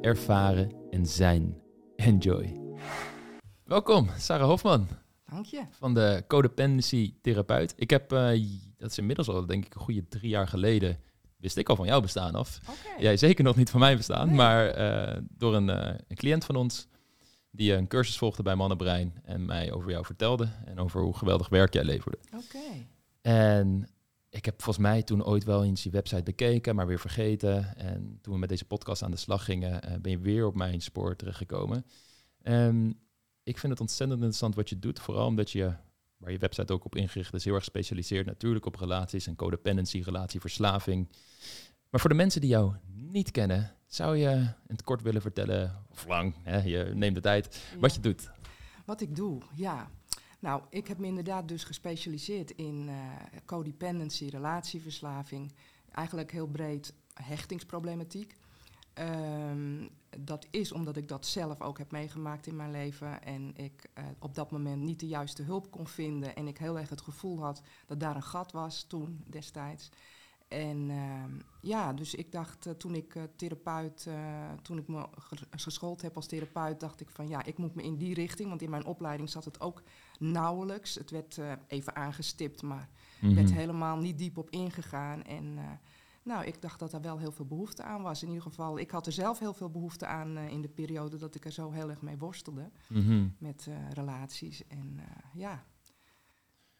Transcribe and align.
ervaren 0.00 0.72
en 0.90 1.06
zijn. 1.06 1.56
Enjoy. 1.96 2.60
Welkom, 3.64 4.08
Sarah 4.18 4.46
Hofman 4.48 4.88
Dank 5.30 5.44
je. 5.46 5.62
van 5.70 5.94
de 5.94 6.24
Codependency 6.28 7.14
Therapeut. 7.22 7.74
Ik 7.76 7.90
heb, 7.90 8.12
eh, 8.12 8.40
dat 8.76 8.90
is 8.90 8.98
inmiddels 8.98 9.28
al 9.28 9.46
denk 9.46 9.64
ik 9.66 9.74
een 9.74 9.80
goede 9.80 10.08
drie 10.08 10.28
jaar 10.28 10.48
geleden, 10.48 10.98
wist 11.36 11.56
ik 11.56 11.68
al 11.68 11.76
van 11.76 11.86
jou 11.86 12.02
bestaan 12.02 12.34
af. 12.34 12.60
Oké. 12.68 13.02
Jij 13.02 13.16
zeker 13.16 13.44
nog 13.44 13.56
niet 13.56 13.70
van 13.70 13.80
mij 13.80 13.96
bestaan, 13.96 14.26
Nee. 14.26 14.36
maar 14.36 14.66
eh, 14.68 15.20
door 15.30 15.54
een, 15.54 15.70
eh, 15.70 15.94
een 16.08 16.16
cliënt 16.16 16.44
van 16.44 16.56
ons 16.56 16.88
die 17.50 17.72
een 17.72 17.86
cursus 17.88 18.18
volgde 18.18 18.42
bij 18.42 18.54
Mannenbrein 18.54 19.14
en 19.24 19.44
mij 19.44 19.72
over 19.72 19.90
jou 19.90 20.04
vertelde 20.04 20.48
en 20.64 20.78
over 20.78 21.00
hoe 21.00 21.16
geweldig 21.16 21.48
werk 21.48 21.72
jij 21.72 21.84
leverde. 21.84 22.18
Oké. 22.34 22.86
En 23.22 23.88
ik 24.36 24.44
heb 24.44 24.62
volgens 24.62 24.86
mij 24.86 25.02
toen 25.02 25.24
ooit 25.24 25.44
wel 25.44 25.64
eens 25.64 25.82
je 25.82 25.90
website 25.90 26.22
bekeken, 26.22 26.74
maar 26.74 26.86
weer 26.86 26.98
vergeten. 26.98 27.76
En 27.76 28.18
toen 28.22 28.32
we 28.32 28.38
met 28.38 28.48
deze 28.48 28.64
podcast 28.64 29.02
aan 29.02 29.10
de 29.10 29.16
slag 29.16 29.44
gingen, 29.44 29.82
eh, 29.82 29.96
ben 30.00 30.10
je 30.10 30.18
weer 30.18 30.46
op 30.46 30.54
mijn 30.54 30.80
spoor 30.80 31.16
terechtgekomen. 31.16 31.84
En 32.42 32.98
ik 33.42 33.58
vind 33.58 33.72
het 33.72 33.80
ontzettend 33.80 34.18
interessant 34.18 34.54
wat 34.54 34.68
je 34.68 34.78
doet, 34.78 35.00
vooral 35.00 35.26
omdat 35.26 35.50
je, 35.50 35.72
waar 36.16 36.32
je 36.32 36.38
website 36.38 36.72
ook 36.72 36.84
op 36.84 36.96
ingericht 36.96 37.34
is, 37.34 37.44
heel 37.44 37.54
erg 37.54 37.64
specialiseert 37.64 38.26
natuurlijk 38.26 38.66
op 38.66 38.74
relaties 38.74 39.26
en 39.26 39.36
codependency, 39.36 40.02
relatieverslaving. 40.04 41.08
Maar 41.90 42.00
voor 42.00 42.10
de 42.10 42.16
mensen 42.16 42.40
die 42.40 42.50
jou 42.50 42.74
niet 42.92 43.30
kennen, 43.30 43.74
zou 43.86 44.16
je 44.16 44.30
in 44.30 44.54
het 44.66 44.82
kort 44.82 45.02
willen 45.02 45.22
vertellen, 45.22 45.84
of 45.88 46.06
lang, 46.06 46.34
hè, 46.42 46.62
je 46.62 46.90
neemt 46.94 47.14
de 47.14 47.20
tijd, 47.20 47.62
wat 47.78 47.94
je 47.94 48.00
doet. 48.00 48.30
Wat 48.84 49.00
ik 49.00 49.16
doe, 49.16 49.40
ja. 49.54 49.90
Nou, 50.38 50.62
ik 50.70 50.88
heb 50.88 50.98
me 50.98 51.06
inderdaad 51.06 51.48
dus 51.48 51.64
gespecialiseerd 51.64 52.50
in 52.50 52.88
eh, 52.88 52.96
codependency, 53.44 54.28
relatieverslaving. 54.28 55.52
Eigenlijk 55.90 56.32
heel 56.32 56.46
breed 56.46 56.94
hechtingsproblematiek. 57.14 58.36
Ehm, 58.94 59.86
dat 60.18 60.46
is 60.50 60.72
omdat 60.72 60.96
ik 60.96 61.08
dat 61.08 61.26
zelf 61.26 61.60
ook 61.60 61.78
heb 61.78 61.90
meegemaakt 61.90 62.46
in 62.46 62.56
mijn 62.56 62.70
leven. 62.70 63.22
En 63.22 63.56
ik 63.56 63.90
eh, 63.94 64.04
op 64.18 64.34
dat 64.34 64.50
moment 64.50 64.82
niet 64.82 65.00
de 65.00 65.06
juiste 65.06 65.42
hulp 65.42 65.70
kon 65.70 65.86
vinden. 65.86 66.36
En 66.36 66.46
ik 66.46 66.58
heel 66.58 66.78
erg 66.78 66.88
het 66.88 67.00
gevoel 67.00 67.40
had 67.40 67.62
dat 67.86 68.00
daar 68.00 68.16
een 68.16 68.22
gat 68.22 68.52
was 68.52 68.82
toen 68.82 69.24
destijds. 69.26 69.90
En 70.48 70.90
ehm, 70.90 71.30
ja, 71.60 71.92
dus 71.92 72.14
ik 72.14 72.32
dacht 72.32 72.66
eh, 72.66 72.72
toen 72.72 72.94
ik 72.94 73.14
eh, 73.14 73.22
therapeut, 73.36 74.06
eh, 74.08 74.52
toen 74.62 74.78
ik 74.78 74.88
me 74.88 75.06
ge- 75.18 75.46
geschoold 75.50 76.02
heb 76.02 76.16
als 76.16 76.26
therapeut, 76.26 76.80
dacht 76.80 77.00
ik 77.00 77.10
van 77.10 77.28
ja, 77.28 77.44
ik 77.44 77.58
moet 77.58 77.74
me 77.74 77.82
in 77.82 77.96
die 77.96 78.14
richting, 78.14 78.48
want 78.48 78.62
in 78.62 78.70
mijn 78.70 78.84
opleiding 78.84 79.28
zat 79.30 79.44
het 79.44 79.60
ook 79.60 79.82
nauwelijks. 80.18 80.94
Het 80.94 81.10
werd 81.10 81.40
even 81.66 81.96
aangestipt, 81.96 82.62
maar 82.62 82.88
werd 83.20 83.48
Mhm. 83.48 83.58
helemaal 83.58 83.96
niet 83.96 84.18
diep 84.18 84.38
op 84.38 84.50
ingegaan. 84.50 85.22
En 85.22 85.58
nou, 86.22 86.44
ik 86.44 86.62
dacht 86.62 86.78
dat 86.78 86.92
er 86.92 87.00
wel 87.00 87.18
heel 87.18 87.32
veel 87.32 87.46
behoefte 87.46 87.82
aan 87.82 88.02
was. 88.02 88.22
In 88.22 88.28
ieder 88.28 88.42
geval, 88.42 88.78
ik 88.78 88.90
had 88.90 89.06
er 89.06 89.12
zelf 89.12 89.38
heel 89.38 89.54
veel 89.54 89.70
behoefte 89.70 90.06
aan 90.06 90.38
in 90.38 90.62
de 90.62 90.68
periode 90.68 91.16
dat 91.16 91.34
ik 91.34 91.44
er 91.44 91.52
zo 91.52 91.70
heel 91.70 91.90
erg 91.90 92.02
mee 92.02 92.16
worstelde 92.18 92.70
Mhm. 92.88 93.28
met 93.38 93.68
relaties. 93.92 94.66
En 94.66 95.00
ja, 95.34 95.64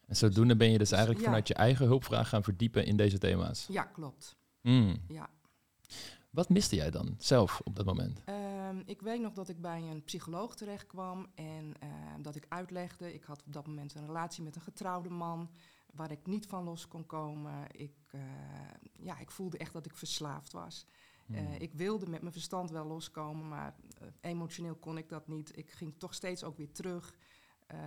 En 0.07 0.15
zodoende 0.15 0.55
ben 0.55 0.71
je 0.71 0.77
dus 0.77 0.91
eigenlijk 0.91 1.19
Ja. 1.21 1.25
vanuit 1.27 1.47
je 1.47 1.53
eigen 1.53 1.85
hulpvraag 1.85 2.29
gaan 2.29 2.43
verdiepen 2.43 2.85
in 2.85 2.97
deze 2.97 3.17
thema's. 3.17 3.67
ja, 3.69 3.83
klopt. 3.83 4.35
Hmm. 4.61 4.97
Ja. 5.07 5.29
Wat 6.29 6.49
miste 6.49 6.75
jij 6.75 6.91
dan 6.91 7.15
zelf 7.17 7.61
op 7.63 7.75
dat 7.75 7.85
moment? 7.85 8.21
Ehm, 8.25 8.81
ik 8.85 9.01
weet 9.01 9.21
nog 9.21 9.33
dat 9.33 9.49
ik 9.49 9.61
bij 9.61 9.81
een 9.81 10.03
psycholoog 10.03 10.55
terecht 10.55 10.87
kwam 10.87 11.27
en 11.35 11.73
eh, 11.79 11.89
dat 12.21 12.35
ik 12.35 12.45
uitlegde. 12.49 13.13
Ik 13.13 13.23
had 13.23 13.43
op 13.45 13.53
dat 13.53 13.67
moment 13.67 13.95
een 13.95 14.05
relatie 14.05 14.43
met 14.43 14.55
een 14.55 14.61
getrouwde 14.61 15.09
man 15.09 15.49
waar 15.93 16.11
ik 16.11 16.25
niet 16.25 16.45
van 16.47 16.63
los 16.63 16.87
kon 16.87 17.05
komen. 17.05 17.63
Ik, 17.71 17.95
eh, 18.11 18.21
ja, 18.99 19.19
ik 19.19 19.31
voelde 19.31 19.57
echt 19.57 19.73
dat 19.73 19.85
ik 19.85 19.95
verslaafd 19.97 20.51
was. 20.51 20.85
Eh, 21.31 21.37
Hmm. 21.39 21.53
ik 21.59 21.73
wilde 21.73 22.07
met 22.09 22.21
mijn 22.21 22.33
verstand 22.33 22.69
wel 22.71 22.85
loskomen, 22.85 23.47
maar 23.47 23.75
eh, 23.99 24.07
emotioneel 24.21 24.75
kon 24.75 24.97
ik 24.97 25.09
dat 25.09 25.27
niet. 25.27 25.57
Ik 25.57 25.71
ging 25.71 25.93
toch 25.97 26.13
steeds 26.13 26.43
ook 26.43 26.57
weer 26.57 26.71
terug. 26.71 27.13
Eh, 27.67 27.77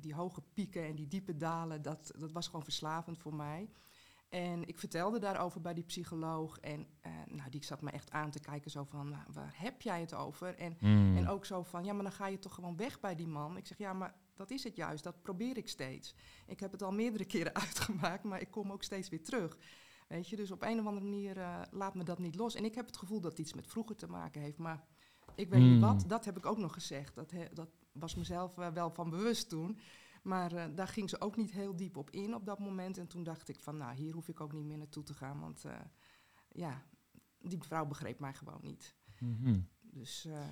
die 0.00 0.14
hoge 0.14 0.42
pieken 0.54 0.84
en 0.84 0.94
die 0.94 1.08
diepe 1.08 1.36
dalen, 1.36 1.82
dat, 1.82 2.12
dat 2.18 2.32
was 2.32 2.46
gewoon 2.46 2.62
verslavend 2.64 3.18
voor 3.18 3.34
mij. 3.34 3.70
En 4.28 4.68
ik 4.68 4.78
vertelde 4.78 5.18
daarover 5.18 5.60
bij 5.60 5.74
die 5.74 5.84
psycholoog. 5.84 6.58
En 6.58 6.86
eh, 7.00 7.12
nou, 7.26 7.50
die 7.50 7.64
zat 7.64 7.80
me 7.82 7.90
echt 7.90 8.10
aan 8.10 8.30
te 8.30 8.40
kijken, 8.40 8.70
zo 8.70 8.84
van, 8.84 9.08
nou, 9.08 9.22
waar 9.32 9.52
heb 9.56 9.82
jij 9.82 10.00
het 10.00 10.14
over? 10.14 10.54
En, 10.54 10.76
Hmm. 10.78 11.16
en 11.16 11.28
ook 11.28 11.44
zo 11.44 11.62
van, 11.62 11.84
ja, 11.84 11.92
maar 11.92 12.02
dan 12.02 12.12
ga 12.12 12.26
je 12.26 12.38
toch 12.38 12.54
gewoon 12.54 12.76
weg 12.76 13.00
bij 13.00 13.14
die 13.14 13.26
man. 13.26 13.56
Ik 13.56 13.66
zeg, 13.66 13.78
ja, 13.78 13.92
maar 13.92 14.14
dat 14.34 14.50
is 14.50 14.64
het 14.64 14.76
juist, 14.76 15.04
dat 15.04 15.22
probeer 15.22 15.56
ik 15.56 15.68
steeds. 15.68 16.14
Ik 16.46 16.60
heb 16.60 16.72
het 16.72 16.82
al 16.82 16.92
meerdere 16.92 17.24
keren 17.24 17.54
uitgemaakt, 17.64 18.24
maar 18.24 18.40
ik 18.40 18.50
kom 18.50 18.72
ook 18.72 18.82
steeds 18.82 19.08
weer 19.08 19.22
terug. 19.24 19.58
Weet 20.08 20.28
je, 20.28 20.36
dus 20.36 20.50
op 20.50 20.62
een 20.62 20.80
of 20.80 20.86
andere 20.86 21.04
manier 21.06 21.38
eh, 21.38 21.62
laat 21.70 21.94
me 21.94 22.04
dat 22.04 22.18
niet 22.18 22.34
los. 22.36 22.54
En 22.54 22.64
ik 22.64 22.74
heb 22.74 22.86
het 22.86 22.96
gevoel 22.96 23.20
dat 23.20 23.30
het 23.30 23.40
iets 23.40 23.54
met 23.54 23.66
vroeger 23.66 23.96
te 23.96 24.06
maken 24.08 24.40
heeft, 24.40 24.58
maar 24.58 24.84
ik 25.34 25.48
weet 25.48 25.60
Hmm. 25.60 25.70
niet 25.72 25.80
wat. 25.80 26.04
Dat 26.06 26.24
heb 26.24 26.36
ik 26.36 26.46
ook 26.46 26.58
nog 26.58 26.72
gezegd. 26.72 27.14
Dat, 27.14 27.30
he- 27.30 27.48
dat 27.52 27.68
was 27.92 28.14
mezelf 28.14 28.58
eh, 28.58 28.68
wel 28.68 28.90
van 28.90 29.10
bewust 29.10 29.48
toen. 29.48 29.78
Maar 30.22 30.52
eh, 30.52 30.64
daar 30.74 30.88
ging 30.88 31.10
ze 31.10 31.20
ook 31.20 31.36
niet 31.36 31.50
heel 31.50 31.76
diep 31.76 31.96
op 31.96 32.10
in 32.10 32.34
op 32.34 32.46
dat 32.46 32.58
moment. 32.58 32.98
En 32.98 33.06
toen 33.06 33.22
dacht 33.22 33.48
ik 33.48 33.60
van, 33.60 33.76
nou, 33.76 33.94
hier 33.94 34.12
hoef 34.12 34.28
ik 34.28 34.40
ook 34.40 34.52
niet 34.52 34.64
meer 34.64 34.78
naartoe 34.78 35.02
te 35.02 35.14
gaan. 35.14 35.40
Want 35.40 35.64
eh, 35.64 35.72
ja, 36.48 36.82
die 37.38 37.58
vrouw 37.62 37.86
begreep 37.86 38.18
mij 38.18 38.34
gewoon 38.34 38.60
niet. 38.62 38.94
Mhm. 39.18 39.58
Dus 39.80 40.22
ja. 40.22 40.46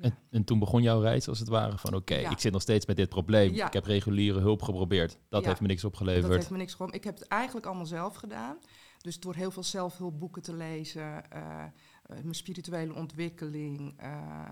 en, 0.00 0.18
en 0.30 0.44
toen 0.44 0.58
begon 0.58 0.82
jouw 0.82 1.00
reis 1.00 1.28
als 1.28 1.38
het 1.38 1.48
ware 1.48 1.78
van 1.78 1.94
oké, 1.94 2.14
Ja. 2.14 2.30
ik 2.30 2.38
zit 2.38 2.52
nog 2.52 2.62
steeds 2.62 2.86
met 2.86 2.96
dit 2.96 3.08
probleem. 3.08 3.54
Ja. 3.54 3.66
Ik 3.66 3.72
heb 3.72 3.84
reguliere 3.84 4.40
hulp 4.40 4.62
geprobeerd. 4.62 5.18
Dat 5.28 5.44
heeft 5.44 5.60
me 5.60 5.66
niks 5.66 5.82
Dat 5.82 5.90
opgeleverd. 5.90 6.32
heeft 6.34 6.50
me 6.50 6.56
niks. 6.56 6.76
Ik 6.90 7.04
heb 7.04 7.18
het 7.18 7.28
eigenlijk 7.28 7.66
allemaal 7.66 7.86
zelf 7.86 8.14
gedaan. 8.14 8.58
Dus 8.98 9.20
door 9.20 9.34
heel 9.34 9.50
veel 9.50 9.62
zelfhulpboeken 9.62 10.42
te 10.42 10.54
lezen, 10.54 11.24
mijn 12.06 12.34
spirituele 12.34 12.94
ontwikkeling, 12.94 13.94
eh, 13.96 14.44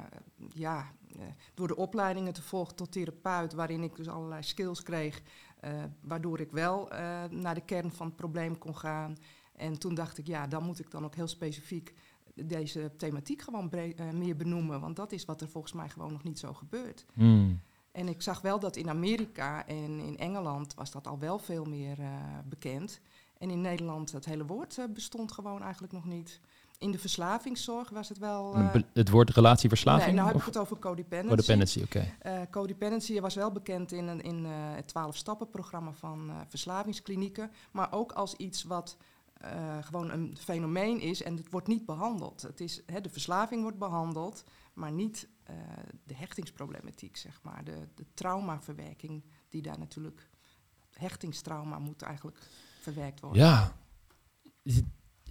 ja, 0.55 0.93
eh, 1.19 1.23
door 1.55 1.69
de 1.69 1.77
opleidingen 1.77 2.33
te 2.33 2.43
volgen 2.43 2.75
tot 2.75 2.93
therapeut, 2.93 3.53
waarin 3.53 3.83
ik 3.83 3.97
dus 3.97 4.09
allerlei 4.09 4.43
skills 4.43 4.83
kreeg, 4.83 5.23
eh, 5.61 5.85
waardoor 6.01 6.41
ik 6.41 6.51
wel 6.51 6.91
eh, 6.91 7.25
naar 7.31 7.55
de 7.55 7.65
kern 7.65 7.93
van 7.93 8.07
het 8.07 8.17
probleem 8.17 8.59
kon 8.59 8.77
gaan. 8.77 9.17
En 9.57 9.79
toen 9.79 9.95
dacht 9.95 10.19
ik, 10.19 10.27
ja, 10.27 10.47
dan 10.47 10.65
moet 10.65 10.79
ik 10.79 10.91
dan 10.91 11.05
ook 11.05 11.15
heel 11.15 11.29
specifiek 11.29 11.95
deze 12.35 12.91
thematiek 12.97 13.43
gewoon 13.43 13.71
eh, 13.71 14.11
meer 14.11 14.37
benoemen, 14.37 14.81
want 14.81 14.97
dat 14.97 15.13
is 15.13 15.25
wat 15.25 15.41
er 15.41 15.49
volgens 15.49 15.73
mij 15.73 15.89
gewoon 15.89 16.13
nog 16.13 16.23
niet 16.23 16.39
zo 16.39 16.53
gebeurt. 16.53 17.05
Hmm. 17.15 17.61
En 17.93 18.09
ik 18.09 18.23
zag 18.23 18.41
wel 18.41 18.59
dat 18.59 18.77
in 18.77 18.89
Amerika 18.89 19.67
en 19.67 20.01
in 20.01 20.19
Engeland 20.19 20.75
was 20.75 20.91
dat 20.91 21.07
al 21.07 21.19
wel 21.19 21.39
veel 21.39 21.65
meer 21.65 22.01
eh, 22.01 22.39
bekend. 22.45 23.01
En 23.39 23.51
in 23.51 23.61
Nederland, 23.61 24.13
het 24.13 24.25
hele 24.25 24.47
woord 24.47 24.79
eh, 24.79 24.85
bestond 24.95 25.33
gewoon 25.33 25.63
eigenlijk 25.63 25.93
nog 25.93 26.05
niet. 26.05 26.41
In 26.81 26.91
de 26.91 26.99
verslavingszorg 26.99 27.91
was 27.91 28.09
het 28.09 28.19
wel... 28.19 28.55
eh, 28.55 28.75
Het 28.93 29.09
woord 29.09 29.31
relatieverslaving? 29.31 30.07
nee, 30.07 30.15
nou 30.15 30.27
heb 30.27 30.35
ik 30.37 30.41
of 30.41 30.47
het 30.47 30.57
over 30.59 30.79
codependency. 30.79 31.29
codependency, 31.37 31.83
oké. 31.83 32.15
Eh, 32.19 32.41
codependency 32.51 33.21
was 33.21 33.35
wel 33.35 33.53
bekend 33.53 33.93
in, 33.93 34.07
een- 34.07 34.21
in 34.23 34.45
eh, 34.47 34.51
het 34.53 34.93
12-stappen-programma 34.99 35.93
van 35.93 36.31
verslavingsklinieken. 36.49 37.51
Maar 37.73 37.93
ook 37.93 38.13
als 38.13 38.35
iets 38.35 38.63
wat 38.65 38.97
gewoon 39.81 40.11
een 40.11 40.37
fenomeen 40.41 41.01
is 41.01 41.23
en 41.23 41.37
het 41.37 41.51
wordt 41.51 41.67
niet 41.67 41.87
behandeld. 41.87 42.43
Het 42.43 42.61
is, 42.61 42.83
hè, 42.87 43.01
de 43.01 43.09
verslaving 43.09 43.63
wordt 43.63 43.79
behandeld, 43.79 44.45
maar 44.75 44.93
niet 44.93 45.29
de 46.05 46.15
hechtingsproblematiek, 46.15 47.17
zeg 47.17 47.41
maar. 47.43 47.65
De, 47.65 47.89
de 47.95 48.05
traumaverwerking 48.15 49.25
die 49.49 49.63
daar 49.63 49.79
natuurlijk... 49.79 50.29
Hechtingstrauma 50.91 51.79
moet 51.79 52.03
eigenlijk 52.03 52.39
verwerkt 52.81 53.21
worden. 53.21 53.43
Ja, 53.43 53.73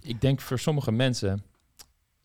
ik 0.00 0.20
denk 0.20 0.40
voor 0.40 0.58
sommige 0.58 0.92
mensen 0.92 1.44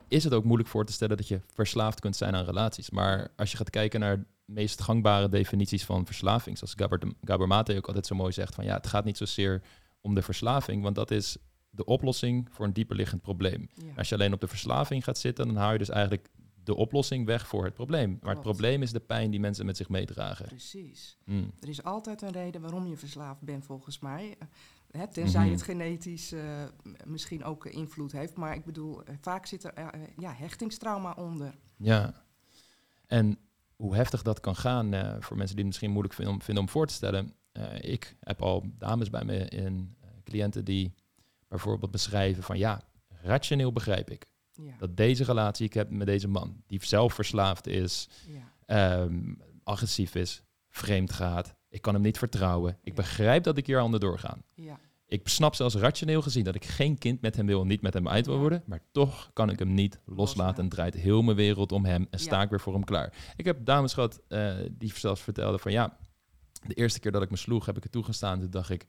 is 0.07 0.23
het 0.23 0.33
ook 0.33 0.43
moeilijk 0.43 0.69
voor 0.69 0.85
te 0.85 0.93
stellen 0.93 1.17
dat 1.17 1.27
je 1.27 1.41
verslaafd 1.53 1.99
kunt 1.99 2.15
zijn 2.15 2.35
aan 2.35 2.45
relaties. 2.45 2.89
Maar 2.89 3.27
als 3.35 3.51
je 3.51 3.57
gaat 3.57 3.69
kijken 3.69 3.99
naar 3.99 4.17
de 4.17 4.25
meest 4.45 4.81
gangbare 4.81 5.29
definities 5.29 5.85
van 5.85 6.05
verslaving, 6.05 6.57
zoals 6.57 6.75
de- 6.75 7.15
Gabor 7.23 7.47
Mate 7.47 7.75
ook 7.77 7.87
altijd 7.87 8.05
zo 8.05 8.15
mooi 8.15 8.31
zegt, 8.31 8.55
van 8.55 8.65
ja, 8.65 8.75
het 8.75 8.87
gaat 8.87 9.05
niet 9.05 9.17
zozeer 9.17 9.61
om 10.01 10.15
de 10.15 10.21
verslaving, 10.21 10.83
want 10.83 10.95
dat 10.95 11.11
is 11.11 11.37
de 11.69 11.85
oplossing 11.85 12.47
voor 12.51 12.65
een 12.65 12.73
dieperliggend 12.73 13.21
probleem. 13.21 13.69
Ja. 13.73 13.85
Als 13.97 14.09
je 14.09 14.15
alleen 14.15 14.33
op 14.33 14.39
de 14.41 14.47
verslaving 14.47 15.03
gaat 15.03 15.17
zitten, 15.17 15.47
dan 15.47 15.55
haal 15.55 15.71
je 15.71 15.77
dus 15.77 15.89
eigenlijk 15.89 16.29
de 16.63 16.75
oplossing 16.75 17.25
weg 17.25 17.47
voor 17.47 17.63
het 17.65 17.73
probleem. 17.73 18.17
Maar 18.21 18.33
het 18.33 18.41
probleem 18.41 18.81
is 18.81 18.91
de 18.91 18.99
pijn 18.99 19.31
die 19.31 19.39
mensen 19.39 19.65
met 19.65 19.77
zich 19.77 19.89
meedragen. 19.89 20.45
Precies. 20.45 21.17
Mm. 21.25 21.51
Er 21.59 21.69
is 21.69 21.83
altijd 21.83 22.21
een 22.21 22.31
reden 22.31 22.61
waarom 22.61 22.87
je 22.87 22.97
verslaafd 22.97 23.41
bent, 23.41 23.65
volgens 23.65 23.99
mij. 23.99 24.35
Hè, 24.95 25.07
tenzij 25.07 25.41
Mhm. 25.43 25.51
het 25.51 25.61
genetisch 25.61 26.31
eh, 26.31 26.63
misschien 27.05 27.43
ook 27.43 27.65
invloed 27.65 28.11
heeft. 28.11 28.35
Maar 28.35 28.55
ik 28.55 28.65
bedoel, 28.65 29.03
eh, 29.03 29.15
vaak 29.21 29.45
zit 29.45 29.63
er 29.63 29.73
eh, 29.73 29.87
eh, 29.87 30.01
ja, 30.17 30.33
hechtingstrauma 30.33 31.11
onder. 31.17 31.55
Ja. 31.77 32.23
En 33.07 33.37
hoe 33.75 33.95
heftig 33.95 34.21
dat 34.21 34.39
kan 34.39 34.55
gaan 34.55 34.93
eh, 34.93 35.15
voor 35.19 35.37
mensen 35.37 35.55
die 35.55 35.65
het 35.65 35.65
misschien 35.65 35.91
moeilijk 35.91 36.13
vinden 36.13 36.33
om, 36.33 36.41
vinden 36.41 36.63
om 36.63 36.69
voor 36.69 36.87
te 36.87 36.93
stellen. 36.93 37.33
Eh, 37.51 37.83
ik 37.91 38.15
heb 38.19 38.41
al 38.41 38.63
dames 38.77 39.09
bij 39.09 39.23
me 39.23 39.37
in 39.49 39.95
eh, 40.01 40.07
cliënten 40.23 40.65
die 40.65 40.93
bijvoorbeeld 41.47 41.91
beschrijven 41.91 42.43
van 42.43 42.57
ja, 42.57 42.81
rationeel 43.21 43.71
begrijp 43.71 44.09
ik 44.09 44.25
Ja, 44.51 44.73
dat 44.77 44.97
deze 44.97 45.23
relatie 45.23 45.65
ik 45.65 45.73
heb 45.73 45.89
met 45.89 46.07
deze 46.07 46.27
man, 46.27 46.63
die 46.67 46.85
zelf 46.85 47.13
verslaafd 47.13 47.67
is, 47.67 48.09
ja, 48.27 48.51
ehm, 48.65 49.33
agressief 49.63 50.15
is, 50.15 50.43
vreemd 50.69 51.11
gaat, 51.11 51.55
ik 51.75 51.81
kan 51.81 51.93
hem 51.93 52.03
niet 52.03 52.17
vertrouwen. 52.17 52.77
Ik 52.83 52.95
begrijp 52.95 53.43
dat 53.43 53.57
ik 53.57 53.65
hier 53.67 53.81
onder 53.81 53.99
doorgaan. 53.99 54.43
ja, 54.53 54.79
Ik 55.07 55.27
snap 55.27 55.55
zelfs 55.55 55.75
rationeel 55.75 56.21
gezien 56.21 56.43
dat 56.43 56.55
ik 56.55 56.65
geen 56.65 56.97
kind 56.97 57.21
met 57.21 57.35
hem 57.35 57.45
wil 57.45 57.61
en 57.61 57.67
niet 57.67 57.81
met 57.81 57.93
hem 57.93 58.07
uit 58.07 58.25
wil 58.25 58.37
worden. 58.37 58.63
Maar 58.65 58.81
toch 58.91 59.29
kan 59.33 59.49
ik 59.49 59.59
hem 59.59 59.73
niet 59.73 59.99
loslaten 60.05 60.63
en 60.63 60.69
draait 60.69 60.93
heel 60.93 61.21
mijn 61.21 61.37
wereld 61.37 61.71
om 61.71 61.85
hem 61.85 62.07
en 62.09 62.19
sta 62.19 62.35
Ja. 62.37 62.41
ik 62.43 62.49
weer 62.49 62.59
voor 62.59 62.73
hem 62.73 62.83
klaar. 62.83 63.13
Ik 63.35 63.45
heb 63.45 63.65
dames 63.65 63.93
gehad 63.93 64.21
eh, 64.27 64.53
die 64.71 64.91
zelfs 64.95 65.21
vertelden 65.21 65.59
van 65.59 65.71
ja, 65.71 65.97
de 66.67 66.73
eerste 66.73 66.99
keer 66.99 67.11
dat 67.11 67.21
ik 67.21 67.29
me 67.29 67.37
sloeg 67.37 67.65
heb 67.65 67.77
ik 67.77 67.83
het 67.83 67.91
toegestaan. 67.91 68.39
Toen 68.39 68.49
dacht 68.49 68.69
ik, 68.69 68.85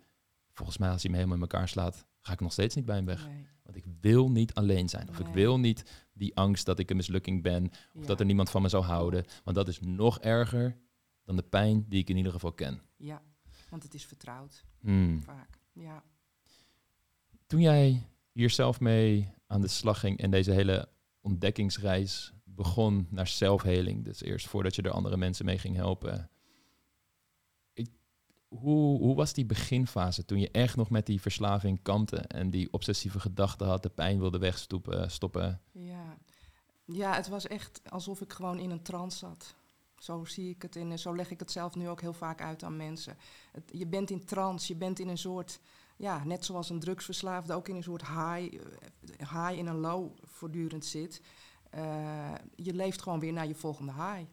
volgens 0.53 0.79
mij 0.79 0.91
als 0.91 1.03
hij 1.03 1.11
me 1.11 1.17
helemaal 1.17 1.37
in 1.39 1.43
elkaar 1.49 1.69
slaat, 1.69 2.07
ga 2.21 2.33
ik 2.33 2.41
nog 2.41 2.53
steeds 2.53 2.75
niet 2.75 2.85
bij 2.87 2.97
hem 2.97 3.07
weg. 3.07 3.27
nee, 3.27 3.47
Want 3.63 3.77
ik 3.77 3.85
wil 4.01 4.31
niet 4.31 4.55
alleen 4.55 4.89
zijn. 4.89 5.09
Of 5.09 5.19
ik 5.19 5.27
wil 5.27 5.59
niet 5.59 6.07
die 6.13 6.37
angst 6.37 6.67
dat 6.67 6.79
ik 6.79 6.91
een 6.91 6.97
mislukking 6.97 7.43
ben. 7.43 7.65
Of 7.95 8.01
ja, 8.01 8.07
dat 8.07 8.21
er 8.21 8.27
niemand 8.27 8.51
van 8.51 8.63
me 8.63 8.69
zou 8.69 8.85
houden. 8.85 9.25
Want 9.45 9.57
dat 9.57 9.69
is 9.69 9.81
nog 9.81 10.19
erger 10.21 10.77
dan 11.27 11.37
de 11.37 11.43
pijn 11.43 11.85
die 11.89 12.01
ik 12.01 12.09
in 12.11 12.17
ieder 12.17 12.33
geval 12.33 12.53
ken. 12.53 12.81
Ja, 12.97 13.23
want 13.71 13.83
het 13.83 13.95
is 13.95 14.07
vertrouwd, 14.07 14.65
Hmm. 14.81 15.23
vaak. 15.23 15.59
Ja, 15.73 16.03
Toen 17.47 17.61
jij 17.61 18.09
hier 18.33 18.51
zelf 18.51 18.81
mee 18.81 19.35
aan 19.47 19.61
de 19.61 19.69
slag 19.69 20.01
ging 20.01 20.19
en 20.19 20.31
deze 20.31 20.51
hele 20.53 20.89
ontdekkingsreis 21.21 22.33
begon 22.45 23.07
naar 23.11 23.27
zelfheling, 23.27 24.05
dus 24.05 24.23
eerst 24.23 24.47
voordat 24.47 24.75
je 24.75 24.83
er 24.83 24.91
andere 24.91 25.17
mensen 25.17 25.45
mee 25.45 25.59
ging 25.59 25.77
helpen. 25.77 26.31
Ik, 27.73 27.89
hoe, 28.49 28.99
hoe 28.99 29.15
was 29.15 29.33
die 29.33 29.47
beginfase 29.47 30.25
toen 30.25 30.39
je 30.41 30.51
echt 30.51 30.77
nog 30.77 30.91
met 30.91 31.07
die 31.07 31.21
verslaving 31.21 31.83
kampte 31.83 32.17
en 32.17 32.51
die 32.51 32.73
obsessieve 32.73 33.21
gedachten 33.21 33.67
had, 33.67 33.83
de 33.83 33.89
pijn 33.91 34.19
wilde 34.19 34.39
wegstoppen, 34.39 35.11
stoppen? 35.11 35.61
ja. 35.73 36.17
ja, 36.85 37.15
het 37.15 37.29
was 37.29 37.47
echt 37.47 37.91
alsof 37.91 38.21
ik 38.21 38.33
gewoon 38.33 38.59
in 38.59 38.71
een 38.71 38.83
trance 38.83 39.19
zat. 39.19 39.55
Zo 39.99 40.25
zie 40.25 40.51
ik 40.51 40.63
het 40.63 40.77
en 40.77 40.99
zo 40.99 41.17
leg 41.17 41.31
ik 41.31 41.41
het 41.41 41.51
zelf 41.51 41.75
nu 41.75 41.89
ook 41.89 42.01
heel 42.01 42.13
vaak 42.13 42.41
uit 42.41 42.63
aan 42.63 42.77
mensen. 42.77 43.17
Het, 43.53 43.63
je 43.73 43.87
bent 43.87 44.11
in 44.11 44.25
trance, 44.25 44.73
je 44.73 44.79
bent 44.79 44.99
in 44.99 45.09
een 45.09 45.19
soort, 45.19 45.61
ja, 45.97 46.25
net 46.25 46.45
zoals 46.45 46.71
een 46.71 46.81
drugsverslaafde 46.81 47.55
ook 47.55 47.69
in 47.69 47.77
een 47.77 47.83
soort 47.83 48.07
high, 48.07 48.55
eh, 48.55 48.59
high 49.19 49.59
in 49.59 49.67
een 49.67 49.81
low 49.81 50.11
voortdurend 50.23 50.85
zit. 50.85 51.23
Eh, 51.71 52.35
je 52.55 52.75
leeft 52.75 53.03
gewoon 53.03 53.21
weer 53.21 53.33
naar 53.33 53.47
je 53.47 53.55
volgende 53.55 53.93
high. 53.93 54.25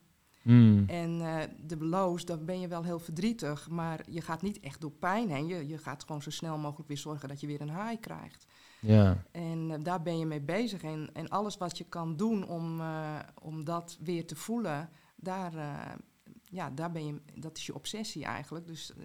Hmm. 0.43 0.83
En 0.87 1.21
eh, 1.21 1.49
de 1.65 1.85
lows, 1.85 2.25
dan 2.25 2.45
ben 2.45 2.59
je 2.59 2.67
wel 2.67 2.83
heel 2.83 2.99
verdrietig, 2.99 3.69
maar 3.69 4.01
je 4.09 4.21
gaat 4.21 4.41
niet 4.41 4.59
echt 4.59 4.81
door 4.81 4.91
pijn 4.91 5.29
heen. 5.29 5.47
Je, 5.47 5.67
je 5.67 5.77
gaat 5.77 6.03
gewoon 6.03 6.21
zo 6.21 6.29
snel 6.29 6.57
mogelijk 6.57 6.87
weer 6.87 6.97
zorgen 6.97 7.29
dat 7.29 7.39
je 7.39 7.47
weer 7.47 7.61
een 7.61 7.87
high 7.87 7.99
krijgt. 7.99 8.45
Ja, 8.79 9.23
En 9.31 9.71
eh, 9.71 9.77
daar 9.83 10.01
ben 10.01 10.19
je 10.19 10.25
mee 10.25 10.41
bezig. 10.41 10.83
En, 10.83 11.09
en 11.13 11.29
alles 11.29 11.57
wat 11.57 11.77
je 11.77 11.83
kan 11.83 12.15
doen 12.15 12.47
om, 12.47 12.81
eh, 12.81 13.19
om 13.41 13.63
dat 13.63 13.97
weer 14.01 14.27
te 14.27 14.35
voelen, 14.35 14.89
daar, 15.23 15.55
eh, 15.55 15.95
ja, 16.43 16.69
daar 16.69 16.91
ben 16.91 17.05
je, 17.05 17.21
dat 17.35 17.57
is 17.57 17.65
je 17.65 17.75
obsessie 17.75 18.23
eigenlijk. 18.25 18.67
Dus 18.67 18.93
eh, 18.93 19.03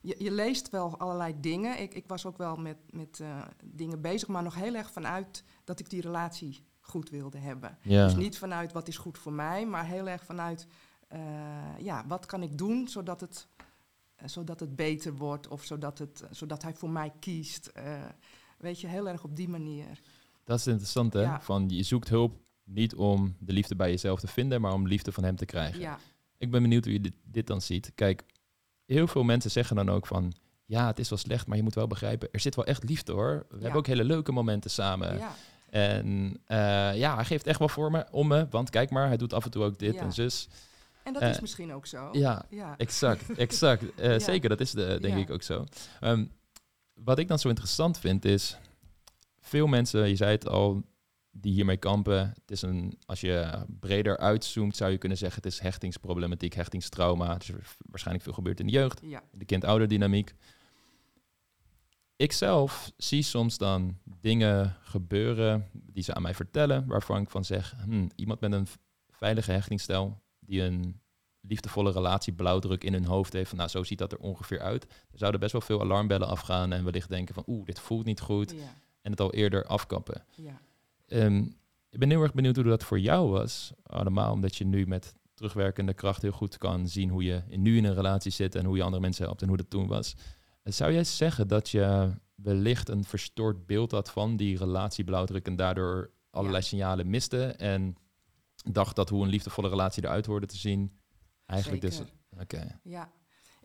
je, 0.00 0.14
je 0.18 0.30
leest 0.30 0.70
wel 0.70 0.98
allerlei 0.98 1.40
dingen. 1.40 1.80
Ik, 1.80 1.94
ik 1.94 2.06
was 2.06 2.26
ook 2.26 2.38
wel 2.38 2.56
met, 2.56 2.76
met 2.90 3.20
eh, 3.20 3.42
dingen 3.64 4.00
bezig, 4.00 4.28
maar 4.28 4.42
nog 4.42 4.54
heel 4.54 4.74
erg 4.74 4.90
vanuit 4.90 5.44
dat 5.64 5.80
ik 5.80 5.90
die 5.90 6.00
relatie 6.00 6.66
goed 6.80 7.10
wilde 7.10 7.38
hebben. 7.38 7.78
ja. 7.82 8.04
Dus 8.04 8.14
niet 8.14 8.38
vanuit 8.38 8.72
wat 8.72 8.88
is 8.88 8.96
goed 8.96 9.18
voor 9.18 9.32
mij, 9.32 9.66
maar 9.66 9.86
heel 9.86 10.08
erg 10.08 10.24
vanuit 10.24 10.66
ja, 11.78 12.04
wat 12.06 12.26
kan 12.26 12.42
ik 12.42 12.58
doen 12.58 12.88
zodat 12.88 13.20
het, 13.20 13.48
zodat 14.24 14.60
het 14.60 14.76
beter 14.76 15.14
wordt 15.14 15.48
of 15.48 15.64
zodat, 15.64 15.98
het, 15.98 16.24
zodat 16.30 16.62
hij 16.62 16.74
voor 16.74 16.90
mij 16.90 17.12
kiest. 17.18 17.72
Weet 18.58 18.80
je, 18.80 18.86
heel 18.86 19.08
erg 19.08 19.24
op 19.24 19.36
die 19.36 19.48
manier. 19.48 20.00
Dat 20.44 20.58
is 20.58 20.66
interessant, 20.66 21.12
hè? 21.12 21.20
Ja. 21.20 21.40
Van 21.40 21.68
je 21.68 21.82
zoekt 21.82 22.08
hulp 22.08 22.41
niet 22.64 22.94
om 22.94 23.36
de 23.38 23.52
liefde 23.52 23.76
bij 23.76 23.90
jezelf 23.90 24.20
te 24.20 24.26
vinden, 24.26 24.60
maar 24.60 24.72
om 24.72 24.86
liefde 24.86 25.12
van 25.12 25.24
hem 25.24 25.36
te 25.36 25.44
krijgen. 25.44 25.80
Ja, 25.80 25.98
Ik 26.38 26.50
ben 26.50 26.62
benieuwd 26.62 26.84
hoe 26.84 26.92
je 26.92 27.00
dit, 27.00 27.14
dit 27.24 27.46
dan 27.46 27.60
ziet. 27.60 27.92
Kijk, 27.94 28.22
heel 28.86 29.06
veel 29.06 29.22
mensen 29.22 29.50
zeggen 29.50 29.76
dan 29.76 29.90
ook 29.90 30.06
van... 30.06 30.32
Ja, 30.64 30.86
het 30.86 30.98
is 30.98 31.08
wel 31.08 31.18
slecht, 31.18 31.46
maar 31.46 31.56
je 31.56 31.62
moet 31.62 31.74
wel 31.74 31.86
begrijpen... 31.86 32.28
er 32.32 32.40
zit 32.40 32.54
wel 32.54 32.64
echt 32.64 32.84
liefde, 32.88 33.12
hoor. 33.12 33.46
We 33.48 33.60
hebben 33.60 33.78
ook 33.78 33.86
hele 33.86 34.04
leuke 34.04 34.32
momenten 34.32 34.70
samen. 34.70 35.18
ja, 35.18 35.34
En 35.70 36.36
eh, 36.46 36.56
ja, 36.98 37.14
hij 37.14 37.24
geeft 37.24 37.46
echt 37.46 37.58
wel 37.58 37.68
voor 37.68 37.90
me, 37.90 38.06
om 38.10 38.26
me. 38.28 38.46
Want 38.50 38.70
kijk 38.70 38.90
maar, 38.90 39.06
hij 39.06 39.16
doet 39.16 39.32
af 39.32 39.44
en 39.44 39.50
toe 39.50 39.64
ook 39.64 39.78
dit 39.78 39.94
Ja. 39.94 40.00
en 40.00 40.12
zus. 40.12 40.48
en 41.02 41.12
dat 41.12 41.22
Eh, 41.22 41.28
is 41.30 41.40
misschien 41.40 41.72
ook 41.72 41.86
zo. 41.86 42.08
Ja, 42.12 42.44
ja. 42.50 42.74
exact, 42.78 43.32
exact. 43.46 43.94
Eh. 43.94 44.18
Zeker, 44.18 44.48
dat 44.48 44.60
is 44.60 44.70
de, 44.70 44.98
denk 45.00 45.16
ik 45.16 45.30
ook 45.30 45.42
zo. 45.42 45.64
Ehm, 46.00 46.24
wat 46.94 47.18
ik 47.18 47.28
dan 47.28 47.38
zo 47.38 47.48
interessant 47.48 47.98
vind 47.98 48.24
is... 48.24 48.56
Veel 49.40 49.66
mensen, 49.66 50.08
je 50.08 50.16
zei 50.16 50.30
het 50.30 50.48
al, 50.48 50.82
die 51.32 51.52
hiermee 51.52 51.76
kampen. 51.76 52.18
Het 52.18 52.50
is 52.50 52.62
een, 52.62 52.98
als 53.06 53.20
je 53.20 53.64
breder 53.80 54.18
uitzoomt, 54.18 54.76
zou 54.76 54.90
je 54.90 54.98
kunnen 54.98 55.18
zeggen... 55.18 55.42
het 55.42 55.52
is 55.52 55.58
hechtingsproblematiek, 55.58 56.54
hechtingstrauma. 56.54 57.34
Dus 57.34 57.48
er 57.48 57.58
is 57.60 57.76
waarschijnlijk 57.78 58.24
veel 58.24 58.34
gebeurt 58.34 58.60
in 58.60 58.66
de 58.66 58.72
jeugd. 58.72 59.00
ja, 59.04 59.22
de 59.30 59.44
kind-ouder 59.44 59.88
dynamiek. 59.88 60.34
Ik 62.16 62.32
zelf 62.32 62.92
zie 62.96 63.22
soms 63.22 63.58
dan 63.58 63.98
dingen 64.04 64.76
gebeuren 64.82 65.68
die 65.72 66.02
ze 66.02 66.14
aan 66.14 66.22
mij 66.22 66.34
vertellen, 66.34 66.86
waarvan 66.86 67.20
ik 67.20 67.30
van 67.30 67.44
zeg, 67.44 67.74
hm, 67.84 68.08
iemand 68.14 68.40
met 68.40 68.52
een 68.52 68.66
veilige 69.10 69.52
hechtingsstijl, 69.52 70.22
die 70.38 70.62
een 70.62 71.00
liefdevolle 71.40 71.90
relatie 71.90 72.32
blauwdruk 72.32 72.84
in 72.84 72.92
hun 72.92 73.04
hoofd 73.04 73.32
heeft, 73.32 73.48
van 73.48 73.58
nou 73.58 73.70
zo 73.70 73.82
ziet 73.82 73.98
dat 73.98 74.12
er 74.12 74.18
ongeveer 74.18 74.60
uit. 74.60 74.84
Er 74.84 75.18
zouden 75.18 75.40
best 75.40 75.52
wel 75.52 75.60
veel 75.60 75.80
alarmbellen 75.80 76.28
afgaan 76.28 76.72
en 76.72 76.84
wellicht 76.84 77.08
denken 77.08 77.34
van 77.34 77.44
oeh, 77.46 77.64
dit 77.64 77.80
voelt 77.80 78.04
niet 78.04 78.20
goed 78.20 78.50
ja, 78.50 78.74
en 79.02 79.10
het 79.10 79.20
al 79.20 79.32
eerder 79.32 79.66
afkappen. 79.66 80.24
ja. 80.36 80.60
Ehm, 81.12 81.44
ik 81.90 81.98
ben 81.98 82.10
heel 82.10 82.22
erg 82.22 82.34
benieuwd 82.34 82.56
hoe 82.56 82.64
dat 82.64 82.84
voor 82.84 83.00
jou 83.00 83.30
was, 83.30 83.72
allemaal 83.82 84.32
omdat 84.32 84.56
je 84.56 84.64
nu 84.64 84.86
met 84.86 85.14
terugwerkende 85.34 85.94
kracht 85.94 86.22
heel 86.22 86.32
goed 86.32 86.58
kan 86.58 86.88
zien 86.88 87.10
hoe 87.10 87.24
je 87.24 87.42
nu 87.48 87.76
in 87.76 87.84
een 87.84 87.94
relatie 87.94 88.32
zit 88.32 88.54
en 88.54 88.64
hoe 88.64 88.76
je 88.76 88.82
andere 88.82 89.02
mensen 89.02 89.24
helpt 89.24 89.42
en 89.42 89.48
hoe 89.48 89.56
dat 89.56 89.70
toen 89.70 89.86
was. 89.86 90.14
Eh, 90.62 90.72
Zou 90.72 90.92
jij 90.92 91.04
zeggen 91.04 91.48
dat 91.48 91.68
je 91.70 92.10
wellicht 92.34 92.88
een 92.88 93.04
verstoord 93.04 93.66
beeld 93.66 93.90
had 93.90 94.10
van 94.10 94.36
die 94.36 94.58
relatieblauwdruk 94.58 95.46
en 95.46 95.56
daardoor 95.56 96.10
allerlei 96.30 96.62
signalen 96.62 97.10
miste 97.10 97.44
en 97.46 97.96
dacht 98.70 98.96
dat 98.96 99.08
hoe 99.08 99.22
een 99.22 99.30
liefdevolle 99.30 99.68
relatie 99.68 100.04
eruit 100.04 100.26
hoorde 100.26 100.46
te 100.46 100.56
zien 100.56 100.98
eigenlijk 101.46 101.82
dus... 101.82 102.02
Oké, 102.40 102.78
Ja, 102.82 103.12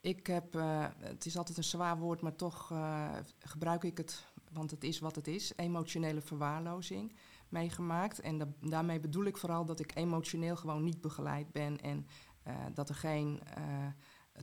ik 0.02 0.28
heb, 0.28 0.56
eh, 0.56 0.86
het 1.00 1.26
is 1.26 1.38
altijd 1.38 1.58
een 1.58 1.64
zwaar 1.64 1.98
woord, 1.98 2.22
maar 2.22 2.36
toch 2.36 2.72
eh, 2.72 3.10
gebruik 3.40 3.84
ik 3.84 3.98
het, 3.98 4.26
want 4.52 4.72
het 4.72 4.84
is 4.84 5.00
wat 5.00 5.16
het 5.16 5.28
is, 5.28 5.54
emotionele 5.56 6.22
verwaarlozing 6.22 7.16
meegemaakt. 7.50 8.20
En 8.20 8.38
da- 8.38 8.54
daarmee 8.62 9.00
bedoel 9.00 9.26
ik 9.26 9.38
vooral 9.38 9.66
dat 9.66 9.80
ik 9.80 9.96
emotioneel 9.96 10.56
gewoon 10.56 10.84
niet 10.84 11.02
begeleid 11.02 11.52
ben 11.52 11.82
en 11.82 12.08
eh, 12.44 12.56
dat 12.74 12.90
er 12.90 12.96
geen 12.96 13.40
eh, 13.56 13.64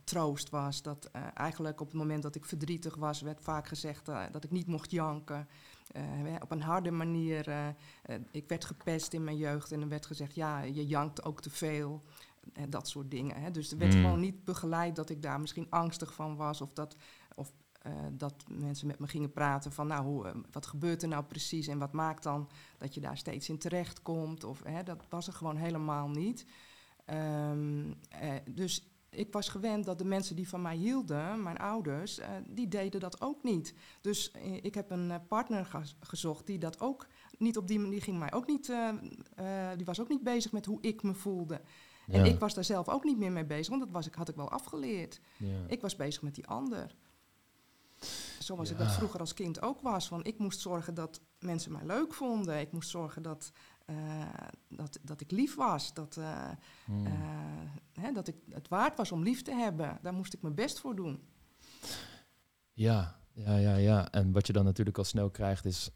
troost 0.03 0.49
was. 0.49 0.81
Dat 0.81 1.09
eh, 1.11 1.21
eigenlijk 1.33 1.81
op 1.81 1.87
het 1.87 1.95
moment 1.95 2.23
dat 2.23 2.35
ik 2.35 2.45
verdrietig 2.45 2.95
was, 2.95 3.21
werd 3.21 3.41
vaak 3.41 3.67
gezegd 3.67 4.05
dat 4.05 4.43
ik 4.43 4.51
niet 4.51 4.67
mocht 4.67 4.91
janken. 4.91 5.47
Op 6.41 6.51
een 6.51 6.61
harde 6.61 6.91
manier. 6.91 7.73
ik 8.31 8.47
werd 8.47 8.65
gepest 8.65 9.13
in 9.13 9.23
mijn 9.23 9.37
jeugd 9.37 9.71
en 9.71 9.81
er 9.81 9.87
werd 9.87 10.05
gezegd, 10.05 10.35
ja, 10.35 10.61
je 10.61 10.87
jankt 10.87 11.23
ook 11.23 11.41
te 11.41 11.49
veel. 11.49 12.03
Dat 12.69 12.87
soort 12.87 13.11
dingen. 13.11 13.41
Hè. 13.41 13.51
Dus 13.51 13.71
er 13.71 13.77
werd 13.77 13.93
Hmm. 13.93 14.01
gewoon 14.03 14.19
niet 14.19 14.43
begeleid 14.43 14.95
dat 14.95 15.09
ik 15.09 15.21
daar 15.21 15.39
misschien 15.39 15.67
angstig 15.69 16.13
van 16.13 16.35
was. 16.35 16.61
Of 16.61 16.73
dat, 16.73 16.95
eh, 17.85 17.91
dat 18.11 18.33
mensen 18.49 18.87
met 18.87 18.99
me 18.99 19.07
gingen 19.07 19.31
praten 19.31 19.71
van, 19.71 19.87
nou, 19.87 20.03
hoe, 20.05 20.25
eh, 20.27 20.35
wat 20.51 20.65
gebeurt 20.65 21.01
er 21.01 21.07
nou 21.07 21.23
precies 21.23 21.67
en 21.67 21.77
wat 21.79 21.91
maakt 21.93 22.23
dan 22.23 22.49
dat 22.77 22.93
je 22.93 22.99
daar 23.01 23.17
steeds 23.17 23.49
in 23.49 23.57
terecht 23.57 24.01
komt? 24.01 24.43
Of, 24.43 24.63
hè, 24.63 24.83
dat 24.83 25.03
was 25.09 25.27
er 25.27 25.33
gewoon 25.33 25.55
helemaal 25.57 26.07
niet. 26.09 26.45
Ehm, 27.05 27.91
eh, 28.09 28.31
dus 28.49 28.89
ik 29.09 29.33
was 29.33 29.49
gewend 29.49 29.85
dat 29.85 29.97
de 29.97 30.05
mensen 30.05 30.35
die 30.35 30.49
van 30.49 30.61
mij 30.61 30.75
hielden, 30.75 31.43
mijn 31.43 31.57
ouders, 31.57 32.19
eh, 32.19 32.29
die 32.49 32.67
deden 32.67 32.99
dat 32.99 33.21
ook 33.21 33.43
niet. 33.43 33.73
Dus 34.01 34.31
ik 34.61 34.75
heb 34.75 34.91
een 34.91 35.11
partner 35.27 35.65
ge- 35.65 35.93
gezocht 35.99 36.45
die 36.47 36.57
dat 36.57 36.79
ook 36.79 37.07
niet 37.37 37.57
op 37.57 37.67
die 37.67 37.79
manier 37.79 38.01
ging 38.01 38.19
mij 38.19 38.33
ook 38.33 38.47
niet, 38.47 38.71
die 39.75 39.85
was 39.85 39.99
ook 40.01 40.09
niet 40.09 40.23
bezig 40.23 40.51
met 40.51 40.65
hoe 40.65 40.77
ik 40.81 41.03
me 41.03 41.13
voelde. 41.13 41.61
En 42.07 42.25
ik 42.25 42.39
was 42.39 42.53
daar 42.53 42.63
zelf 42.63 42.89
ook 42.89 43.03
niet 43.03 43.17
meer 43.17 43.31
mee 43.31 43.45
bezig, 43.45 43.69
want 43.69 43.81
dat 43.81 43.91
was 43.91 44.07
ik, 44.07 44.13
had 44.15 44.29
ik 44.29 44.35
wel 44.35 44.49
afgeleerd. 44.49 45.19
ja. 45.37 45.47
Ik 45.67 45.81
was 45.81 45.95
bezig 45.95 46.21
met 46.21 46.35
die 46.35 46.47
ander. 46.47 46.95
Zoals 48.39 48.69
ik 48.69 48.77
Ja. 48.77 48.83
dat 48.83 48.93
vroeger 48.93 49.19
als 49.19 49.33
kind 49.33 49.61
ook 49.61 49.81
was. 49.81 50.07
Van 50.07 50.23
ik 50.23 50.37
moest 50.37 50.59
zorgen 50.59 50.93
dat 50.93 51.21
mensen 51.39 51.71
mij 51.71 51.85
leuk 51.85 52.13
vonden. 52.13 52.59
Ik 52.59 52.71
moest 52.71 52.89
zorgen 52.89 53.21
dat, 53.21 53.51
eh, 53.85 53.95
dat, 54.69 54.99
dat 55.01 55.21
ik 55.21 55.31
lief 55.31 55.55
was. 55.55 55.93
Dat, 55.93 56.17
eh, 56.17 56.49
Hmm. 56.85 57.05
eh, 57.05 57.11
hè, 57.93 58.11
dat 58.11 58.27
ik 58.27 58.35
het 58.49 58.67
waard 58.67 58.97
was 58.97 59.11
om 59.11 59.23
lief 59.23 59.41
te 59.41 59.51
hebben. 59.53 59.99
Daar 60.01 60.13
moest 60.13 60.33
ik 60.33 60.41
mijn 60.41 60.55
best 60.55 60.79
voor 60.79 60.95
doen. 60.95 61.19
Ja, 62.73 63.23
Ja, 63.37 63.57
ja, 63.57 63.75
ja. 63.75 64.11
En 64.11 64.31
wat 64.31 64.47
je 64.47 64.53
dan 64.53 64.65
natuurlijk 64.65 64.97
al 64.97 65.03
snel 65.03 65.29
krijgt 65.29 65.65
is 65.65 65.89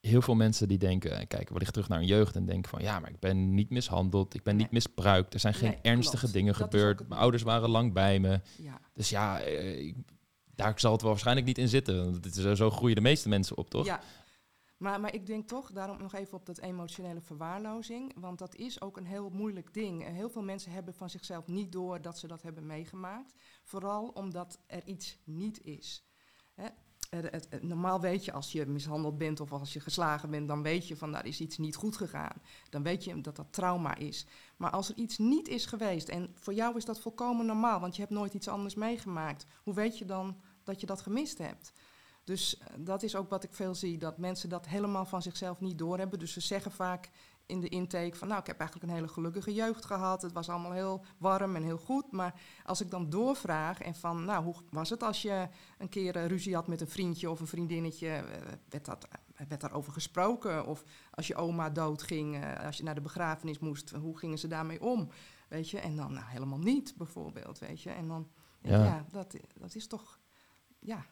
heel 0.00 0.22
veel 0.22 0.34
mensen 0.34 0.68
die 0.68 0.78
denken, 0.78 1.26
kijken 1.26 1.52
wellicht 1.52 1.72
terug 1.72 1.88
naar 1.88 1.98
hun 1.98 2.06
jeugd 2.06 2.36
en 2.36 2.44
denken 2.46 2.70
van 2.70 2.82
ja, 2.82 3.00
maar 3.00 3.10
ik 3.10 3.18
ben 3.20 3.54
niet 3.54 3.70
mishandeld, 3.70 4.34
ik 4.34 4.42
ben 4.42 4.56
niet 4.56 4.70
misbruikt, 4.70 5.34
er 5.34 5.40
zijn 5.40 5.54
geen 5.54 5.70
Nee, 5.70 5.80
ernstige 5.80 6.18
klopt. 6.18 6.32
dingen 6.34 6.52
Dat 6.52 6.62
gebeurd, 6.62 7.08
mijn 7.08 7.20
ouders 7.20 7.42
waren 7.42 7.68
lang 7.70 7.92
bij 7.92 8.20
me. 8.20 8.40
Ja, 8.58 8.80
Dus 8.94 9.08
ja, 9.10 9.38
ik- 9.40 9.96
daar 10.56 10.80
zal 10.80 10.92
het 10.92 11.00
wel 11.00 11.10
waarschijnlijk 11.10 11.46
niet 11.46 11.58
in 11.58 11.68
zitten. 11.68 12.12
Want 12.12 12.26
is, 12.26 12.44
eh, 12.44 12.52
zo 12.52 12.70
groeien 12.70 12.96
de 12.96 13.02
meeste 13.02 13.28
mensen 13.28 13.56
op, 13.56 13.70
toch? 13.70 13.84
Ja. 13.84 14.00
Maar, 14.76 15.00
maar 15.00 15.14
ik 15.14 15.26
denk 15.26 15.48
toch, 15.48 15.72
daarom 15.72 15.98
nog 15.98 16.14
even 16.14 16.38
op 16.38 16.46
dat 16.46 16.58
emotionele 16.58 17.20
verwaarlozing. 17.20 18.12
Want 18.16 18.38
dat 18.38 18.54
is 18.54 18.80
ook 18.80 18.96
een 18.96 19.06
heel 19.06 19.30
moeilijk 19.30 19.74
ding. 19.74 20.04
En 20.04 20.14
Heel 20.14 20.30
veel 20.30 20.42
mensen 20.42 20.72
hebben 20.72 20.94
van 20.94 21.10
zichzelf 21.10 21.46
niet 21.46 21.72
door 21.72 22.00
dat 22.00 22.18
ze 22.18 22.26
dat 22.26 22.42
hebben 22.42 22.66
meegemaakt. 22.66 23.34
Vooral 23.64 24.08
omdat 24.08 24.58
er 24.66 24.86
iets 24.86 25.18
niet 25.24 25.64
is. 25.64 26.04
Hè? 26.54 26.66
Het- 27.22 27.62
normaal 27.62 28.00
weet 28.00 28.24
je 28.24 28.32
als 28.32 28.52
je 28.52 28.66
mishandeld 28.66 29.18
bent 29.18 29.40
of 29.40 29.52
als 29.52 29.72
je 29.72 29.80
geslagen 29.80 30.30
bent, 30.30 30.48
dan 30.48 30.62
weet 30.62 30.88
je 30.88 30.96
van 30.96 31.12
daar 31.12 31.26
is 31.26 31.40
iets 31.40 31.58
niet 31.58 31.76
goed 31.76 31.96
gegaan. 31.96 32.42
Dan 32.70 32.82
weet 32.82 33.04
je 33.04 33.20
dat 33.20 33.36
dat 33.36 33.46
trauma 33.52 33.94
is. 33.96 34.26
Maar 34.56 34.70
als 34.70 34.88
er 34.88 34.96
iets 34.96 35.18
niet 35.18 35.48
is 35.48 35.66
geweest 35.66 36.08
en 36.08 36.30
voor 36.34 36.54
jou 36.54 36.76
is 36.76 36.84
dat 36.84 37.00
volkomen 37.00 37.46
normaal, 37.46 37.80
want 37.80 37.94
je 37.94 38.00
hebt 38.02 38.14
nooit 38.14 38.34
iets 38.34 38.48
anders 38.48 38.74
meegemaakt, 38.74 39.46
hoe 39.62 39.74
weet 39.74 39.98
je 39.98 40.04
dan 40.04 40.36
dat 40.62 40.80
je 40.80 40.86
dat 40.86 41.00
gemist 41.00 41.38
hebt? 41.38 41.72
Dus 42.24 42.58
eh, 42.58 42.66
dat 42.78 43.02
is 43.02 43.16
ook 43.16 43.30
wat 43.30 43.44
ik 43.44 43.52
veel 43.52 43.74
zie, 43.74 43.98
dat 43.98 44.18
mensen 44.18 44.48
dat 44.48 44.66
helemaal 44.66 45.04
van 45.04 45.22
zichzelf 45.22 45.60
niet 45.60 45.78
doorhebben. 45.78 46.18
Dus 46.18 46.32
ze 46.32 46.40
zeggen 46.40 46.72
vaak 46.72 47.10
in 47.46 47.60
de 47.60 47.68
intake 47.68 48.16
van, 48.16 48.28
nou, 48.28 48.40
ik 48.40 48.46
heb 48.46 48.58
eigenlijk 48.58 48.90
een 48.90 48.96
hele 48.96 49.12
gelukkige 49.12 49.54
jeugd 49.54 49.84
gehad. 49.84 50.22
Het 50.22 50.32
was 50.32 50.48
allemaal 50.48 50.72
heel 50.72 51.04
warm 51.18 51.56
en 51.56 51.62
heel 51.62 51.78
goed. 51.78 52.12
Maar 52.12 52.40
als 52.64 52.80
ik 52.80 52.90
dan 52.90 53.10
doorvraag 53.10 53.80
en 53.80 53.94
van, 53.94 54.24
nou, 54.24 54.44
hoe 54.44 54.54
was 54.70 54.90
het 54.90 55.02
als 55.02 55.22
je 55.22 55.48
een 55.78 55.88
keer 55.88 56.16
eh, 56.16 56.26
ruzie 56.26 56.54
had 56.54 56.66
met 56.66 56.80
een 56.80 56.88
vriendje 56.88 57.30
of 57.30 57.40
een 57.40 57.46
vriendinnetje? 57.46 58.08
eh, 58.08 58.22
werd, 58.68 58.84
dat, 58.84 59.08
eh, 59.34 59.46
werd 59.48 59.60
daarover 59.60 59.92
gesproken? 59.92 60.66
Of 60.66 60.84
als 61.10 61.26
je 61.26 61.34
oma 61.34 61.70
doodging, 61.70 62.56
als 62.64 62.76
je 62.76 62.82
naar 62.82 62.94
de 62.94 63.00
begrafenis 63.00 63.58
moest, 63.58 63.90
hoe 63.90 64.18
gingen 64.18 64.38
ze 64.38 64.48
daarmee 64.48 64.80
om? 64.82 65.08
Weet 65.48 65.70
je, 65.70 65.78
en 65.78 65.96
dan 65.96 66.12
nou, 66.12 66.26
helemaal 66.26 66.58
niet, 66.58 66.94
bijvoorbeeld, 66.96 67.58
weet 67.58 67.82
je. 67.82 67.90
En 67.90 68.08
dan, 68.08 68.30
ja, 68.60 68.84
Ja. 68.84 69.04
dat, 69.10 69.36
dat 69.54 69.74
is 69.74 69.86
toch, 69.86 70.18
ja, 70.78 71.04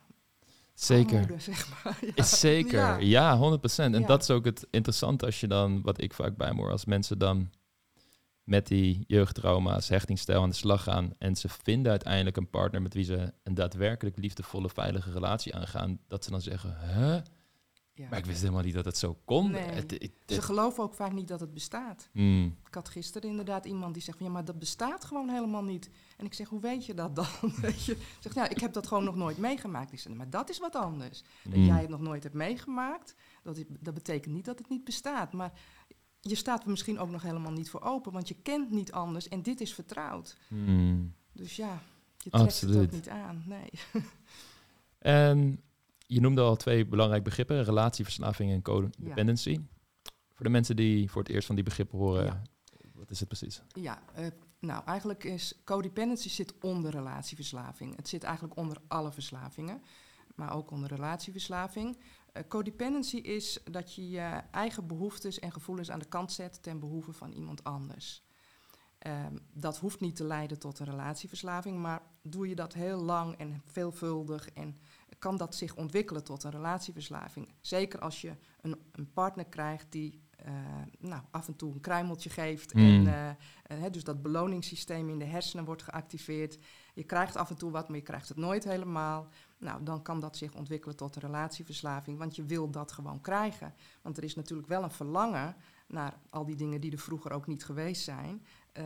Zeker. 0.75 1.19
armoede, 1.21 1.43
zeg 1.43 1.85
maar. 1.85 1.99
Ja. 2.05 2.13
Is 2.15 2.41
zeker, 2.41 2.79
Ja. 2.79 2.97
ja, 2.99 3.37
100%. 3.37 3.95
En 3.95 4.01
Ja. 4.01 4.07
dat 4.07 4.23
is 4.23 4.31
ook 4.31 4.45
het 4.45 4.67
interessante 4.71 5.27
als 5.27 5.41
je 5.41 5.47
dan, 5.47 5.83
wat 5.83 6.01
ik 6.01 6.13
vaak 6.15 6.37
bij 6.37 6.53
me 6.53 6.61
hoor, 6.61 6.71
als 6.71 6.85
mensen 6.85 7.19
dan 7.19 7.51
met 8.45 8.67
die 8.67 9.05
jeugdtrauma's, 9.07 9.89
hechtingsstijl 9.89 10.43
aan 10.43 10.49
de 10.49 10.55
slag 10.55 10.83
gaan 10.83 11.13
en 11.19 11.37
ze 11.37 11.49
vinden 11.49 11.91
uiteindelijk 11.91 12.37
een 12.37 12.51
partner 12.51 12.83
met 12.83 12.95
wie 12.95 13.05
ze 13.05 13.33
een 13.43 13.55
daadwerkelijk 13.55 14.17
liefdevolle, 14.17 14.69
veilige 14.71 15.11
relatie 15.13 15.55
aangaan, 15.55 15.99
dat 16.09 16.25
ze 16.25 16.31
dan 16.31 16.41
zeggen, 16.41 16.77
huh? 16.95 17.17
Ja. 17.95 18.09
Maar 18.09 18.19
ik 18.19 18.25
wist 18.25 18.41
helemaal 18.41 18.63
niet 18.63 18.75
dat 18.75 18.85
het 18.85 18.97
zo 18.99 19.19
kon. 19.25 19.51
Nee. 19.51 19.63
Het- 19.63 19.91
het- 19.91 20.11
Ze 20.27 20.35
het- 20.35 20.45
geloven 20.45 20.83
ook 20.83 20.95
vaak 20.95 21.13
niet 21.13 21.29
dat 21.29 21.41
het 21.41 21.55
bestaat. 21.55 22.09
Hmm. 22.13 22.57
Ik 22.67 22.75
had 22.75 22.89
gisteren 22.89 23.31
inderdaad 23.31 23.65
iemand 23.67 23.95
die 23.95 24.03
zegt 24.03 24.17
van 24.19 24.27
ja, 24.27 24.33
maar 24.33 24.45
dat 24.45 24.59
bestaat 24.59 25.05
gewoon 25.05 25.29
helemaal 25.29 25.65
niet. 25.65 25.91
En 26.17 26.25
ik 26.27 26.35
zeg, 26.35 26.49
hoe 26.49 26.61
weet 26.61 26.87
je 26.87 26.95
dat 26.95 27.17
dan? 27.17 27.27
Weet 27.61 27.85
je? 27.85 27.97
Zegt, 28.21 28.35
ja, 28.35 28.49
ik 28.49 28.59
heb 28.61 28.73
dat 28.73 28.87
gewoon 28.87 29.05
nog 29.05 29.17
nooit 29.17 29.39
meegemaakt. 29.39 29.93
Ik 29.93 29.99
zeg, 30.01 30.13
maar 30.15 30.31
dat 30.31 30.51
is 30.51 30.59
wat 30.59 30.75
anders. 30.77 31.23
Dat 31.45 31.53
Hmm. 31.53 31.65
jij 31.67 31.81
het 31.81 31.89
nog 31.89 32.01
nooit 32.01 32.23
hebt 32.23 32.35
meegemaakt, 32.35 33.15
dat, 33.43 33.65
dat 33.81 33.95
betekent 33.95 34.35
niet 34.35 34.45
dat 34.45 34.59
het 34.59 34.69
niet 34.69 34.85
bestaat. 34.85 35.33
Maar 35.33 35.53
je 36.21 36.35
staat 36.35 36.65
er 36.65 36.71
misschien 36.71 36.99
ook 36.99 37.11
nog 37.11 37.23
helemaal 37.23 37.53
niet 37.53 37.71
voor 37.71 37.83
open, 37.83 38.13
want 38.13 38.29
je 38.29 38.37
kent 38.43 38.71
niet 38.71 38.93
anders 38.93 39.29
en 39.29 39.43
dit 39.43 39.61
is 39.61 39.75
vertrouwd. 39.75 40.37
Hmm. 40.49 41.15
Dus 41.33 41.57
ja, 41.57 41.83
je 42.19 42.31
trekt 42.31 42.33
het 42.33 42.43
Absoluut. 42.43 42.83
ook 42.85 42.91
niet 42.91 43.09
aan. 43.09 43.43
Nee. 43.47 43.71
En 44.99 45.61
je 46.13 46.21
noemde 46.21 46.41
al 46.41 46.57
twee 46.57 46.87
belangrijke 46.87 47.25
begrippen, 47.25 47.65
relatieverslaving 47.65 48.51
en 48.51 48.63
codependency. 48.63 49.59
Voor 50.35 50.45
de 50.45 50.51
mensen 50.51 50.77
die 50.77 51.11
voor 51.11 51.23
het 51.23 51.31
eerst 51.31 51.47
van 51.47 51.55
die 51.55 51.65
begrippen 51.65 51.99
horen, 51.99 52.25
Ja. 52.25 52.43
wat 52.95 53.11
is 53.11 53.19
het 53.21 53.29
precies? 53.29 53.63
Ja, 53.69 54.03
eh, 54.15 54.27
nou 54.61 54.85
eigenlijk 54.85 55.25
is 55.25 55.61
codependency 55.65 56.29
zit 56.29 56.55
onder 56.61 56.91
relatieverslaving. 56.91 57.97
Het 57.97 58.09
zit 58.09 58.23
eigenlijk 58.23 58.57
onder 58.57 58.77
alle 58.89 59.13
verslavingen, 59.13 59.83
maar 60.35 60.55
ook 60.55 60.71
onder 60.71 60.89
relatieverslaving. 60.89 61.99
Eh, 62.33 62.43
codependency 62.49 63.17
is 63.17 63.61
dat 63.71 63.95
je 63.95 64.11
je 64.11 64.41
eigen 64.51 64.87
behoeftes 64.87 65.39
en 65.39 65.53
gevoelens 65.53 65.91
aan 65.91 65.99
de 65.99 66.09
kant 66.09 66.33
zet 66.33 66.63
ten 66.63 66.79
behoeve 66.79 67.13
van 67.13 67.33
iemand 67.33 67.65
anders. 67.65 68.23
Ehm, 68.99 69.37
dat 69.53 69.79
hoeft 69.79 70.01
niet 70.01 70.17
te 70.17 70.25
leiden 70.25 70.59
tot 70.59 70.79
een 70.79 70.87
relatieverslaving, 70.87 71.79
maar 71.79 72.03
doe 72.23 72.49
je 72.49 72.55
dat 72.55 72.73
heel 72.73 73.03
lang 73.03 73.37
en 73.37 73.63
veelvuldig 73.65 74.49
en 74.49 74.77
kan 75.23 75.37
dat 75.37 75.55
zich 75.55 75.75
ontwikkelen 75.75 76.25
tot 76.25 76.43
een 76.43 76.51
relatieverslaving. 76.51 77.49
Zeker 77.61 78.01
als 78.01 78.21
je 78.21 78.33
een, 78.61 78.77
een 78.93 79.13
partner 79.13 79.45
krijgt 79.45 79.87
die 79.93 80.21
eh, 80.37 80.53
nou, 80.99 81.23
af 81.31 81.49
en 81.49 81.57
toe 81.57 81.73
een 81.73 81.81
kruimeltje 81.81 82.31
geeft. 82.31 82.75
Mm. 82.75 82.83
En, 82.83 83.07
eh, 83.07 83.29
eh, 83.29 83.37
hè, 83.67 83.91
dus 83.91 84.05
dat 84.05 84.23
beloningssysteem 84.23 85.09
in 85.09 85.19
de 85.19 85.25
hersenen 85.25 85.65
wordt 85.65 85.83
geactiveerd. 85.83 86.59
Je 86.95 87.05
krijgt 87.05 87.37
af 87.37 87.51
en 87.51 87.57
toe 87.57 87.71
wat, 87.71 87.89
maar 87.89 87.97
je 87.97 88.03
krijgt 88.03 88.29
het 88.29 88.37
nooit 88.37 88.65
helemaal. 88.65 89.29
Nou, 89.59 89.83
dan 89.83 90.03
kan 90.03 90.21
dat 90.21 90.37
zich 90.37 90.55
ontwikkelen 90.55 90.97
tot 90.97 91.17
een 91.17 91.23
relatieverslaving, 91.23 92.19
want 92.19 92.37
je 92.37 92.45
wil 92.45 92.71
dat 92.71 92.93
gewoon 92.93 93.21
krijgen. 93.21 93.75
Want 94.03 94.17
er 94.17 94.25
is 94.25 94.35
natuurlijk 94.35 94.69
wel 94.69 94.83
een 94.83 94.91
verlangen 94.91 95.57
naar 95.87 96.15
al 96.31 96.45
die 96.45 96.57
dingen 96.57 96.81
die 96.81 96.93
er 96.93 96.99
vroeger 96.99 97.33
ook 97.33 97.47
niet 97.47 97.65
geweest 97.65 98.03
zijn. 98.03 98.43
Eh, 98.73 98.85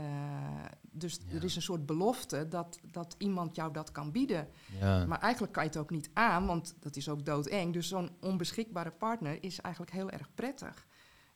dus 0.90 1.21
Ja. 1.26 1.35
er 1.37 1.45
is 1.45 1.57
een 1.57 1.62
soort 1.62 1.87
belofte 1.87 2.49
dat, 2.49 2.78
dat 2.90 3.14
iemand 3.19 3.57
jou 3.57 3.73
dat 3.73 3.93
kan 3.93 4.11
bieden. 4.12 4.49
Ja. 4.81 5.07
Maar 5.07 5.21
eigenlijk 5.21 5.52
kan 5.52 5.62
je 5.62 5.69
het 5.69 5.78
ook 5.78 5.90
niet 5.90 6.11
aan, 6.12 6.47
want 6.47 6.75
dat 6.81 6.97
is 6.97 7.09
ook 7.09 7.25
doodeng. 7.25 7.73
Dus 7.73 7.88
zo'n 7.88 8.11
onbeschikbare 8.21 8.90
partner 8.90 9.43
is 9.43 9.61
eigenlijk 9.61 9.93
heel 9.95 10.11
erg 10.11 10.35
prettig. 10.35 10.87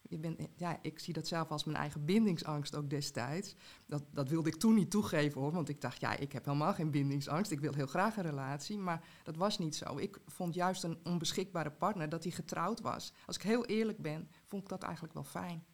Je 0.02 0.18
bent, 0.18 0.40
ja, 0.56 0.78
ik 0.82 0.98
zie 0.98 1.14
dat 1.14 1.26
zelf 1.28 1.50
als 1.50 1.64
mijn 1.64 1.76
eigen 1.76 2.04
bindingsangst 2.04 2.76
ook 2.76 2.90
destijds. 2.90 3.56
Dat, 3.86 4.02
dat 4.12 4.28
wilde 4.28 4.48
ik 4.48 4.56
toen 4.56 4.74
niet 4.74 4.90
toegeven 4.90 5.40
hoor, 5.40 5.52
want 5.52 5.68
ik 5.68 5.80
dacht, 5.80 6.00
ja, 6.00 6.16
ik 6.16 6.32
heb 6.32 6.44
helemaal 6.44 6.74
geen 6.74 6.90
bindingsangst. 6.90 7.50
Ik 7.50 7.60
wil 7.60 7.74
heel 7.74 7.86
graag 7.86 8.16
een 8.16 8.22
relatie, 8.22 8.78
maar 8.78 9.04
dat 9.22 9.36
was 9.36 9.58
niet 9.58 9.76
zo. 9.76 9.96
Ik 9.98 10.18
vond 10.26 10.54
juist 10.54 10.84
een 10.84 10.98
onbeschikbare 11.04 11.70
partner 11.70 12.08
dat 12.08 12.22
hij 12.22 12.32
getrouwd 12.32 12.80
was. 12.80 13.12
Als 13.26 13.36
ik 13.36 13.42
heel 13.42 13.64
eerlijk 13.66 13.98
ben, 13.98 14.28
vond 14.46 14.62
ik 14.62 14.68
dat 14.68 14.82
eigenlijk 14.82 15.14
wel 15.14 15.24
fijn. 15.24 15.64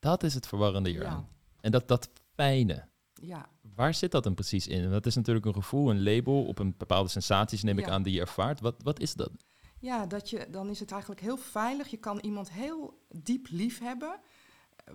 Dat 0.00 0.22
is 0.22 0.34
het 0.34 0.46
verwarrende 0.46 0.90
hieraan. 0.90 1.28
Ja. 1.30 1.36
En 1.60 1.70
dat, 1.70 1.88
dat 1.88 2.10
fijne, 2.34 2.88
Ja, 3.22 3.48
waar 3.74 3.94
zit 3.94 4.10
dat 4.10 4.24
dan 4.24 4.34
precies 4.34 4.66
in? 4.66 4.80
Want 4.80 4.92
Dat 4.92 5.06
is 5.06 5.14
natuurlijk 5.14 5.46
een 5.46 5.54
gevoel, 5.54 5.90
een 5.90 6.02
label 6.02 6.44
op 6.46 6.58
een 6.58 6.74
bepaalde 6.78 7.08
sensaties, 7.08 7.62
neem 7.62 7.78
ik 7.78 7.86
Ja. 7.86 7.90
aan, 7.92 8.02
die 8.02 8.12
je 8.14 8.20
ervaart. 8.20 8.60
Wat, 8.60 8.82
wat 8.82 9.00
is 9.00 9.14
dat? 9.14 9.30
Ja, 9.78 10.06
dat 10.06 10.30
je, 10.30 10.46
dan 10.50 10.68
is 10.70 10.80
het 10.80 10.90
eigenlijk 10.90 11.20
heel 11.20 11.36
veilig. 11.36 11.88
Je 11.88 11.96
kan 11.96 12.18
iemand 12.18 12.50
heel 12.50 13.02
diep 13.08 13.46
lief 13.50 13.78
hebben, 13.78 14.20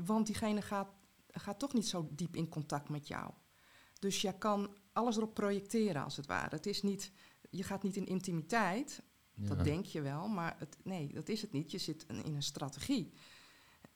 want 0.06 0.26
diegene 0.26 0.62
gaat, 0.62 0.88
gaat 1.32 1.60
toch 1.60 1.74
niet 1.74 1.88
zo 1.88 2.08
diep 2.12 2.36
in 2.36 2.50
contact 2.50 2.90
met 2.90 3.08
jou. 3.08 3.32
Dus 4.00 4.22
je 4.22 4.38
kan 4.38 4.70
alles 4.94 5.18
erop 5.18 5.34
projecteren, 5.34 6.04
als 6.04 6.16
het 6.18 6.26
ware. 6.26 6.56
Het 6.56 6.66
is 6.66 6.82
niet, 6.82 7.12
je 7.50 7.64
gaat 7.64 7.84
niet 7.84 7.96
in 7.96 8.06
intimiteit, 8.06 9.02
Ja. 9.34 9.48
dat 9.48 9.64
denk 9.64 9.86
je 9.86 10.02
wel, 10.02 10.28
maar 10.28 10.56
het, 10.60 10.78
nee, 10.84 11.14
dat 11.14 11.30
is 11.30 11.42
het 11.42 11.52
niet. 11.52 11.72
Je 11.72 11.78
zit 11.78 12.06
in 12.24 12.36
een 12.36 12.44
strategie. 12.44 13.14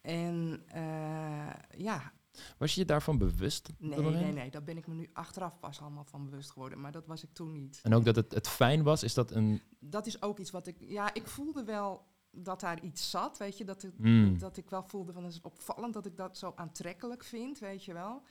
En 0.02 0.64
eh, 0.68 1.50
ja, 1.78 2.14
Was 2.58 2.74
je 2.74 2.80
je 2.80 2.86
daarvan 2.86 3.18
bewust? 3.18 3.70
nee, 3.78 4.00
nee, 4.00 4.32
nee, 4.34 4.52
daar 4.52 4.64
ben 4.64 4.78
ik 4.78 4.88
me 4.88 4.94
nu 4.94 5.10
achteraf 5.14 5.60
pas 5.60 5.82
allemaal 5.82 6.04
van 6.04 6.26
bewust 6.26 6.52
geworden. 6.52 6.82
Maar 6.82 6.92
dat 6.92 7.08
was 7.08 7.24
ik 7.24 7.34
toen 7.34 7.52
niet. 7.52 7.80
En 7.84 7.94
ook 7.94 8.06
dat 8.06 8.16
het, 8.16 8.34
het 8.34 8.48
fijn 8.48 8.84
was, 8.84 9.04
is 9.04 9.14
dat 9.14 9.32
een... 9.32 9.62
dat 9.80 10.06
is 10.06 10.22
ook 10.22 10.40
iets 10.40 10.52
wat 10.52 10.68
ik. 10.68 10.76
Ja, 10.80 11.14
ik 11.14 11.28
voelde 11.28 11.64
wel 11.64 12.06
dat 12.32 12.60
daar 12.60 12.82
iets 12.82 13.10
zat, 13.10 13.38
weet 13.38 13.58
je. 13.58 13.66
Dat, 13.66 13.82
het, 13.82 14.00
Mm. 14.00 14.38
dat 14.38 14.58
ik 14.58 14.70
wel 14.70 14.84
voelde 14.84 15.14
van 15.14 15.24
het 15.24 15.34
is 15.34 15.42
opvallend 15.42 15.94
dat 15.94 16.06
ik 16.06 16.18
dat 16.18 16.38
zo 16.38 16.54
aantrekkelijk 16.56 17.24
vind, 17.24 17.60
weet 17.60 17.86
je 17.86 17.94
wel. 17.94 18.24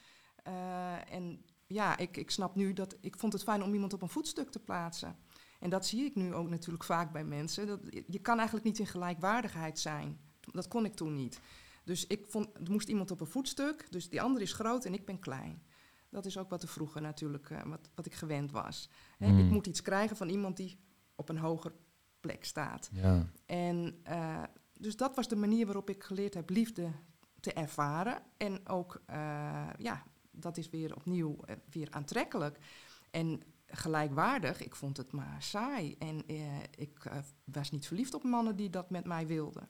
Eh, 0.43 1.13
en 1.13 1.45
ja, 1.67 1.97
ik, 1.99 2.17
ik 2.17 2.31
snap 2.31 2.55
nu 2.55 2.73
dat. 2.73 2.97
Ik 3.01 3.17
vond 3.17 3.33
het 3.33 3.43
fijn 3.43 3.63
om 3.63 3.73
iemand 3.75 3.93
op 3.93 4.03
een 4.03 4.09
voetstuk 4.09 4.51
te 4.51 4.61
plaatsen. 4.61 5.17
En 5.61 5.71
dat 5.71 5.87
zie 5.87 6.05
ik 6.05 6.15
nu 6.15 6.35
ook 6.35 6.49
natuurlijk 6.49 6.85
vaak 6.85 7.13
bij 7.13 7.25
mensen. 7.25 7.67
Dat, 7.67 7.81
je 8.07 8.19
kan 8.19 8.37
eigenlijk 8.37 8.67
niet 8.67 8.79
in 8.79 8.87
gelijkwaardigheid 8.87 9.79
zijn. 9.79 10.21
Dat 10.53 10.69
kon 10.69 10.85
ik 10.85 10.95
toen 10.95 11.15
niet. 11.15 11.41
Dus 11.85 12.07
ik 12.07 12.27
vond, 12.27 12.49
er 12.55 12.71
moest 12.71 12.89
iemand 12.89 13.11
op 13.11 13.21
een 13.21 13.27
voetstuk. 13.27 13.87
Dus 13.91 14.09
die 14.09 14.23
ander 14.23 14.43
is 14.43 14.53
groot 14.53 14.85
en 14.85 14.95
ik 14.95 15.05
ben 15.05 15.19
klein. 15.19 15.63
Dat 16.11 16.27
is 16.27 16.39
ook 16.39 16.51
wat 16.51 16.63
er 16.63 16.69
vroeger 16.69 17.01
natuurlijk, 17.01 17.51
eh, 17.51 17.63
wat, 17.63 17.91
wat 17.95 18.07
ik 18.07 18.15
gewend 18.15 18.51
was. 18.51 18.89
Hè, 19.19 19.29
Mm. 19.29 19.39
Ik 19.39 19.51
moet 19.51 19.67
iets 19.67 19.83
krijgen 19.83 20.17
van 20.17 20.29
iemand 20.29 20.57
die 20.57 20.79
op 21.15 21.29
een 21.29 21.39
hoger 21.39 21.73
plek 22.21 22.45
staat. 22.45 22.91
Ja. 22.93 23.27
En 23.47 24.01
eh, 24.03 24.43
dus 24.73 24.97
dat 24.97 25.17
was 25.17 25.29
de 25.29 25.37
manier 25.37 25.65
waarop 25.65 25.91
ik 25.91 26.05
geleerd 26.05 26.35
heb 26.35 26.51
liefde 26.51 26.91
te 27.41 27.53
ervaren. 27.53 28.23
En 28.37 28.69
ook, 28.69 29.03
eh, 29.07 29.69
ja, 29.79 30.03
dat 30.31 30.57
is 30.57 30.69
weer 30.69 30.95
opnieuw 30.95 31.37
weer 31.71 31.91
aantrekkelijk. 31.91 32.59
En 33.11 33.43
gelijkwaardig, 33.67 34.63
ik 34.63 34.75
vond 34.75 34.97
het 34.97 35.13
maar 35.13 35.43
saai. 35.43 35.95
En 35.99 36.29
ik 36.71 37.11
was 37.45 37.71
niet 37.71 37.87
verliefd 37.87 38.15
op 38.15 38.23
mannen 38.23 38.57
die 38.57 38.71
dat 38.71 38.91
met 38.91 39.05
mij 39.05 39.27
wilden. 39.27 39.69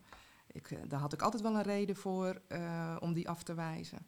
Ik, 0.53 0.71
eh, 0.71 0.79
daar 0.89 1.01
had 1.01 1.13
ik 1.13 1.23
altijd 1.23 1.43
wel 1.43 1.55
een 1.55 1.63
reden 1.63 1.97
voor 1.97 2.41
eh, 2.49 2.97
om 3.01 3.13
die 3.13 3.29
af 3.29 3.43
te 3.43 3.55
wijzen. 3.55 3.99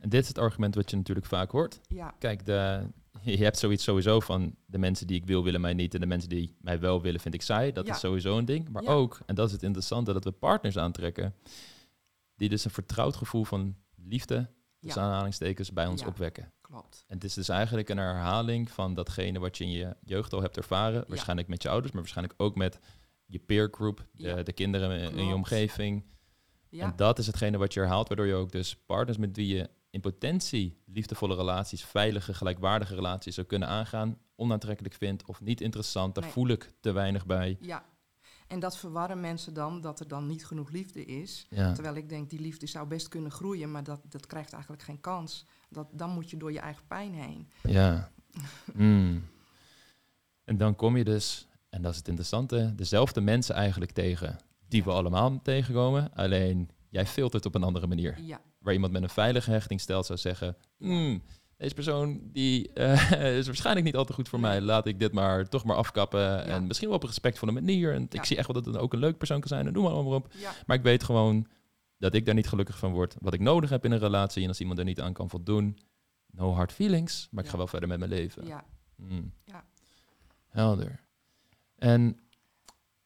En 0.00 0.08
dit 0.08 0.22
is 0.22 0.28
het 0.28 0.38
argument 0.38 0.74
wat 0.74 0.90
je 0.90 0.96
natuurlijk 0.96 1.26
vaak 1.26 1.50
hoort. 1.50 1.80
Ja, 1.88 2.14
Kijk, 2.18 2.46
de 2.46 2.86
je 3.22 3.36
hebt 3.36 3.58
zoiets 3.58 3.84
sowieso 3.84 4.20
van 4.20 4.54
de 4.66 4.78
mensen 4.78 5.06
die 5.06 5.16
ik 5.16 5.26
wil, 5.26 5.44
willen 5.44 5.60
mij 5.60 5.74
niet. 5.74 5.94
En 5.94 6.00
de 6.00 6.06
mensen 6.06 6.28
die 6.28 6.56
mij 6.60 6.80
wel 6.80 7.02
willen, 7.02 7.20
vind 7.20 7.34
ik 7.34 7.42
saai. 7.42 7.72
Dat 7.72 7.86
Ja. 7.86 7.94
is 7.94 8.00
sowieso 8.00 8.38
een 8.38 8.44
ding. 8.44 8.68
Maar 8.68 8.82
Ja. 8.82 8.90
ook, 8.92 9.20
en 9.26 9.34
dat 9.34 9.46
is 9.46 9.52
het 9.52 9.62
interessante, 9.62 10.12
dat 10.12 10.24
we 10.24 10.30
partners 10.30 10.78
aantrekken. 10.78 11.34
Die 12.36 12.48
dus 12.48 12.64
een 12.64 12.70
vertrouwd 12.70 13.16
gevoel 13.16 13.44
van 13.44 13.76
liefde, 13.96 14.50
dus 14.80 14.96
aanhalingstekens, 14.98 15.72
bij 15.72 15.86
ons 15.86 16.00
Ja. 16.00 16.06
opwekken. 16.06 16.52
Klopt. 16.60 17.04
En 17.08 17.14
het 17.14 17.24
is 17.24 17.34
dus 17.34 17.48
eigenlijk 17.48 17.88
een 17.88 17.98
herhaling 17.98 18.70
van 18.70 18.94
datgene 18.94 19.38
wat 19.38 19.58
je 19.58 19.64
in 19.64 19.70
je 19.70 19.96
jeugd 20.04 20.32
al 20.32 20.42
hebt 20.42 20.56
ervaren. 20.56 21.04
Waarschijnlijk 21.08 21.48
met 21.48 21.62
je 21.62 21.68
ouders, 21.68 21.92
maar 21.92 22.02
waarschijnlijk 22.02 22.40
ook 22.42 22.56
met 22.56 22.78
je 23.32 23.38
peer 23.38 23.68
group, 23.70 24.06
de, 24.12 24.22
Ja. 24.22 24.42
de 24.42 24.52
kinderen 24.52 25.12
in 25.16 25.26
je 25.26 25.34
omgeving. 25.34 26.04
Ja, 26.68 26.84
En 26.84 26.92
dat 26.96 27.18
is 27.18 27.26
hetgene 27.26 27.58
wat 27.58 27.72
je 27.74 27.80
herhaalt, 27.80 28.08
waardoor 28.08 28.26
je 28.26 28.34
ook 28.34 28.52
dus 28.52 28.76
partners 28.76 29.18
met 29.18 29.36
wie 29.36 29.54
je 29.54 29.70
in 29.90 30.00
potentie 30.00 30.82
liefdevolle 30.86 31.34
relaties, 31.34 31.84
veilige, 31.84 32.34
gelijkwaardige 32.34 32.94
relaties 32.94 33.34
zou 33.34 33.46
kunnen 33.46 33.68
aangaan, 33.68 34.18
onaantrekkelijk 34.36 34.94
vindt 34.94 35.24
of 35.26 35.40
niet 35.40 35.60
interessant, 35.60 36.14
daar 36.14 36.24
Nee. 36.24 36.32
voel 36.32 36.48
ik 36.48 36.72
te 36.80 36.92
weinig 36.92 37.26
bij. 37.26 37.56
ja. 37.60 37.90
En 38.46 38.60
dat 38.60 38.76
verwarren 38.78 39.20
mensen 39.20 39.54
dan, 39.54 39.80
dat 39.80 40.00
er 40.00 40.08
dan 40.08 40.26
niet 40.26 40.46
genoeg 40.46 40.70
liefde 40.70 41.04
is. 41.04 41.46
Ja, 41.50 41.72
Terwijl 41.72 41.94
ik 41.96 42.08
denk, 42.08 42.30
die 42.30 42.40
liefde 42.40 42.66
zou 42.66 42.86
best 42.86 43.08
kunnen 43.08 43.30
groeien, 43.30 43.70
maar 43.70 43.84
dat, 43.84 44.00
dat 44.08 44.26
krijgt 44.26 44.52
eigenlijk 44.52 44.82
geen 44.82 45.00
kans. 45.00 45.46
Dat, 45.68 45.88
dan 45.92 46.10
moet 46.10 46.30
je 46.30 46.36
door 46.36 46.52
je 46.52 46.58
eigen 46.60 46.86
pijn 46.86 47.14
heen. 47.14 47.50
ja. 47.62 48.12
Mm. 48.74 49.24
En 50.44 50.56
dan 50.56 50.76
kom 50.76 50.96
je 50.96 51.04
dus, 51.04 51.46
en 51.72 51.82
dat 51.82 51.90
is 51.92 51.96
het 51.98 52.08
interessante, 52.08 52.72
dezelfde 52.76 53.20
mensen 53.20 53.54
eigenlijk 53.54 53.90
tegen 53.92 54.38
die 54.68 54.84
we 54.84 54.90
allemaal 54.90 55.40
tegenkomen, 55.42 56.14
alleen 56.14 56.70
jij 56.88 57.06
filtert 57.06 57.46
op 57.46 57.54
een 57.54 57.62
andere 57.62 57.86
manier. 57.86 58.20
Ja, 58.20 58.40
waar 58.58 58.72
iemand 58.74 58.92
met 58.92 59.02
een 59.02 59.08
veilige 59.08 59.50
hechting 59.50 59.80
stelt 59.80 60.06
zou 60.06 60.18
zeggen... 60.18 60.56
"Hmm, 60.78 61.22
deze 61.56 61.74
persoon 61.74 62.20
die, 62.32 62.72
eh, 62.72 63.36
is 63.38 63.46
waarschijnlijk 63.46 63.86
niet 63.86 63.96
al 63.96 64.04
te 64.04 64.12
goed 64.12 64.28
voor 64.28 64.40
mij. 64.40 64.60
Laat 64.60 64.86
ik 64.86 64.98
dit 64.98 65.12
maar 65.12 65.48
toch 65.48 65.64
maar 65.64 65.76
afkappen. 65.76 66.44
En 66.46 66.66
misschien 66.66 66.86
wel 66.88 66.96
op 66.96 67.02
een 67.02 67.08
respectvolle 67.08 67.52
manier. 67.52 67.94
En 67.94 68.06
ik 68.10 68.24
zie 68.24 68.36
echt 68.36 68.46
wel 68.52 68.62
dat 68.62 68.72
het 68.74 68.82
ook 68.82 68.92
een 68.92 68.98
leuk 68.98 69.18
persoon 69.18 69.40
kan 69.40 69.48
zijn. 69.48 69.66
En 69.66 69.72
noem 69.72 69.82
maar 69.82 69.92
allemaal 69.92 70.12
op. 70.14 70.32
Maar 70.66 70.76
ik 70.76 70.82
weet 70.82 71.02
gewoon 71.04 71.46
dat 71.98 72.14
ik 72.14 72.26
daar 72.26 72.34
niet 72.34 72.48
gelukkig 72.48 72.78
van 72.78 72.92
word. 72.92 73.16
Wat 73.20 73.34
ik 73.34 73.40
nodig 73.40 73.70
heb 73.70 73.84
in 73.84 73.92
een 73.92 73.98
relatie. 73.98 74.42
En 74.42 74.48
als 74.48 74.60
iemand 74.60 74.78
er 74.78 74.84
niet 74.84 75.00
aan 75.00 75.12
kan 75.12 75.30
voldoen... 75.30 75.78
No 76.26 76.52
hard 76.52 76.72
feelings. 76.72 77.28
Maar 77.30 77.44
ik 77.44 77.50
ga 77.50 77.56
wel 77.56 77.66
verder 77.66 77.88
met 77.88 77.98
mijn 77.98 78.10
leven. 78.10 78.46
ja. 78.46 78.64
Hmm. 78.96 79.32
Ja. 79.44 79.64
Helder. 80.48 81.00
En 81.82 82.20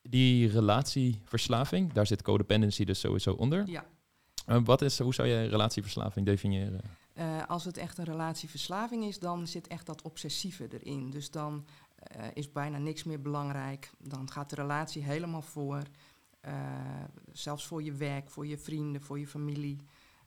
die 0.02 0.48
relatieverslaving, 0.48 1.92
daar 1.92 2.06
zit 2.06 2.22
codependency 2.22 2.84
dus 2.84 3.00
sowieso 3.00 3.32
onder. 3.32 3.68
ja. 3.68 3.84
Wat 4.64 4.82
is, 4.82 4.98
hoe 4.98 5.14
zou 5.14 5.28
je 5.28 5.44
relatieverslaving 5.46 6.26
definiëren? 6.26 6.80
Eh, 7.12 7.46
als 7.46 7.64
het 7.64 7.76
echt 7.76 7.98
een 7.98 8.04
relatieverslaving 8.04 9.04
is, 9.04 9.18
dan 9.18 9.46
zit 9.46 9.66
echt 9.66 9.86
dat 9.86 10.02
obsessieve 10.02 10.68
erin. 10.70 11.10
Dus 11.10 11.30
dan 11.30 11.66
eh, 11.96 12.24
is 12.34 12.52
bijna 12.52 12.78
niks 12.78 13.04
meer 13.04 13.20
belangrijk. 13.20 13.90
Dan 13.98 14.30
gaat 14.30 14.50
de 14.50 14.56
relatie 14.56 15.02
helemaal 15.02 15.42
voor. 15.42 15.82
Eh, 16.40 16.54
zelfs 17.32 17.66
voor 17.66 17.82
je 17.82 17.92
werk, 17.92 18.30
voor 18.30 18.46
je 18.46 18.58
vrienden, 18.58 19.02
voor 19.02 19.18
je 19.18 19.26
familie. 19.26 19.76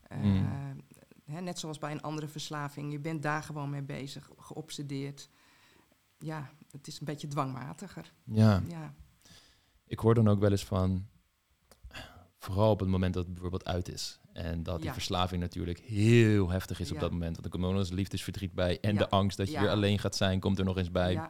Eh, 0.02 0.18
Mm. 0.18 0.48
hè, 1.26 1.42
net 1.42 1.60
zoals 1.60 1.78
bij 1.78 1.92
een 1.92 2.02
andere 2.02 2.28
verslaving. 2.28 2.92
Je 2.92 3.00
bent 3.00 3.22
daar 3.24 3.44
gewoon 3.44 3.70
mee 3.70 3.84
bezig, 3.84 4.30
geobsedeerd. 4.38 5.30
Ja, 6.18 6.50
het 6.72 6.88
is 6.88 7.00
een 7.00 7.06
beetje 7.06 7.28
dwangmatiger. 7.28 8.14
Ja. 8.24 8.64
Ja, 8.68 8.94
Ik 9.86 10.00
hoor 10.00 10.14
dan 10.16 10.28
ook 10.28 10.40
wel 10.40 10.52
eens 10.52 10.66
van, 10.66 11.08
vooral 12.38 12.72
op 12.72 12.80
het 12.80 12.90
moment 12.90 13.14
dat 13.14 13.24
het 13.24 13.32
bijvoorbeeld 13.34 13.66
uit 13.66 13.90
is. 13.90 14.20
En 14.34 14.64
dat 14.64 14.78
die 14.78 14.86
Ja. 14.86 14.94
verslaving 14.94 15.42
natuurlijk 15.42 15.80
heel 15.80 16.50
heftig 16.50 16.80
is 16.80 16.92
op 16.92 17.00
dat 17.00 17.12
moment. 17.12 17.32
Want 17.34 17.46
er 17.46 17.52
komt 17.52 17.64
nog 17.64 17.74
eens 17.76 17.90
liefdesverdriet 17.92 18.54
bij. 18.54 18.80
En 18.80 18.96
de 18.96 19.10
angst 19.10 19.38
dat 19.38 19.52
je 19.52 19.60
weer 19.60 19.70
alleen 19.70 20.00
gaat 20.00 20.16
zijn, 20.16 20.40
komt 20.40 20.60
er 20.60 20.66
nog 20.66 20.78
eens 20.78 20.92
bij. 20.92 21.22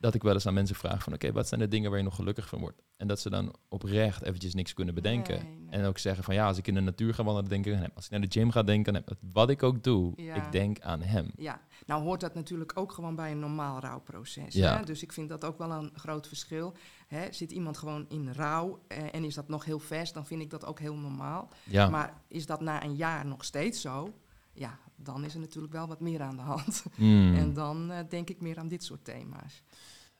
Dat 0.00 0.14
ik 0.14 0.22
wel 0.22 0.32
eens 0.34 0.46
aan 0.46 0.54
mensen 0.54 0.76
vraag 0.76 1.02
van, 1.02 1.12
oké, 1.12 1.32
wat 1.32 1.48
zijn 1.48 1.60
de 1.60 1.68
dingen 1.68 1.90
waar 1.90 1.98
je 1.98 2.04
nog 2.04 2.14
gelukkig 2.14 2.48
van 2.48 2.60
wordt? 2.60 2.82
En 2.96 3.06
dat 3.08 3.20
ze 3.20 3.30
dan 3.30 3.54
oprecht 3.68 4.22
eventjes 4.22 4.54
niks 4.54 4.74
kunnen 4.74 4.94
bedenken. 4.94 5.42
Nee, 5.44 5.54
nee. 5.58 5.70
En 5.80 5.84
ook 5.84 5.98
zeggen 5.98 6.24
van, 6.24 6.34
ja, 6.34 6.46
als 6.46 6.58
ik 6.58 6.66
in 6.66 6.74
de 6.74 6.80
natuur 6.80 7.14
ga 7.14 7.24
wandelen, 7.24 7.50
denk 7.50 7.66
ik 7.66 7.74
aan 7.74 7.80
hem. 7.80 7.90
Als 7.94 8.04
ik 8.04 8.10
naar 8.10 8.20
de 8.20 8.26
gym 8.30 8.50
ga 8.50 8.62
denken 8.62 8.96
aan 8.96 9.02
hem. 9.06 9.16
Wat 9.32 9.50
ik 9.50 9.62
ook 9.62 9.82
doe, 9.84 10.12
Ja. 10.16 10.34
ik 10.34 10.52
denk 10.52 10.80
aan 10.80 11.02
hem. 11.02 11.30
Ja, 11.36 11.60
nou 11.86 12.02
hoort 12.02 12.20
dat 12.20 12.34
natuurlijk 12.34 12.72
ook 12.74 12.92
gewoon 12.92 13.14
bij 13.14 13.30
een 13.30 13.38
normaal 13.38 13.80
rouwproces. 13.80 14.54
Ja. 14.54 14.76
Hè? 14.78 14.84
Dus 14.84 15.02
ik 15.02 15.12
vind 15.12 15.28
dat 15.28 15.44
ook 15.44 15.58
wel 15.58 15.70
een 15.70 15.90
groot 15.94 16.26
verschil. 16.28 16.74
Hè? 17.06 17.32
Zit 17.32 17.52
iemand 17.52 17.78
gewoon 17.78 18.04
in 18.08 18.32
rouw 18.32 18.84
eh, 18.88 19.14
en 19.14 19.24
is 19.24 19.34
dat 19.34 19.48
nog 19.48 19.64
heel 19.64 19.78
vers, 19.78 20.12
dan 20.12 20.26
vind 20.26 20.42
ik 20.42 20.50
dat 20.50 20.66
ook 20.66 20.78
heel 20.80 20.96
normaal. 20.96 21.48
Ja, 21.64 21.88
Maar 21.88 22.22
is 22.28 22.46
dat 22.46 22.60
na 22.60 22.84
een 22.84 22.94
jaar 22.96 23.26
nog 23.26 23.44
steeds 23.44 23.80
zo? 23.80 24.14
Ja, 24.52 24.78
dan 24.98 25.24
is 25.24 25.34
er 25.34 25.40
natuurlijk 25.40 25.72
wel 25.72 25.86
wat 25.86 26.00
meer 26.00 26.20
aan 26.20 26.36
de 26.36 26.42
hand. 26.42 26.84
Mm. 26.96 27.34
En 27.34 27.52
dan 27.54 27.90
eh, 27.90 27.98
denk 28.08 28.28
ik 28.30 28.40
meer 28.40 28.58
aan 28.58 28.68
dit 28.68 28.84
soort 28.84 29.04
thema's. 29.04 29.62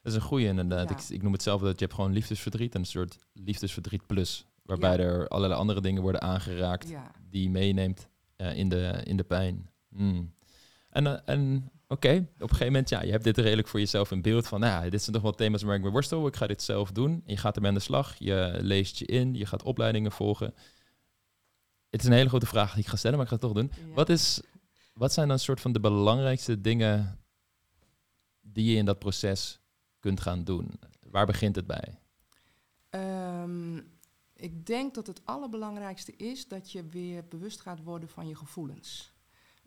Dat 0.03 0.13
is 0.13 0.15
een 0.15 0.27
goeie 0.27 0.47
inderdaad. 0.47 0.89
Ja. 0.89 0.97
Ik, 0.97 1.03
ik 1.09 1.23
noem 1.23 1.33
het 1.33 1.43
zelf 1.43 1.61
dat 1.61 1.79
je 1.79 1.85
hebt 1.85 1.95
gewoon 1.97 2.13
liefdesverdriet 2.13 2.75
en 2.75 2.81
een 2.81 2.87
soort 2.87 3.19
liefdesverdriet 3.33 4.07
plus. 4.07 4.47
Waarbij 4.63 4.97
Ja. 4.97 4.99
er 4.99 5.29
allerlei 5.29 5.61
andere 5.61 5.81
dingen 5.81 6.03
worden 6.03 6.21
aangeraakt 6.23 6.89
Ja, 6.89 7.11
die 7.31 7.43
je 7.43 7.51
meeneemt 7.51 8.09
eh, 8.37 8.57
in, 8.57 8.69
de, 8.69 9.01
in 9.05 9.17
de 9.17 9.25
pijn. 9.25 9.71
Hmm. 9.89 10.33
En, 10.91 11.07
eh, 11.07 11.35
en 11.35 11.71
oké, 11.89 12.11
op 12.17 12.41
een 12.43 12.49
gegeven 12.49 12.67
moment, 12.67 12.89
ja, 12.89 13.03
je 13.03 13.11
hebt 13.11 13.25
dit 13.25 13.39
redelijk 13.39 13.69
voor 13.69 13.81
jezelf 13.81 14.11
in 14.11 14.23
beeld 14.23 14.47
van, 14.49 14.61
nou 14.61 14.91
dit 14.91 15.01
zijn 15.03 15.15
toch 15.15 15.23
wel 15.25 15.33
thema's 15.35 15.63
waar 15.63 15.75
ik 15.75 15.83
mee 15.83 15.91
worstel. 15.91 16.27
Ik 16.27 16.37
ga 16.37 16.47
dit 16.47 16.63
zelf 16.63 16.93
doen. 16.93 17.11
En 17.11 17.33
je 17.33 17.37
gaat 17.37 17.55
ermee 17.55 17.71
aan 17.71 17.77
de 17.77 17.83
slag. 17.83 18.15
Je 18.19 18.59
leest 18.61 18.99
je 18.99 19.05
in, 19.07 19.35
je 19.35 19.47
gaat 19.47 19.63
opleidingen 19.63 20.13
volgen. 20.13 20.55
Het 21.91 22.01
is 22.01 22.07
een 22.07 22.13
hele 22.13 22.29
grote 22.29 22.47
vraag 22.47 22.73
die 22.75 22.83
ik 22.83 22.89
ga 22.89 22.97
stellen, 22.97 23.17
maar 23.17 23.27
ik 23.27 23.33
ga 23.33 23.39
het 23.39 23.55
toch 23.55 23.63
doen. 23.63 23.73
ja. 23.89 23.95
Wat, 23.95 24.09
is, 24.09 24.41
wat 24.99 25.13
zijn 25.13 25.29
dan 25.29 25.39
soort 25.39 25.61
van 25.61 25.73
de 25.73 25.81
belangrijkste 25.81 26.61
dingen 26.61 27.19
die 28.41 28.71
je 28.71 28.77
in 28.77 28.85
dat 28.85 28.99
proces 28.99 29.61
kunt 29.99 30.21
gaan 30.21 30.45
doen? 30.45 30.81
Waar 31.11 31.27
begint 31.27 31.57
het 31.57 31.67
bij? 31.67 31.99
Ehm, 32.91 33.77
ik 34.35 34.67
denk 34.67 34.95
dat 34.95 35.07
het 35.07 35.21
allerbelangrijkste 35.25 36.17
is 36.17 36.49
dat 36.49 36.73
je 36.73 36.87
weer 36.87 37.25
bewust 37.29 37.61
gaat 37.61 37.83
worden 37.83 38.09
van 38.09 38.29
je 38.29 38.37
gevoelens. 38.37 39.17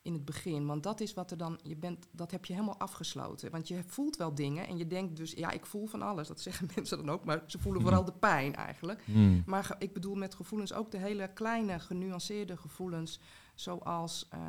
In 0.04 0.13
het 0.13 0.26
begin. 0.26 0.65
Want 0.65 0.84
dat 0.84 1.00
is 1.00 1.13
wat 1.13 1.32
er 1.32 1.38
dan. 1.38 1.60
Je 1.63 1.76
bent, 1.76 2.08
dat 2.12 2.32
heb 2.32 2.46
je 2.46 2.54
helemaal 2.54 2.80
afgesloten. 2.80 3.52
Want 3.52 3.67
je 3.67 3.84
voelt 3.86 4.17
wel 4.17 4.36
dingen 4.36 4.67
en 4.67 4.78
je 4.78 4.88
denkt 4.88 5.15
dus, 5.15 5.32
ja, 5.32 5.52
ik 5.52 5.65
voel 5.65 5.88
van 5.88 6.02
alles. 6.02 6.28
Dat 6.28 6.41
zeggen 6.41 6.70
mensen 6.76 6.98
dan 6.98 7.10
ook, 7.10 7.26
maar 7.26 7.44
ze 7.48 7.60
voelen 7.60 7.82
vooral 7.82 8.06
de 8.06 8.13
pijn 8.13 8.56
eigenlijk. 8.56 9.04
Hmm. 9.06 9.44
Maar 9.46 9.76
ik 9.80 9.94
bedoel 9.94 10.15
met 10.15 10.36
gevoelens 10.36 10.74
ook 10.74 10.91
de 10.91 10.98
hele 10.98 11.34
kleine, 11.34 11.80
genuanceerde 11.80 12.58
gevoelens. 12.58 13.20
Zoals 13.56 14.28
eh, 14.30 14.39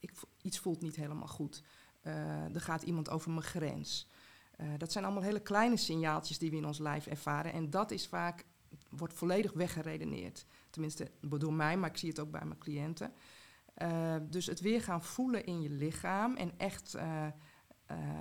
ik, 0.00 0.10
vo- 0.14 0.28
iets 0.42 0.58
voelt 0.58 0.80
niet 0.82 0.96
helemaal 0.96 1.28
goed. 1.28 1.62
Eh, 2.00 2.54
er 2.54 2.60
gaat 2.60 2.82
iemand 2.82 3.10
over 3.10 3.30
mijn 3.30 3.42
grens. 3.42 4.08
Eh, 4.56 4.66
dat 4.78 4.92
zijn 4.92 5.04
allemaal 5.04 5.22
hele 5.22 5.40
kleine 5.40 5.76
signaaltjes 5.76 6.38
die 6.38 6.50
we 6.50 6.56
in 6.56 6.66
ons 6.66 6.78
lijf 6.78 7.06
ervaren. 7.06 7.52
En 7.52 7.70
dat 7.70 7.90
is 7.90 8.06
vaak, 8.06 8.44
wordt 8.90 9.14
volledig 9.14 9.52
weggeredeneerd. 9.52 10.46
Tenminste, 10.70 11.10
door 11.20 11.52
mij, 11.52 11.76
maar 11.76 11.90
ik 11.90 11.96
zie 11.96 12.08
het 12.08 12.18
ook 12.20 12.30
bij 12.30 12.44
mijn 12.44 12.58
cliënten. 12.58 13.12
Eh, 13.74 14.16
dus 14.22 14.46
het 14.46 14.60
weer 14.60 14.82
gaan 14.82 15.02
voelen 15.02 15.44
in 15.46 15.60
je 15.62 15.70
lichaam 15.70 16.36
en 16.36 16.58
echt 16.58 16.94
eh, 16.94 17.26
eh, 17.26 17.32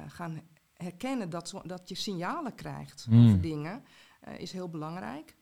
gaan 0.08 0.42
herkennen 0.74 1.30
dat, 1.30 1.62
dat 1.66 1.90
je 1.90 1.96
signalen 1.96 2.56
krijgt 2.56 3.08
Mm. 3.10 3.26
over 3.28 3.42
dingen, 3.42 3.84
eh, 4.22 4.40
is 4.40 4.52
heel 4.52 4.70
belangrijk. 4.70 5.36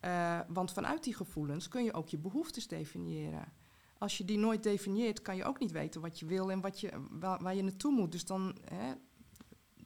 Eh, 0.00 0.40
want 0.48 0.72
vanuit 0.72 1.04
die 1.04 1.14
gevoelens 1.14 1.68
kun 1.68 1.84
je 1.84 1.92
ook 1.92 2.08
je 2.08 2.18
behoeftes 2.18 2.68
definiëren. 2.68 3.52
Als 4.02 4.18
je 4.18 4.24
die 4.24 4.38
nooit 4.38 4.62
definieert, 4.62 5.22
kan 5.22 5.36
je 5.36 5.44
ook 5.44 5.58
niet 5.58 5.70
weten 5.70 6.00
wat 6.00 6.18
je 6.18 6.26
wil 6.26 6.50
en 6.50 6.60
wat 6.60 6.80
je, 6.80 6.90
waar, 7.10 7.42
waar 7.42 7.54
je 7.54 7.62
naartoe 7.62 7.92
moet. 7.92 8.12
Dus 8.12 8.24
dan, 8.24 8.56
hè, 8.64 8.92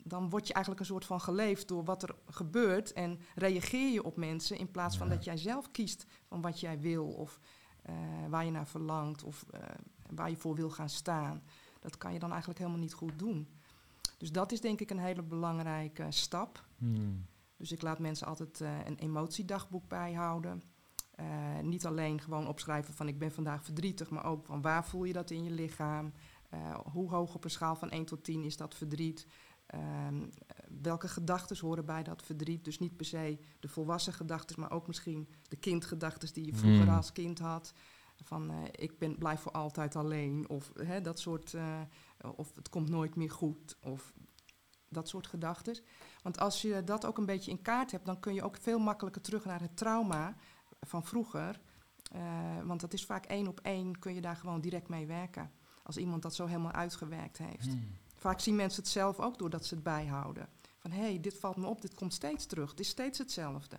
dan 0.03 0.31
word 0.31 0.47
je 0.47 0.53
eigenlijk 0.53 0.85
een 0.85 0.91
soort 0.91 1.05
van 1.05 1.21
geleefd 1.21 1.69
door 1.69 1.85
wat 1.85 2.03
er 2.03 2.15
gebeurt 2.27 2.93
en 2.93 3.21
reageer 3.35 3.93
je 3.93 4.05
op 4.05 4.17
mensen 4.17 4.59
in 4.59 4.71
plaats 4.71 4.97
van 4.97 5.09
Ja. 5.09 5.15
dat 5.15 5.25
jij 5.25 5.37
zelf 5.37 5.71
kiest 5.71 6.07
van 6.25 6.41
wat 6.41 6.61
jij 6.61 6.81
wil 6.81 7.07
of 7.07 7.41
eh, 7.83 7.95
waar 8.29 8.45
je 8.45 8.51
naar 8.51 8.67
verlangt 8.67 9.23
of 9.23 9.45
eh, 9.51 9.61
waar 10.11 10.31
je 10.31 10.37
voor 10.37 10.55
wil 10.55 10.71
gaan 10.71 10.89
staan. 10.89 11.43
Dat 11.81 11.99
kan 11.99 12.13
je 12.13 12.19
dan 12.19 12.31
eigenlijk 12.31 12.59
helemaal 12.59 12.81
niet 12.81 12.95
goed 12.95 13.19
doen. 13.19 13.49
Dus 14.19 14.33
dat 14.33 14.53
is 14.53 14.61
denk 14.61 14.81
ik 14.81 14.91
een 14.91 14.99
hele 14.99 15.23
belangrijke 15.23 16.07
stap. 16.09 16.65
Hmm. 16.79 17.27
Dus 17.57 17.73
ik 17.73 17.83
laat 17.83 17.99
mensen 17.99 18.27
altijd 18.27 18.61
eh, 18.61 18.87
een 18.87 18.99
emotiedagboek 18.99 19.89
bijhouden. 19.89 20.63
Eh, 21.17 21.59
niet 21.63 21.87
alleen 21.87 22.21
gewoon 22.21 22.49
opschrijven 22.49 22.95
van 22.95 23.09
ik 23.09 23.19
ben 23.19 23.33
vandaag 23.33 23.65
verdrietig, 23.65 24.11
maar 24.11 24.25
ook 24.25 24.47
van 24.47 24.63
waar 24.63 24.85
voel 24.85 25.05
je 25.05 25.13
dat 25.13 25.31
in 25.31 25.45
je 25.45 25.51
lichaam? 25.51 26.13
Eh, 26.51 26.79
hoe 26.93 27.11
hoog 27.11 27.35
op 27.35 27.45
een 27.45 27.51
schaal 27.51 27.77
van 27.77 27.91
1 27.91 28.05
tot 28.05 28.25
10 28.25 28.45
is 28.45 28.57
dat 28.57 28.75
verdriet? 28.75 29.27
Ehm, 29.67 30.27
welke 30.83 31.09
gedachten 31.09 31.59
horen 31.59 31.85
bij 31.85 32.03
dat 32.03 32.23
verdriet? 32.23 32.65
Dus 32.65 32.79
niet 32.79 32.97
per 32.97 33.07
se 33.07 33.39
de 33.61 33.69
volwassen 33.69 34.13
gedachten, 34.13 34.61
maar 34.61 34.71
ook 34.71 34.87
misschien 34.87 35.29
de 35.49 35.57
kindgedachten 35.57 36.33
die 36.33 36.47
je 36.47 36.55
vroeger 36.55 36.87
Mm. 36.87 36.95
als 36.97 37.13
kind 37.13 37.39
had. 37.39 37.73
Van 38.23 38.51
eh, 38.51 38.57
ik 38.71 38.99
ben, 38.99 39.19
blijf 39.19 39.41
voor 39.41 39.53
altijd 39.53 39.97
alleen, 39.97 40.49
of 40.49 40.73
hè, 40.75 41.01
dat 41.01 41.19
soort, 41.19 41.57
of 42.37 42.55
het 42.55 42.69
komt 42.69 42.89
nooit 42.89 43.17
meer 43.17 43.31
goed, 43.31 43.77
of 43.81 44.13
dat 44.89 45.09
soort 45.09 45.27
gedachten. 45.27 45.79
Want 46.23 46.39
als 46.39 46.63
je 46.63 46.85
dat 46.85 47.07
ook 47.07 47.19
een 47.19 47.27
beetje 47.27 47.51
in 47.51 47.63
kaart 47.63 47.91
hebt, 47.91 48.07
dan 48.07 48.21
kun 48.21 48.35
je 48.35 48.43
ook 48.43 48.57
veel 48.61 48.79
makkelijker 48.79 49.23
terug 49.23 49.45
naar 49.45 49.61
het 49.61 49.77
trauma 49.77 50.37
van 50.81 51.05
vroeger. 51.05 51.61
Eh, 52.13 52.21
want 52.65 52.81
dat 52.81 52.93
is 52.93 53.05
vaak 53.05 53.25
één 53.25 53.47
op 53.49 53.61
één, 53.61 53.99
kun 53.99 54.15
je 54.15 54.21
daar 54.21 54.37
gewoon 54.37 54.61
direct 54.61 54.89
mee 54.89 55.07
werken. 55.07 55.51
als 55.83 55.97
iemand 55.97 56.23
dat 56.23 56.35
zo 56.35 56.47
helemaal 56.47 56.73
uitgewerkt 56.73 57.39
heeft. 57.39 57.67
Hmm. 57.67 57.89
Vaak 58.15 58.41
zien 58.41 58.57
mensen 58.57 58.83
het 58.83 58.91
zelf 58.93 59.21
ook 59.21 59.39
doordat 59.39 59.67
ze 59.67 59.75
het 59.75 59.83
bijhouden. 59.83 60.49
Van 60.79 60.91
hé, 60.91 61.01
hey, 61.01 61.21
dit 61.21 61.39
valt 61.39 61.57
me 61.57 61.67
op, 61.67 61.81
dit 61.81 61.95
komt 61.95 62.15
steeds 62.15 62.47
terug, 62.47 62.71
het 62.71 62.81
is 62.81 62.89
steeds 62.89 63.19
hetzelfde. 63.19 63.79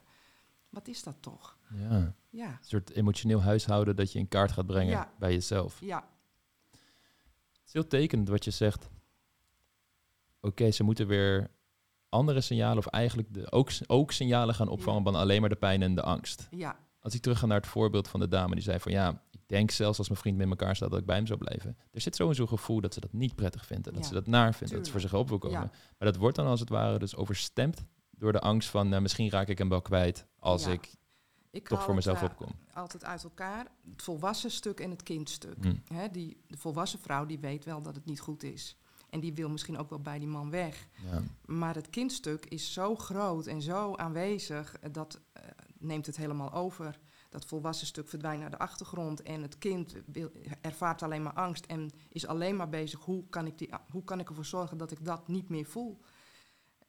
Wat 0.70 0.88
is 0.88 1.04
dat 1.04 1.16
toch? 1.20 1.58
Ja, 1.74 2.14
Ja, 2.30 2.48
een 2.48 2.58
soort 2.62 2.90
emotioneel 2.90 3.42
huishouden 3.42 3.96
dat 3.96 4.12
je 4.12 4.20
in 4.20 4.28
kaart 4.28 4.52
gaat 4.52 4.66
brengen 4.66 4.92
Ja. 4.92 5.12
bij 5.20 5.32
jezelf. 5.34 5.80
ja, 5.82 6.08
Het 6.72 7.62
is 7.66 7.74
heel 7.74 7.88
tekenend 7.88 8.28
wat 8.30 8.44
je 8.44 8.52
zegt. 8.52 8.90
Oké, 10.42 10.72
ze 10.72 10.84
moeten 10.84 11.08
weer 11.08 11.52
andere 12.10 12.42
signalen, 12.42 12.78
of 12.78 12.86
eigenlijk 12.88 13.34
de, 13.34 13.52
ook, 13.52 13.70
ook 13.88 14.12
signalen 14.12 14.56
gaan 14.56 14.68
opvangen 14.68 15.04
Ja. 15.04 15.12
dan 15.12 15.22
alleen 15.22 15.40
maar 15.42 15.50
de 15.50 15.56
pijn 15.56 15.82
en 15.82 15.96
de 15.96 16.02
angst. 16.04 16.48
ja, 16.52 16.80
Als 17.08 17.16
ik 17.16 17.22
terug 17.22 17.40
ga 17.40 17.46
naar 17.46 17.58
het 17.58 17.68
voorbeeld 17.68 18.08
van 18.08 18.20
de 18.20 18.28
dame 18.28 18.56
die 18.56 18.64
zei 18.64 18.80
van 18.80 18.92
ja, 18.92 19.22
ik 19.32 19.40
denk 19.46 19.72
zelfs 19.72 19.98
als 19.98 20.08
mijn 20.08 20.20
vriend 20.20 20.38
met 20.38 20.50
elkaar 20.50 20.76
staat 20.76 20.90
dat 20.90 21.00
ik 21.00 21.06
bij 21.06 21.16
hem 21.16 21.28
zou 21.28 21.40
blijven. 21.40 21.78
Er 21.92 22.02
zit 22.02 22.16
sowieso 22.16 22.42
een 22.42 22.48
gevoel 22.48 22.82
dat 22.82 22.94
ze 22.94 23.00
dat 23.00 23.14
niet 23.14 23.36
prettig 23.36 23.66
vindt 23.66 23.88
en 23.88 23.94
dat 23.94 24.02
Ja, 24.02 24.08
ze 24.08 24.14
dat 24.14 24.28
naar 24.28 24.54
vindt, 24.54 24.74
dat 24.74 24.86
ze 24.86 24.92
voor 24.92 25.02
zich 25.02 25.14
op 25.14 25.30
wil 25.30 25.38
komen. 25.38 25.62
Ja. 25.62 25.70
Maar 25.98 26.12
dat 26.12 26.16
wordt 26.16 26.36
dan 26.36 26.48
als 26.48 26.60
het 26.60 26.70
ware 26.70 27.00
dus 27.00 27.16
overstemd 27.16 27.86
door 28.10 28.32
de 28.32 28.40
angst 28.40 28.70
van 28.70 28.90
nou, 28.90 29.02
misschien 29.02 29.30
raak 29.30 29.48
ik 29.48 29.58
hem 29.58 29.70
wel 29.70 29.82
kwijt 29.82 30.26
als 30.40 30.64
Ja. 30.66 30.72
ik 30.72 30.96
ik 31.52 31.68
toch 31.68 31.80
voor 31.80 31.88
het, 31.88 31.96
mezelf 31.96 32.18
eh, 32.22 32.24
opkom. 32.24 32.52
altijd 32.74 33.04
uit 33.06 33.24
elkaar. 33.24 33.68
Het 33.92 34.02
volwassen 34.02 34.52
stuk 34.52 34.80
en 34.80 34.90
het 34.90 35.04
kindstuk. 35.04 35.58
Hm. 35.62 35.76
Hè, 35.94 36.12
die, 36.12 36.42
de 36.48 36.58
volwassen 36.58 37.00
vrouw 37.00 37.26
die 37.26 37.40
weet 37.40 37.66
wel 37.66 37.82
dat 37.82 37.96
het 37.96 38.06
niet 38.06 38.20
goed 38.20 38.44
is. 38.44 38.78
En 39.10 39.20
die 39.20 39.34
wil 39.34 39.50
misschien 39.50 39.78
ook 39.78 39.90
wel 39.90 40.02
bij 40.02 40.20
die 40.20 40.28
man 40.28 40.50
weg. 40.50 40.88
Ja. 41.12 41.22
Maar 41.46 41.76
het 41.76 41.90
kindstuk 41.90 42.46
is 42.46 42.74
zo 42.74 42.96
groot 42.96 43.46
en 43.46 43.62
zo 43.62 43.96
aanwezig, 43.96 44.76
dat 44.92 45.20
eh, 45.34 45.44
neemt 45.80 46.06
het 46.06 46.18
helemaal 46.18 46.54
over. 46.54 47.00
Dat 47.30 47.46
volwassen 47.46 47.88
stuk 47.88 48.10
verdwijnt 48.10 48.42
naar 48.42 48.50
de 48.50 48.58
achtergrond 48.60 49.22
en 49.22 49.42
het 49.42 49.58
kind 49.58 49.96
wil, 50.06 50.32
ervaart 50.62 51.04
alleen 51.04 51.24
maar 51.24 51.34
angst 51.34 51.66
en 51.66 51.92
is 52.10 52.26
alleen 52.28 52.56
maar 52.56 52.70
bezig 52.70 53.00
hoe 53.00 53.24
kan 53.30 53.46
ik, 53.46 53.58
die, 53.58 53.70
hoe 53.92 54.04
kan 54.04 54.20
ik 54.20 54.30
ervoor 54.30 54.46
zorgen 54.46 54.78
dat 54.78 54.92
ik 54.92 55.06
dat 55.06 55.28
niet 55.28 55.50
meer 55.50 55.66
voel. 55.66 56.00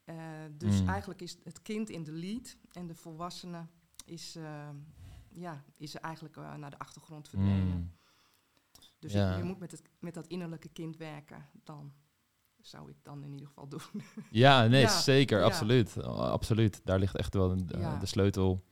Eh, 0.04 0.16
dus 0.52 0.80
Mm. 0.80 0.88
eigenlijk 0.88 1.20
is 1.22 1.38
het 1.44 1.62
kind 1.62 1.90
in 1.90 2.04
de 2.04 2.12
lead 2.12 2.56
en 2.72 2.86
de 2.86 2.94
volwassene 2.94 3.66
is, 4.04 4.36
eh, 4.36 4.68
ja, 5.28 5.64
is 5.76 5.94
eigenlijk 5.94 6.36
eh, 6.36 6.54
naar 6.54 6.70
de 6.70 6.78
achtergrond 6.78 7.28
verdwenen. 7.28 7.66
Mm. 7.66 7.92
Dus 8.98 9.12
Ja. 9.12 9.30
je, 9.32 9.36
je 9.38 9.44
moet 9.44 9.58
met, 9.58 9.70
het, 9.70 9.82
met 9.98 10.14
dat 10.14 10.26
innerlijke 10.26 10.68
kind 10.68 10.96
werken. 10.96 11.46
Dan 11.64 11.92
zou 12.60 12.90
ik 12.90 12.96
dan 13.02 13.24
in 13.24 13.30
ieder 13.32 13.46
geval 13.46 13.68
doen. 13.74 13.80
Ja, 14.30 14.66
nee, 14.66 14.80
Ja, 14.80 14.88
zeker, 15.00 15.38
ja. 15.38 15.44
absoluut. 15.44 16.02
Absoluut. 16.02 16.80
Daar 16.84 16.98
ligt 16.98 17.16
echt 17.16 17.34
wel 17.34 17.50
een- 17.50 17.66
de 18.00 18.06
sleutel 18.06 18.64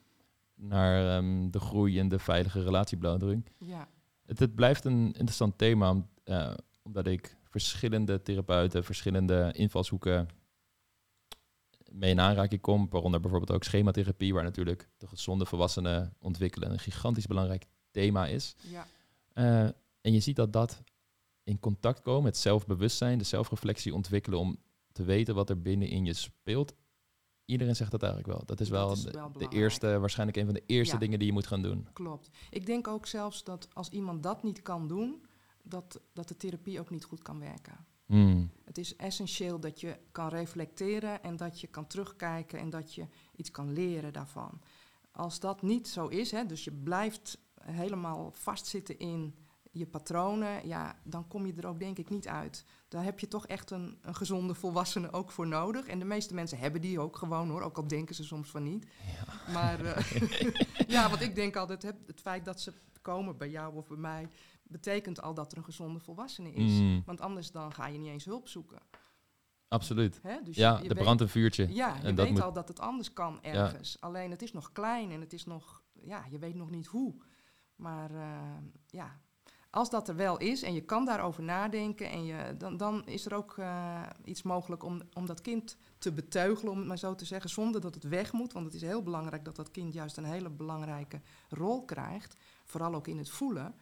naar 0.57 1.17
ehm, 1.17 1.51
de 1.51 1.61
groei 1.61 1.99
en 1.99 2.09
de 2.09 2.19
veilige 2.19 2.63
relatieblauwdruk. 2.63 3.51
ja, 3.59 3.89
Het, 4.27 4.39
het 4.39 4.55
blijft 4.55 4.85
een 4.85 5.07
interessant 5.07 5.59
thema, 5.59 5.91
om- 5.91 6.09
eh, 6.25 6.55
omdat 6.83 7.07
ik 7.07 7.37
verschillende 7.43 8.23
therapeuten, 8.23 8.85
verschillende 8.85 9.53
invalshoeken 9.57 10.29
mee 11.91 12.11
in 12.11 12.21
aanraking 12.21 12.61
kom. 12.61 12.89
Waaronder 12.91 13.21
bijvoorbeeld 13.21 13.53
ook 13.53 13.65
schematherapie, 13.65 14.35
waar 14.35 14.43
natuurlijk 14.43 14.89
de 14.97 15.07
gezonde 15.07 15.47
volwassenen 15.47 16.15
ontwikkelen 16.19 16.71
een 16.73 16.79
gigantisch 16.79 17.27
belangrijk 17.27 17.65
thema 17.91 18.27
is. 18.27 18.55
ja, 18.71 18.87
Eh, 19.33 19.63
en 20.01 20.13
je 20.13 20.21
ziet 20.21 20.37
dat 20.37 20.53
dat 20.53 20.83
in 21.45 21.59
contact 21.61 22.01
komen 22.01 22.23
met 22.23 22.37
zelfbewustzijn, 22.37 23.19
de 23.19 23.25
zelfreflectie 23.25 23.95
ontwikkelen 23.95 24.39
om 24.39 24.59
te 24.93 25.05
weten 25.05 25.35
wat 25.35 25.51
er 25.51 25.63
binnenin 25.63 26.05
je 26.05 26.13
speelt. 26.13 26.75
Iedereen 27.47 27.77
zegt 27.77 27.91
dat 27.91 28.03
eigenlijk 28.03 28.33
wel. 28.33 28.43
Dat 28.47 28.61
is 28.61 28.69
Dat 28.69 28.79
wel, 28.79 28.93
is 28.93 29.03
de, 29.03 29.11
wel 29.11 29.27
de 29.27 29.33
belangrijk. 29.33 29.63
eerste, 29.63 29.99
waarschijnlijk 29.99 30.39
een 30.39 30.45
van 30.45 30.55
de 30.55 30.63
eerste 30.67 30.95
Ja. 30.95 31.01
dingen 31.01 31.19
die 31.19 31.29
je 31.29 31.35
moet 31.35 31.47
gaan 31.47 31.63
doen. 31.63 31.89
klopt. 31.93 32.31
Ik 32.51 32.67
denk 32.67 32.89
ook 32.89 33.07
zelfs 33.07 33.45
dat 33.45 33.69
als 33.73 33.89
iemand 33.89 34.23
dat 34.23 34.43
niet 34.43 34.63
kan 34.63 34.89
doen, 34.89 35.27
dat, 35.63 36.01
dat 36.13 36.29
de 36.29 36.37
therapie 36.37 36.81
ook 36.81 36.91
niet 36.91 37.05
goed 37.05 37.23
kan 37.23 37.41
werken. 37.41 37.87
Hmm. 38.07 38.51
Het 38.65 38.79
is 38.79 38.97
essentieel 38.97 39.61
dat 39.61 39.81
je 39.81 39.99
kan 40.13 40.29
reflecteren 40.29 41.23
en 41.23 41.37
dat 41.37 41.61
je 41.61 41.67
kan 41.67 41.87
terugkijken 41.87 42.59
en 42.59 42.71
dat 42.71 42.95
je 42.95 43.07
iets 43.37 43.51
kan 43.51 43.73
leren 43.73 44.13
daarvan. 44.13 44.61
Als 45.11 45.41
dat 45.41 45.63
niet 45.63 45.89
zo 45.89 46.07
is, 46.07 46.31
hè, 46.31 46.47
dus 46.47 46.65
je 46.65 46.73
blijft 46.73 47.39
helemaal 47.63 48.31
vastzitten 48.35 48.99
in 48.99 49.35
je 49.79 49.87
patronen, 49.87 50.67
ja, 50.69 50.97
dan 51.05 51.29
kom 51.29 51.47
je 51.47 51.55
er 51.55 51.67
ook 51.67 51.79
denk 51.79 51.99
ik 51.99 52.09
niet 52.11 52.29
uit. 52.29 52.65
Daar 52.89 53.05
heb 53.05 53.21
je 53.21 53.29
toch 53.29 53.47
echt 53.47 53.71
een, 53.71 53.99
een 54.03 54.15
gezonde 54.15 54.55
volwassene 54.55 55.13
ook 55.13 55.31
voor 55.31 55.47
nodig. 55.47 55.87
En 55.87 55.99
de 55.99 56.05
meeste 56.05 56.35
mensen 56.35 56.59
hebben 56.59 56.81
die 56.81 57.01
ook 57.01 57.17
gewoon 57.17 57.49
hoor, 57.49 57.63
ook 57.63 57.77
al 57.77 57.87
denken 57.87 58.15
ze 58.15 58.25
soms 58.25 58.51
van 58.51 58.63
niet. 58.63 58.87
Ja. 59.07 59.53
Maar 59.53 59.85
eh, 59.85 60.53
ja, 60.95 61.09
want 61.09 61.21
ik 61.21 61.35
denk 61.35 61.57
altijd, 61.57 61.83
het, 61.83 61.97
het 62.07 62.21
feit 62.21 62.45
dat 62.45 62.61
ze 62.61 62.73
komen 63.03 63.37
bij 63.37 63.51
jou 63.51 63.75
of 63.77 63.89
bij 63.89 63.97
mij, 63.97 64.29
betekent 64.63 65.23
al 65.23 65.35
dat 65.35 65.53
er 65.53 65.59
een 65.59 65.65
gezonde 65.65 66.01
volwassene 66.01 66.53
is. 66.53 66.79
Hmm. 66.79 67.03
Want 67.07 67.21
anders 67.21 67.51
dan 67.51 67.73
ga 67.73 67.87
je 67.87 67.99
niet 67.99 68.11
eens 68.11 68.25
hulp 68.25 68.49
zoeken. 68.49 68.79
Absoluut. 69.69 70.21
Hè? 70.23 70.43
Dus 70.45 70.57
Ja, 70.57 70.77
je, 70.77 70.83
je 70.83 70.89
er 70.89 70.95
brandt 70.95 71.21
een 71.21 71.29
vuurtje. 71.29 71.75
Ja, 71.75 71.97
je 71.97 72.03
en 72.03 72.15
weet 72.15 72.31
moet- 72.31 72.41
al 72.41 72.53
dat 72.53 72.69
het 72.69 72.81
anders 72.81 73.13
kan 73.13 73.43
ergens. 73.43 73.97
Alleen 74.01 74.31
het 74.31 74.43
is 74.43 74.53
nog 74.53 74.73
klein 74.73 75.11
en 75.11 75.21
het 75.21 75.33
is 75.33 75.45
nog, 75.45 75.83
ja, 75.93 76.25
je 76.31 76.39
weet 76.39 76.55
nog 76.55 76.71
niet 76.71 76.87
hoe. 76.87 77.15
Maar 77.77 78.11
eh, 78.11 78.57
ja, 78.87 79.21
als 79.77 79.91
dat 79.91 80.09
er 80.09 80.17
wel 80.17 80.37
is 80.37 80.63
en 80.63 80.75
je 80.75 80.81
kan 80.81 81.05
daarover 81.05 81.43
nadenken, 81.43 82.11
en 82.11 82.25
je, 82.25 82.55
dan, 82.59 82.77
dan 82.77 83.07
is 83.07 83.27
er 83.27 83.35
ook 83.35 83.59
eh, 83.59 84.03
iets 84.25 84.43
mogelijk 84.43 84.85
om, 84.85 85.03
om 85.13 85.27
dat 85.27 85.41
kind 85.41 85.77
te 85.99 86.13
beteugelen, 86.13 86.73
om 86.73 86.79
het 86.79 86.87
maar 86.87 86.99
zo 86.99 87.15
te 87.15 87.25
zeggen, 87.25 87.51
zonder 87.51 87.81
dat 87.81 87.95
het 87.95 88.05
weg 88.05 88.33
moet. 88.33 88.53
Want 88.53 88.65
het 88.65 88.75
is 88.75 88.81
heel 88.83 89.03
belangrijk 89.03 89.45
dat 89.45 89.57
dat 89.57 89.71
kind 89.71 89.93
juist 89.93 90.17
een 90.17 90.25
hele 90.25 90.51
belangrijke 90.51 91.21
rol 91.49 91.85
krijgt, 91.85 92.37
vooral 92.65 92.95
ook 92.95 93.07
in 93.07 93.19
het 93.19 93.31
voelen. 93.31 93.75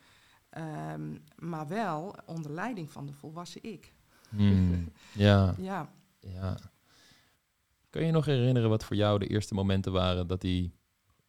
Ehm, 0.50 1.18
maar 1.36 1.68
wel 1.68 2.14
onder 2.26 2.50
leiding 2.50 2.90
van 2.90 3.06
de 3.06 3.12
volwassen 3.12 3.62
ik. 3.62 3.92
Hmm. 4.28 4.92
Ja, 5.12 5.54
Ja, 5.58 5.92
ja. 6.20 6.56
Kun 7.90 8.00
je 8.00 8.06
je 8.06 8.12
nog 8.12 8.24
herinneren 8.24 8.68
wat 8.68 8.84
voor 8.84 8.96
jou 8.96 9.18
de 9.18 9.26
eerste 9.26 9.54
momenten 9.54 9.92
waren 9.92 10.26
dat 10.26 10.40
die 10.40 10.74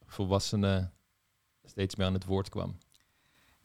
volwassene 0.06 0.92
steeds 1.64 1.96
meer 1.96 2.08
aan 2.08 2.14
het 2.14 2.26
woord 2.26 2.50
kwam? 2.50 2.78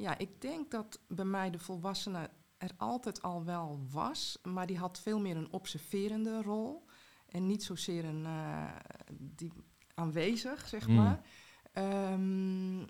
Ja, 0.00 0.18
ik 0.18 0.40
denk 0.40 0.70
dat 0.70 1.00
bij 1.08 1.24
mij 1.24 1.50
de 1.50 1.58
volwassene 1.58 2.30
er 2.58 2.70
altijd 2.76 3.22
al 3.22 3.44
wel 3.44 3.80
was, 3.90 4.38
maar 4.42 4.66
die 4.66 4.78
had 4.78 5.00
veel 5.00 5.20
meer 5.20 5.36
een 5.36 5.52
observerende 5.52 6.42
rol 6.42 6.84
en 7.28 7.46
niet 7.46 7.62
zozeer 7.62 8.04
een 8.04 8.26
eh, 8.26 8.76
die 9.12 9.52
aanwezig, 9.94 10.68
zeg 10.68 10.88
Mm. 10.88 10.94
maar. 10.94 11.20
Ehm, 11.72 12.84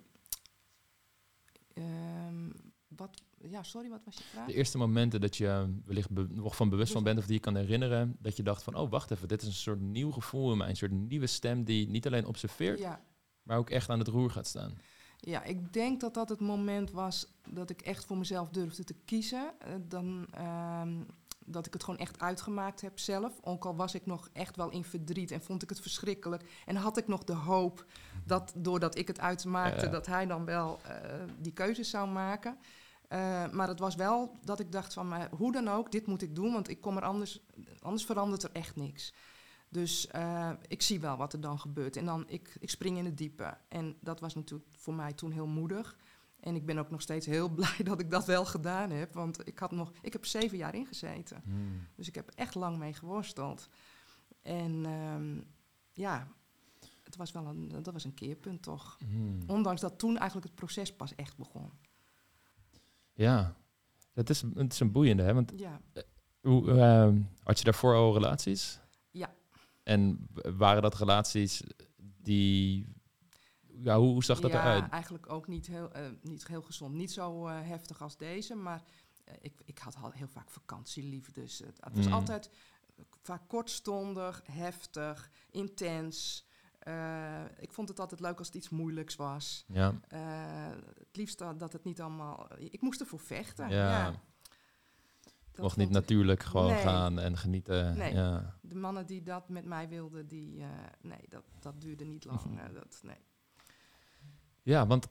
ehm, 1.75 2.51
wat, 2.89 3.23
ja, 3.41 3.63
sorry, 3.63 3.89
wat 3.89 4.05
was 4.05 4.17
je 4.17 4.23
vraag? 4.25 4.47
De 4.47 4.55
eerste 4.55 4.79
momenten 4.79 5.21
dat 5.21 5.37
je 5.37 5.75
wellicht 5.85 6.11
be- 6.11 6.27
nog 6.31 6.57
van 6.57 6.69
bewust 6.69 6.93
van 6.93 7.03
bent 7.03 7.19
of 7.19 7.25
die 7.27 7.35
je 7.35 7.41
kan 7.41 7.57
herinneren, 7.57 8.17
dat 8.21 8.37
je 8.37 8.43
dacht 8.43 8.63
van, 8.63 8.75
oh 8.75 8.91
wacht 8.91 9.11
even, 9.11 9.29
dit 9.29 9.41
is 9.43 9.47
een 9.49 9.53
soort 9.55 9.81
nieuw 9.81 10.11
gevoel 10.11 10.51
in 10.53 10.57
mij, 10.59 10.69
een 10.69 10.77
soort 10.77 10.91
nieuwe 10.93 11.27
stem 11.27 11.65
die 11.65 11.89
niet 11.89 12.07
alleen 12.07 12.27
observeert, 12.27 12.79
Ja, 12.79 13.01
maar 13.43 13.59
ook 13.59 13.71
echt 13.71 13.89
aan 13.91 13.99
het 13.99 14.09
roer 14.09 14.31
gaat 14.31 14.47
staan. 14.47 14.79
Ja, 15.21 15.43
ik 15.43 15.73
denk 15.73 16.01
dat 16.01 16.15
dat 16.15 16.29
het 16.29 16.41
moment 16.41 16.91
was 16.91 17.27
dat 17.49 17.71
ik 17.71 17.81
echt 17.81 18.05
voor 18.05 18.19
mezelf 18.19 18.49
durfde 18.49 18.85
te 18.85 18.95
kiezen. 19.05 19.53
Eh, 19.59 19.73
dan, 19.89 20.27
ehm, 20.31 20.95
dat 21.45 21.67
ik 21.67 21.73
het 21.73 21.85
gewoon 21.85 22.01
echt 22.01 22.21
uitgemaakt 22.21 22.81
heb 22.81 22.99
zelf. 22.99 23.33
Ook 23.41 23.65
al 23.65 23.77
was 23.77 23.95
ik 23.95 24.07
nog 24.07 24.29
echt 24.33 24.57
wel 24.57 24.71
in 24.71 24.85
verdriet 24.85 25.31
en 25.31 25.43
vond 25.43 25.63
ik 25.63 25.69
het 25.69 25.81
verschrikkelijk. 25.81 26.63
En 26.67 26.77
had 26.77 26.97
ik 26.97 27.07
nog 27.09 27.25
de 27.25 27.33
hoop 27.35 27.85
dat 28.25 28.53
doordat 28.57 28.99
ik 28.99 29.07
het 29.09 29.21
uitmaakte, 29.21 29.85
Ja. 29.85 29.91
dat 29.91 30.07
hij 30.07 30.27
dan 30.27 30.45
wel 30.45 30.81
eh, 30.85 30.95
die 31.39 31.53
keuzes 31.53 31.91
zou 31.91 32.09
maken. 32.09 32.59
Eh, 33.09 33.51
maar 33.51 33.69
het 33.69 33.79
was 33.79 33.95
wel 33.95 34.39
dat 34.45 34.61
ik 34.61 34.73
dacht 34.73 34.93
van, 34.93 35.09
maar 35.09 35.29
hoe 35.37 35.53
dan 35.53 35.69
ook, 35.69 35.93
dit 35.93 36.07
moet 36.07 36.23
ik 36.23 36.35
doen, 36.35 36.53
want 36.53 36.69
ik 36.69 36.81
kom 36.81 36.97
er 36.97 37.03
anders, 37.03 37.41
anders 37.83 38.05
verandert 38.05 38.43
er 38.43 38.51
echt 38.53 38.77
niks. 38.77 39.13
Dus 39.73 40.07
eh, 40.07 40.51
ik 40.69 40.83
zie 40.83 41.01
wel 41.01 41.17
wat 41.17 41.33
er 41.33 41.41
dan 41.41 41.59
gebeurt. 41.59 41.97
En 41.97 42.05
dan, 42.05 42.29
ik, 42.29 42.57
ik 42.61 42.71
spring 42.71 42.99
in 42.99 43.05
het 43.05 43.19
diepe. 43.19 43.57
En 43.69 43.97
dat 44.01 44.21
was 44.21 44.35
natuurlijk 44.35 44.71
voor 44.77 44.95
mij 44.95 45.13
toen 45.13 45.31
heel 45.31 45.47
moedig. 45.47 45.97
En 46.41 46.55
ik 46.55 46.67
ben 46.67 46.79
ook 46.79 46.91
nog 46.91 47.01
steeds 47.01 47.27
heel 47.27 47.49
blij 47.59 47.77
dat 47.83 48.01
ik 48.01 48.11
dat 48.11 48.25
wel 48.27 48.45
gedaan 48.45 48.91
heb. 48.91 49.15
Want 49.15 49.47
ik, 49.49 49.59
had 49.59 49.71
nog, 49.71 49.93
ik 50.03 50.13
heb 50.13 50.25
zeven 50.25 50.59
jaar 50.59 50.75
ingezeten. 50.75 51.43
Dus 51.95 52.09
ik 52.09 52.15
heb 52.15 52.31
echt 52.35 52.55
lang 52.55 52.79
mee 52.79 52.93
geworsteld. 52.93 53.69
En 54.43 54.85
ehm, 54.85 55.41
ja, 55.93 56.29
het 57.03 57.17
was 57.17 57.33
wel 57.33 57.47
een, 57.47 57.69
dat 57.83 57.93
was 57.93 58.05
een 58.05 58.15
keerpunt 58.15 58.63
toch. 58.63 58.99
Hmm. 58.99 59.39
Ondanks 59.47 59.81
dat 59.81 59.99
toen 59.99 60.17
eigenlijk 60.17 60.47
het 60.47 60.57
proces 60.57 60.97
pas 60.97 61.15
echt 61.15 61.37
begon. 61.37 61.71
Ja, 63.13 63.57
dat 64.13 64.31
is, 64.31 64.43
het 64.55 64.73
is 64.73 64.81
een 64.81 64.93
boeiende, 64.93 65.23
hè? 65.23 65.35
Want 65.35 65.53
Ja, 65.57 65.81
hoe, 66.41 66.71
ehm, 66.71 67.21
had 67.43 67.59
je 67.59 67.65
daarvoor 67.65 67.95
al 67.95 68.13
relaties? 68.13 68.80
En 69.91 70.29
waren 70.57 70.83
dat 70.83 70.95
relaties 70.99 71.63
die... 72.23 72.87
Ja, 73.83 73.99
hoe, 73.99 74.13
hoe 74.13 74.25
zag 74.25 74.41
dat 74.41 74.51
ja 74.51 74.61
eruit? 74.61 74.89
eigenlijk 74.89 75.33
ook 75.33 75.49
niet 75.49 75.67
heel, 75.67 75.93
eh, 75.93 76.03
niet 76.23 76.47
heel 76.47 76.63
gezond. 76.63 76.95
Niet 76.95 77.13
zo 77.13 77.47
eh, 77.47 77.61
heftig 77.63 78.03
als 78.03 78.17
deze, 78.17 78.55
maar 78.55 78.83
eh, 79.25 79.35
ik, 79.41 79.61
ik 79.65 79.79
had 79.79 79.97
al 80.03 80.11
heel 80.11 80.29
vaak 80.29 80.51
vakantieliefdes. 80.51 81.59
Het, 81.59 81.79
het 81.81 81.97
was 81.97 82.07
Mm. 82.07 82.13
altijd 82.13 82.51
vaak 83.23 83.49
kortstondig, 83.49 84.43
heftig, 84.53 85.31
intens. 85.51 86.45
Ik 87.59 87.73
vond 87.73 87.89
het 87.89 88.01
altijd 88.01 88.21
leuk 88.21 88.39
als 88.39 88.47
het 88.47 88.57
iets 88.57 88.69
moeilijks 88.69 89.17
was. 89.17 89.65
Ja, 89.69 90.01
het 90.99 91.17
liefst 91.17 91.39
dat, 91.39 91.59
dat 91.59 91.73
het 91.73 91.85
niet 91.85 92.01
allemaal... 92.01 92.49
Ik 92.59 92.81
moest 92.81 93.01
ervoor 93.01 93.21
vechten. 93.21 93.69
Ja. 93.69 93.99
Ja. 93.99 94.23
Mocht 95.63 95.77
niet 95.77 95.87
vond 95.87 95.97
ik- 95.97 96.03
natuurlijk 96.03 96.43
gewoon 96.43 96.71
Nee. 96.71 96.81
gaan 96.83 97.19
en 97.19 97.37
genieten. 97.37 97.97
Nee. 97.97 98.13
Ja. 98.15 98.57
De 98.63 98.75
mannen 98.75 99.07
die 99.07 99.23
dat 99.23 99.49
met 99.49 99.65
mij 99.65 99.89
wilden, 99.89 100.27
die, 100.29 100.61
eh, 100.61 100.69
nee, 101.01 101.21
dat, 101.29 101.43
dat 101.61 101.81
duurde 101.81 102.05
niet 102.05 102.25
lang. 102.25 102.41
eh, 102.61 102.75
dat, 102.75 103.01
nee. 103.05 103.17
ja, 104.63 104.87
want 104.87 105.07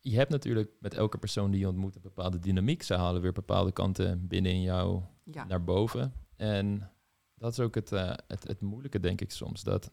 je 0.00 0.16
hebt 0.16 0.30
natuurlijk 0.30 0.70
met 0.80 0.94
elke 0.94 1.18
persoon 1.18 1.50
die 1.50 1.60
je 1.60 1.68
ontmoet 1.68 1.94
een 1.94 2.00
bepaalde 2.02 2.38
dynamiek. 2.38 2.82
Ze 2.82 2.94
halen 2.94 3.20
weer 3.22 3.32
bepaalde 3.32 3.72
kanten 3.72 4.26
binnen 4.26 4.52
in 4.52 4.62
jou 4.62 5.02
Ja, 5.24 5.44
naar 5.44 5.64
boven. 5.64 6.12
En 6.36 6.90
dat 7.34 7.52
is 7.52 7.60
ook 7.60 7.74
het, 7.74 7.92
eh, 7.92 8.12
het, 8.26 8.46
het 8.46 8.60
moeilijke, 8.60 9.00
denk 9.00 9.20
ik 9.20 9.30
soms. 9.30 9.62
Dat 9.62 9.90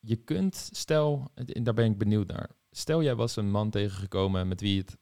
je 0.00 0.16
kunt, 0.16 0.68
stel, 0.72 1.30
en 1.34 1.62
daar 1.62 1.74
ben 1.74 1.90
ik 1.90 1.98
benieuwd 1.98 2.26
naar. 2.26 2.50
Stel, 2.70 3.02
jij 3.02 3.14
was 3.14 3.36
een 3.36 3.50
man 3.50 3.70
tegengekomen 3.70 4.48
met 4.48 4.60
wie 4.60 4.78
het 4.80 4.96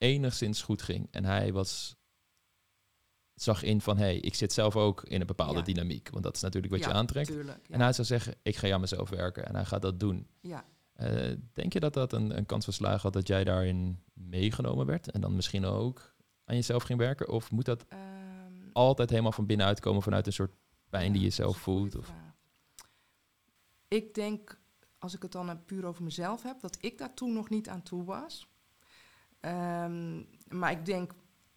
enigszins 0.00 0.62
goed 0.62 0.82
ging. 0.82 1.08
En 1.10 1.24
hij 1.24 1.52
was, 1.52 1.96
zag 3.34 3.62
in 3.62 3.80
van, 3.80 3.96
hé, 3.96 4.02
hey, 4.04 4.16
ik 4.16 4.34
zit 4.34 4.52
zelf 4.52 4.76
ook 4.76 5.02
in 5.04 5.20
een 5.20 5.26
bepaalde 5.26 5.58
Ja. 5.58 5.64
dynamiek. 5.64 6.08
Want 6.10 6.24
dat 6.24 6.34
is 6.34 6.42
natuurlijk 6.42 6.72
wat 6.72 6.82
ja, 6.82 6.88
je 6.88 6.94
aantrekt. 6.94 7.28
Tuurlijk, 7.28 7.66
ja. 7.66 7.74
En 7.74 7.80
hij 7.80 7.92
zou 7.92 8.06
zeggen, 8.06 8.34
ik 8.42 8.56
ga 8.56 8.72
aan 8.72 8.80
mezelf 8.80 9.08
werken. 9.10 9.46
En 9.46 9.54
hij 9.54 9.64
gaat 9.64 9.82
dat 9.82 10.00
doen. 10.00 10.26
ja. 10.40 10.64
Eh, 10.92 11.36
denk 11.52 11.72
je 11.72 11.80
dat 11.80 11.94
dat 11.94 12.12
een, 12.12 12.36
een 12.36 12.46
kans 12.46 12.64
van 12.64 12.72
slagen 12.74 13.00
had 13.00 13.12
dat 13.12 13.26
jij 13.28 13.44
daarin 13.44 14.02
meegenomen 14.12 14.86
werd? 14.86 15.10
En 15.10 15.20
dan 15.20 15.34
misschien 15.34 15.64
ook 15.64 16.14
aan 16.44 16.54
jezelf 16.56 16.82
ging 16.82 16.98
werken? 16.98 17.28
Of 17.28 17.50
moet 17.50 17.64
dat 17.64 17.84
Ehm, 17.88 18.00
altijd 18.72 19.10
helemaal 19.10 19.32
van 19.32 19.46
binnenuit 19.46 19.80
komen 19.80 20.02
vanuit 20.02 20.26
een 20.26 20.32
soort 20.32 20.52
pijn 20.88 21.12
die 21.12 21.22
je 21.22 21.30
zelf 21.30 21.56
voelt? 21.58 21.96
Of. 21.96 22.12
Ik 23.88 24.14
denk, 24.14 24.60
als 24.98 25.14
ik 25.14 25.22
het 25.22 25.32
dan 25.32 25.64
puur 25.64 25.84
over 25.84 26.02
mezelf 26.04 26.42
heb, 26.42 26.60
dat 26.60 26.76
ik 26.80 26.98
daar 26.98 27.14
toen 27.14 27.32
nog 27.32 27.48
niet 27.50 27.68
aan 27.68 27.82
toe 27.82 28.04
was. 28.04 28.48
Ehm, 29.40 30.22
maar 30.48 30.70
ik 30.70 30.84
denk 30.86 31.12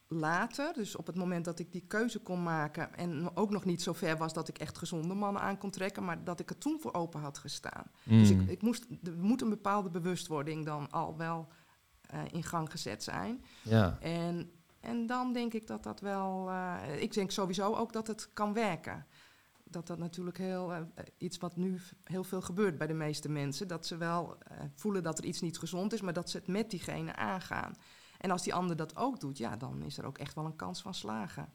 later, 0.08 0.74
dus 0.74 0.96
op 0.96 1.08
het 1.08 1.16
moment 1.16 1.46
dat 1.46 1.60
ik 1.60 1.72
die 1.72 1.86
keuze 1.88 2.20
kon 2.20 2.44
maken 2.44 2.96
en 2.96 3.36
ook 3.38 3.50
nog 3.50 3.66
niet 3.66 3.82
zo 3.82 3.94
ver 3.94 4.18
was 4.18 4.34
dat 4.34 4.48
ik 4.48 4.58
echt 4.58 4.78
gezonde 4.78 5.14
mannen 5.14 5.42
aan 5.42 5.58
kon 5.58 5.70
trekken, 5.70 6.06
maar 6.06 6.24
dat 6.24 6.40
ik 6.40 6.50
er 6.50 6.58
toen 6.58 6.80
voor 6.82 6.94
open 6.94 7.20
had 7.20 7.38
gestaan. 7.38 7.86
Dus 8.04 8.32
Mm, 8.34 8.40
ik, 8.42 8.50
ik 8.50 8.62
moest, 8.62 8.86
er 9.04 9.18
moet 9.18 9.42
een 9.42 9.50
bepaalde 9.50 9.90
bewustwording 9.90 10.66
dan 10.66 10.92
al 10.92 11.18
wel 11.18 11.48
eh, 12.02 12.20
in 12.32 12.44
gang 12.44 12.72
gezet 12.72 13.04
zijn. 13.04 13.44
ja, 13.62 13.98
En, 14.02 14.52
en 14.80 15.06
dan 15.06 15.34
denk 15.34 15.54
ik 15.54 15.68
dat 15.68 15.84
dat 15.84 16.00
wel. 16.00 16.50
eh, 16.50 17.02
ik 17.02 17.14
denk 17.14 17.32
sowieso 17.32 17.74
ook 17.76 17.94
dat 17.94 18.08
het 18.08 18.30
kan 18.34 18.54
werken. 18.54 19.06
Dat 19.74 19.88
dat 19.88 19.98
natuurlijk 19.98 20.38
heel. 20.38 20.74
eh, 20.74 20.82
iets 21.18 21.38
wat 21.38 21.56
nu 21.56 21.80
heel 22.04 22.24
veel 22.24 22.42
gebeurt 22.42 22.78
bij 22.78 22.88
de 22.88 22.94
meeste 22.94 23.30
mensen. 23.30 23.68
Dat 23.68 23.86
ze 23.88 23.98
wel 23.98 24.38
eh, 24.38 24.58
voelen 24.76 25.04
dat 25.04 25.18
er 25.18 25.26
iets 25.26 25.42
niet 25.42 25.58
gezond 25.58 25.94
is, 25.94 26.02
maar 26.02 26.14
dat 26.14 26.30
ze 26.30 26.38
het 26.38 26.48
met 26.48 26.70
diegene 26.70 27.16
aangaan. 27.16 27.74
En 28.18 28.32
als 28.32 28.44
die 28.44 28.54
ander 28.54 28.76
dat 28.76 28.96
ook 28.96 29.20
doet, 29.20 29.38
ja, 29.38 29.56
dan 29.58 29.82
is 29.84 29.98
er 29.98 30.06
ook 30.06 30.18
echt 30.18 30.36
wel 30.36 30.46
een 30.46 30.56
kans 30.56 30.82
van 30.82 30.94
slagen. 30.94 31.50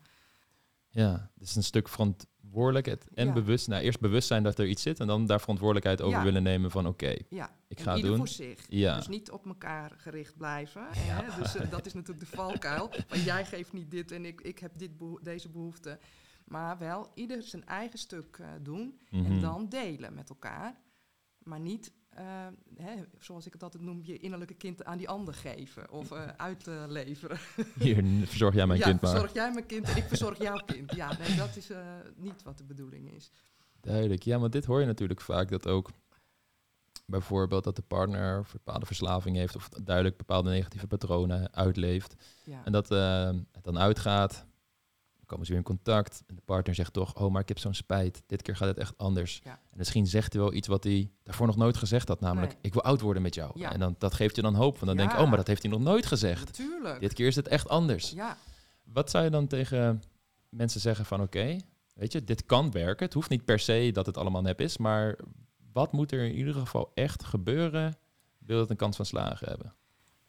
ja, 0.91 1.31
dus 1.35 1.57
een 1.57 1.63
stuk 1.63 1.89
verantwoordelijkheid 1.89 3.07
en 3.15 3.27
Ja. 3.27 3.33
bewust. 3.33 3.69
Nou, 3.69 3.83
eerst 3.83 4.01
bewust 4.01 4.29
zijn 4.29 4.43
dat 4.43 4.59
er 4.59 4.67
iets 4.67 4.83
zit 4.83 5.01
en 5.01 5.07
dan 5.07 5.27
daar 5.27 5.41
verantwoordelijkheid 5.41 6.01
over 6.03 6.19
Ja. 6.19 6.25
willen 6.25 6.43
nemen 6.43 6.71
van 6.71 6.87
oké, 6.87 7.17
Ja, 7.29 7.51
ik 7.69 7.81
ga 7.81 7.95
ieder 7.97 8.11
doen. 8.11 8.19
voor 8.19 8.29
zich. 8.29 8.67
Ja. 8.69 8.97
Dus 8.97 9.09
niet 9.09 9.31
op 9.31 9.47
elkaar 9.47 9.93
gericht 9.97 10.37
blijven. 10.37 10.87
Hè? 10.91 11.43
Dus 11.43 11.55
eh, 11.57 11.71
dat 11.71 11.87
is 11.87 11.93
natuurlijk 11.95 12.31
de 12.31 12.37
valkuil. 12.37 12.89
Maar 13.09 13.19
jij 13.19 13.45
geeft 13.45 13.73
niet 13.73 13.91
dit 13.91 14.11
en 14.13 14.25
ik, 14.25 14.41
ik 14.41 14.59
heb 14.59 14.79
dit 14.79 14.99
beho- 14.99 15.21
deze 15.23 15.49
behoefte. 15.49 15.99
Maar 16.49 16.79
wel 16.79 17.11
ieder 17.15 17.43
zijn 17.43 17.67
eigen 17.67 17.99
stuk 17.99 18.39
eh, 18.41 18.47
doen. 18.63 19.01
Mhm. 19.11 19.25
En 19.25 19.41
dan 19.41 19.69
delen 19.69 20.15
met 20.15 20.29
elkaar. 20.29 20.77
Maar 21.39 21.61
niet, 21.61 21.93
eh, 22.09 22.47
hè, 22.77 22.95
zoals 23.19 23.47
ik 23.47 23.53
het 23.53 23.63
altijd 23.63 23.83
noem, 23.83 24.01
je 24.03 24.19
innerlijke 24.19 24.55
kind 24.55 24.85
aan 24.85 24.99
die 24.99 25.09
ander 25.09 25.35
geven. 25.35 25.91
Of 25.91 26.11
eh 26.11 26.27
uitleveren. 26.37 27.39
Hier, 27.79 28.05
verzorg 28.27 28.55
jij 28.55 28.67
mijn 28.67 28.79
ja, 28.79 28.87
kind 28.87 29.01
maar. 29.01 29.11
verzorg 29.11 29.33
jij 29.33 29.53
mijn 29.53 29.67
kind 29.67 29.89
en 29.89 29.97
ik 29.97 30.05
verzorg 30.05 30.39
jouw 30.39 30.63
kind. 30.67 30.95
Ja, 30.95 31.19
nee, 31.19 31.37
dat 31.37 31.57
is 31.57 31.71
niet 32.17 32.43
wat 32.43 32.59
de 32.59 32.65
bedoeling 32.65 33.13
is. 33.13 33.31
Duidelijk, 33.81 34.23
ja, 34.23 34.39
want 34.39 34.53
dit 34.53 34.65
hoor 34.65 34.81
je 34.81 34.87
natuurlijk 34.87 35.21
vaak 35.21 35.49
dat 35.49 35.67
ook 35.67 35.91
bijvoorbeeld 37.07 37.65
dat 37.65 37.77
de 37.77 37.83
partner 37.83 38.47
bepaalde 38.53 38.87
verslaving 38.87 39.37
heeft 39.37 39.57
of 39.57 39.69
duidelijk 39.69 40.17
bepaalde 40.17 40.51
negatieve 40.51 40.87
patronen 40.87 41.55
uitleeft. 41.55 42.15
Ja, 42.45 42.65
En 42.65 42.73
dat 42.73 42.89
het 42.89 43.65
dan 43.65 43.79
uitgaat, 43.79 44.47
komen 45.29 45.47
ze 45.47 45.53
weer 45.53 45.61
in 45.61 45.67
contact 45.67 46.23
en 46.27 46.35
de 46.35 46.43
partner 46.45 46.75
zegt 46.75 46.93
toch, 46.93 47.15
oh 47.15 47.33
maar 47.33 47.43
ik 47.43 47.49
heb 47.49 47.59
zo'n 47.59 47.75
spijt, 47.75 48.23
dit 48.27 48.43
keer 48.43 48.57
gaat 48.57 48.69
het 48.69 48.79
echt 48.79 48.99
anders. 48.99 49.41
Ja. 49.45 49.51
En 49.51 49.79
misschien 49.79 50.07
zegt 50.07 50.33
hij 50.33 50.43
wel 50.43 50.53
iets 50.53 50.69
wat 50.69 50.85
hij 50.85 51.11
daarvoor 51.23 51.47
nog 51.47 51.57
nooit 51.57 51.77
gezegd 51.77 52.09
had, 52.09 52.21
namelijk 52.21 52.53
Nee. 52.53 52.61
ik 52.63 52.73
wil 52.73 52.83
oud 52.83 53.01
worden 53.01 53.23
met 53.23 53.35
jou. 53.35 53.51
Ja. 53.55 53.73
En 53.73 53.79
dan, 53.81 53.95
dat 53.99 54.15
geeft 54.15 54.37
je 54.37 54.43
dan 54.43 54.55
hoop, 54.55 54.75
want 54.75 54.87
dan 54.87 54.97
denk 54.97 55.11
je, 55.13 55.19
oh 55.19 55.29
maar 55.29 55.37
dat 55.37 55.47
heeft 55.47 55.63
hij 55.63 55.71
nog 55.71 55.81
nooit 55.81 56.07
gezegd. 56.07 56.45
natuurlijk. 56.45 57.01
Dit 57.01 57.13
keer 57.13 57.27
is 57.27 57.37
het 57.37 57.49
echt 57.49 57.69
anders. 57.69 58.11
Ja, 58.11 58.37
Wat 58.83 59.11
zou 59.11 59.25
je 59.25 59.31
dan 59.31 59.47
tegen 59.47 60.03
mensen 60.49 60.81
zeggen 60.81 61.05
van 61.05 61.21
oké, 61.23 61.57
weet 61.95 62.13
je, 62.13 62.25
dit 62.25 62.45
kan 62.47 62.71
werken. 62.71 63.05
Het 63.05 63.15
hoeft 63.15 63.31
niet 63.31 63.45
per 63.45 63.59
se 63.59 63.91
dat 63.93 64.07
het 64.07 64.17
allemaal 64.17 64.43
nep 64.43 64.61
is, 64.61 64.77
maar 64.79 65.19
wat 65.73 65.93
moet 65.93 66.13
er 66.13 66.25
in 66.25 66.35
ieder 66.35 66.55
geval 66.55 66.91
echt 66.95 67.25
gebeuren, 67.25 67.97
wil 68.39 68.61
het 68.61 68.71
een 68.71 68.77
kans 68.77 68.97
van 68.97 69.07
slagen 69.07 69.49
hebben? 69.49 69.75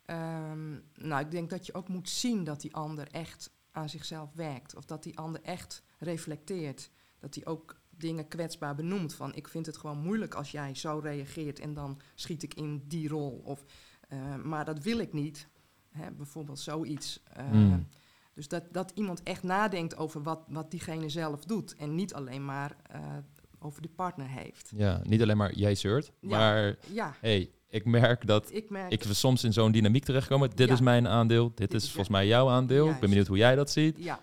Ehm, 0.05 0.69
nou, 1.07 1.21
ik 1.21 1.31
denk 1.31 1.49
dat 1.49 1.65
je 1.65 1.73
ook 1.73 1.87
moet 1.87 2.09
zien 2.09 2.43
dat 2.43 2.61
die 2.61 2.75
ander 2.75 3.07
echt 3.11 3.51
aan 3.71 3.89
zichzelf 3.89 4.33
werkt. 4.33 4.75
Of 4.75 4.85
dat 4.85 5.03
die 5.03 5.17
ander 5.17 5.41
echt 5.41 5.83
reflecteert. 5.97 6.89
Dat 7.19 7.35
hij 7.35 7.45
ook 7.45 7.79
dingen 7.89 8.27
kwetsbaar 8.27 8.75
benoemt. 8.75 9.13
Van 9.13 9.35
ik 9.35 9.47
vind 9.47 9.65
het 9.65 9.77
gewoon 9.77 9.97
moeilijk 9.97 10.33
als 10.33 10.51
jij 10.51 10.75
zo 10.75 10.99
reageert 11.03 11.59
en 11.59 11.73
dan 11.73 11.99
schiet 12.15 12.43
ik 12.43 12.53
in 12.53 12.83
die 12.87 13.07
rol. 13.07 13.41
Of, 13.43 13.63
eh, 14.07 14.35
maar 14.35 14.65
dat 14.65 14.83
wil 14.83 14.99
ik 14.99 15.13
niet. 15.13 15.47
Hè, 15.91 16.11
bijvoorbeeld 16.11 16.59
zoiets. 16.59 17.23
Eh, 17.33 17.49
Hmm. 17.49 17.87
Dus 18.33 18.47
dat, 18.47 18.63
dat 18.73 18.91
iemand 18.95 19.23
echt 19.23 19.43
nadenkt 19.43 19.97
over 19.97 20.23
wat, 20.23 20.45
wat 20.47 20.71
diegene 20.71 21.09
zelf 21.09 21.45
doet. 21.45 21.75
En 21.75 21.95
niet 21.95 22.13
alleen 22.13 22.45
maar 22.45 22.75
eh, 22.91 23.01
over 23.59 23.81
de 23.81 23.89
partner 23.89 24.27
heeft. 24.27 24.71
Ja, 24.75 25.01
niet 25.03 25.21
alleen 25.21 25.37
maar 25.37 25.53
jij 25.55 25.75
zeurt, 25.75 26.11
Ja. 26.19 26.37
maar 26.37 26.77
Ja, 26.91 27.15
hey, 27.19 27.51
ik 27.69 27.85
merk 27.85 28.27
dat 28.27 28.53
ik 28.53 28.69
merk... 28.69 28.91
ik 28.91 29.03
soms 29.09 29.43
in 29.43 29.53
zo'n 29.53 29.71
dynamiek 29.71 30.03
terechtkomen. 30.05 30.49
Dit 30.55 30.67
Ja. 30.67 30.73
is 30.73 30.81
mijn 30.81 31.07
aandeel, 31.07 31.47
dit 31.47 31.57
Dit 31.57 31.73
is 31.73 31.83
is- 31.83 31.89
volgens 31.89 32.09
mij 32.09 32.27
jouw 32.27 32.49
aandeel. 32.49 32.85
Ik 32.89 32.99
ben 32.99 33.09
benieuwd 33.09 33.27
hoe 33.27 33.37
jij 33.37 33.55
dat 33.55 33.69
ziet. 33.71 33.97
Ja, 33.97 34.19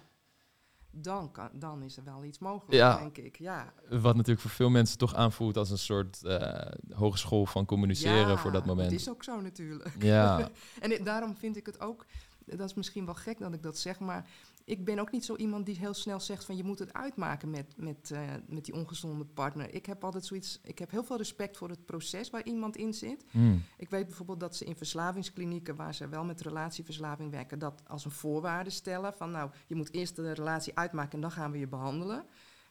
dan, 0.90 1.30
kan, 1.32 1.48
dan 1.52 1.82
is 1.82 1.96
er 1.96 2.04
wel 2.04 2.24
iets 2.24 2.38
mogelijk, 2.38 2.72
Ja. 2.72 2.98
denk 2.98 3.16
ik. 3.18 3.38
Ja. 3.38 3.72
Wat 3.88 4.14
natuurlijk 4.14 4.40
voor 4.40 4.50
veel 4.50 4.70
mensen 4.70 4.98
toch 4.98 5.14
aanvoelt 5.14 5.56
als 5.56 5.70
een 5.70 5.78
soort 5.78 6.24
eh, 6.24 6.70
hogeschool 6.94 7.46
van 7.46 7.64
communiceren 7.64 8.28
Ja, 8.28 8.36
voor 8.36 8.52
dat 8.52 8.66
moment. 8.66 8.90
Het 8.90 9.00
is 9.00 9.10
ook 9.10 9.24
zo 9.24 9.40
natuurlijk. 9.40 9.90
Ja, 9.98 10.48
En 10.80 11.04
daarom 11.04 11.36
vind 11.36 11.56
ik 11.56 11.66
het 11.66 11.80
ook, 11.80 12.06
dat 12.44 12.60
is 12.68 12.74
misschien 12.74 13.04
wel 13.04 13.14
gek 13.14 13.38
dat 13.38 13.52
ik 13.54 13.62
dat 13.62 13.78
zeg, 13.78 13.98
maar 13.98 14.26
ik 14.66 14.84
ben 14.84 14.98
ook 14.98 15.10
niet 15.10 15.24
zo 15.24 15.36
iemand 15.36 15.66
die 15.66 15.78
heel 15.78 15.94
snel 15.94 16.20
zegt 16.20 16.44
van 16.44 16.56
je 16.56 16.64
moet 16.64 16.78
het 16.78 16.92
uitmaken 16.92 17.50
met, 17.50 17.74
met, 17.76 18.10
eh, 18.10 18.20
met 18.46 18.64
die 18.64 18.74
ongezonde 18.74 19.24
partner. 19.24 19.74
Ik 19.74 19.86
heb 19.86 20.04
altijd 20.04 20.24
zoiets, 20.24 20.60
ik 20.62 20.78
heb 20.78 20.90
heel 20.90 21.04
veel 21.04 21.16
respect 21.16 21.56
voor 21.56 21.68
het 21.68 21.84
proces 21.84 22.30
waar 22.30 22.44
iemand 22.44 22.76
in 22.76 22.94
zit. 22.94 23.24
Hmm. 23.30 23.62
Ik 23.76 23.90
weet 23.90 24.06
bijvoorbeeld 24.06 24.40
dat 24.40 24.56
ze 24.56 24.64
in 24.64 24.76
verslavingsklinieken, 24.76 25.76
waar 25.76 25.94
ze 25.94 26.08
wel 26.08 26.24
met 26.24 26.40
relatieverslaving 26.40 27.30
werken, 27.30 27.58
dat 27.58 27.82
als 27.86 28.04
een 28.04 28.10
voorwaarde 28.10 28.70
stellen 28.70 29.14
van 29.14 29.30
nou, 29.30 29.50
je 29.66 29.74
moet 29.74 29.92
eerst 29.92 30.16
de 30.16 30.32
relatie 30.32 30.76
uitmaken 30.76 31.12
en 31.12 31.20
dan 31.20 31.30
gaan 31.30 31.50
we 31.50 31.58
je 31.58 31.68
behandelen. 31.68 32.24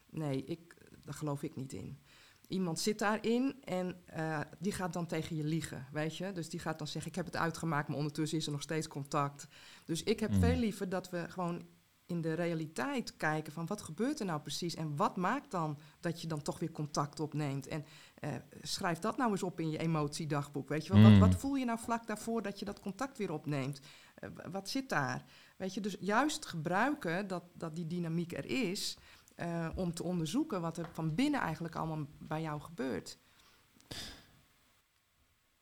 Nee, 0.09 0.43
ik, 0.45 0.75
daar 1.03 1.13
geloof 1.13 1.43
ik 1.43 1.55
niet 1.55 1.73
in. 1.73 1.99
Iemand 2.47 2.79
zit 2.79 2.99
daarin 2.99 3.55
en 3.63 3.95
eh, 4.05 4.39
die 4.59 4.71
gaat 4.71 4.93
dan 4.93 5.05
tegen 5.05 5.35
je 5.35 5.43
liegen, 5.43 5.87
weet 5.91 6.17
je. 6.17 6.31
Dus 6.31 6.49
die 6.49 6.59
gaat 6.59 6.77
dan 6.77 6.87
zeggen, 6.87 7.11
ik 7.11 7.17
heb 7.17 7.25
het 7.25 7.35
uitgemaakt, 7.35 7.87
maar 7.87 7.97
ondertussen 7.97 8.37
is 8.37 8.45
er 8.45 8.51
nog 8.51 8.61
steeds 8.61 8.87
contact. 8.87 9.47
Dus 9.85 10.03
ik 10.03 10.19
heb 10.19 10.31
Mm. 10.31 10.39
veel 10.39 10.55
liever 10.55 10.89
dat 10.89 11.09
we 11.09 11.25
gewoon 11.29 11.65
in 12.05 12.21
de 12.21 12.33
realiteit 12.33 13.17
kijken 13.17 13.53
van 13.53 13.65
wat 13.65 13.81
gebeurt 13.81 14.19
er 14.19 14.25
nou 14.25 14.41
precies 14.41 14.75
en 14.75 14.95
wat 14.95 15.15
maakt 15.15 15.51
dan 15.51 15.77
dat 15.99 16.21
je 16.21 16.27
dan 16.27 16.41
toch 16.41 16.59
weer 16.59 16.71
contact 16.71 17.19
opneemt. 17.19 17.67
En 17.67 17.85
eh, 18.15 18.33
schrijf 18.61 18.99
dat 18.99 19.17
nou 19.17 19.31
eens 19.31 19.43
op 19.43 19.59
in 19.59 19.69
je 19.69 19.77
emotiedagboek, 19.77 20.69
weet 20.69 20.85
je 20.85 20.93
wel. 20.93 21.01
Mm. 21.01 21.19
Wat, 21.19 21.29
wat 21.29 21.39
voel 21.39 21.55
je 21.55 21.65
nou 21.65 21.79
vlak 21.79 22.07
daarvoor 22.07 22.41
dat 22.41 22.59
je 22.59 22.65
dat 22.65 22.79
contact 22.79 23.17
weer 23.17 23.31
opneemt? 23.31 23.79
Eh, 24.15 24.29
wat 24.51 24.69
zit 24.69 24.89
daar? 24.89 25.25
Weet 25.57 25.73
je, 25.73 25.81
dus 25.81 25.97
juist 25.99 26.45
gebruiken 26.45 27.27
dat, 27.27 27.43
dat 27.53 27.75
die 27.75 27.87
dynamiek 27.87 28.33
er 28.33 28.45
is... 28.45 28.97
eh, 29.35 29.69
om 29.75 29.93
te 29.93 30.03
onderzoeken 30.03 30.61
wat 30.61 30.77
er 30.77 30.89
van 30.93 31.15
binnen 31.15 31.39
eigenlijk 31.39 31.75
allemaal 31.75 32.05
bij 32.19 32.41
jou 32.41 32.61
gebeurt. 32.61 33.17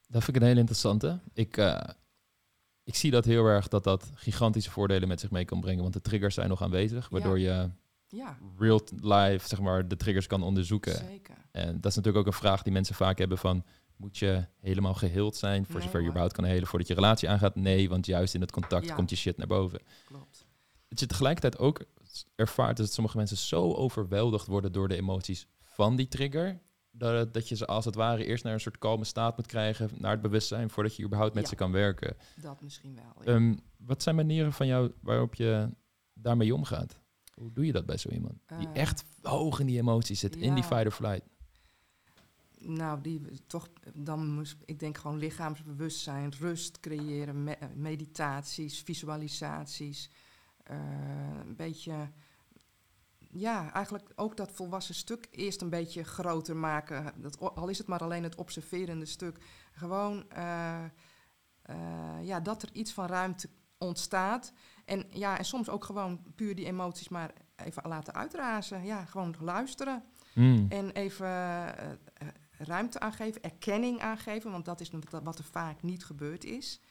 Dat 0.07 0.23
vind 0.23 0.35
ik 0.35 0.41
een 0.41 0.47
hele 0.47 0.59
interessante. 0.59 1.19
Ik, 1.33 1.57
ik 2.83 2.95
zie 2.95 3.11
dat 3.11 3.25
heel 3.25 3.45
erg 3.45 3.67
dat 3.67 3.83
dat 3.83 4.11
gigantische 4.15 4.71
voordelen 4.71 5.07
met 5.07 5.19
zich 5.19 5.31
mee 5.31 5.45
kan 5.45 5.61
brengen. 5.61 5.81
Want 5.81 5.93
de 5.93 6.01
triggers 6.01 6.35
zijn 6.35 6.49
nog 6.49 6.61
aanwezig, 6.61 7.09
waardoor 7.09 7.39
je 7.39 7.69
Ja, 8.07 8.37
real 8.57 8.81
life 9.01 9.47
zeg 9.47 9.59
maar, 9.59 9.87
de 9.87 9.97
triggers 9.97 10.27
kan 10.27 10.43
onderzoeken. 10.43 10.95
zeker. 10.95 11.35
En 11.51 11.81
dat 11.81 11.91
is 11.91 11.95
natuurlijk 11.95 12.17
ook 12.17 12.33
een 12.33 12.39
vraag 12.39 12.63
die 12.63 12.73
mensen 12.73 12.95
vaak 12.95 13.17
hebben 13.17 13.37
van... 13.37 13.63
moet 13.95 14.17
je 14.17 14.45
helemaal 14.59 14.93
geheeld 14.93 15.35
zijn 15.35 15.65
voor 15.65 15.75
Nee, 15.75 15.83
zover 15.83 15.99
je 16.01 16.05
überhaupt 16.07 16.33
kan 16.33 16.43
helen 16.43 16.67
voordat 16.67 16.87
je 16.87 16.93
relatie 16.93 17.29
aangaat? 17.29 17.55
Nee, 17.55 17.89
want 17.89 18.05
juist 18.05 18.33
in 18.33 18.41
het 18.41 18.51
contact 18.51 18.85
Ja. 18.85 18.95
komt 18.95 19.09
je 19.09 19.15
shit 19.15 19.37
naar 19.37 19.47
boven. 19.47 19.79
Klopt. 20.05 20.45
Dat 20.87 20.99
je 20.99 21.05
tegelijkertijd 21.05 21.57
ook 21.57 21.83
ervaart 22.35 22.77
dat 22.77 22.93
sommige 22.93 23.17
mensen 23.17 23.37
zo 23.37 23.73
overweldigd 23.73 24.47
worden 24.47 24.71
door 24.71 24.87
de 24.87 24.95
emoties 24.95 25.47
van 25.61 25.95
die 25.95 26.07
trigger... 26.07 26.59
dat, 26.95 27.33
dat 27.33 27.49
je 27.49 27.55
ze 27.55 27.65
als 27.65 27.85
het 27.85 27.95
ware 27.95 28.25
eerst 28.25 28.43
naar 28.43 28.53
een 28.53 28.59
soort 28.59 28.77
kalme 28.77 29.03
staat 29.03 29.37
moet 29.37 29.45
krijgen, 29.47 29.89
naar 29.97 30.11
het 30.11 30.21
bewustzijn, 30.21 30.69
voordat 30.69 30.95
je 30.95 31.03
überhaupt 31.03 31.33
met 31.33 31.43
Ja. 31.43 31.49
ze 31.49 31.55
kan 31.55 31.71
werken. 31.71 32.15
Dat 32.35 32.61
misschien 32.61 32.95
wel. 32.95 33.23
ja. 33.25 33.31
Ehm, 33.33 33.55
wat 33.77 34.03
zijn 34.03 34.15
manieren 34.15 34.53
van 34.53 34.67
jou 34.67 34.91
waarop 35.01 35.35
je 35.35 35.69
daarmee 36.13 36.53
omgaat? 36.55 36.99
Hoe 37.33 37.53
doe 37.53 37.65
je 37.65 37.71
dat 37.71 37.85
bij 37.85 37.97
zo 37.97 38.09
iemand? 38.09 38.33
Die 38.57 38.67
Eh, 38.73 38.81
echt 38.81 39.03
hoog 39.21 39.59
in 39.59 39.65
die 39.65 39.79
emoties 39.79 40.19
zit, 40.19 40.35
in 40.35 40.53
die 40.53 40.63
fight 40.63 40.85
or 40.85 40.91
flight. 40.91 41.23
Nou, 42.59 43.01
die 43.01 43.21
toch, 43.47 43.67
dan 43.93 44.27
moest, 44.33 44.55
ik 44.65 44.79
denk 44.79 44.97
gewoon 44.97 45.17
lichaamsbewustzijn, 45.17 46.33
rust 46.39 46.79
creëren, 46.79 47.43
me- 47.43 47.57
meditaties, 47.75 48.81
visualisaties. 48.81 50.09
eh, 50.63 50.77
een 51.45 51.55
beetje, 51.55 51.93
ja, 53.33 53.73
eigenlijk 53.73 54.09
ook 54.15 54.37
dat 54.37 54.51
volwassen 54.51 54.95
stuk 54.95 55.27
eerst 55.31 55.61
een 55.61 55.69
beetje 55.69 56.03
groter 56.03 56.55
maken. 56.55 57.13
Dat, 57.17 57.39
al 57.39 57.67
is 57.67 57.77
het 57.77 57.87
maar 57.87 58.03
alleen 58.03 58.23
het 58.23 58.35
observerende 58.35 59.05
stuk. 59.05 59.37
Gewoon, 59.71 60.29
eh, 60.29 60.83
eh, 61.61 61.75
ja, 62.21 62.39
dat 62.39 62.61
er 62.63 62.69
iets 62.73 62.93
van 62.93 63.05
ruimte 63.05 63.49
ontstaat. 63.77 64.53
En 64.85 65.05
ja, 65.09 65.37
en 65.37 65.45
soms 65.45 65.69
ook 65.69 65.85
gewoon 65.85 66.23
puur 66.35 66.55
die 66.55 66.65
emoties 66.65 67.09
maar 67.09 67.33
even 67.55 67.83
laten 67.87 68.13
uitrazen. 68.13 68.85
Ja, 68.85 69.05
gewoon 69.05 69.35
luisteren. 69.39 70.03
Hmm. 70.33 70.65
En 70.69 70.91
even 70.91 71.27
eh, 71.27 72.27
ruimte 72.57 72.99
aangeven, 72.99 73.43
erkenning 73.43 73.99
aangeven, 73.99 74.51
want 74.51 74.65
dat 74.65 74.81
is 74.81 74.91
wat 75.23 75.37
er 75.37 75.43
vaak 75.43 75.81
niet 75.81 76.05
gebeurd 76.05 76.43
is. 76.43 76.81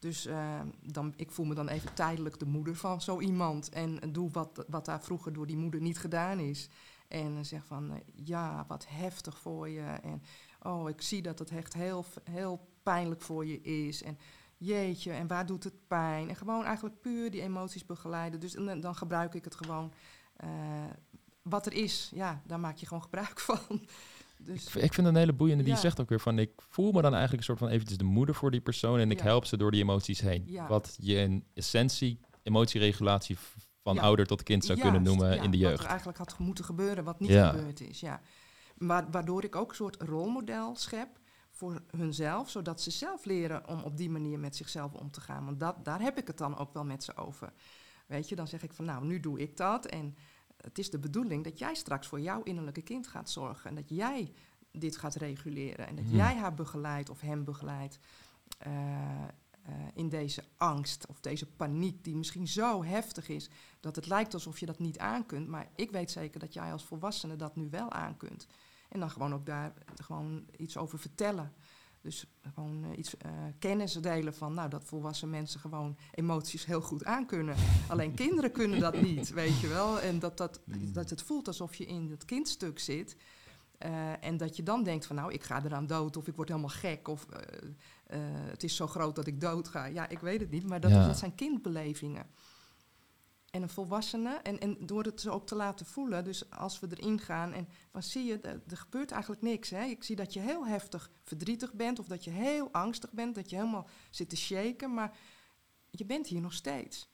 Dus 0.00 0.26
eh, 0.26 0.60
dan, 0.82 1.12
ik 1.16 1.30
voel 1.30 1.46
me 1.46 1.54
dan 1.54 1.68
even 1.68 1.94
tijdelijk 1.94 2.38
de 2.38 2.46
moeder 2.46 2.76
van 2.76 3.00
zo 3.00 3.20
iemand 3.20 3.68
en 3.68 3.98
doe 4.12 4.30
wat, 4.30 4.64
wat 4.68 4.84
daar 4.84 5.02
vroeger 5.02 5.32
door 5.32 5.46
die 5.46 5.56
moeder 5.56 5.80
niet 5.80 5.98
gedaan 5.98 6.38
is. 6.38 6.68
En 7.08 7.36
eh, 7.36 7.42
zeg 7.44 7.64
van, 7.66 7.92
eh, 7.92 7.98
ja, 8.14 8.64
wat 8.68 8.86
heftig 8.88 9.38
voor 9.38 9.68
je. 9.68 9.80
En 10.02 10.22
oh, 10.62 10.88
ik 10.88 11.00
zie 11.02 11.22
dat 11.22 11.38
het 11.38 11.50
echt 11.50 11.72
heel, 11.74 12.04
heel 12.30 12.68
pijnlijk 12.82 13.20
voor 13.20 13.46
je 13.46 13.60
is. 13.60 14.02
En 14.02 14.18
jeetje, 14.56 15.12
en 15.12 15.26
waar 15.26 15.46
doet 15.46 15.64
het 15.64 15.86
pijn? 15.88 16.28
En 16.28 16.36
gewoon 16.36 16.64
eigenlijk 16.64 17.00
puur 17.00 17.30
die 17.30 17.42
emoties 17.42 17.86
begeleiden. 17.86 18.40
Dus 18.40 18.52
dan, 18.52 18.80
dan 18.80 18.94
gebruik 18.94 19.34
ik 19.34 19.44
het 19.44 19.54
gewoon. 19.54 19.92
eh, 20.36 20.48
wat 21.42 21.66
er 21.66 21.72
is, 21.72 22.10
ja, 22.14 22.42
daar 22.46 22.60
maak 22.60 22.76
je 22.76 22.86
gewoon 22.86 23.02
gebruik 23.02 23.40
van. 23.50 23.86
Dus, 24.44 24.66
Ik, 24.66 24.74
ik 24.74 24.94
vind 24.94 24.96
het 24.96 25.06
een 25.06 25.16
hele 25.16 25.32
boeiende. 25.32 25.64
Die 25.64 25.72
Ja. 25.72 25.78
zegt 25.78 26.00
ook 26.00 26.08
weer 26.08 26.20
van, 26.20 26.38
ik 26.38 26.50
voel 26.68 26.92
me 26.92 27.02
dan 27.02 27.10
eigenlijk 27.14 27.36
een 27.38 27.44
soort 27.44 27.58
van 27.58 27.68
eventjes 27.68 27.98
de 27.98 28.04
moeder 28.04 28.34
voor 28.34 28.50
die 28.50 28.60
persoon 28.60 28.98
en 28.98 29.10
ik 29.10 29.18
Ja. 29.18 29.24
help 29.24 29.44
ze 29.44 29.56
door 29.56 29.70
die 29.70 29.80
emoties 29.82 30.20
heen. 30.20 30.42
Ja. 30.46 30.66
Wat 30.68 30.96
je 31.00 31.14
in 31.14 31.44
essentie 31.54 32.20
emotieregulatie 32.42 33.36
van 33.82 33.98
ouder 33.98 34.26
tot 34.26 34.42
kind 34.42 34.64
zou 34.64 34.78
kunnen 34.80 35.02
noemen 35.02 35.30
in 35.42 35.50
de 35.50 35.58
Wat 35.58 35.66
jeugd. 35.68 35.82
er 35.82 35.88
eigenlijk 35.88 36.18
had 36.18 36.38
moeten 36.38 36.64
gebeuren, 36.64 37.04
wat 37.04 37.20
niet 37.20 37.30
gebeurd 37.30 37.80
is. 37.80 38.00
Ja. 38.00 38.20
Maar 38.76 39.10
waardoor 39.10 39.44
ik 39.44 39.56
ook 39.56 39.68
een 39.70 39.76
soort 39.76 40.02
rolmodel 40.02 40.76
schep 40.76 41.08
voor 41.50 41.82
hunzelf, 41.96 42.50
zodat 42.50 42.80
ze 42.80 42.90
zelf 42.90 43.24
leren 43.24 43.68
om 43.68 43.82
op 43.82 43.96
die 43.96 44.10
manier 44.10 44.38
met 44.38 44.56
zichzelf 44.56 44.92
om 44.92 45.10
te 45.10 45.20
gaan. 45.20 45.44
Want 45.44 45.60
dat, 45.60 45.84
daar 45.84 46.00
heb 46.00 46.18
ik 46.18 46.26
het 46.26 46.38
dan 46.38 46.58
ook 46.58 46.72
wel 46.72 46.84
met 46.84 47.04
ze 47.04 47.16
over. 47.16 47.52
Weet 48.06 48.28
je, 48.28 48.36
dan 48.36 48.48
zeg 48.48 48.62
ik 48.62 48.72
van 48.72 48.84
nou, 48.84 49.04
nu 49.04 49.20
doe 49.20 49.38
ik 49.40 49.56
dat. 49.56 49.86
En 49.86 50.16
het 50.62 50.78
is 50.78 50.90
de 50.90 50.98
bedoeling 50.98 51.44
dat 51.44 51.58
jij 51.58 51.74
straks 51.74 52.06
voor 52.06 52.20
jouw 52.20 52.42
innerlijke 52.42 52.82
kind 52.82 53.06
gaat 53.06 53.30
zorgen. 53.30 53.70
En 53.70 53.74
dat 53.76 53.88
jij 53.88 54.32
dit 54.72 54.96
gaat 54.96 55.14
reguleren. 55.14 55.86
En 55.86 55.96
dat 55.96 56.04
Hmm. 56.04 56.16
jij 56.16 56.36
haar 56.36 56.54
begeleidt 56.54 57.10
of 57.10 57.20
hem 57.20 57.44
begeleidt. 57.44 57.98
eh, 58.58 59.22
eh, 59.62 59.74
in 59.94 60.08
deze 60.08 60.44
angst 60.56 61.06
of 61.06 61.20
deze 61.20 61.46
paniek 61.46 62.04
die 62.04 62.16
misschien 62.16 62.48
zo 62.48 62.84
heftig 62.84 63.28
is 63.28 63.50
dat 63.80 63.96
het 63.96 64.06
lijkt 64.06 64.34
alsof 64.34 64.58
je 64.58 64.66
dat 64.66 64.78
niet 64.78 64.98
aankunt. 64.98 65.48
Maar 65.48 65.68
ik 65.76 65.90
weet 65.90 66.10
zeker 66.10 66.40
dat 66.40 66.52
jij 66.54 66.72
als 66.72 66.84
volwassene 66.84 67.36
dat 67.36 67.56
nu 67.56 67.68
wel 67.70 67.90
aankunt. 67.92 68.46
En 68.88 69.00
dan 69.00 69.10
gewoon 69.10 69.34
ook 69.34 69.46
daar 69.46 69.72
gewoon 70.02 70.46
iets 70.56 70.76
over 70.76 70.98
vertellen. 70.98 71.52
Dus 72.02 72.24
gewoon 72.54 72.84
eh, 72.84 72.98
iets 72.98 73.16
eh, 73.16 73.30
kennis 73.58 73.92
delen 73.92 74.34
van, 74.34 74.54
nou, 74.54 74.68
dat 74.68 74.84
volwassen 74.84 75.30
mensen 75.30 75.60
gewoon 75.60 75.96
emoties 76.14 76.64
heel 76.64 76.80
goed 76.80 77.04
aankunnen. 77.04 77.56
Alleen 77.88 78.14
kinderen 78.14 78.52
kunnen 78.52 78.80
dat 78.80 79.00
niet, 79.10 79.30
weet 79.32 79.60
je 79.60 79.68
wel. 79.68 80.00
En 80.00 80.18
dat, 80.18 80.36
dat, 80.36 80.60
dat 80.92 81.10
het 81.10 81.22
voelt 81.22 81.46
alsof 81.46 81.74
je 81.74 81.86
in 81.86 82.10
het 82.10 82.24
kindstuk 82.24 82.78
zit. 82.78 83.16
Eh, 83.78 84.24
en 84.24 84.36
dat 84.36 84.56
je 84.56 84.62
dan 84.62 84.82
denkt 84.82 85.06
van, 85.06 85.16
nou, 85.16 85.32
ik 85.32 85.42
ga 85.44 85.64
eraan 85.64 85.86
dood 85.86 86.16
of 86.16 86.26
ik 86.26 86.36
word 86.36 86.48
helemaal 86.48 86.70
gek 86.70 87.08
of 87.08 87.26
het 88.50 88.62
is 88.62 88.76
zo 88.76 88.86
groot 88.86 89.14
dat 89.16 89.26
ik 89.26 89.40
dood 89.40 89.68
ga. 89.68 89.84
Ja, 89.84 90.08
ik 90.08 90.18
weet 90.18 90.40
het 90.40 90.50
niet, 90.50 90.66
maar 90.66 90.80
dat, 90.80 90.90
Ja. 90.90 91.00
is, 91.00 91.06
dat 91.06 91.18
zijn 91.18 91.34
kindbelevingen. 91.34 92.26
En 93.50 93.62
een 93.62 93.68
volwassene, 93.68 94.34
en, 94.34 94.58
en 94.58 94.86
door 94.86 95.04
het 95.04 95.20
ze 95.20 95.30
ook 95.30 95.46
te 95.46 95.54
laten 95.54 95.86
voelen, 95.86 96.24
dus 96.24 96.50
als 96.50 96.80
we 96.80 96.86
erin 96.90 97.18
gaan 97.18 97.52
en 97.52 97.68
van 97.90 98.02
zie 98.02 98.24
je, 98.24 98.40
er, 98.40 98.60
gebeurt 98.66 99.10
eigenlijk 99.10 99.42
niks. 99.42 99.70
Hè? 99.70 99.84
Ik 99.84 100.02
zie 100.02 100.16
dat 100.16 100.32
je 100.32 100.40
heel 100.40 100.66
heftig 100.66 101.10
verdrietig 101.22 101.72
bent 101.72 101.98
of 101.98 102.06
dat 102.06 102.24
je 102.24 102.30
heel 102.30 102.72
angstig 102.72 103.12
bent, 103.12 103.34
dat 103.34 103.50
je 103.50 103.56
helemaal 103.56 103.88
zit 104.10 104.28
te 104.28 104.36
shaken, 104.36 104.94
maar 104.94 105.18
je 105.90 106.04
bent 106.04 106.26
hier 106.26 106.40
nog 106.40 106.52
steeds. 106.52 107.08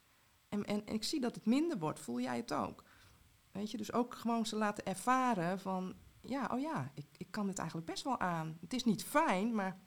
En, 0.49 0.65
en, 0.65 0.85
en 0.85 0.93
ik 0.93 1.03
zie 1.03 1.19
dat 1.19 1.35
het 1.35 1.45
minder 1.45 1.77
wordt, 1.77 1.99
voel 1.99 2.19
jij 2.19 2.37
het 2.37 2.53
ook? 2.53 2.83
Weet 3.51 3.71
je, 3.71 3.77
dus 3.77 3.93
ook 3.93 4.15
gewoon 4.15 4.45
ze 4.45 4.55
laten 4.55 4.85
ervaren 4.85 5.59
van, 5.59 5.95
ja, 6.21 6.49
oh 6.53 6.59
ja, 6.59 6.91
ik, 6.93 7.05
ik 7.17 7.31
kan 7.31 7.47
dit 7.47 7.57
eigenlijk 7.57 7.89
best 7.89 8.03
wel 8.03 8.19
aan. 8.19 8.57
Het 8.61 8.73
is 8.73 8.83
niet 8.83 9.03
fijn, 9.03 9.55
maar 9.55 9.79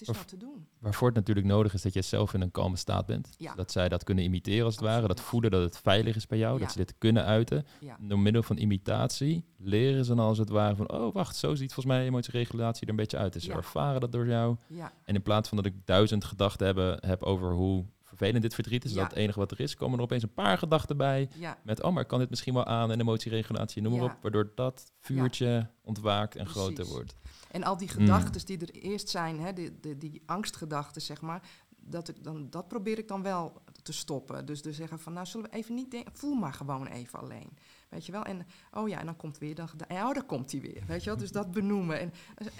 het 0.00 0.08
is 0.08 0.08
Of- 0.08 0.16
wel 0.16 0.24
te 0.24 0.36
doen. 0.46 0.66
Waarvoor 0.78 1.06
het 1.08 1.16
natuurlijk 1.16 1.46
nodig 1.46 1.74
is 1.74 1.82
dat 1.82 1.92
je 1.94 2.02
zelf 2.02 2.34
in 2.34 2.40
een 2.40 2.50
kalme 2.50 2.76
staat 2.76 3.06
bent. 3.06 3.28
Ja. 3.38 3.54
Dat 3.54 3.72
zij 3.72 3.88
dat 3.88 4.04
kunnen 4.04 4.24
imiteren 4.24 4.64
als 4.64 4.74
het 4.74 4.84
ware. 4.84 5.06
Dat 5.06 5.20
voelen 5.20 5.50
dat 5.50 5.62
het 5.62 5.78
veilig 5.78 6.16
is 6.16 6.26
bij 6.26 6.38
jou. 6.38 6.58
Dat 6.58 6.72
ze 6.72 6.76
dit 6.78 6.94
kunnen 6.98 7.24
uiten. 7.24 7.66
Ja, 7.80 7.96
Door 8.00 8.18
middel 8.18 8.42
van 8.42 8.56
imitatie 8.56 9.44
leren 9.58 10.04
ze 10.04 10.14
dan 10.14 10.24
als 10.26 10.38
het 10.38 10.48
ware 10.48 10.76
van... 10.76 10.90
oh, 10.92 11.14
wacht, 11.14 11.36
zo 11.36 11.54
ziet 11.54 11.72
volgens 11.72 11.94
mij 11.96 12.04
emotieregulatie 12.06 12.82
er 12.84 12.88
een 12.90 12.96
beetje 12.96 13.18
uit. 13.18 13.32
Dus 13.32 13.44
ze 13.44 13.52
ervaren 13.52 14.00
dat 14.00 14.12
door 14.12 14.26
jou. 14.26 14.56
En 15.04 15.14
in 15.14 15.22
plaats 15.22 15.48
van 15.48 15.56
dat 15.56 15.66
ik 15.66 15.74
duizend 15.86 16.24
gedachten 16.24 16.66
hebben, 16.66 16.98
heb 17.06 17.22
over 17.22 17.52
hoe 17.52 17.84
vervelend 18.02 18.42
dit 18.42 18.54
verdriet 18.54 18.84
is... 18.84 18.90
Ja. 18.92 18.96
dat 19.00 19.10
het 19.10 19.18
enige 19.18 19.38
wat 19.38 19.50
er 19.50 19.60
is, 19.60 19.74
komen 19.74 19.98
er 19.98 20.04
opeens 20.04 20.22
een 20.22 20.34
paar 20.34 20.58
gedachten 20.58 20.96
bij... 20.96 21.28
ja, 21.34 21.58
met, 21.64 21.82
oh, 21.82 21.92
maar 21.92 22.04
kan 22.04 22.18
dit 22.18 22.30
misschien 22.30 22.54
wel 22.54 22.64
aan 22.64 22.90
en 22.92 23.00
emotieregulatie, 23.00 23.82
noem 23.82 23.92
maar 23.92 24.02
Ja. 24.02 24.06
op. 24.12 24.18
Waardoor 24.22 24.52
dat 24.54 24.92
vuurtje 25.00 25.66
ontwaakt 25.82 26.36
en 26.36 26.46
groter 26.46 26.86
wordt. 26.86 27.16
En 27.50 27.62
al 27.62 27.76
die 27.76 27.88
Mm. 27.88 27.94
gedachten 27.94 28.46
die 28.46 28.58
er 28.58 28.70
eerst 28.70 29.08
zijn, 29.08 29.40
hè, 29.40 29.52
die, 29.52 29.80
die, 29.80 29.96
die 29.98 30.22
angstgedachten, 30.26 31.02
zeg 31.02 31.20
maar, 31.20 31.42
dat, 31.82 32.08
ik 32.08 32.24
dan, 32.24 32.50
dat 32.50 32.68
probeer 32.68 32.98
ik 32.98 33.08
dan 33.08 33.22
wel 33.22 33.62
te 33.82 33.92
stoppen. 33.92 34.46
Dus 34.46 34.62
te 34.62 34.72
zeggen 34.72 34.98
van, 34.98 35.12
nou 35.12 35.26
zullen 35.26 35.50
we 35.50 35.56
even 35.56 35.74
niet 35.74 35.90
denken, 35.90 36.12
voel 36.16 36.34
maar 36.34 36.52
gewoon 36.52 36.86
even 36.86 37.18
alleen. 37.18 37.58
Weet 37.88 38.06
je 38.06 38.12
wel? 38.12 38.24
En 38.24 38.46
oh 38.72 38.88
ja, 38.88 38.98
en 38.98 39.06
dan 39.06 39.16
komt 39.16 39.38
weer, 39.38 39.54
dan, 39.54 39.68
oh, 39.88 40.12
daar 40.12 40.24
komt 40.24 40.52
hij 40.52 40.60
weer. 40.60 40.82
Weet 40.86 41.02
je 41.04 41.10
wel? 41.10 41.18
Dus 41.18 41.32
dat 41.32 41.50
benoemen. 41.50 42.00
En, 42.00 42.12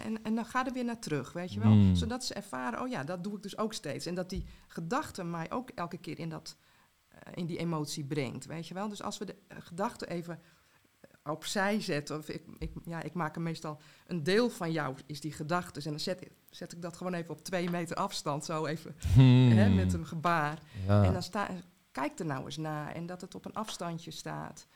en, 0.05 0.23
en 0.25 0.35
dan 0.35 0.45
ga 0.45 0.67
er 0.67 0.73
weer 0.73 0.85
naar 0.85 0.99
terug, 0.99 1.33
weet 1.33 1.53
je 1.53 1.61
wel? 1.61 1.71
Mm. 1.71 1.95
Zodat 1.95 2.25
ze 2.25 2.35
ervaren, 2.35 2.81
oh 2.81 2.89
ja, 2.89 3.05
dat 3.05 3.25
doe 3.25 3.37
ik 3.37 3.43
dus 3.43 3.59
ook 3.59 3.73
steeds. 3.73 4.07
En 4.07 4.15
dat 4.15 4.31
die 4.31 4.45
gedachten 4.67 5.31
mij 5.31 5.51
ook 5.51 5.71
elke 5.71 5.99
keer 5.99 6.19
in, 6.19 6.29
dat, 6.29 6.57
eh, 7.09 7.19
in 7.35 7.47
die 7.47 7.59
emotie 7.59 8.05
brengt, 8.05 8.47
weet 8.47 8.69
je 8.69 8.75
wel? 8.75 8.89
Dus 8.89 9.03
als 9.03 9.19
we 9.19 9.25
de 9.25 9.37
eh, 9.49 9.57
gedachten 9.61 10.09
even 10.09 10.41
opzij 11.25 11.81
zetten, 11.81 12.19
of 12.19 12.29
ik, 12.29 12.43
ik, 12.59 12.73
ja, 12.85 13.03
ik 13.03 13.15
maak 13.15 13.35
er 13.37 13.41
meestal 13.43 13.81
een 14.07 14.23
deel 14.23 14.51
van 14.51 14.73
jou 14.73 14.97
is 15.07 15.21
die 15.21 15.33
gedachten. 15.33 15.83
En 15.85 15.91
dan 15.91 16.01
zet, 16.01 16.21
ik- 16.21 16.33
zet 16.51 16.73
ik 16.73 16.83
dat 16.83 16.97
gewoon 16.97 17.15
even 17.15 17.31
op 17.31 17.45
twee 17.45 17.71
meter 17.71 17.97
afstand, 17.97 18.45
zo 18.45 18.67
even 18.67 18.95
hè, 18.99 19.65
Hmm. 19.65 19.75
met 19.75 19.93
een 19.93 20.07
gebaar. 20.07 20.59
Ja. 20.87 21.05
En 21.05 21.13
dan 21.13 21.23
sta, 21.23 21.49
kijk 21.93 22.19
er 22.19 22.27
nou 22.27 22.45
eens 22.45 22.57
naar 22.57 22.93
en 22.95 23.07
dat 23.07 23.21
het 23.21 23.35
op 23.35 23.45
een 23.45 23.55
afstandje 23.55 24.11
staat. 24.11 24.67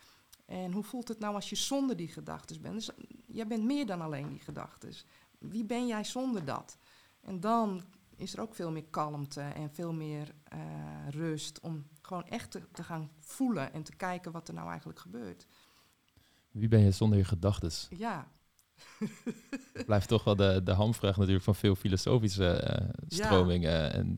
En 0.46 0.72
hoe 0.72 0.85
voelt 0.85 1.09
het 1.09 1.18
nou 1.18 1.35
als 1.35 1.48
je 1.50 1.57
zonder 1.57 1.96
die 1.96 2.09
gedachten 2.09 2.61
bent? 2.62 2.74
Dus 2.74 2.90
jij 3.26 3.46
bent 3.46 3.64
meer 3.64 3.87
dan 3.87 4.00
alleen 4.00 4.28
die 4.28 4.40
gedachten. 4.40 4.92
Wie 5.38 5.64
ben 5.64 5.87
jij 5.87 6.04
zonder 6.04 6.44
dat? 6.44 6.78
En 7.20 7.40
dan 7.40 7.85
is 8.16 8.33
er 8.35 8.40
ook 8.40 8.54
veel 8.54 8.70
meer 8.70 8.85
kalmte 8.90 9.40
en 9.40 9.70
veel 9.72 9.92
meer 9.92 10.35
eh, 10.44 10.59
rust 11.11 11.61
om 11.61 11.87
gewoon 12.02 12.24
echt 12.26 12.50
te, 12.50 12.62
te 12.72 12.83
gaan 12.83 13.11
voelen 13.20 13.72
en 13.72 13.83
te 13.83 13.96
kijken 13.96 14.33
wat 14.33 14.48
er 14.48 14.54
nou 14.54 14.68
eigenlijk 14.68 14.98
gebeurt. 14.98 15.46
Wie 16.55 16.69
ben 16.69 16.81
je 16.81 16.90
zonder 16.90 17.19
je 17.19 17.25
gedachten? 17.25 17.71
Ja, 17.99 18.29
Blijft 19.87 20.09
toch 20.09 20.25
wel 20.25 20.37
de, 20.37 20.61
de 20.64 20.73
hamvraag 20.73 21.17
natuurlijk 21.17 21.45
van 21.45 21.55
veel 21.55 21.75
filosofische 21.75 22.49
eh, 22.49 22.88
Ja. 23.09 23.27
stromingen. 23.27 23.93
En 23.93 24.14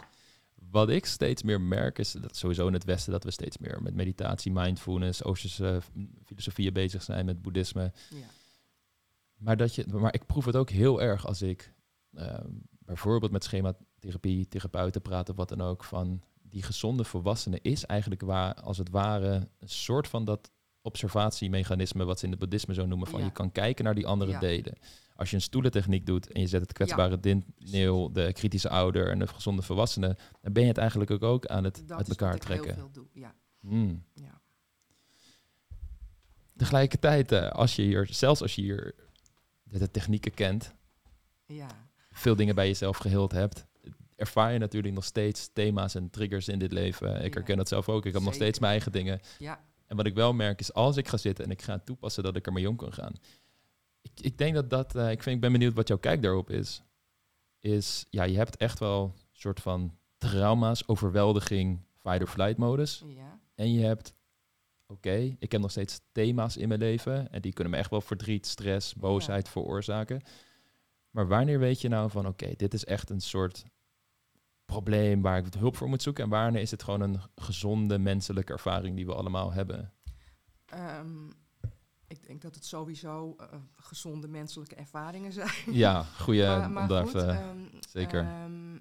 wat 0.71 0.89
ik 0.89 1.07
steeds 1.07 1.43
meer 1.43 1.61
merk 1.61 1.99
is 1.99 2.13
dat 2.13 2.37
sowieso 2.37 2.67
in 2.67 2.73
het 2.73 2.85
Westen 2.85 3.13
dat 3.13 3.25
we 3.25 3.31
steeds 3.31 3.59
meer 3.59 3.83
met 3.83 3.95
meditatie, 3.95 4.53
mindfulness, 4.53 5.25
Oosterse 5.25 5.83
eh, 5.95 6.03
filosofieën 6.25 6.73
bezig 6.73 7.03
zijn 7.03 7.27
met 7.27 7.43
boeddhisme. 7.43 7.93
ja, 8.11 8.27
Maar, 9.37 9.57
dat 9.57 9.75
je, 9.75 9.87
maar 9.87 10.15
ik 10.15 10.27
proef 10.27 10.45
het 10.45 10.57
ook 10.57 10.71
heel 10.71 11.03
erg 11.03 11.27
als 11.27 11.43
ik 11.43 11.73
ehm, 12.15 12.51
bijvoorbeeld 12.79 13.33
met 13.33 13.45
schematherapie, 13.45 14.49
therapeuten 14.49 15.03
praat 15.03 15.29
of 15.29 15.37
wat 15.37 15.49
dan 15.49 15.61
ook, 15.61 15.85
van 15.85 16.23
die 16.43 16.63
gezonde 16.63 17.05
volwassene 17.05 17.59
is 17.63 17.85
eigenlijk 17.85 18.21
waar, 18.21 18.55
als 18.55 18.79
het 18.79 18.91
ware 18.91 19.49
een 19.59 19.69
soort 19.69 20.09
van 20.09 20.25
dat 20.25 20.51
observatiemechanisme 20.87 22.05
wat 22.05 22.19
ze 22.19 22.25
in 22.25 22.31
het 22.31 22.41
boeddhisme 22.41 22.75
zo 22.75 22.87
noemen, 22.87 23.09
van 23.09 23.19
Ja. 23.21 23.25
je 23.27 23.33
kan 23.33 23.53
kijken 23.53 23.85
naar 23.85 23.95
die 23.95 24.07
andere 24.07 24.31
Ja. 24.31 24.39
delen. 24.39 24.75
Als 25.17 25.31
je 25.31 25.37
een 25.37 25.43
stoelentechniek 25.43 26.07
doet 26.07 26.33
en 26.33 26.41
je 26.41 26.47
zet 26.47 26.61
het 26.61 26.73
kwetsbare 26.73 27.21
deel, 27.59 28.13
de 28.13 28.33
kritische 28.33 28.69
ouder 28.69 29.11
en 29.11 29.19
de 29.19 29.27
gezonde 29.27 29.63
volwassene, 29.63 30.17
dan 30.43 30.53
ben 30.53 30.63
je 30.63 30.69
het 30.69 30.79
eigenlijk 30.79 31.11
ook, 31.11 31.23
ook 31.23 31.47
aan 31.47 31.65
het 31.65 31.83
dat 31.87 31.99
uit 31.99 32.09
elkaar 32.09 32.39
trekken. 32.39 32.67
heel 32.75 32.75
veel 32.83 32.91
doe. 32.93 33.07
Ja, 33.13 33.35
Hmm. 33.61 34.05
ja. 34.15 34.41
Tegelijkertijd, 36.57 37.33
eh, 37.33 37.49
als 37.51 37.77
je 37.77 37.83
hier, 37.83 38.07
zelfs 38.11 38.43
als 38.43 38.55
je 38.55 38.63
hier 38.63 38.95
de 39.65 39.91
technieken 39.91 40.35
kent, 40.35 40.75
Ja, 41.47 41.67
veel 42.11 42.37
dingen 42.37 42.55
bij 42.55 42.67
jezelf 42.67 42.97
geheeld 42.97 43.33
hebt, 43.33 43.67
ervaar 44.17 44.53
je 44.53 44.59
natuurlijk 44.59 44.95
nog 44.95 45.05
steeds 45.05 45.51
thema's 45.53 45.95
en 45.95 46.11
triggers 46.11 46.49
in 46.49 46.59
dit 46.59 46.73
leven. 46.73 47.09
Ik 47.17 47.33
Ja. 47.35 47.39
herken 47.39 47.57
dat 47.57 47.69
zelf 47.69 47.89
ook. 47.89 48.07
Ik 48.07 48.13
heb 48.13 48.23
nog 48.23 48.35
steeds 48.35 48.59
mijn 48.59 48.73
eigen 48.73 48.93
dingen. 48.93 49.21
ja, 49.39 49.61
En 49.87 49.97
wat 49.97 50.07
ik 50.07 50.15
wel 50.15 50.33
merk 50.33 50.61
is, 50.61 50.73
als 50.73 50.97
ik 50.97 51.09
ga 51.09 51.17
zitten 51.17 51.45
en 51.45 51.51
ik 51.51 51.63
ga 51.63 51.79
toepassen, 51.79 52.23
dat 52.23 52.37
ik 52.37 52.47
ermee 52.47 52.69
om 52.69 52.77
kan 52.77 52.93
gaan. 52.93 53.13
Ik, 54.03 54.21
ik 54.21 54.39
denk 54.39 54.55
dat 54.55 54.71
dat, 54.71 54.95
eh, 54.95 55.11
ik, 55.11 55.23
vind, 55.23 55.35
ik 55.35 55.41
ben 55.41 55.53
benieuwd 55.53 55.75
wat 55.75 55.89
jouw 55.89 55.99
kijk 55.99 56.23
daarop 56.23 56.51
is. 56.51 56.83
Is, 57.61 58.07
ja, 58.11 58.23
je 58.23 58.37
hebt 58.37 58.57
echt 58.57 58.79
wel 58.79 59.03
een 59.05 59.21
soort 59.33 59.61
van 59.61 59.97
trauma's, 60.19 60.89
overweldiging, 60.89 61.81
fight 61.99 62.21
or 62.21 62.27
flight 62.27 62.57
modus. 62.57 63.03
ja. 63.07 63.39
En 63.55 63.73
je 63.73 63.85
hebt, 63.85 64.15
oké, 64.87 65.37
ik 65.39 65.53
heb 65.53 65.61
nog 65.61 65.71
steeds 65.71 66.01
thema's 66.13 66.57
in 66.57 66.69
mijn 66.69 66.81
leven. 66.81 67.33
En 67.33 67.41
die 67.41 67.53
kunnen 67.53 67.73
me 67.73 67.79
echt 67.79 67.91
wel 67.91 68.01
verdriet, 68.01 68.47
stress, 68.47 68.95
boosheid 68.95 69.49
veroorzaken. 69.49 70.23
Maar 71.11 71.29
wanneer 71.29 71.59
weet 71.59 71.81
je 71.81 71.89
nou 71.89 72.11
van, 72.11 72.27
oké, 72.27 72.53
dit 72.57 72.75
is 72.75 72.85
echt 72.85 73.11
een 73.11 73.21
soort 73.21 73.65
probleem 74.67 75.23
waar 75.23 75.39
ik 75.47 75.55
hulp 75.59 75.77
voor 75.77 75.89
moet 75.89 76.03
zoeken. 76.03 76.25
En 76.25 76.31
wanneer 76.31 76.61
is 76.61 76.71
het 76.71 76.83
gewoon 76.83 77.01
een 77.01 77.21
gezonde 77.37 77.99
menselijke 77.99 78.53
ervaring 78.53 78.97
die 78.97 79.07
we 79.07 79.15
allemaal 79.15 79.53
hebben? 79.53 79.93
Ehm, 80.67 81.27
ik 82.09 82.27
denk 82.27 82.43
dat 82.43 82.55
het 82.55 82.65
sowieso 82.65 83.35
eh, 83.39 83.47
gezonde 83.77 84.29
menselijke 84.29 84.75
ervaringen 84.75 85.33
zijn. 85.33 85.51
Ja, 85.67 86.03
goede 86.03 86.47
maar, 86.59 86.71
maar 86.71 86.83
om 86.83 86.89
daar 86.89 87.03
goed, 87.07 87.15
even- 87.15 87.29
ehm, 87.41 87.59
zeker. 87.89 88.21
ehm, 88.21 88.79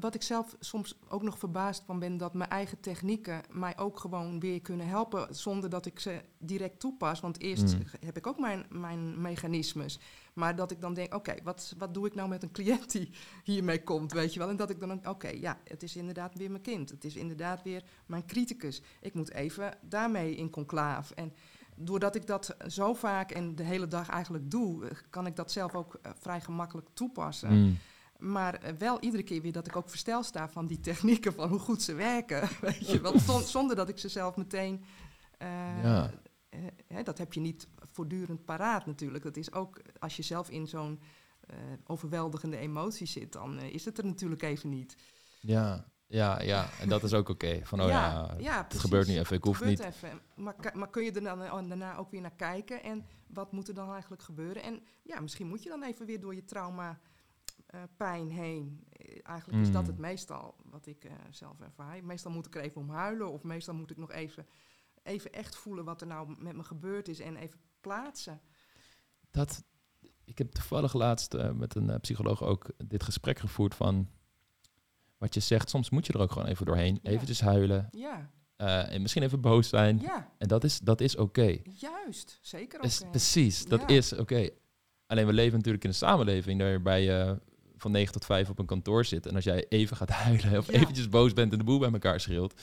wat 0.00 0.14
ik 0.14 0.22
zelf 0.22 0.56
soms 0.60 0.98
ook 1.08 1.22
nog 1.22 1.38
verbaasd 1.38 1.82
van 1.86 1.98
ben, 1.98 2.16
dat 2.16 2.34
mijn 2.34 2.50
eigen 2.50 2.80
technieken 2.80 3.42
mij 3.50 3.78
ook 3.78 4.00
gewoon 4.00 4.40
weer 4.40 4.60
kunnen 4.60 4.86
helpen 4.86 5.34
zonder 5.34 5.70
dat 5.70 5.86
ik 5.86 6.00
ze 6.00 6.20
direct 6.38 6.80
toepas. 6.80 7.20
Want 7.20 7.40
eerst 7.40 7.62
Mm. 7.76 7.82
heb 8.00 8.16
ik 8.16 8.26
ook 8.26 8.38
mijn, 8.38 8.66
mijn 8.68 9.20
mechanismes. 9.20 9.98
Maar 10.32 10.56
dat 10.56 10.70
ik 10.70 10.80
dan 10.80 10.94
denk, 10.94 11.14
oké, 11.14 11.34
wat, 11.42 11.74
wat 11.78 11.94
doe 11.94 12.06
ik 12.06 12.14
nou 12.14 12.28
met 12.28 12.42
een 12.42 12.52
cliënt 12.52 12.90
die 12.92 13.10
hiermee 13.44 13.82
komt, 13.82 14.12
weet 14.12 14.32
je 14.32 14.38
wel? 14.38 14.48
En 14.48 14.56
dat 14.56 14.70
ik 14.70 14.80
dan, 14.80 15.08
oké, 15.08 15.28
ja, 15.28 15.58
het 15.64 15.82
is 15.82 15.96
inderdaad 15.96 16.34
weer 16.34 16.50
mijn 16.50 16.62
kind. 16.62 16.90
Het 16.90 17.04
is 17.04 17.16
inderdaad 17.16 17.62
weer 17.62 17.82
mijn 18.06 18.26
criticus. 18.26 18.82
Ik 19.00 19.14
moet 19.14 19.32
even 19.32 19.78
daarmee 19.80 20.34
in 20.34 20.50
conclaaf. 20.50 21.10
En 21.10 21.32
doordat 21.76 22.14
ik 22.14 22.26
dat 22.26 22.56
zo 22.66 22.94
vaak 22.94 23.30
en 23.30 23.54
de 23.54 23.62
hele 23.62 23.88
dag 23.88 24.08
eigenlijk 24.08 24.50
doe, 24.50 24.88
eh, 24.88 24.96
kan 25.10 25.26
ik 25.26 25.36
dat 25.36 25.52
zelf 25.52 25.74
ook 25.74 25.98
eh, 26.02 26.12
vrij 26.18 26.40
gemakkelijk 26.40 26.88
toepassen. 26.92 27.52
Mm. 27.52 27.78
Maar 28.18 28.54
eh, 28.54 28.72
wel 28.78 29.00
iedere 29.00 29.22
keer 29.22 29.42
weer 29.42 29.52
dat 29.52 29.66
ik 29.66 29.76
ook 29.76 29.88
verstel 29.88 30.22
sta 30.22 30.48
van 30.48 30.66
die 30.66 30.80
technieken, 30.80 31.32
van 31.34 31.48
hoe 31.48 31.58
goed 31.58 31.82
ze 31.82 31.94
werken. 31.94 32.48
Weet 32.60 32.88
je, 32.90 33.12
zon- 33.26 33.40
zonder 33.42 33.76
dat 33.76 33.88
ik 33.88 33.98
ze 33.98 34.08
zelf 34.08 34.36
meteen. 34.36 34.84
eh, 35.38 35.82
Ja. 35.82 36.10
eh, 36.48 36.60
hè, 36.86 37.02
dat 37.02 37.18
heb 37.18 37.32
je 37.32 37.40
niet 37.40 37.68
voortdurend 37.92 38.44
paraat 38.44 38.86
natuurlijk. 38.86 39.24
Dat 39.24 39.36
is 39.36 39.52
ook 39.52 39.80
als 39.98 40.16
je 40.16 40.22
zelf 40.22 40.50
in 40.50 40.66
zo'n 40.66 41.00
overweldigende 41.86 42.56
emotie 42.56 43.06
zit, 43.06 43.32
dan 43.32 43.60
is 43.60 43.84
het 43.84 43.98
er 43.98 44.04
natuurlijk 44.04 44.42
even 44.42 44.68
niet. 44.68 44.96
Ja, 45.40 45.84
ja, 46.06 46.40
ja. 46.40 46.68
En 46.80 46.88
dat 46.88 47.02
is 47.02 47.12
ook 47.14 47.28
oké. 47.28 47.60
Van, 47.62 47.80
oh 47.82 47.88
ja, 47.88 48.34
ja, 48.38 48.64
het 48.68 48.78
gebeurt 48.80 49.06
niet 49.06 49.18
even. 49.18 49.36
Ik 49.36 49.44
hoef 49.44 49.58
Het 49.58 49.68
niet... 49.68 49.80
even. 49.80 50.20
Maar, 50.36 50.54
maar 50.74 50.90
kun 50.90 51.04
je 51.04 51.12
er 51.12 51.22
dan 51.22 51.42
eh, 51.42 51.68
daarna 51.68 51.96
ook 51.96 52.10
weer 52.10 52.20
naar 52.20 52.34
kijken 52.36 52.82
en 52.82 53.06
wat 53.26 53.52
moet 53.52 53.68
er 53.68 53.74
dan 53.74 53.90
eigenlijk 53.92 54.22
gebeuren? 54.22 54.62
En 54.62 54.82
ja, 55.02 55.20
misschien 55.20 55.46
moet 55.46 55.62
je 55.62 55.68
dan 55.68 55.82
even 55.82 56.06
weer 56.06 56.20
door 56.20 56.34
je 56.34 56.44
trauma 56.44 57.00
eh, 57.74 57.82
pijn 57.96 58.30
heen. 58.30 58.84
Eh, 58.92 59.18
eigenlijk 59.22 59.62
is 59.62 59.70
dat 59.70 59.82
Mm. 59.82 59.88
het 59.88 59.98
meestal 59.98 60.54
wat 60.64 60.86
ik 60.86 61.04
eh, 61.04 61.12
zelf 61.30 61.60
ervaar. 61.60 62.04
Meestal 62.04 62.30
moet 62.32 62.46
ik 62.46 62.54
er 62.54 62.62
even 62.62 62.80
om 62.80 62.90
huilen 62.90 63.32
of 63.32 63.42
meestal 63.42 63.74
moet 63.74 63.90
ik 63.90 63.96
nog 63.96 64.12
even, 64.12 64.46
even 65.02 65.32
echt 65.32 65.56
voelen 65.56 65.84
wat 65.84 66.00
er 66.00 66.06
nou 66.06 66.34
met 66.38 66.56
me 66.56 66.62
gebeurd 66.62 67.08
is 67.08 67.20
en 67.20 67.36
even 67.36 67.60
plaatsen. 67.80 68.40
Dat, 69.30 69.64
ik 70.24 70.38
heb 70.38 70.50
toevallig 70.52 70.92
laatst 70.92 71.36
met 71.54 71.74
een 71.74 72.00
psycholoog 72.00 72.42
ook 72.42 72.70
dit 72.84 73.02
gesprek 73.02 73.38
gevoerd 73.38 73.74
van... 73.74 74.08
Wat 75.18 75.34
je 75.34 75.40
zegt, 75.40 75.70
soms 75.70 75.90
moet 75.90 76.06
je 76.06 76.12
er 76.12 76.20
ook 76.20 76.32
gewoon 76.32 76.48
even 76.48 76.66
doorheen. 76.66 76.98
Ja. 77.02 77.10
Eventjes 77.10 77.40
huilen. 77.40 77.88
Ja, 77.90 78.30
en 78.56 79.02
misschien 79.02 79.22
even 79.22 79.40
boos 79.40 79.68
zijn. 79.68 79.98
ja, 80.00 80.32
En 80.38 80.48
dat 80.48 80.64
is, 80.64 80.78
dat 80.78 81.00
is 81.00 81.16
oké. 81.16 81.56
juist. 81.70 82.38
Zeker. 82.42 82.82
Is- 82.84 83.02
eh, 83.02 83.10
Precies, 83.10 83.64
dat 83.64 83.80
Ja. 83.80 83.86
is 83.86 84.12
oké. 84.12 84.48
Alleen 85.06 85.26
we 85.26 85.32
leven 85.32 85.56
natuurlijk 85.56 85.84
in 85.84 85.90
een 85.90 85.96
samenleving 85.96 86.60
waarbij 86.60 87.02
je 87.02 87.40
van 87.84 87.92
9 87.92 88.12
tot 88.12 88.24
5 88.24 88.48
op 88.50 88.58
een 88.58 88.66
kantoor 88.66 89.04
zit. 89.04 89.26
En 89.26 89.34
als 89.34 89.44
jij 89.44 89.66
even 89.68 89.96
gaat 89.96 90.08
huilen 90.26 90.58
of 90.58 90.66
Ja. 90.66 90.72
eventjes 90.72 91.08
boos 91.08 91.32
bent 91.32 91.52
en 91.52 91.58
de 91.58 91.64
boel 91.64 91.78
bij 91.78 91.92
elkaar 91.92 92.20
schreeuwt, 92.20 92.54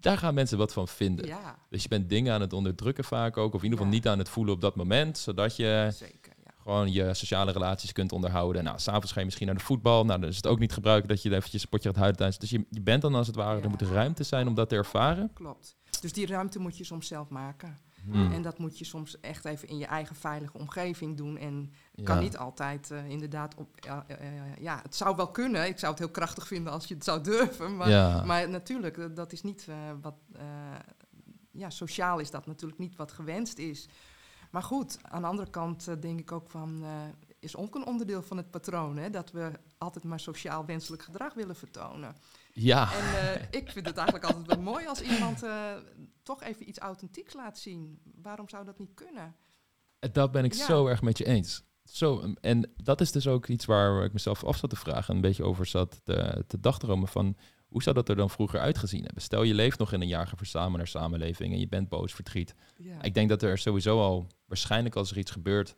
daar 0.00 0.18
gaan 0.18 0.34
mensen 0.34 0.58
wat 0.58 0.72
van 0.72 0.88
vinden. 0.88 1.26
Ja, 1.26 1.58
Dus 1.70 1.82
je 1.82 1.88
bent 1.88 2.08
dingen 2.08 2.34
aan 2.34 2.40
het 2.40 2.52
onderdrukken 2.52 3.04
vaak 3.04 3.36
ook, 3.36 3.52
of 3.54 3.58
in 3.58 3.64
ieder 3.64 3.78
geval 3.78 3.92
niet 3.94 4.08
aan 4.08 4.18
het 4.18 4.28
voelen 4.28 4.54
op 4.54 4.60
dat 4.60 4.76
moment, 4.76 5.18
zodat 5.18 5.56
je 5.56 5.88
zeker. 5.92 6.32
Gewoon 6.62 6.92
je 6.92 7.14
sociale 7.14 7.52
relaties 7.52 7.92
kunt 7.92 8.12
onderhouden. 8.12 8.64
Nou, 8.64 8.78
s'avonds 8.78 9.12
ga 9.12 9.18
je 9.18 9.24
misschien 9.24 9.46
naar 9.46 9.56
de 9.56 9.62
voetbal. 9.62 10.04
Nou, 10.04 10.20
dan 10.20 10.28
is 10.28 10.36
het 10.36 10.46
ook 10.46 10.58
niet 10.58 10.72
gebruiken 10.72 11.08
dat 11.08 11.22
je 11.22 11.34
eventjes 11.34 11.62
een 11.62 11.68
potje 11.68 11.88
gaat 11.88 11.96
huilen 11.96 12.16
tijdens. 12.16 12.38
Dus 12.38 12.50
je, 12.50 12.66
je 12.70 12.80
bent 12.80 13.02
dan 13.02 13.14
als 13.14 13.26
het 13.26 13.36
ware, 13.36 13.60
er 13.60 13.68
moet 13.70 13.82
ruimte 13.82 14.22
zijn 14.22 14.48
om 14.48 14.54
dat 14.54 14.68
te 14.68 14.74
ervaren. 14.76 15.30
Klopt. 15.34 15.76
Dus 16.00 16.12
die 16.12 16.26
ruimte 16.26 16.58
moet 16.58 16.76
je 16.78 16.84
soms 16.84 17.06
zelf 17.06 17.28
maken. 17.28 17.78
Hmm. 18.10 18.32
En 18.32 18.42
dat 18.42 18.58
moet 18.58 18.78
je 18.78 18.84
soms 18.84 19.20
echt 19.20 19.44
even 19.44 19.68
in 19.68 19.78
je 19.78 19.86
eigen 19.86 20.16
veilige 20.16 20.58
omgeving 20.58 21.16
doen. 21.16 21.36
En 21.38 21.72
Ja. 21.94 22.04
kan 22.04 22.18
niet 22.18 22.36
altijd 22.36 22.90
eh, 22.90 23.08
inderdaad 23.08 23.54
op. 23.54 23.68
ja, 23.84 24.04
eh, 24.08 24.26
eh, 24.38 24.56
ja, 24.60 24.80
het 24.82 24.94
zou 24.94 25.16
wel 25.16 25.30
kunnen. 25.30 25.66
Ik 25.66 25.78
zou 25.78 25.90
het 25.90 26.00
heel 26.00 26.10
krachtig 26.10 26.46
vinden 26.46 26.72
als 26.72 26.86
je 26.86 26.94
het 26.94 27.04
zou 27.04 27.20
durven. 27.22 27.76
Maar, 27.76 27.88
ja. 27.88 28.24
maar 28.24 28.48
natuurlijk, 28.48 29.16
dat- 29.16 29.32
is 29.32 29.42
niet 29.42 29.68
wat. 30.00 30.14
ja, 31.50 31.70
sociaal 31.70 32.18
is 32.18 32.30
dat 32.30 32.46
natuurlijk 32.46 32.78
niet 32.80 32.96
wat 32.96 33.12
gewenst 33.12 33.58
is. 33.58 33.88
Maar 34.50 34.62
goed, 34.62 34.98
aan 35.02 35.22
de 35.22 35.28
andere 35.28 35.50
kant 35.50 36.02
denk 36.02 36.18
ik 36.20 36.32
ook 36.32 36.50
van. 36.50 36.84
is 37.38 37.56
ook 37.56 37.74
een 37.74 37.86
onderdeel 37.86 38.22
van 38.22 38.36
het 38.36 38.50
patroon, 38.50 38.96
hè, 38.96 39.10
dat 39.10 39.30
we 39.30 39.50
altijd 39.78 40.04
maar 40.04 40.20
sociaal 40.20 40.64
wenselijk 40.64 41.02
gedrag 41.02 41.34
willen 41.34 41.56
vertonen. 41.56 42.16
Ja. 42.54 42.92
En 42.92 43.34
eh, 43.34 43.42
ik 43.60 43.70
vind 43.70 43.86
het 43.86 43.96
eigenlijk 43.96 44.26
altijd 44.26 44.46
wel 44.46 44.60
mooi 44.60 44.86
als 44.86 45.00
iemand 45.00 45.42
eh, 45.42 45.72
toch 46.22 46.42
even 46.42 46.68
iets 46.68 46.78
authentieks 46.78 47.34
laat 47.34 47.58
zien. 47.58 48.00
Waarom 48.22 48.48
zou 48.48 48.64
dat 48.64 48.78
niet 48.78 48.94
kunnen? 48.94 49.36
Dat 50.12 50.32
ben 50.32 50.44
ik 50.44 50.54
Ja. 50.54 50.64
zo 50.64 50.86
erg 50.86 51.02
met 51.02 51.18
je 51.18 51.24
eens. 51.24 51.62
Zo, 51.84 52.20
um, 52.20 52.36
en 52.40 52.70
dat 52.76 53.00
is 53.00 53.12
dus 53.12 53.26
ook 53.26 53.46
iets 53.46 53.64
waar 53.64 54.04
ik 54.04 54.12
mezelf 54.12 54.44
af 54.44 54.56
zat 54.56 54.70
te 54.70 54.76
vragen 54.76 55.08
en 55.08 55.14
een 55.14 55.20
beetje 55.20 55.44
over 55.44 55.66
zat 55.66 56.00
te, 56.04 56.44
te 56.46 56.60
dagdromen 56.60 57.08
van 57.08 57.36
hoe 57.68 57.82
zou 57.82 57.94
dat 57.94 58.08
er 58.08 58.16
dan 58.16 58.30
vroeger 58.30 58.60
uitgezien 58.60 59.04
hebben? 59.04 59.22
Stel 59.22 59.42
je 59.42 59.54
leeft 59.54 59.78
nog 59.78 59.92
in 59.92 60.00
een 60.00 60.08
jager-verzamelaar 60.08 60.86
samenleving 60.86 61.52
en 61.52 61.58
je 61.58 61.68
bent 61.68 61.88
boos, 61.88 62.14
verdriet. 62.14 62.54
Ja. 62.76 63.02
Ik 63.02 63.14
denk 63.14 63.28
dat 63.28 63.42
er 63.42 63.58
sowieso 63.58 64.00
al 64.00 64.26
waarschijnlijk 64.46 64.96
als 64.96 65.10
er 65.10 65.18
iets 65.18 65.30
gebeurt, 65.30 65.76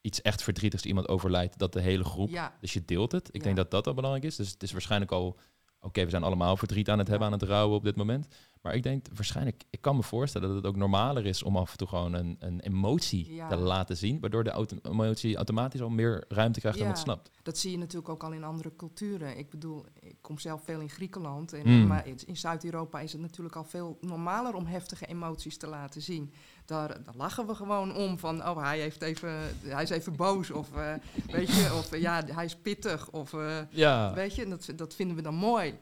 iets 0.00 0.22
echt 0.22 0.42
verdrietigs, 0.42 0.84
iemand 0.84 1.08
overlijdt, 1.08 1.58
dat 1.58 1.72
de 1.72 1.80
hele 1.80 2.04
groep, 2.04 2.28
ja, 2.28 2.56
dus 2.60 2.72
je 2.72 2.84
deelt 2.84 3.12
het. 3.12 3.28
Ik 3.32 3.42
denk 3.42 3.56
dat 3.56 3.70
dat 3.70 3.86
al 3.86 3.94
belangrijk 3.94 4.24
is. 4.24 4.36
Dus 4.36 4.50
het 4.50 4.62
is 4.62 4.72
waarschijnlijk 4.72 5.12
al, 5.12 5.38
oké, 5.80 6.04
we 6.04 6.10
zijn 6.10 6.22
allemaal 6.22 6.56
verdriet 6.56 6.88
aan 6.90 6.98
het 6.98 7.08
hebben, 7.08 7.26
aan 7.26 7.32
het 7.32 7.42
rouwen 7.42 7.76
op 7.76 7.84
dit 7.84 7.96
moment. 7.96 8.26
Maar 8.62 8.74
ik 8.74 8.82
denk 8.82 9.06
waarschijnlijk, 9.14 9.62
ik 9.70 9.80
kan 9.80 9.96
me 9.96 10.02
voorstellen 10.02 10.48
dat 10.48 10.56
het 10.56 10.66
ook 10.66 10.76
normaler 10.76 11.26
is 11.26 11.42
om 11.42 11.56
af 11.56 11.70
en 11.70 11.76
toe 11.78 11.88
gewoon 11.88 12.12
een, 12.12 12.36
een 12.38 12.60
emotie 12.60 13.34
Ja. 13.34 13.48
te 13.48 13.56
laten 13.56 13.96
zien, 13.96 14.20
waardoor 14.20 14.44
de 14.44 14.50
auto- 14.50 14.76
emotie 14.82 15.36
automatisch 15.36 15.80
al 15.80 15.88
meer 15.88 16.24
ruimte 16.28 16.60
krijgt 16.60 16.78
dan 16.78 16.88
het 16.88 16.98
snapt. 16.98 17.30
dat 17.42 17.58
zie 17.58 17.70
je 17.70 17.78
natuurlijk 17.78 18.08
ook 18.08 18.22
al 18.24 18.32
in 18.32 18.44
andere 18.44 18.76
culturen. 18.76 19.38
Ik 19.38 19.50
bedoel, 19.50 19.84
ik 20.00 20.16
kom 20.20 20.38
zelf 20.38 20.64
veel 20.64 20.80
in 20.80 20.88
Griekenland. 20.90 21.52
En, 21.52 21.68
Mm. 21.80 21.86
Maar 21.86 22.06
in 22.26 22.36
Zuid-Europa 22.36 23.00
is 23.00 23.12
het 23.12 23.20
natuurlijk 23.20 23.56
al 23.56 23.64
veel 23.64 23.98
normaler 24.00 24.54
om 24.54 24.66
heftige 24.66 25.06
emoties 25.06 25.56
te 25.56 25.66
laten 25.66 26.02
zien. 26.02 26.32
Daar, 26.70 27.04
daar 27.04 27.14
lachen 27.16 27.46
we 27.46 27.54
gewoon 27.54 27.94
om 27.96 28.18
van, 28.18 28.48
oh, 28.48 28.62
hij, 28.62 28.78
heeft 28.80 29.02
even, 29.02 29.30
hij 29.64 29.82
is 29.82 29.90
even 29.90 30.16
boos. 30.16 30.50
Of, 30.50 30.72
eh, 30.76 30.94
weet 31.26 31.48
je, 31.48 31.70
of 31.74 31.92
eh, 31.92 32.00
ja, 32.00 32.24
hij 32.26 32.44
is 32.44 32.56
pittig. 32.56 33.10
Of, 33.10 33.32
eh, 33.32 33.60
Ja, 33.70 34.12
Weet 34.14 34.34
je, 34.34 34.42
en 34.42 34.50
dat, 34.50 34.72
dat 34.76 34.94
vinden 34.94 35.16
we 35.16 35.22
dan 35.22 35.34
mooi. 35.34 35.78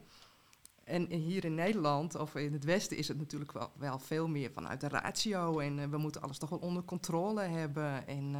En 0.84 1.10
hier 1.12 1.44
in 1.44 1.54
Nederland, 1.54 2.14
of 2.14 2.34
in 2.34 2.52
het 2.52 2.64
Westen, 2.64 2.96
is 2.96 3.08
het 3.08 3.18
natuurlijk 3.18 3.52
wel, 3.52 3.70
wel 3.76 3.98
veel 3.98 4.28
meer 4.28 4.50
vanuit 4.52 4.80
de 4.80 4.88
ratio. 4.88 5.58
En 5.58 5.90
we 5.90 5.96
moeten 5.98 6.22
alles 6.22 6.38
toch 6.38 6.50
wel 6.50 6.58
onder 6.58 6.82
controle 6.84 7.40
hebben. 7.42 8.06
En 8.06 8.32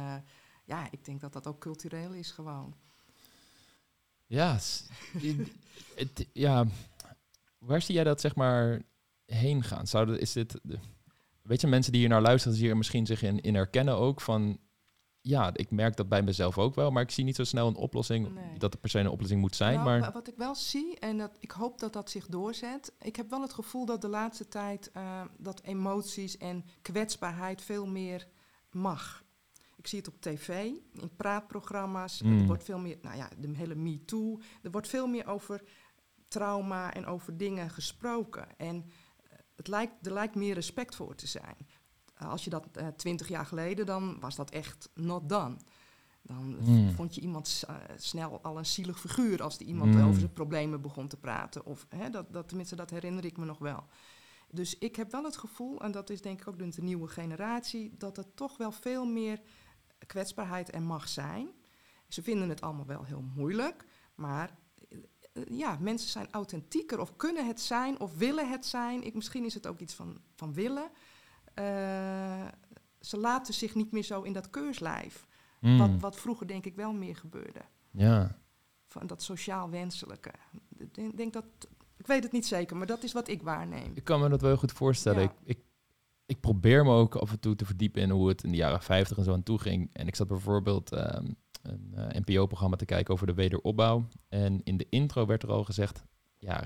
ja, 0.65 0.87
ik 0.91 1.05
denk 1.05 1.21
dat 1.21 1.33
dat 1.33 1.47
ook 1.47 1.59
cultureel 1.59 2.13
is 2.13 2.31
gewoon. 2.31 2.73
ja, 4.27 4.57
ja. 6.33 6.65
Waar 7.57 7.81
zie 7.81 7.95
jij 7.95 8.03
dat 8.03 8.21
zeg 8.21 8.35
maar 8.35 8.81
heen 9.25 9.63
gaan? 9.63 9.87
Zou 9.87 10.05
dat, 10.05 10.17
is 10.19 10.31
dit, 10.33 10.59
de- 10.63 10.79
weet 11.49 11.61
je, 11.61 11.67
mensen 11.67 11.91
die 11.91 12.01
hier 12.01 12.09
naar 12.09 12.21
luisteren, 12.21 12.57
die 12.57 12.65
hier 12.65 12.77
misschien 12.77 13.05
zich 13.05 13.21
in, 13.21 13.41
in 13.41 13.55
herkennen 13.55 13.95
ook 13.95 14.21
van, 14.21 14.59
ja, 15.21 15.49
ik 15.53 15.71
merk 15.71 15.95
dat 15.95 16.09
bij 16.09 16.21
mezelf 16.23 16.57
ook 16.57 16.75
wel, 16.75 16.91
maar 16.91 17.03
ik 17.03 17.11
zie 17.11 17.23
niet 17.23 17.35
zo 17.35 17.43
snel 17.43 17.67
een 17.67 17.75
oplossing, 17.75 18.33
Nee. 18.33 18.57
dat 18.57 18.73
er 18.73 18.79
per 18.79 18.89
se 18.89 18.99
een 18.99 19.09
oplossing 19.09 19.41
moet 19.41 19.55
zijn, 19.55 19.73
Nou, 19.73 19.85
maar 19.85 19.99
wa- 19.99 20.11
Wat 20.11 20.27
ik 20.27 20.35
wel 20.37 20.55
zie, 20.55 20.99
en 20.99 21.17
dat, 21.17 21.37
ik 21.39 21.51
hoop 21.51 21.79
dat 21.79 21.93
dat 21.93 22.09
zich 22.09 22.27
doorzet. 22.27 22.93
Ik 23.01 23.15
heb 23.15 23.29
wel 23.29 23.41
het 23.41 23.53
gevoel 23.53 23.85
dat 23.85 24.01
de 24.01 24.07
laatste 24.07 24.47
tijd 24.47 24.91
eh, 24.91 25.21
dat 25.37 25.61
emoties 25.63 26.37
en 26.37 26.65
kwetsbaarheid 26.81 27.61
veel 27.61 27.85
meer 27.87 28.27
mag. 28.71 29.23
Ik 29.77 29.87
zie 29.87 29.99
het 29.99 30.07
op 30.07 30.21
tv, 30.21 30.49
in 30.93 31.15
praatprogramma's. 31.17 32.21
Mm. 32.21 32.39
Er 32.39 32.45
wordt 32.45 32.63
veel 32.63 32.79
meer, 32.79 32.97
nou 33.01 33.17
ja, 33.17 33.29
de 33.37 33.51
hele 33.55 33.75
Me 33.75 34.05
Too. 34.05 34.39
Er 34.61 34.71
wordt 34.71 34.87
veel 34.87 35.07
meer 35.07 35.27
over 35.27 35.61
trauma 36.27 36.93
en 36.93 37.05
over 37.05 37.37
dingen 37.37 37.69
gesproken. 37.69 38.47
En 38.57 38.85
het 39.59 39.67
lijkt, 39.67 40.05
er 40.05 40.13
lijkt 40.13 40.35
meer 40.35 40.53
respect 40.53 40.95
voor 40.95 41.15
te 41.15 41.27
zijn. 41.27 41.55
als 42.17 42.43
je 42.43 42.49
dat 42.49 42.67
eh, 42.71 42.87
twintig 42.87 43.27
jaar 43.27 43.45
geleden, 43.45 43.85
dan 43.85 44.19
was 44.19 44.35
dat 44.35 44.49
echt 44.49 44.89
not 44.93 45.29
done. 45.29 45.55
Dan 46.21 46.57
Mm. 46.59 46.91
vond 46.91 47.15
je 47.15 47.21
iemand 47.21 47.63
eh, 47.67 47.75
snel 47.97 48.41
al 48.41 48.57
een 48.57 48.65
zielig 48.65 48.99
figuur 48.99 49.43
als 49.43 49.57
die 49.57 49.67
iemand 49.67 49.93
Mm. 49.93 50.01
over 50.07 50.19
zijn 50.19 50.33
problemen 50.33 50.81
begon 50.81 51.07
te 51.07 51.17
praten. 51.17 51.65
Of, 51.65 51.85
hè, 51.89 52.09
dat, 52.09 52.33
dat, 52.33 52.47
tenminste, 52.47 52.75
dat 52.75 52.89
herinner 52.89 53.25
ik 53.25 53.37
me 53.37 53.45
nog 53.45 53.57
wel. 53.57 53.83
Dus 54.51 54.77
ik 54.77 54.95
heb 54.95 55.11
wel 55.11 55.23
het 55.23 55.37
gevoel, 55.37 55.81
en 55.81 55.91
dat 55.91 56.09
is 56.09 56.21
denk 56.21 56.41
ik 56.41 56.47
ook 56.47 56.57
de 56.59 56.81
nieuwe 56.81 57.07
generatie, 57.07 57.95
dat 57.97 58.17
er 58.17 58.33
toch 58.33 58.57
wel 58.57 58.71
veel 58.71 59.05
meer 59.05 59.41
kwetsbaarheid 60.07 60.73
er 60.73 60.81
mag 60.81 61.07
zijn. 61.07 61.49
Ze 62.07 62.23
vinden 62.23 62.49
het 62.49 62.61
allemaal 62.61 62.85
wel 62.85 63.03
heel 63.03 63.23
moeilijk, 63.35 63.85
maar 64.15 64.49
eh, 64.89 64.97
eh, 64.97 65.03
ja, 65.49 65.77
mensen 65.79 66.09
zijn 66.09 66.27
authentieker 66.31 66.99
of 66.99 67.15
kunnen 67.15 67.47
het 67.47 67.59
zijn 67.59 67.99
of 67.99 68.17
willen 68.17 68.49
het 68.49 68.65
zijn. 68.65 69.03
Ik, 69.03 69.13
misschien 69.13 69.45
is 69.45 69.53
het 69.53 69.67
ook 69.67 69.79
iets 69.79 69.93
van, 69.93 70.17
van 70.35 70.53
willen. 70.53 70.89
Eh, 71.53 72.47
ze 72.99 73.17
laten 73.17 73.53
zich 73.53 73.75
niet 73.75 73.91
meer 73.91 74.03
zo 74.03 74.21
in 74.21 74.33
dat 74.33 74.49
keurslijf. 74.49 75.27
Mm. 75.59 75.77
Wat, 75.77 75.89
wat 75.99 76.19
vroeger 76.19 76.47
denk 76.47 76.65
ik 76.65 76.75
wel 76.75 76.93
meer 76.93 77.15
gebeurde. 77.15 77.61
Ja. 77.91 78.37
Van 78.87 79.07
dat 79.07 79.23
sociaal 79.23 79.69
wenselijke. 79.69 80.31
Ik 80.77 80.93
denk, 80.93 81.17
denk 81.17 81.33
dat, 81.33 81.45
ik 81.97 82.07
weet 82.07 82.23
het 82.23 82.31
niet 82.31 82.45
zeker, 82.47 82.77
maar 82.77 82.87
dat 82.87 83.03
is 83.03 83.13
wat 83.13 83.27
ik 83.27 83.41
waarneem. 83.41 83.91
Ik 83.93 84.03
kan 84.03 84.19
me 84.19 84.29
dat 84.29 84.41
wel 84.41 84.57
goed 84.57 84.71
voorstellen. 84.71 85.21
Ja. 85.21 85.29
Ik, 85.43 85.57
ik, 85.57 85.63
ik 86.25 86.39
probeer 86.39 86.83
me 86.83 86.91
ook 86.91 87.15
af 87.15 87.31
en 87.31 87.39
toe 87.39 87.55
te 87.55 87.65
verdiepen 87.65 88.01
in 88.01 88.09
hoe 88.09 88.27
het 88.27 88.43
in 88.43 88.51
de 88.51 88.57
jaren 88.57 88.81
50 88.81 89.17
en 89.17 89.23
zo 89.23 89.33
aan 89.33 89.43
toe 89.43 89.59
ging. 89.59 89.89
En 89.93 90.07
ik 90.07 90.15
zat 90.15 90.27
bijvoorbeeld 90.27 90.91
ehm, 90.91 91.31
een 91.61 91.91
eh, 91.95 92.21
NPO-programma 92.25 92.75
te 92.75 92.85
kijken 92.85 93.13
over 93.13 93.27
de 93.27 93.33
wederopbouw. 93.33 94.07
En 94.29 94.61
in 94.63 94.77
de 94.77 94.87
intro 94.89 95.25
werd 95.25 95.43
er 95.43 95.49
al 95.51 95.63
gezegd, 95.63 96.03
ja, 96.37 96.63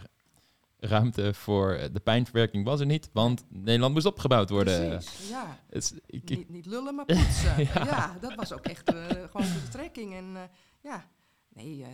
ruimte 0.80 1.34
voor 1.34 1.72
eh, 1.72 1.90
de 1.94 2.00
pijnverwerking 2.00 2.66
was 2.66 2.80
er 2.80 2.86
niet, 2.86 3.10
want 3.14 3.46
Nederland 3.50 3.94
moest 3.94 4.06
opgebouwd 4.06 4.50
worden. 4.50 4.90
Precies, 4.90 5.30
ja. 5.30 5.60
Ik, 5.70 5.84
ik- 6.06 6.30
Niet, 6.38 6.50
niet 6.50 6.66
lullen, 6.66 6.96
maar 6.96 7.06
poetsen. 7.16 7.64
Ja. 7.64 7.86
ja. 7.86 8.18
dat 8.22 8.36
was 8.36 8.54
ook 8.54 8.66
echt 8.66 8.94
eh, 8.94 9.06
gewoon 9.06 9.48
de 9.48 9.64
strekking. 9.68 10.14
En 10.14 10.50
ja, 10.82 11.08
nee, 11.54 11.86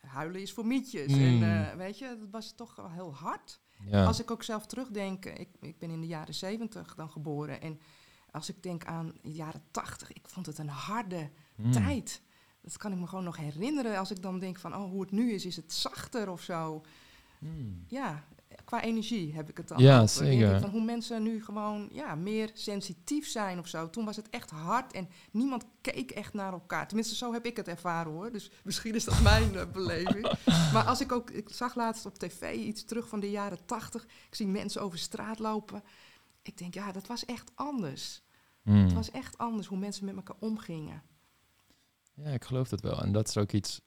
huilen 0.00 0.40
is 0.40 0.52
voor 0.52 0.66
mietjes. 0.66 1.12
Mm. 1.12 1.42
En 1.42 1.68
eh, 1.70 1.76
weet 1.76 1.98
je, 1.98 2.16
dat 2.20 2.28
was 2.30 2.52
toch 2.56 2.76
wel 2.76 2.90
heel 2.90 3.14
hard. 3.14 3.60
ja. 3.86 4.04
Als 4.04 4.20
ik 4.20 4.30
ook 4.30 4.42
zelf 4.42 4.66
terugdenk, 4.66 5.24
ik, 5.24 5.48
ik 5.60 5.78
ben 5.78 5.90
in 5.90 6.00
de 6.00 6.06
jaren 6.06 6.34
zeventig 6.34 6.94
dan 6.94 7.10
geboren. 7.10 7.60
En 7.60 7.80
als 8.30 8.48
ik 8.48 8.62
denk 8.62 8.84
aan 8.84 9.12
de 9.22 9.32
jaren 9.32 9.62
tachtig, 9.70 10.12
ik 10.12 10.28
vond 10.28 10.46
het 10.46 10.58
een 10.58 10.68
harde 10.68 11.30
Mm. 11.56 11.72
tijd. 11.72 12.22
Dat 12.62 12.76
kan 12.76 12.92
ik 12.92 12.98
me 12.98 13.06
gewoon 13.06 13.24
nog 13.24 13.36
herinneren. 13.36 13.98
Als 13.98 14.10
ik 14.10 14.22
dan 14.22 14.38
denk 14.38 14.58
van, 14.58 14.74
oh, 14.74 14.90
hoe 14.90 15.00
het 15.00 15.10
nu 15.10 15.32
is, 15.32 15.46
is 15.46 15.56
het 15.56 15.72
zachter 15.72 16.30
of 16.30 16.42
zo. 16.42 16.82
Mm. 17.38 17.84
Ja, 17.88 18.24
qua 18.64 18.82
energie 18.82 19.34
heb 19.34 19.48
ik 19.48 19.56
het 19.56 19.68
dan 19.68 19.78
Ja, 19.78 20.00
over. 20.00 20.08
Zeker. 20.08 20.60
van 20.60 20.70
hoe 20.70 20.84
mensen 20.84 21.22
nu 21.22 21.44
gewoon 21.44 21.88
ja, 21.92 22.14
meer 22.14 22.50
sensitief 22.54 23.28
zijn 23.28 23.58
of 23.58 23.66
zo. 23.66 23.90
Toen 23.90 24.04
was 24.04 24.16
het 24.16 24.30
echt 24.30 24.50
hard 24.50 24.92
en 24.92 25.08
niemand 25.30 25.64
keek 25.80 26.10
echt 26.10 26.32
naar 26.32 26.52
elkaar. 26.52 26.86
Tenminste, 26.86 27.14
zo 27.14 27.32
heb 27.32 27.46
ik 27.46 27.56
het 27.56 27.68
ervaren 27.68 28.12
hoor. 28.12 28.32
Dus 28.32 28.50
misschien 28.64 28.94
is 28.94 29.04
dat 29.04 29.20
mijn 29.30 29.56
eh, 29.56 29.66
beleving. 29.72 30.32
Maar 30.72 30.84
als 30.84 31.00
ik 31.00 31.12
ook, 31.12 31.30
ik 31.30 31.48
zag 31.48 31.74
laatst 31.74 32.06
op 32.06 32.18
tv 32.18 32.54
iets 32.54 32.84
terug 32.84 33.08
van 33.08 33.20
de 33.20 33.30
jaren 33.30 33.64
tachtig. 33.64 34.04
Ik 34.04 34.34
zie 34.34 34.46
mensen 34.46 34.82
over 34.82 34.98
straat 34.98 35.38
lopen. 35.38 35.82
Ik 36.42 36.58
denk, 36.58 36.74
ja, 36.74 36.92
dat 36.92 37.06
was 37.06 37.24
echt 37.24 37.50
anders. 37.54 38.22
Mm. 38.62 38.84
Het 38.84 38.92
was 38.92 39.10
echt 39.10 39.38
anders 39.38 39.66
hoe 39.66 39.78
mensen 39.78 40.04
met 40.04 40.16
elkaar 40.16 40.36
omgingen. 40.38 41.02
Ja, 42.24 42.30
ik 42.30 42.44
geloof 42.44 42.68
dat 42.68 42.80
wel. 42.80 43.02
En 43.02 43.12
dat 43.12 43.28
is 43.28 43.36
ook 43.36 43.52
iets. 43.52 43.80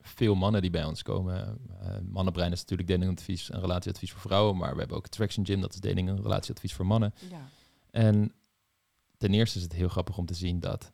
Veel 0.00 0.34
mannen 0.34 0.60
die 0.62 0.70
bij 0.70 0.84
ons 0.84 1.02
komen. 1.02 1.58
eh 1.80 1.98
mannenbrein 2.02 2.52
is 2.52 2.60
natuurlijk 2.60 2.88
datingadvies 2.88 3.50
en 3.50 3.60
relatieadvies 3.60 4.12
voor 4.12 4.20
vrouwen. 4.20 4.56
Maar 4.56 4.72
we 4.72 4.78
hebben 4.78 4.96
ook 4.96 5.08
Traction 5.08 5.46
Gym, 5.46 5.60
dat 5.60 5.74
is 5.74 5.80
dating 5.80 6.08
en 6.08 6.22
relatieadvies 6.22 6.74
voor 6.74 6.86
mannen. 6.86 7.14
Ja, 7.30 7.48
En 7.90 8.32
ten 9.16 9.34
eerste 9.34 9.56
is 9.58 9.64
het 9.64 9.72
heel 9.72 9.88
grappig 9.88 10.18
om 10.18 10.26
te 10.26 10.34
zien 10.34 10.60
dat 10.60 10.92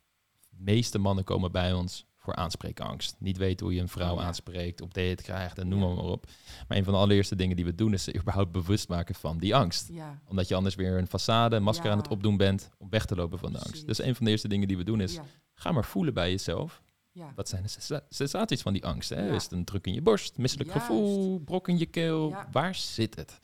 de 0.49 0.57
meeste 0.59 0.99
mannen 0.99 1.25
komen 1.25 1.53
bij 1.53 1.73
ons 1.73 2.07
voor 2.29 2.37
aanspreekangst. 2.37 3.17
Niet 3.19 3.37
weten 3.37 3.67
hoe 3.67 3.75
je 3.75 3.81
een 3.81 3.89
vrouw 3.89 4.15
Oh 4.15 4.21
ja. 4.21 4.27
aanspreekt, 4.27 4.81
op 4.81 4.95
date 4.95 5.23
krijgt 5.23 5.59
en 5.59 5.69
noem 5.69 5.81
Ja. 5.81 5.87
maar, 5.87 5.95
maar 5.97 6.05
op. 6.05 6.27
Maar 6.69 6.79
een 6.79 6.85
van 6.85 6.93
de 6.93 6.99
allereerste 6.99 7.37
dingen 7.37 7.57
die 7.57 7.65
we 7.65 7.75
doen 7.75 7.93
is 7.93 8.05
ze 8.05 8.15
überhaupt 8.17 8.53
bewust 8.53 8.89
maken 8.89 9.15
van 9.15 9.39
die 9.39 9.55
angst. 9.55 9.89
ja, 9.93 10.19
Omdat 10.27 10.49
je 10.49 10.55
anders 10.55 10.75
weer 10.75 10.99
een 10.99 11.07
façade, 11.09 11.55
een 11.55 11.63
masker 11.63 11.91
aan 11.91 11.99
het 11.99 12.09
opdoen 12.09 12.37
bent 12.37 12.71
om 12.79 12.89
weg 12.91 13.05
te 13.07 13.15
lopen 13.15 13.39
van 13.39 13.53
de 13.53 13.59
angst. 13.59 13.87
Dus 13.87 14.03
een 14.03 14.15
van 14.15 14.25
de 14.25 14.31
eerste 14.31 14.49
dingen 14.49 14.69
die 14.69 14.77
we 14.77 14.85
doen 14.85 15.01
is, 15.01 15.19
ga 15.55 15.73
maar 15.73 15.85
voelen 15.85 16.15
bij 16.15 16.31
jezelf. 16.31 16.83
Wat 17.35 17.49
zijn 17.49 17.63
de 17.63 17.69
sensa- 17.69 18.05
sensaties 18.09 18.63
van 18.63 18.73
die 18.73 18.85
angst? 18.85 19.09
Hè? 19.11 19.35
Is 19.35 19.43
het 19.43 19.53
een 19.53 19.65
druk 19.65 19.87
in 19.87 19.95
je 19.95 20.03
borst, 20.03 20.37
misselijk 20.39 20.69
Juist. 20.71 20.87
gevoel, 20.87 21.39
brok 21.41 21.69
in 21.69 21.79
je 21.79 21.87
keel? 21.87 22.35
Waar 22.53 22.75
zit 22.75 23.15
het? 23.17 23.41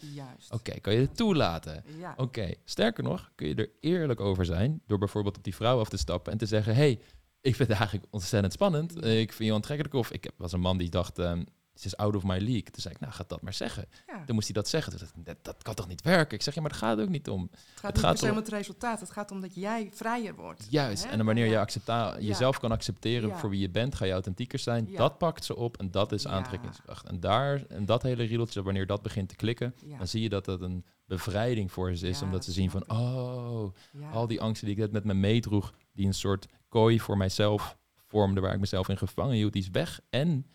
Oké, 0.51 0.81
kan 0.81 0.93
je 0.95 1.01
het 1.01 1.17
toelaten? 1.17 1.85
Oké, 2.17 2.51
sterker 2.65 3.05
nog, 3.05 3.31
kun 3.35 3.49
je 3.49 3.55
er 3.55 3.71
eerlijk 3.81 4.21
over 4.21 4.45
zijn 4.45 4.83
door 4.87 4.99
bijvoorbeeld 4.99 5.37
op 5.37 5.45
die 5.45 5.55
vrouw 5.55 5.79
af 5.81 5.89
te 5.89 5.97
stappen 5.97 6.33
en 6.33 6.39
te 6.39 6.47
zeggen: 6.47 6.75
hey, 6.75 7.01
ik 7.45 7.57
vind 7.57 7.69
het 7.69 7.79
eigenlijk 7.79 8.07
ontzettend 8.11 8.53
spannend. 8.53 9.01
Eh, 9.01 9.21
Ik 9.21 9.33
vind 9.33 9.49
je 9.49 9.55
aantrekkelijk. 9.55 9.95
Of 9.95 10.11
ik 10.11 10.31
was 10.37 10.53
een 10.53 10.61
man 10.61 10.79
die 10.79 10.89
dacht: 10.91 11.19
ehm 11.19 11.43
ze 11.75 11.87
is 11.87 11.97
out 11.97 12.17
of 12.17 12.23
my 12.23 12.39
league. 12.39 12.63
Toen 12.63 12.83
zei 12.83 12.95
ik: 12.95 13.01
Nou, 13.01 13.13
ga 13.13 13.25
dat 13.27 13.43
maar 13.43 13.53
zeggen. 13.53 13.87
Ja. 14.07 14.23
Dan 14.27 14.35
moest 14.35 14.47
hij 14.47 14.55
dat 14.55 14.69
zeggen. 14.69 14.99
Toen 14.99 15.09
dat, 15.25 15.37
dat 15.43 15.63
kan 15.63 15.75
toch 15.75 15.89
niet 15.89 16.03
werken? 16.03 16.37
Ik 16.37 16.43
zeg: 16.43 16.55
Ja, 16.55 16.61
maar 16.61 16.71
daar 16.71 16.79
gaat 16.79 16.97
het 16.97 17.07
ook 17.07 17.13
niet 17.13 17.29
om. 17.29 17.41
Het 17.51 17.61
gaat 17.61 17.83
Het 17.83 17.95
niet 17.95 18.05
gaat 18.21 18.31
om- 18.31 18.37
het 18.37 18.49
resultaat. 18.49 19.01
Het 19.01 19.11
gaat 19.11 19.31
om 19.31 19.41
dat 19.41 19.55
jij 19.55 19.89
vrijer 19.93 20.35
wordt. 20.35 20.67
Juist. 20.71 21.05
Hè? 21.05 21.11
En 21.11 21.25
wanneer 21.25 21.45
je 21.45 21.67
Ja. 21.87 22.17
jezelf 22.21 22.59
kan 22.59 22.73
accepteren 22.73 23.29
Ja. 23.29 23.37
voor 23.39 23.51
wie 23.51 23.61
je 23.61 23.71
bent, 23.71 23.95
ga 23.95 24.05
je 24.05 24.13
authentieker 24.13 24.59
zijn. 24.59 24.89
Dat 24.97 25.19
pakt 25.19 25.45
ze 25.45 25.57
op 25.57 25.77
en 25.79 25.91
dat 25.91 26.13
is 26.13 26.27
aantrekkingskracht. 26.27 27.07
En 27.07 27.21
daar, 27.21 27.65
en 27.69 27.85
dat 27.87 28.03
hele 28.03 28.25
riedeltje, 28.25 28.63
wanneer 28.63 28.87
dat 28.87 29.03
begint 29.03 29.29
te 29.29 29.37
klikken, 29.37 29.75
dan 29.99 30.09
zie 30.09 30.23
je 30.23 30.29
dat 30.29 30.47
het 30.47 30.61
een 30.61 30.85
bevrijding 31.07 31.73
voor 31.73 31.97
ze 31.97 32.09
is. 32.09 32.17
Omdat 32.23 32.33
dat 32.35 32.45
ze 32.45 32.53
zien 32.53 32.71
van, 32.71 32.85
oh, 32.91 33.73
al 34.13 34.27
die 34.27 34.41
angsten 34.41 34.67
die 34.67 34.77
ik 34.77 34.83
net 34.83 34.93
met 34.93 35.05
me 35.05 35.15
meedroeg, 35.15 35.73
die 35.95 36.07
een 36.07 36.15
soort 36.15 36.47
kooi 36.69 37.01
voor 37.01 37.17
mijzelf 37.17 37.77
vormde, 38.07 38.41
waar 38.41 38.55
ik 38.55 38.61
mezelf 38.61 38.89
in 38.89 38.99
gevangen 38.99 39.35
hield, 39.35 39.53
die 39.53 39.63
is 39.63 39.71
weg. 39.71 40.01
En 40.11 40.47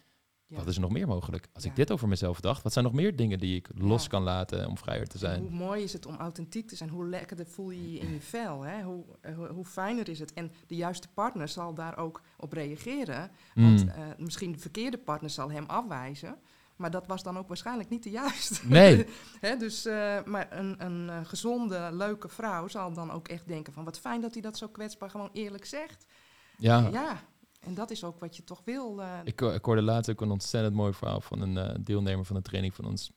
Ja. 0.46 0.58
wat 0.58 0.68
is 0.68 0.76
er 0.76 0.82
nog 0.82 0.92
meer 0.92 1.08
mogelijk? 1.08 1.48
Als 1.54 1.66
ik 1.66 1.76
dit 1.76 1.92
over 1.92 2.08
mezelf 2.08 2.40
dacht, 2.40 2.64
wat 2.64 2.74
zijn 2.74 2.86
nog 2.86 2.94
meer 2.94 3.16
dingen 3.16 3.40
die 3.40 3.56
ik 3.56 3.70
los 3.76 4.04
Ja. 4.04 4.10
kan 4.10 4.22
laten 4.24 4.68
om 4.68 4.78
vrijer 4.78 5.08
te 5.08 5.14
En 5.14 5.20
zijn? 5.20 5.42
Hoe 5.42 5.50
mooi 5.50 5.84
is 5.84 5.94
het 5.94 6.06
om 6.06 6.16
authentiek 6.16 6.68
te 6.68 6.76
zijn? 6.76 6.90
Hoe 6.90 7.06
lekkerder 7.08 7.46
voel 7.48 7.70
je 7.70 7.92
je 7.92 8.00
in 8.00 8.14
je 8.14 8.22
vel? 8.22 8.62
Hè? 8.62 8.82
Hoe, 8.84 9.04
eh, 9.22 9.36
hoe, 9.36 9.48
hoe 9.48 9.66
fijner 9.66 10.10
is 10.10 10.20
het? 10.20 10.34
En 10.34 10.52
de 10.68 10.76
juiste 10.76 11.08
partner 11.14 11.48
zal 11.48 11.74
daar 11.74 11.98
ook 11.98 12.22
op 12.38 12.54
reageren. 12.54 13.32
Want 13.56 13.84
Mm. 13.84 13.90
eh, 13.90 14.04
misschien 14.18 14.52
de 14.52 14.60
verkeerde 14.60 14.98
partner 14.98 15.30
zal 15.30 15.52
hem 15.52 15.66
afwijzen. 15.66 16.36
Maar 16.80 16.92
dat 16.92 17.08
was 17.08 17.24
dan 17.24 17.38
ook 17.38 17.48
waarschijnlijk 17.48 17.90
niet 17.90 18.04
de 18.04 18.10
juiste. 18.10 18.68
Nee. 18.78 19.06
Dus, 19.60 19.86
eh, 19.86 20.24
maar 20.24 20.58
een, 20.60 20.86
een 20.86 21.10
eh, 21.10 21.26
gezonde, 21.26 21.90
leuke 21.92 22.28
vrouw 22.30 22.68
zal 22.68 22.94
dan 22.94 23.12
ook 23.12 23.28
echt 23.28 23.48
denken 23.48 23.74
van... 23.74 23.84
wat 23.84 24.00
fijn 24.00 24.22
dat 24.22 24.34
hij 24.34 24.42
dat 24.42 24.58
zo 24.58 24.68
kwetsbaar 24.68 25.10
gewoon 25.10 25.30
eerlijk 25.34 25.66
zegt. 25.66 26.06
Ja, 26.58 26.88
Ja, 26.88 27.24
en 27.60 27.74
dat 27.74 27.92
is 27.92 28.04
ook 28.04 28.20
wat 28.20 28.36
je 28.36 28.44
toch 28.44 28.62
wil. 28.66 29.02
eh, 29.02 29.20
Ik, 29.24 29.42
ik 29.42 29.66
hoorde 29.66 29.82
laatst 29.82 30.12
ook 30.12 30.22
een 30.22 30.32
ontzettend 30.32 30.76
mooi 30.76 30.94
verhaal 30.94 31.22
van 31.22 31.42
een 31.42 31.84
deelnemer 31.84 32.26
van 32.26 32.36
een 32.36 32.42
training 32.42 32.76
van 32.76 32.86
ons. 32.86 33.12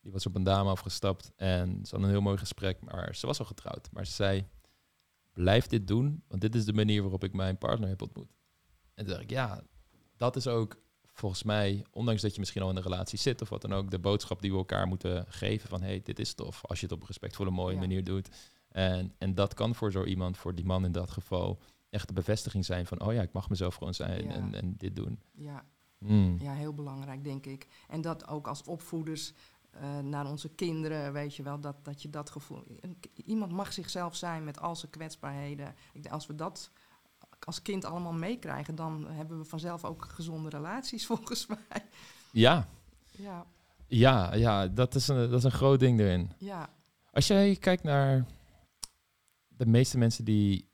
Die 0.00 0.12
was 0.12 0.26
op 0.26 0.34
een 0.34 0.44
dame 0.44 0.70
afgestapt 0.70 1.32
en 1.36 1.68
ze 1.68 1.90
hadden 1.90 2.02
een 2.02 2.14
heel 2.14 2.24
mooi 2.24 2.38
gesprek, 2.38 2.80
maar 2.84 3.14
ze 3.14 3.26
was 3.26 3.38
al 3.38 3.44
getrouwd. 3.44 3.88
Maar 3.92 4.06
ze 4.06 4.12
zei, 4.12 4.46
blijf 5.32 5.66
dit 5.66 5.86
doen, 5.86 6.22
want 6.28 6.40
dit 6.40 6.54
is 6.54 6.64
de 6.64 6.72
manier 6.72 7.02
waarop 7.02 7.24
ik 7.24 7.32
mijn 7.32 7.58
partner 7.58 7.88
heb 7.88 8.02
ontmoet. 8.02 8.32
En 8.94 9.04
toen 9.04 9.06
dacht 9.12 9.22
ik, 9.22 9.30
ja, 9.30 9.62
dat 10.16 10.36
is 10.36 10.46
ook 10.46 10.76
volgens 11.14 11.42
mij, 11.42 11.84
ondanks 11.90 12.22
dat 12.22 12.32
je 12.34 12.40
misschien 12.40 12.62
al 12.62 12.70
in 12.70 12.76
een 12.76 12.82
relatie 12.82 13.18
zit 13.18 13.42
of 13.42 13.48
wat 13.48 13.60
dan 13.62 13.72
ook, 13.72 13.90
de 13.90 13.98
boodschap 13.98 14.40
die 14.42 14.50
we 14.50 14.56
elkaar 14.56 14.86
moeten 14.86 15.24
geven 15.28 15.68
van, 15.68 15.82
hey, 15.82 16.00
dit 16.04 16.18
is 16.18 16.34
tof, 16.34 16.64
als 16.66 16.78
je 16.80 16.84
het 16.86 16.94
op 16.94 17.00
een 17.00 17.06
respectvolle, 17.06 17.50
mooie 17.50 17.74
Ja. 17.74 17.80
manier 17.80 18.04
doet. 18.04 18.28
En, 18.68 19.14
en 19.18 19.34
dat 19.34 19.54
kan 19.54 19.74
voor 19.74 19.92
zo 19.92 20.04
iemand, 20.04 20.36
voor 20.36 20.54
die 20.54 20.64
man 20.64 20.84
in 20.84 20.92
dat 20.92 21.10
geval, 21.10 21.60
echt 21.90 22.08
de 22.08 22.14
bevestiging 22.14 22.64
zijn 22.64 22.86
van, 22.86 23.00
oh 23.00 23.12
ja, 23.12 23.22
ik 23.22 23.32
mag 23.32 23.48
mezelf 23.48 23.74
gewoon 23.74 23.94
zijn 23.94 24.24
Ja. 24.24 24.30
en, 24.32 24.54
en 24.54 24.74
dit 24.76 24.96
doen. 24.96 25.20
ja, 25.32 25.64
Mm. 25.98 26.36
ja, 26.40 26.52
heel 26.52 26.74
belangrijk, 26.74 27.24
denk 27.24 27.46
ik. 27.46 27.66
En 27.88 28.00
dat 28.00 28.28
ook 28.28 28.48
als 28.48 28.62
opvoeders 28.62 29.32
eh, 29.70 29.98
naar 29.98 30.26
onze 30.30 30.48
kinderen, 30.48 31.12
weet 31.12 31.36
je 31.36 31.42
wel, 31.42 31.60
dat, 31.60 31.84
dat 31.84 32.02
je 32.02 32.10
dat 32.10 32.30
gevoel... 32.30 32.64
Iemand 33.24 33.52
mag 33.52 33.72
zichzelf 33.72 34.16
zijn 34.16 34.44
met 34.44 34.60
al 34.60 34.76
zijn 34.76 34.90
kwetsbaarheden. 34.90 35.74
Ik 35.92 36.06
als 36.08 36.26
we 36.26 36.34
dat 36.34 36.70
als 37.40 37.62
kind 37.62 37.84
allemaal 37.84 38.12
meekrijgen, 38.12 38.74
dan 38.74 39.06
hebben 39.10 39.38
we 39.38 39.44
vanzelf 39.44 39.84
ook 39.84 40.04
gezonde 40.04 40.48
relaties, 40.48 41.06
volgens 41.16 41.46
mij. 41.46 41.88
Ja, 42.32 42.68
Ja, 43.18 43.46
ja, 43.86 44.34
ja 44.34 44.68
dat, 44.68 44.94
is 44.94 45.08
een, 45.08 45.30
dat 45.30 45.38
is 45.38 45.44
een 45.44 45.50
groot 45.50 45.80
ding 45.80 46.00
erin. 46.00 46.32
ja, 46.38 46.68
Als 47.10 47.26
jij 47.26 47.56
kijkt 47.56 47.82
naar 47.82 48.26
de 49.48 49.66
meeste 49.66 49.98
mensen 49.98 50.24
die 50.24 50.68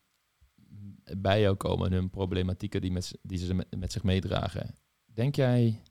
bij 1.16 1.40
jou 1.40 1.56
komen 1.56 1.86
en 1.86 1.92
hun 1.92 2.10
problematieken 2.10 2.80
die, 2.80 2.92
met, 2.92 3.18
die 3.22 3.38
ze 3.38 3.54
met, 3.54 3.76
met 3.76 3.92
zich 3.92 4.02
meedragen, 4.02 4.74
denk 5.04 5.34
jij, 5.34 5.82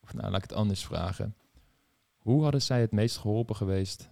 of 0.00 0.14
nou 0.14 0.30
laat 0.30 0.42
ik 0.42 0.50
het 0.50 0.58
anders 0.58 0.84
vragen, 0.84 1.36
hoe 2.16 2.42
hadden 2.42 2.62
zij 2.62 2.80
het 2.80 2.92
meest 2.92 3.16
geholpen 3.16 3.56
geweest 3.56 4.10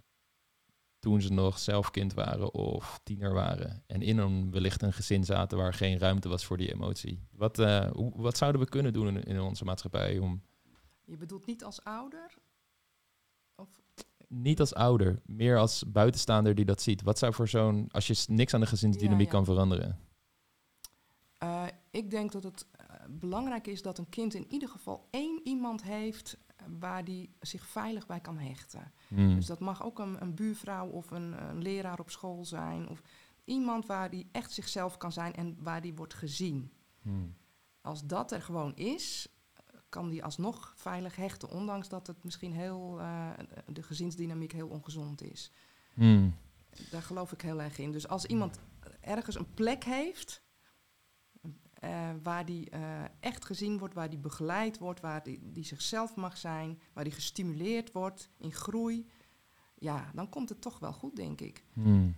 toen 1.03 1.21
ze 1.21 1.33
nog 1.33 1.59
zelf 1.59 1.91
kind 1.91 2.15
waren 2.15 2.55
of 2.55 3.01
tiener 3.03 3.33
waren 3.33 3.83
en 3.87 4.03
in 4.03 4.19
een 4.19 4.51
wellicht 4.51 4.83
een 4.83 4.93
gezin 4.93 5.25
zaten 5.25 5.59
waar 5.59 5.75
geen 5.75 5.99
ruimte 5.99 6.29
was 6.29 6.45
voor 6.45 6.57
die 6.57 6.73
emotie? 6.73 7.27
Wat, 7.33 7.59
eh, 7.59 7.91
hoe, 7.91 8.13
wat 8.15 8.37
zouden 8.37 8.61
we 8.61 8.69
kunnen 8.69 8.93
doen 8.93 9.09
in, 9.09 9.23
in 9.23 9.41
onze 9.41 9.65
maatschappij 9.65 10.19
om 10.19 10.43
je 11.05 11.17
bedoelt 11.17 11.47
niet 11.47 11.65
als 11.65 11.85
ouder? 11.85 12.35
Of, 13.55 13.69
niet 14.29 14.61
als 14.61 14.75
ouder, 14.75 15.21
meer 15.27 15.59
als 15.59 15.85
buitenstaander 15.87 16.55
die 16.55 16.65
dat 16.65 16.83
ziet. 16.83 17.03
Wat 17.03 17.19
zou 17.19 17.33
voor 17.33 17.49
zo'n, 17.49 17.89
als 17.91 18.07
je 18.07 18.25
niks 18.27 18.55
aan 18.55 18.61
de 18.61 18.67
gezinsdynamiek 18.67 19.27
Ja, 19.27 19.33
ja. 19.33 19.39
kan 19.39 19.45
veranderen? 19.45 19.99
Eh, 21.39 21.65
ik 21.91 22.11
denk 22.11 22.33
dat 22.33 22.43
het 22.43 22.67
eh, 22.71 22.87
belangrijk 23.09 23.67
is 23.67 23.83
dat 23.83 23.99
een 23.99 24.09
kind 24.09 24.35
in 24.35 24.47
ieder 24.49 24.69
geval 24.69 25.09
één 25.11 25.41
iemand 25.45 25.83
heeft 25.83 26.39
waar 26.79 27.05
die 27.05 27.31
zich 27.41 27.67
veilig 27.67 28.07
bij 28.07 28.21
kan 28.21 28.39
hechten. 28.39 28.93
Hmm. 29.09 29.35
Dus 29.35 29.47
dat 29.47 29.61
mag 29.61 29.85
ook 29.85 29.99
een, 29.99 30.23
een 30.23 30.35
buurvrouw 30.35 30.89
of 30.89 31.11
een, 31.11 31.49
een 31.49 31.63
leraar 31.63 32.01
op 32.01 32.11
school 32.11 32.45
zijn. 32.45 32.89
Of 32.89 33.03
iemand 33.45 33.87
waar 33.87 34.11
die 34.11 34.29
echt 34.33 34.53
zichzelf 34.53 34.97
kan 34.97 35.13
zijn 35.13 35.35
en 35.35 35.57
waar 35.59 35.81
die 35.81 35.95
wordt 35.95 36.15
gezien. 36.15 36.73
Hmm. 37.03 37.35
Als 37.81 38.07
dat 38.07 38.33
er 38.33 38.43
gewoon 38.43 38.77
is, 38.77 39.29
kan 39.89 40.09
die 40.09 40.25
alsnog 40.25 40.73
veilig 40.77 41.17
hechten. 41.17 41.51
Ondanks 41.51 41.89
dat 41.89 42.07
het 42.07 42.25
misschien 42.25 42.53
heel, 42.53 43.01
eh, 43.01 43.31
de 43.67 43.83
gezinsdynamiek 43.83 44.53
heel 44.53 44.69
ongezond 44.69 45.23
is. 45.23 45.53
Hmm. 45.95 46.35
Daar 46.91 47.03
geloof 47.03 47.33
ik 47.33 47.41
heel 47.41 47.63
erg 47.63 47.79
in. 47.79 47.93
Dus 47.93 48.09
als 48.09 48.25
iemand 48.25 48.59
ergens 49.01 49.37
een 49.37 49.55
plek 49.55 49.85
heeft 49.85 50.43
eh, 51.83 52.09
waar 52.23 52.45
die 52.45 52.71
eh, 52.71 52.81
echt 53.21 53.45
gezien 53.45 53.79
wordt, 53.79 53.95
waar 53.95 54.11
die 54.11 54.19
begeleid 54.19 54.79
wordt, 54.79 55.01
waar 55.01 55.23
die, 55.23 55.41
die 55.53 55.65
zichzelf 55.65 56.17
mag 56.17 56.37
zijn, 56.37 56.81
waar 56.93 57.05
die 57.05 57.13
gestimuleerd 57.13 57.93
wordt 57.93 58.29
in 58.39 58.53
groei, 58.53 59.07
ja, 59.75 60.11
dan 60.15 60.29
komt 60.29 60.49
het 60.49 60.61
toch 60.61 60.79
wel 60.79 60.93
goed, 60.93 61.17
denk 61.17 61.41
ik. 61.41 61.65
Hmm. 61.73 62.17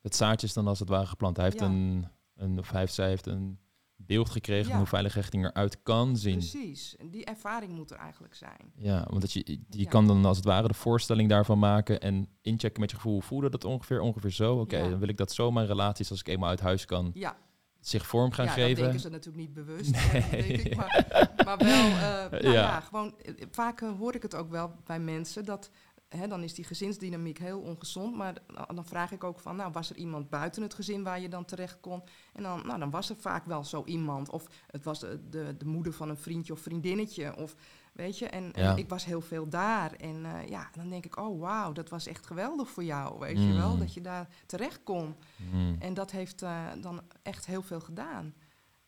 Het 0.00 0.16
zaadje 0.16 0.46
is 0.46 0.52
dan 0.52 0.66
als 0.66 0.78
het 0.78 0.88
ware 0.88 1.06
geplant. 1.06 1.36
Hij 1.36 1.44
heeft 1.44 1.60
Ja. 1.60 1.66
een, 1.66 2.06
een, 2.36 2.58
of 2.58 2.70
hij 2.70 2.80
heeft, 2.80 2.94
zij 2.94 3.08
heeft 3.08 3.26
een 3.26 3.58
beeld 3.96 4.30
gekregen 4.30 4.64
Ja. 4.64 4.68
van 4.70 4.78
hoe 4.78 4.86
veilig 4.86 5.14
hechting 5.14 5.44
eruit 5.44 5.82
kan 5.82 6.16
zien. 6.16 6.38
Precies. 6.38 6.96
Die 7.10 7.24
ervaring 7.24 7.72
moet 7.72 7.90
er 7.90 7.96
eigenlijk 7.96 8.34
zijn. 8.34 8.72
Ja, 8.76 9.06
want 9.08 9.20
dat 9.20 9.32
je, 9.32 9.42
je 9.68 9.82
Ja. 9.82 9.88
kan 9.88 10.06
dan 10.06 10.24
als 10.24 10.36
het 10.36 10.46
ware 10.46 10.68
de 10.68 10.74
voorstelling 10.74 11.28
daarvan 11.28 11.58
maken 11.58 12.00
en 12.00 12.28
inchecken 12.42 12.80
met 12.80 12.90
je 12.90 12.96
gevoel. 12.96 13.20
Voelde 13.20 13.50
dat 13.50 13.64
ongeveer? 13.64 14.00
Ongeveer 14.00 14.30
zo. 14.30 14.58
Oké, 14.60 14.90
dan 14.90 14.98
wil 14.98 15.08
ik 15.08 15.16
dat 15.16 15.32
zo 15.32 15.50
mijn 15.50 15.66
relaties, 15.66 16.10
als 16.10 16.20
ik 16.20 16.28
eenmaal 16.28 16.48
uit 16.48 16.60
huis 16.60 16.84
kan, 16.84 17.10
Ja, 17.14 17.36
zich 17.80 18.06
vorm 18.06 18.32
gaan 18.32 18.44
ja 18.44 18.50
geven. 18.52 18.68
dat 18.68 18.78
denken 18.78 19.00
ze 19.00 19.08
natuurlijk 19.08 19.36
niet 19.44 19.54
bewust, 19.54 19.90
Nee. 20.12 20.42
ik. 20.46 20.76
Maar, 20.76 21.06
maar 21.44 21.58
wel, 21.58 21.68
eh, 21.84 22.30
nou 22.30 22.42
Ja. 22.42 22.52
ja. 22.52 22.80
gewoon, 22.80 23.14
eh, 23.24 23.34
vaak 23.50 23.80
eh, 23.80 23.90
hoor 23.98 24.14
ik 24.14 24.22
het 24.22 24.34
ook 24.34 24.50
wel 24.50 24.74
bij 24.84 25.00
mensen 25.00 25.44
dat... 25.44 25.70
Hè, 26.08 26.28
dan 26.28 26.42
is 26.42 26.54
die 26.54 26.64
gezinsdynamiek 26.64 27.38
heel 27.38 27.60
ongezond. 27.60 28.16
Maar 28.16 28.34
dan- 28.46 28.74
dan 28.76 28.84
vraag 28.86 29.12
ik 29.12 29.24
ook 29.24 29.40
van, 29.40 29.56
nou, 29.56 29.72
was 29.72 29.90
er 29.90 29.96
iemand 29.96 30.30
buiten 30.30 30.62
het 30.62 30.74
gezin 30.74 31.02
waar 31.02 31.20
je 31.20 31.28
dan 31.28 31.44
terecht 31.44 31.80
kon? 31.80 32.02
En 32.32 32.42
dan, 32.42 32.66
nou, 32.66 32.78
dan 32.78 32.90
was 32.90 33.10
er 33.10 33.16
vaak 33.16 33.44
wel 33.46 33.64
zo 33.64 33.82
iemand. 33.84 34.30
Of 34.30 34.46
het 34.70 34.84
was 34.84 35.00
de, 35.00 35.20
de, 35.30 35.54
de 35.58 35.64
moeder 35.66 35.92
van 35.92 36.08
een 36.08 36.16
vriendje 36.16 36.52
of 36.52 36.60
vriendinnetje. 36.60 37.36
Of, 37.36 37.54
weet 38.00 38.18
je, 38.18 38.26
en, 38.26 38.52
en 38.52 38.62
Ja. 38.62 38.76
ik 38.76 38.88
was 38.88 39.04
heel 39.04 39.20
veel 39.20 39.48
daar. 39.48 39.92
En 39.92 40.24
eh, 40.24 40.48
ja, 40.48 40.68
dan 40.72 40.88
denk 40.88 41.04
ik, 41.04 41.18
oh 41.18 41.40
wauw, 41.40 41.72
dat 41.72 41.88
was 41.88 42.06
echt 42.06 42.26
geweldig 42.26 42.68
voor 42.70 42.84
jou. 42.84 43.18
Weet 43.18 43.36
je 43.36 43.42
Mm. 43.44 43.56
wel, 43.56 43.78
dat 43.78 43.94
je 43.94 44.00
daar 44.00 44.28
terecht 44.46 44.82
kon. 44.82 45.14
Hmm. 45.50 45.76
En 45.78 45.94
dat 45.94 46.10
heeft 46.10 46.42
eh, 46.42 46.66
dan 46.80 47.02
echt 47.22 47.46
heel 47.46 47.62
veel 47.62 47.80
gedaan. 47.80 48.34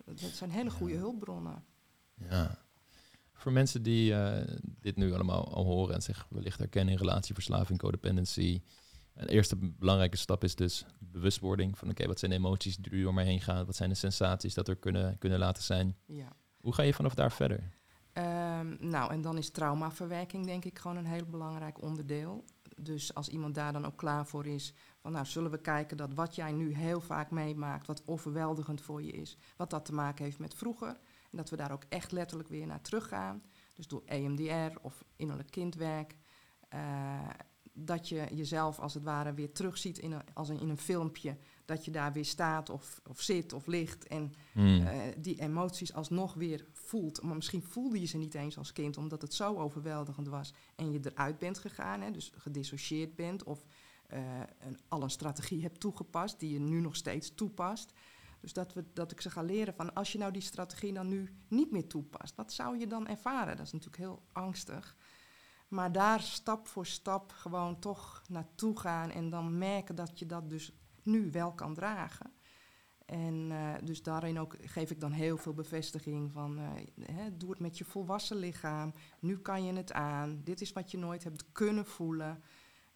Dat 0.04 0.18
zijn 0.18 0.50
hele 0.50 0.70
goede 0.70 0.92
Ja. 0.94 0.98
hulpbronnen. 0.98 1.64
Ja. 2.30 2.58
Voor 3.32 3.52
mensen 3.52 3.82
die 3.82 4.14
eh, 4.14 4.54
dit 4.80 4.96
nu 4.96 5.12
allemaal 5.14 5.54
al 5.54 5.64
horen 5.64 5.94
en 5.94 6.02
zich 6.02 6.26
wellicht 6.30 6.58
herkennen 6.58 6.92
in 6.94 6.98
relatieverslaving, 7.00 7.78
codependency. 7.78 8.62
Een 9.14 9.28
eerste 9.28 9.56
belangrijke 9.56 10.16
stap 10.16 10.44
is 10.44 10.54
dus 10.54 10.84
bewustwording 10.98 11.78
van 11.78 11.90
oké, 11.90 12.06
wat 12.06 12.18
zijn 12.18 12.30
de 12.30 12.36
emoties 12.36 12.76
die 12.76 12.92
er 12.92 13.02
door 13.02 13.14
mij 13.14 13.24
heen 13.24 13.40
gaan? 13.40 13.66
Wat 13.66 13.76
zijn 13.76 13.88
de 13.88 13.94
sensaties 13.94 14.54
dat 14.54 14.68
er 14.68 14.76
kunnen, 14.76 15.18
kunnen 15.18 15.38
laten 15.38 15.62
zijn? 15.62 15.96
Ja. 16.06 16.28
Hoe 16.60 16.74
ga 16.74 16.82
je 16.82 16.94
vanaf 16.94 17.14
daar 17.14 17.32
verder? 17.32 17.70
Ehm, 18.62 18.88
nou, 18.88 19.12
en 19.12 19.20
dan 19.20 19.38
is 19.38 19.50
traumaverwerking 19.50 20.46
denk 20.46 20.64
ik 20.64 20.78
gewoon 20.78 20.96
een 20.96 21.06
heel 21.06 21.26
belangrijk 21.26 21.82
onderdeel. 21.82 22.44
Dus 22.76 23.14
als 23.14 23.28
iemand 23.28 23.54
daar 23.54 23.72
dan 23.72 23.86
ook 23.86 23.96
klaar 23.96 24.26
voor 24.26 24.46
is, 24.46 24.74
van 24.98 25.12
nou 25.12 25.26
zullen 25.26 25.50
we 25.50 25.60
kijken 25.60 25.96
dat 25.96 26.14
wat 26.14 26.34
jij 26.34 26.52
nu 26.52 26.74
heel 26.74 27.00
vaak 27.00 27.30
meemaakt, 27.30 27.86
wat 27.86 28.02
overweldigend 28.06 28.80
voor 28.80 29.02
je 29.02 29.12
is, 29.12 29.36
wat 29.56 29.70
dat 29.70 29.84
te 29.84 29.94
maken 29.94 30.24
heeft 30.24 30.38
met 30.38 30.54
vroeger. 30.54 30.88
En 31.30 31.36
dat 31.36 31.50
we 31.50 31.56
daar 31.56 31.72
ook 31.72 31.84
echt 31.88 32.12
letterlijk 32.12 32.48
weer 32.48 32.66
naar 32.66 32.80
teruggaan. 32.80 33.42
Dus 33.74 33.86
door 33.86 34.02
EMDR 34.04 34.78
of 34.80 35.04
innerlijk 35.16 35.50
kindwerk. 35.50 36.16
eh, 36.68 37.28
dat 37.74 38.08
je 38.08 38.26
jezelf 38.34 38.78
als 38.78 38.94
het 38.94 39.02
ware 39.02 39.34
weer 39.34 39.52
terugziet 39.52 39.98
in 39.98 40.12
een, 40.12 40.22
als 40.34 40.48
een, 40.48 40.60
in 40.60 40.68
een 40.68 40.78
filmpje. 40.78 41.36
Dat 41.64 41.84
je 41.84 41.90
daar 41.90 42.12
weer 42.12 42.24
staat 42.24 42.70
of, 42.70 43.00
of 43.08 43.20
zit 43.20 43.52
of 43.52 43.66
ligt. 43.66 44.06
En 44.06 44.32
Hmm. 44.52 44.86
eh, 44.86 45.00
die 45.18 45.40
emoties 45.40 45.92
alsnog 45.94 46.34
weer 46.34 46.66
voelt. 46.72 47.22
Maar 47.22 47.34
misschien 47.34 47.62
voelde 47.62 48.00
je 48.00 48.06
ze 48.06 48.16
niet 48.16 48.34
eens 48.34 48.58
als 48.58 48.72
kind, 48.72 48.96
omdat 48.96 49.22
het 49.22 49.34
zo 49.34 49.56
overweldigend 49.56 50.28
was. 50.28 50.52
En 50.76 50.92
je 50.92 51.00
eruit 51.02 51.38
bent 51.38 51.58
gegaan, 51.58 52.00
hè, 52.00 52.10
dus 52.10 52.32
gedissocieerd 52.36 53.14
bent. 53.14 53.42
Of 53.42 53.64
eh, 54.06 54.20
een, 54.58 54.78
al 54.88 55.02
een 55.02 55.10
strategie 55.10 55.62
hebt 55.62 55.80
toegepast, 55.80 56.40
die 56.40 56.52
je 56.52 56.60
nu 56.60 56.80
nog 56.80 56.96
steeds 56.96 57.34
toepast. 57.34 57.92
Dus 58.40 58.52
dat, 58.52 58.72
we, 58.72 58.84
dat 58.92 59.12
ik 59.12 59.20
ze 59.20 59.30
ga 59.30 59.42
leren 59.42 59.74
van 59.74 59.94
als 59.94 60.12
je 60.12 60.18
nou 60.18 60.32
die 60.32 60.42
strategie 60.42 60.92
dan 60.92 61.08
nu 61.08 61.30
niet 61.48 61.70
meer 61.70 61.86
toepast, 61.86 62.34
wat 62.36 62.52
zou 62.52 62.78
je 62.78 62.86
dan 62.86 63.06
ervaren? 63.06 63.56
Dat 63.56 63.66
is 63.66 63.72
natuurlijk 63.72 64.02
heel 64.02 64.22
angstig. 64.32 64.96
Maar 65.68 65.92
daar 65.92 66.20
stap 66.20 66.68
voor 66.68 66.86
stap 66.86 67.32
gewoon 67.32 67.78
toch 67.78 68.22
naartoe 68.28 68.78
gaan 68.78 69.10
en 69.10 69.30
dan 69.30 69.58
merken 69.58 69.94
dat 69.94 70.18
je 70.18 70.26
dat 70.26 70.50
dus 70.50 70.72
nu 71.02 71.30
wel 71.30 71.52
kan 71.52 71.74
dragen. 71.74 72.32
En 73.06 73.46
eh, 73.50 73.74
dus 73.84 74.02
daarin 74.02 74.38
ook 74.38 74.56
geef 74.60 74.90
ik 74.90 75.00
dan 75.00 75.12
heel 75.12 75.36
veel 75.36 75.54
bevestiging 75.54 76.32
van 76.32 76.58
eh, 76.58 76.70
hè, 77.14 77.36
doe 77.36 77.50
het 77.50 77.58
met 77.58 77.78
je 77.78 77.84
volwassen 77.84 78.36
lichaam. 78.36 78.92
Nu 79.18 79.38
kan 79.38 79.64
je 79.64 79.72
het 79.72 79.92
aan. 79.92 80.40
Dit 80.44 80.60
is 80.60 80.72
wat 80.72 80.90
je 80.90 80.98
nooit 80.98 81.24
hebt 81.24 81.52
kunnen 81.52 81.86
voelen. 81.86 82.42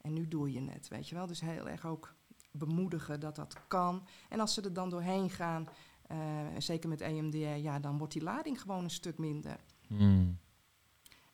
En 0.01 0.13
nu 0.13 0.29
doe 0.29 0.53
je 0.53 0.71
het, 0.71 0.89
weet 0.89 1.09
je 1.09 1.15
wel. 1.15 1.27
Dus 1.27 1.41
heel 1.41 1.69
erg 1.69 1.87
ook 1.87 2.15
bemoedigen 2.51 3.21
dat 3.21 3.37
dat 3.37 3.67
kan. 3.69 4.07
En 4.29 4.41
als 4.41 4.55
ze 4.55 4.63
er 4.63 4.73
dan 4.73 4.91
doorheen 4.91 5.31
gaan, 5.31 5.69
eh, 6.07 6.47
zeker 6.59 6.89
met 6.89 7.01
EMDR, 7.01 7.37
ja, 7.37 7.79
dan 7.79 7.99
wordt 7.99 8.13
die 8.13 8.23
lading 8.23 8.61
gewoon 8.61 8.85
een 8.85 8.91
stuk 8.91 9.19
minder. 9.19 9.57
Hmm. 9.87 10.39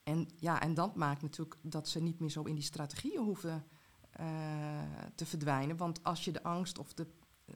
En, 0.02 0.28
ja, 0.36 0.60
en 0.60 0.74
dat 0.74 0.96
maakt 0.96 1.22
natuurlijk 1.22 1.56
dat 1.62 1.88
ze 1.88 2.02
niet 2.02 2.20
meer 2.20 2.30
zo 2.30 2.42
in 2.42 2.54
die 2.54 2.64
strategieën 2.64 3.22
hoeven 3.22 3.66
eh, 4.12 4.26
te 5.14 5.26
verdwijnen. 5.26 5.76
Want 5.76 6.04
als 6.04 6.24
je 6.24 6.32
de 6.32 6.42
angst 6.42 6.78
of 6.78 6.94
de, 6.94 7.06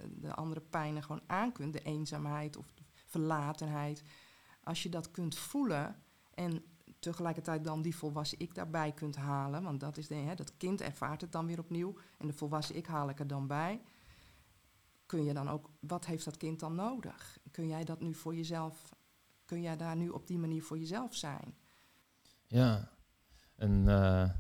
de 0.08 0.34
andere 0.34 0.60
pijnen 0.60 1.02
gewoon 1.02 1.22
aan 1.26 1.52
kunt, 1.52 1.72
de 1.72 1.82
eenzaamheid 1.82 2.56
of 2.56 2.72
de 2.74 2.82
verlatenheid, 3.06 4.02
als 4.62 4.82
je 4.82 4.88
dat 4.88 5.10
kunt 5.10 5.38
voelen 5.38 6.02
en 6.34 6.64
tegelijkertijd 6.98 7.64
dan 7.64 7.82
die 7.82 7.96
volwassen 7.96 8.40
ik 8.40 8.54
daarbij 8.54 8.92
kunt 8.92 9.16
halen, 9.16 9.62
want 9.62 9.80
dat 9.80 9.96
is 9.96 10.08
de, 10.08 10.14
hè, 10.14 10.34
dat 10.34 10.56
kind 10.56 10.80
ervaart 10.80 11.20
het 11.20 11.32
dan 11.32 11.46
weer 11.46 11.58
opnieuw 11.58 11.94
en 12.18 12.26
de 12.26 12.32
volwassen 12.32 12.76
ik 12.76 12.86
haal 12.86 13.08
ik 13.08 13.18
er 13.18 13.26
dan 13.26 13.46
bij. 13.46 13.82
Kun 15.06 15.24
je 15.24 15.32
dan 15.32 15.48
ook, 15.48 15.70
wat 15.80 16.06
heeft 16.06 16.24
dat 16.24 16.36
kind 16.36 16.60
dan 16.60 16.74
nodig? 16.74 17.38
Kun 17.50 17.68
jij 17.68 17.84
dat 17.84 18.00
nu 18.00 18.14
voor 18.14 18.34
jezelf, 18.34 18.94
kun 19.44 19.60
jij 19.60 19.76
daar 19.76 19.96
nu 19.96 20.08
op 20.08 20.26
die 20.26 20.38
manier 20.38 20.62
voor 20.62 20.78
jezelf 20.78 21.14
zijn? 21.14 21.56
Ja, 22.46 22.90
een 23.56 23.88
eh, 23.88 24.30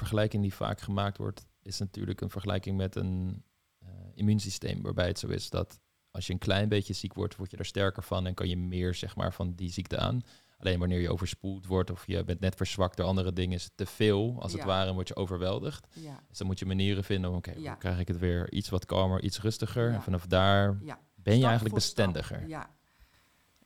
vergelijking 0.00 0.42
die 0.42 0.54
vaak 0.54 0.80
gemaakt 0.80 1.18
wordt, 1.18 1.46
is 1.62 1.78
natuurlijk 1.78 2.20
een 2.20 2.30
vergelijking 2.30 2.76
met 2.76 2.96
een 2.96 3.44
eh, 3.78 3.88
immuunsysteem, 4.14 4.82
waarbij 4.82 5.06
het 5.06 5.18
zo 5.18 5.28
is 5.28 5.50
dat 5.50 5.78
als 6.10 6.26
je 6.26 6.32
een 6.32 6.38
klein 6.38 6.68
beetje 6.68 6.92
ziek 6.92 7.14
wordt, 7.14 7.36
word 7.36 7.50
je 7.50 7.56
er 7.56 7.64
sterker 7.64 8.02
van 8.02 8.26
en 8.26 8.34
kan 8.34 8.48
je 8.48 8.56
meer 8.56 8.94
zeg 8.94 9.16
maar, 9.16 9.32
van 9.32 9.54
die 9.54 9.70
ziekte 9.70 9.98
aan. 9.98 10.22
Alleen 10.58 10.78
wanneer 10.78 11.00
je 11.00 11.10
overspoeld 11.10 11.66
wordt 11.66 11.90
of 11.90 12.06
je 12.06 12.24
bent 12.24 12.40
net 12.40 12.54
verzwakt 12.54 12.96
door 12.96 13.06
andere 13.06 13.32
dingen, 13.32 13.54
is 13.56 13.64
het 13.64 13.72
te 13.74 13.86
veel, 13.86 14.36
als 14.42 14.52
het 14.52 14.64
ware, 14.64 14.88
en 14.88 14.94
word 14.94 15.08
je 15.08 15.16
overweldigd. 15.16 15.86
Ja, 15.94 16.20
Dus 16.28 16.38
dan 16.38 16.46
moet 16.46 16.58
je 16.58 16.66
manieren 16.66 17.04
vinden 17.04 17.30
om, 17.30 17.36
oké, 17.36 17.52
Ja. 17.56 17.70
hoe 17.70 17.78
krijg 17.78 17.98
ik 17.98 18.08
het 18.08 18.18
weer 18.18 18.52
iets 18.52 18.68
wat 18.68 18.84
kalmer, 18.84 19.22
iets 19.22 19.40
rustiger. 19.40 19.92
En 19.92 20.02
vanaf 20.02 20.26
daar 20.26 20.78
ben 21.14 21.38
je 21.38 21.44
eigenlijk 21.44 21.74
bestendiger. 21.74 22.48
Ja. 22.48 22.70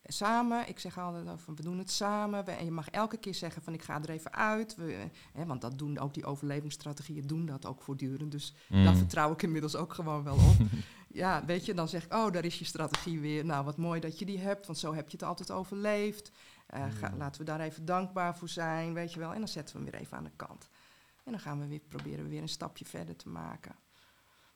Samen, 0.07 0.69
ik 0.69 0.79
zeg 0.79 0.99
altijd, 0.99 1.29
over, 1.29 1.55
we 1.55 1.63
doen 1.63 1.79
het 1.79 1.91
samen. 1.91 2.45
We- 2.45 2.51
en 2.51 2.65
je 2.65 2.71
mag 2.71 2.89
elke 2.91 3.17
keer 3.17 3.35
zeggen 3.35 3.63
van 3.63 3.73
ik 3.75 3.83
ga 3.83 4.03
er 4.03 4.11
even 4.11 4.33
uit. 4.33 4.75
We, 4.77 5.09
hè, 5.33 5.47
want 5.47 5.61
dat 5.61 5.79
doen 5.79 5.99
ook 5.99 6.15
die 6.15 6.25
overlevingsstrategieën, 6.25 7.27
doen 7.27 7.47
dat 7.47 7.67
ook 7.67 7.83
voortdurend. 7.83 8.33
Dus 8.33 8.55
Mm. 8.69 8.85
daar 8.85 8.97
vertrouw 8.97 9.33
ik 9.33 9.43
inmiddels 9.43 9.77
ook 9.77 9.93
gewoon 9.95 10.23
wel 10.25 10.35
op. 10.35 10.57
ja, 11.23 11.45
weet 11.45 11.65
je, 11.67 11.75
dan 11.75 11.89
zeg 11.89 12.05
ik, 12.05 12.13
oh, 12.15 12.33
daar 12.33 12.45
is 12.45 12.59
je 12.59 12.65
strategie 12.65 13.21
weer. 13.21 13.45
Nou, 13.45 13.65
wat 13.65 13.77
mooi 13.77 14.01
dat 14.01 14.19
je 14.19 14.25
die 14.25 14.39
hebt, 14.39 14.67
want 14.67 14.79
zo 14.79 14.95
heb 14.95 15.07
je 15.11 15.17
het 15.17 15.27
altijd 15.27 15.51
overleefd. 15.51 16.31
Eh, 16.67 16.85
ga- 16.91 17.09
Mm. 17.11 17.17
laten 17.19 17.41
we 17.41 17.47
daar 17.47 17.61
even 17.61 17.85
dankbaar 17.85 18.37
voor 18.37 18.49
zijn, 18.49 18.95
weet 18.95 19.13
je 19.13 19.19
wel. 19.21 19.33
En 19.33 19.39
dan 19.39 19.49
zetten 19.49 19.77
we 19.77 19.83
hem 19.83 19.91
weer 19.91 20.01
even 20.01 20.17
aan 20.17 20.25
de 20.25 20.31
kant. 20.37 20.69
En 21.25 21.33
dan 21.33 21.41
gaan 21.41 21.61
we 21.61 21.67
weer 21.67 21.81
proberen 21.89 22.25
we 22.25 22.31
weer 22.31 22.43
een 22.43 22.49
stapje 22.49 22.85
verder 22.85 23.17
te 23.17 23.29
maken. 23.29 23.75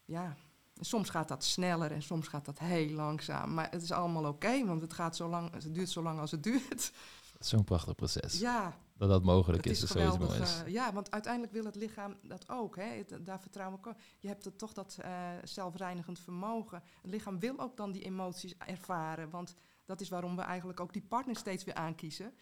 Ja, 0.04 0.36
soms 0.80 1.08
gaat 1.10 1.28
dat 1.28 1.44
sneller 1.44 1.92
en 1.92 2.02
soms 2.02 2.28
gaat 2.28 2.44
dat 2.44 2.58
heel 2.58 2.88
langzaam. 2.90 3.54
Maar 3.54 3.68
het 3.70 3.82
is 3.82 3.92
allemaal 3.92 4.24
oké, 4.24 4.66
want 4.66 4.80
het, 4.80 4.92
gaat 4.92 5.16
zo 5.16 5.28
lang, 5.28 5.52
het 5.52 5.74
duurt 5.74 5.90
zo 5.90 6.02
lang 6.02 6.20
als 6.20 6.30
het 6.30 6.42
duurt. 6.42 6.92
Zo'n 7.38 7.64
prachtig 7.64 7.94
proces. 7.94 8.38
Ja, 8.38 8.76
Dat 8.96 9.08
dat 9.08 9.22
mogelijk 9.24 9.66
is, 9.66 9.82
is 9.82 9.88
sowieso 9.90 10.10
geweldig. 10.12 10.38
mooi 10.38 10.50
eh, 10.66 10.72
ja, 10.72 10.92
want 10.92 11.10
uiteindelijk 11.10 11.52
wil 11.52 11.64
het 11.64 11.74
lichaam 11.76 12.14
dat 12.22 12.48
ook. 12.48 12.76
Hè? 12.76 12.84
Het- 12.84 13.18
daar 13.26 13.40
vertrouw 13.40 13.74
ik 13.74 13.86
ook. 13.86 13.94
Je 14.18 14.28
hebt 14.28 14.44
het 14.44 14.58
toch 14.58 14.72
dat 14.72 14.96
eh, 15.00 15.10
zelfreinigend 15.44 16.18
vermogen. 16.18 16.82
Het 17.02 17.10
lichaam 17.10 17.38
wil 17.38 17.58
ook 17.58 17.76
dan 17.76 17.92
die 17.92 18.02
emoties 18.04 18.56
ervaren. 18.56 19.30
Want 19.30 19.54
dat 19.84 20.00
is 20.00 20.08
waarom 20.08 20.36
we 20.36 20.42
eigenlijk 20.42 20.80
ook 20.80 20.92
die 20.92 21.02
partner 21.08 21.36
steeds 21.36 21.64
weer 21.64 21.74
aankiezen. 21.74 22.32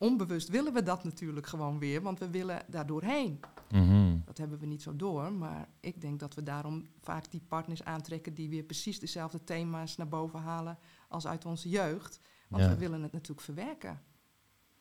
Onbewust 0.00 0.48
willen 0.48 0.72
we 0.72 0.82
dat 0.82 1.04
natuurlijk 1.04 1.46
gewoon 1.46 1.78
weer, 1.78 2.02
want 2.02 2.18
we 2.18 2.30
willen 2.30 2.62
daar 2.68 2.86
doorheen. 2.86 3.40
Mhm. 3.70 4.18
Dat 4.24 4.38
hebben 4.38 4.58
we 4.58 4.66
niet 4.66 4.82
zo 4.82 4.96
door, 4.96 5.32
maar 5.32 5.68
ik 5.80 6.00
denk 6.00 6.20
dat 6.20 6.34
we 6.34 6.42
daarom 6.42 6.88
vaak 7.00 7.30
die 7.30 7.40
partners 7.48 7.84
aantrekken 7.84 8.34
die 8.34 8.48
weer 8.48 8.62
precies 8.62 9.00
dezelfde 9.00 9.44
thema's 9.44 9.96
naar 9.96 10.08
boven 10.08 10.40
halen 10.40 10.78
als 11.08 11.26
uit 11.26 11.44
onze 11.44 11.68
jeugd. 11.68 12.20
Want 12.48 12.62
Ja. 12.62 12.68
we 12.68 12.76
willen 12.76 13.02
het 13.02 13.12
natuurlijk 13.12 13.40
verwerken. 13.40 14.02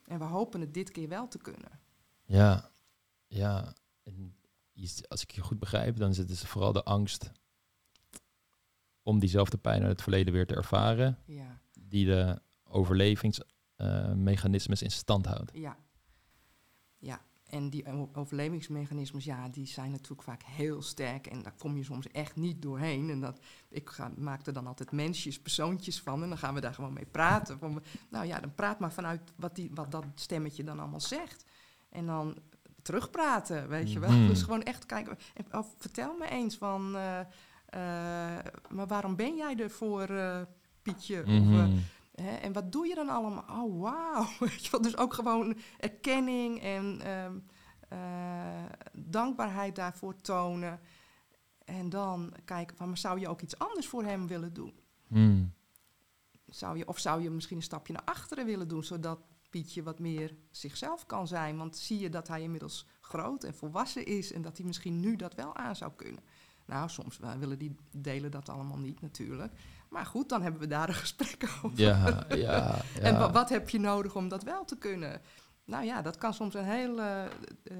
En 0.05 0.19
we 0.19 0.25
hopen 0.25 0.61
het 0.61 0.73
dit 0.73 0.91
keer 0.91 1.07
wel 1.07 1.27
te 1.27 1.37
kunnen. 1.37 1.79
Ja, 2.25 2.69
ja. 3.27 3.73
En 4.03 4.35
als 5.07 5.21
ik 5.23 5.31
je 5.31 5.41
goed 5.41 5.59
begrijp, 5.59 5.97
dan 5.97 6.09
is 6.09 6.17
het 6.17 6.27
dus 6.27 6.41
vooral 6.41 6.71
de 6.73 6.83
angst 6.83 7.31
om 9.03 9.19
diezelfde 9.19 9.57
pijn 9.57 9.81
uit 9.81 9.91
het 9.91 10.01
verleden 10.01 10.33
weer 10.33 10.47
te 10.47 10.55
ervaren, 10.55 11.17
Ja, 11.25 11.59
die 11.79 12.05
de 12.05 12.41
overlevingsmechanismes 13.79 14.81
in 14.81 14.91
stand 14.91 15.25
houdt. 15.25 15.51
ja. 15.53 15.77
Ja, 17.01 17.21
en 17.45 17.69
die 17.69 17.85
overlevingsmechanismes, 18.13 19.23
ja, 19.25 19.49
die 19.49 19.65
zijn 19.67 19.91
natuurlijk 19.91 20.21
vaak 20.23 20.43
heel 20.43 20.81
sterk. 20.81 21.27
En 21.27 21.41
daar 21.43 21.53
kom 21.57 21.77
je 21.77 21.83
soms 21.83 22.07
echt 22.07 22.35
niet 22.35 22.61
doorheen. 22.61 23.09
En 23.09 23.19
dat, 23.19 23.39
ik 23.69 23.89
ga, 23.89 24.11
maak 24.17 24.45
er 24.45 24.53
dan 24.53 24.67
altijd 24.67 24.91
mensjes, 24.91 25.39
persoontjes 25.41 25.99
van. 26.01 26.23
En 26.23 26.29
dan 26.29 26.37
gaan 26.37 26.53
we 26.53 26.61
daar 26.61 26.73
gewoon 26.73 26.93
mee 26.93 27.05
praten. 27.05 27.59
Van, 27.59 27.83
nou 28.09 28.25
ja, 28.25 28.39
dan 28.39 28.53
praat 28.55 28.79
maar 28.79 28.93
vanuit 28.93 29.21
wat, 29.35 29.55
die, 29.55 29.71
wat 29.73 29.91
dat 29.91 30.05
stemmetje 30.15 30.63
dan 30.63 30.79
allemaal 30.79 30.99
zegt. 31.01 31.45
En 31.89 32.05
dan 32.05 32.37
terugpraten, 32.81 33.67
weet 33.69 33.91
je 33.91 33.99
wel. 33.99 34.11
Mhm. 34.11 34.27
Dus 34.27 34.41
gewoon 34.41 34.63
echt 34.63 34.85
kijken. 34.85 35.17
En, 35.33 35.57
of 35.59 35.73
vertel 35.77 36.17
me 36.17 36.29
eens 36.29 36.55
van, 36.57 36.95
eh, 36.95 37.19
eh, 37.65 38.45
maar 38.69 38.87
waarom 38.87 39.15
ben 39.15 39.35
jij 39.35 39.57
er 39.57 39.69
voor, 39.71 40.01
eh, 40.09 40.41
Pietje? 40.81 41.19
Of, 41.21 41.27
eh, 41.27 41.39
Mhm. 41.39 41.77
Hè, 42.21 42.35
en 42.35 42.53
wat 42.53 42.71
doe 42.71 42.87
je 42.87 42.95
dan 42.95 43.09
allemaal? 43.09 43.45
Oh, 43.49 43.81
wauw. 43.81 44.27
Dus 44.81 44.97
ook 44.97 45.13
gewoon 45.13 45.57
erkenning 45.79 46.61
en 46.61 47.01
ehm, 47.01 47.37
eh, 47.89 48.65
dankbaarheid 48.93 49.75
daarvoor 49.75 50.15
tonen. 50.15 50.79
En 51.65 51.89
dan 51.89 52.33
kijken, 52.45 52.77
van, 52.77 52.87
maar 52.87 52.97
zou 52.97 53.19
je 53.19 53.27
ook 53.27 53.41
iets 53.41 53.57
anders 53.59 53.87
voor 53.87 54.03
hem 54.03 54.27
willen 54.27 54.53
doen? 54.53 54.73
Mhm. 55.07 55.45
Zou 56.45 56.77
je, 56.77 56.87
of 56.87 56.99
zou 56.99 57.21
je 57.21 57.29
misschien 57.29 57.57
een 57.57 57.63
stapje 57.63 57.93
naar 57.93 58.03
achteren 58.05 58.45
willen 58.45 58.67
doen, 58.67 58.83
zodat 58.83 59.19
Pietje 59.49 59.83
wat 59.83 59.99
meer 59.99 60.35
zichzelf 60.51 61.05
kan 61.05 61.27
zijn? 61.27 61.57
Want 61.57 61.77
zie 61.77 61.99
je 61.99 62.09
dat 62.09 62.27
hij 62.27 62.41
inmiddels 62.41 62.87
groot 63.01 63.43
en 63.43 63.55
volwassen 63.55 64.05
is 64.05 64.31
en 64.31 64.41
dat 64.41 64.57
hij 64.57 64.65
misschien 64.65 64.99
nu 64.99 65.15
dat 65.15 65.35
wel 65.35 65.55
aan 65.55 65.75
zou 65.75 65.91
kunnen? 65.95 66.23
Nou, 66.65 66.89
soms 66.89 67.19
willen 67.39 67.59
die 67.59 67.75
delen 67.91 68.31
dat 68.31 68.49
allemaal 68.49 68.77
niet 68.77 69.01
natuurlijk. 69.01 69.53
Maar 69.89 70.05
goed, 70.05 70.29
dan 70.29 70.41
hebben 70.41 70.61
we 70.61 70.67
daar 70.67 70.87
een 70.87 70.93
gesprek 70.95 71.49
over. 71.63 71.79
Ja, 71.79 72.25
ja, 72.29 72.35
ja. 72.35 72.81
En 73.01 73.17
wa- 73.19 73.31
wat 73.31 73.49
heb 73.49 73.69
je 73.69 73.79
nodig 73.79 74.15
om 74.15 74.27
dat 74.29 74.43
wel 74.43 74.65
te 74.65 74.77
kunnen? 74.77 75.21
Nou 75.65 75.85
ja, 75.85 76.01
dat 76.01 76.17
kan 76.17 76.33
soms 76.33 76.53
een 76.53 76.63
hele 76.65 77.27
eh, 77.63 77.75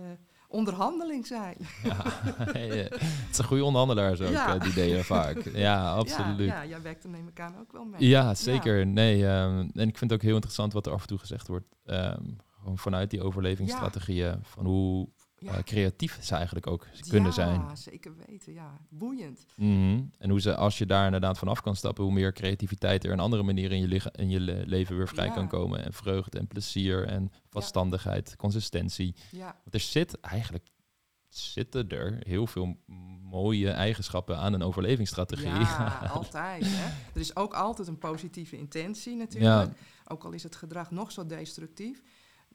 onderhandeling 0.47 1.28
zijn. 1.28 1.55
Ja, 1.84 1.95
het 2.03 3.30
is 3.32 3.38
een 3.38 3.43
goede 3.45 3.64
onderhandelaar 3.64 4.16
zo, 4.16 4.24
Ja. 4.26 4.57
die 4.57 4.72
ideeën 4.72 5.03
vaak. 5.03 5.49
Ja, 5.53 5.91
absoluut. 5.91 6.38
Ja, 6.49 6.62
ja, 6.62 6.66
jij 6.70 6.82
werkt 6.82 7.03
er 7.03 7.10
neem 7.10 7.28
ik 7.28 7.39
aan 7.39 7.55
ook 7.60 7.72
wel 7.72 7.84
mee. 7.86 8.07
Ja, 8.10 8.34
zeker. 8.36 8.86
Nee, 8.88 9.28
ehm, 9.28 9.57
en 9.74 9.88
ik 9.88 9.97
vind 9.97 9.99
het 9.99 10.14
ook 10.14 10.22
heel 10.22 10.34
interessant 10.34 10.74
wat 10.74 10.86
er 10.86 10.91
af 10.93 11.01
en 11.01 11.07
toe 11.07 11.18
gezegd 11.20 11.47
wordt. 11.47 11.66
ehm, 11.86 12.24
gewoon 12.60 12.78
vanuit 12.78 13.10
die 13.10 13.22
overlevingsstrategieën. 13.24 14.39
Van 14.43 14.66
hoe 14.66 15.10
Ja. 15.40 15.54
eh, 15.54 15.64
creatief 15.64 16.18
ze 16.22 16.36
eigenlijk 16.36 16.68
ook 16.68 16.88
kunnen 17.10 17.34
zijn. 17.34 17.60
Ja, 17.60 17.76
zeker 17.76 18.12
weten. 18.28 18.54
Ja, 18.54 18.78
boeiend. 18.90 19.46
Mhm. 19.56 20.02
En 20.18 20.30
hoe 20.30 20.42
ze, 20.42 20.56
als 20.56 20.78
je 20.78 20.86
daar 20.86 21.06
inderdaad 21.06 21.38
vanaf 21.38 21.62
kan 21.62 21.76
stappen, 21.76 22.04
hoe 22.04 22.14
meer 22.14 22.34
creativiteit 22.34 23.04
er 23.04 23.12
een 23.12 23.20
andere 23.20 23.44
manier 23.44 23.72
in 23.72 23.80
je, 23.80 23.88
licha- 23.88 24.14
in 24.16 24.30
je 24.30 24.40
le- 24.40 24.64
leven 24.66 24.98
weer 24.98 25.08
vrij 25.08 25.26
Ja. 25.26 25.34
kan 25.34 25.48
komen. 25.48 25.84
En 25.86 25.94
vreugde 25.94 26.38
en 26.40 26.48
plezier 26.48 27.08
en 27.08 27.32
vaststandigheid, 27.50 28.36
consistentie. 28.36 29.16
Ja, 29.32 29.46
Want 29.46 29.74
er 29.74 29.80
zit 29.80 30.20
eigenlijk 30.20 30.68
zitten 31.30 31.90
er 31.90 32.18
heel 32.28 32.48
veel 32.48 32.76
mooie 33.22 33.70
eigenschappen 33.70 34.38
aan 34.38 34.54
een 34.54 34.64
overlevingsstrategie. 34.64 35.48
ja 35.50 35.98
altijd. 36.14 36.64
Hè. 36.66 36.86
Er 37.14 37.20
is 37.20 37.36
ook 37.36 37.54
altijd 37.54 37.88
een 37.88 37.98
positieve 37.98 38.58
intentie 38.58 39.16
natuurlijk. 39.16 39.72
Ook 40.08 40.24
al 40.24 40.32
is 40.32 40.44
het 40.44 40.56
gedrag 40.56 40.92
nog 40.92 41.12
zo 41.12 41.26
destructief. 41.26 42.02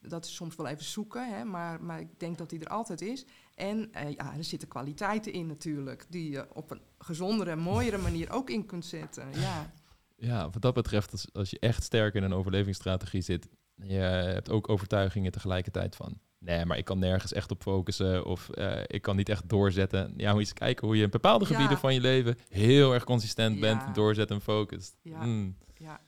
Dat 0.07 0.25
is 0.25 0.35
soms 0.35 0.55
wel 0.55 0.67
even 0.67 0.85
zoeken, 0.85 1.35
hè, 1.37 1.43
maar, 1.43 1.83
maar 1.83 1.99
ik 1.99 2.19
denk 2.19 2.37
dat 2.37 2.49
die 2.49 2.59
er 2.59 2.67
altijd 2.69 3.01
is. 3.01 3.25
En 3.55 3.93
eh, 3.93 4.11
ja, 4.11 4.35
er 4.37 4.43
zitten 4.43 4.67
kwaliteiten 4.67 5.33
in 5.33 5.47
natuurlijk, 5.47 6.05
die 6.09 6.31
je 6.31 6.47
op 6.53 6.71
een 6.71 6.81
gezondere 6.97 7.49
en 7.51 7.59
mooiere 7.59 7.97
manier 8.07 8.31
ook 8.31 8.49
in 8.49 8.65
kunt 8.65 8.85
zetten. 8.85 9.27
Ja, 9.39 9.71
Ja, 10.17 10.49
wat 10.49 10.61
dat 10.61 10.73
betreft, 10.73 11.11
als, 11.11 11.27
als 11.33 11.49
je 11.49 11.59
echt 11.59 11.83
sterk 11.83 12.13
in 12.13 12.23
een 12.23 12.33
overlevingsstrategie 12.33 13.21
zit, 13.21 13.47
je 13.75 13.93
hebt 14.33 14.49
ook 14.49 14.69
overtuigingen 14.69 15.31
tegelijkertijd 15.31 15.95
van, 15.95 16.19
nee, 16.39 16.65
maar 16.65 16.77
ik 16.77 16.85
kan 16.85 16.99
nergens 16.99 17.33
echt 17.33 17.51
op 17.51 17.61
focussen 17.61 18.25
of 18.25 18.49
eh, 18.49 18.81
ik 18.87 19.01
kan 19.01 19.15
niet 19.15 19.29
echt 19.29 19.49
doorzetten. 19.49 20.13
Ja, 20.17 20.27
moet 20.31 20.39
je 20.41 20.45
eens 20.47 20.53
kijken 20.53 20.87
hoe 20.87 20.97
je 20.97 21.03
in 21.03 21.09
bepaalde 21.09 21.45
Ja. 21.45 21.51
gebieden 21.51 21.77
van 21.77 21.93
je 21.93 21.99
leven 22.01 22.37
heel 22.49 22.93
erg 22.93 23.03
consistent 23.03 23.55
Ja. 23.55 23.61
bent, 23.61 23.95
doorzet 23.95 24.31
en 24.31 24.41
focust. 24.41 24.97
Ja. 25.01 25.25
Mm. 25.25 25.57
ja, 25.77 26.01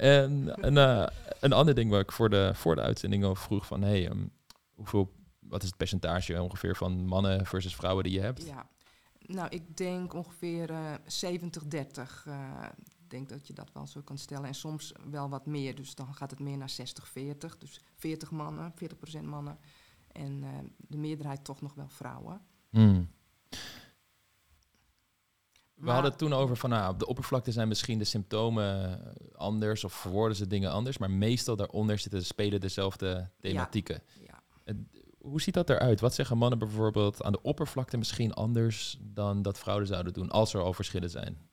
En 0.00 0.52
een, 0.66 0.76
eh, 0.76 1.06
een 1.40 1.52
ander 1.52 1.74
ding 1.74 1.90
waar 1.90 2.00
ik 2.00 2.12
voor 2.12 2.30
de, 2.30 2.50
voor 2.54 2.74
de 2.74 2.80
uitzending 2.80 3.24
al 3.24 3.34
vroeg 3.34 3.66
van, 3.66 3.82
hey, 3.82 4.08
ehm, 4.08 4.26
hoeveel, 4.74 5.12
wat 5.38 5.62
is 5.62 5.68
het 5.68 5.76
percentage 5.76 6.42
ongeveer 6.42 6.76
van 6.76 7.06
mannen 7.06 7.46
versus 7.46 7.74
vrouwen 7.74 8.04
die 8.04 8.12
je 8.12 8.20
hebt? 8.20 8.46
ja. 8.46 8.68
Nou, 9.26 9.48
ik 9.48 9.76
denk 9.76 10.14
ongeveer 10.14 10.70
eh 10.70 10.94
70-30. 11.06 12.26
eh, 12.26 12.66
ik 12.78 13.10
denk 13.10 13.28
dat 13.28 13.46
je 13.46 13.52
dat 13.52 13.70
wel 13.72 13.86
zo 13.86 14.00
kan 14.00 14.18
stellen. 14.18 14.44
En 14.44 14.54
soms 14.54 14.92
wel 15.10 15.28
wat 15.28 15.46
meer, 15.46 15.74
dus 15.74 15.94
dan 15.94 16.14
gaat 16.14 16.30
het 16.30 16.40
meer 16.40 16.56
naar 16.56 16.70
60-40. 16.70 17.58
Dus 17.58 17.80
40 17.96 18.30
mannen, 18.30 18.72
40% 18.74 19.22
mannen. 19.22 19.58
En 20.12 20.42
eh, 20.42 20.48
de 20.76 20.96
meerderheid 20.96 21.44
toch 21.44 21.60
nog 21.60 21.74
wel 21.74 21.88
vrouwen. 21.88 22.40
Hmm. 22.70 23.10
We 25.80 25.86
Maar- 25.86 25.94
hadden 25.94 26.10
het 26.10 26.20
toen 26.20 26.32
over 26.32 26.56
van, 26.56 26.70
nou, 26.70 26.92
op 26.92 26.98
de 26.98 27.06
oppervlakte 27.06 27.52
zijn 27.52 27.68
misschien 27.68 27.98
de 27.98 28.04
symptomen 28.04 29.00
anders 29.36 29.84
of 29.84 29.92
verwoorden 29.92 30.36
ze 30.36 30.46
dingen 30.46 30.70
anders, 30.70 30.98
maar 30.98 31.10
meestal 31.10 31.56
daaronder 31.56 31.98
zitten 31.98 32.24
spelen 32.24 32.60
dezelfde 32.60 33.30
thematieken. 33.40 34.02
Ja. 34.24 34.74
Hoe 35.18 35.40
ziet 35.40 35.54
dat 35.54 35.70
eruit? 35.70 36.00
Wat 36.00 36.14
zeggen 36.14 36.38
mannen 36.38 36.58
bijvoorbeeld 36.58 37.22
aan 37.22 37.32
de 37.32 37.42
oppervlakte 37.42 37.96
misschien 37.96 38.34
anders 38.34 38.98
dan 39.00 39.42
dat 39.42 39.58
vrouwen 39.58 39.86
zouden 39.86 40.12
doen, 40.12 40.30
als 40.30 40.54
er 40.54 40.60
al 40.62 40.72
verschillen 40.72 41.10
zijn? 41.10 41.48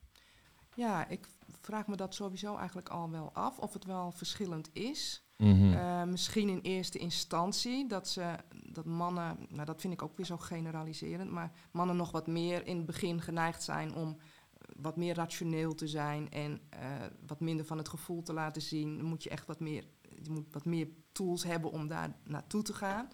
Ja, 0.75 1.07
ik 1.07 1.28
vraag 1.61 1.88
me 1.88 1.95
dat 1.95 2.15
sowieso 2.15 2.57
eigenlijk 2.57 2.89
al 2.89 3.09
wel 3.09 3.30
af 3.34 3.57
of 3.59 3.73
het 3.73 3.86
wel 3.86 4.11
verschillend 4.11 4.69
is. 4.73 5.23
Mhm. 5.38 5.74
Eh, 5.74 6.04
misschien 6.04 6.50
in 6.50 6.60
eerste 6.60 6.98
instantie 6.98 7.88
dat 7.88 8.08
ze 8.08 8.36
dat 8.64 8.86
mannen, 8.86 9.38
nou 9.50 9.66
dat 9.66 9.82
vind 9.82 9.94
ik 9.94 10.02
ook 10.02 10.18
weer 10.18 10.26
zo 10.26 10.38
generaliserend, 10.38 11.32
maar 11.32 11.52
mannen 11.72 11.96
nog 11.96 12.12
wat 12.12 12.28
meer 12.28 12.66
in 12.68 12.78
het 12.78 12.86
begin 12.86 13.22
geneigd 13.22 13.64
zijn 13.64 13.94
om 13.96 14.18
eh, 14.18 14.76
wat 14.82 14.98
meer 14.98 15.16
rationeel 15.16 15.76
te 15.76 15.88
zijn 15.88 16.32
en 16.32 16.62
eh, 16.70 16.80
wat 17.28 17.40
minder 17.40 17.66
van 17.66 17.78
het 17.78 17.90
gevoel 17.90 18.24
te 18.24 18.34
laten 18.34 18.62
zien. 18.62 18.98
Dan 18.98 19.06
moet 19.06 19.24
je 19.24 19.30
echt 19.30 19.46
wat 19.48 19.60
meer, 19.60 19.86
je 20.22 20.32
moet 20.32 20.54
wat 20.54 20.66
meer 20.66 20.88
tools 21.12 21.44
hebben 21.44 21.72
om 21.72 21.88
daar 21.88 22.16
naartoe 22.24 22.62
te 22.62 22.74
gaan. 22.74 23.08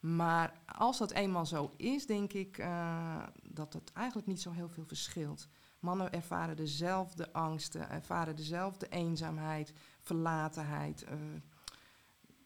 Maar 0.00 0.60
als 0.66 0.98
dat 0.98 1.10
eenmaal 1.10 1.46
zo 1.46 1.70
is, 1.76 2.06
denk 2.06 2.32
ik 2.32 2.58
eh, 2.58 3.22
dat 3.42 3.72
het 3.72 3.92
eigenlijk 3.92 4.26
niet 4.26 4.40
zo 4.40 4.50
heel 4.50 4.68
veel 4.68 4.86
verschilt. 4.86 5.48
Mannen 5.80 6.12
ervaren 6.12 6.56
dezelfde 6.56 7.32
angsten, 7.32 7.90
ervaren 7.90 8.36
dezelfde 8.36 8.88
eenzaamheid, 8.88 9.72
verlatenheid. 10.00 11.02
eh, 11.02 11.14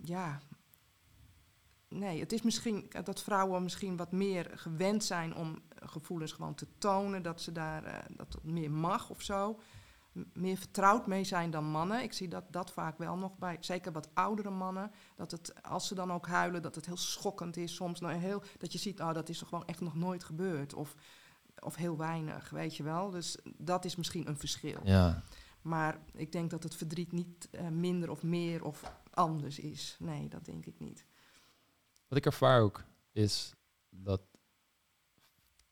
ja, 0.03 0.41
nee, 1.89 2.21
het 2.21 2.33
is 2.33 2.43
misschien 2.43 2.91
dat 3.05 3.23
vrouwen 3.23 3.63
misschien 3.63 3.97
wat 3.97 4.13
meer 4.13 4.51
gewend 4.55 5.05
zijn 5.05 5.35
om 5.35 5.63
gevoelens 5.85 6.33
gewoon 6.33 6.55
te 6.55 6.67
tonen, 6.79 7.23
dat 7.23 7.41
ze 7.41 7.53
daar 7.53 7.85
eh, 7.85 7.99
dat 8.17 8.33
het 8.33 8.45
meer 8.45 8.71
mag 8.71 9.11
of 9.11 9.23
zo. 9.23 9.61
M- 10.13 10.23
Meer 10.33 10.57
vertrouwd 10.57 11.07
mee 11.07 11.25
zijn 11.25 11.51
dan 11.51 11.65
mannen. 11.65 12.03
Ik 12.03 12.13
zie 12.13 12.29
dat, 12.29 12.45
dat 12.51 12.73
vaak 12.73 12.99
wel 12.99 13.17
nog 13.17 13.39
bij, 13.39 13.57
zeker 13.61 13.93
wat 13.93 14.09
oudere 14.15 14.51
mannen. 14.51 14.91
Dat 15.17 15.31
het, 15.31 15.63
als 15.63 15.87
ze 15.87 15.95
dan 15.95 16.13
ook 16.13 16.27
huilen, 16.27 16.63
dat 16.63 16.75
het 16.75 16.87
heel 16.87 16.97
schokkend 16.97 17.57
is. 17.57 17.75
Soms 17.75 18.01
nou 18.01 18.15
heel, 18.15 18.43
dat 18.59 18.73
je 18.73 18.79
ziet, 18.79 19.01
oh, 19.01 19.13
dat 19.15 19.29
is 19.29 19.39
toch 19.39 19.49
gewoon 19.49 19.67
echt 19.67 19.81
nog 19.81 19.95
nooit 19.95 20.25
gebeurd. 20.25 20.75
Of, 20.75 20.95
of 21.59 21.75
heel 21.75 21.97
weinig, 21.97 22.51
weet 22.51 22.77
je 22.77 22.83
wel. 22.83 23.11
Dus 23.11 23.39
dat 23.59 23.85
is 23.85 23.97
misschien 23.97 24.29
een 24.29 24.39
verschil. 24.39 24.81
Ja. 24.85 25.23
Maar 25.63 25.99
ik 26.13 26.33
denk 26.33 26.51
dat 26.51 26.63
het 26.63 26.75
verdriet 26.75 27.13
niet 27.13 27.49
eh, 27.51 27.69
minder 27.69 28.11
of 28.11 28.23
meer 28.23 28.65
of 28.65 28.93
anders 29.17 29.59
is. 29.59 29.97
Nee, 29.99 30.29
dat 30.29 30.45
denk 30.45 30.67
ik 30.67 30.79
niet. 30.79 31.07
Wat 32.09 32.19
ik 32.19 32.27
ervaar 32.27 32.61
ook 32.61 32.85
is 33.13 33.53
dat 33.91 34.21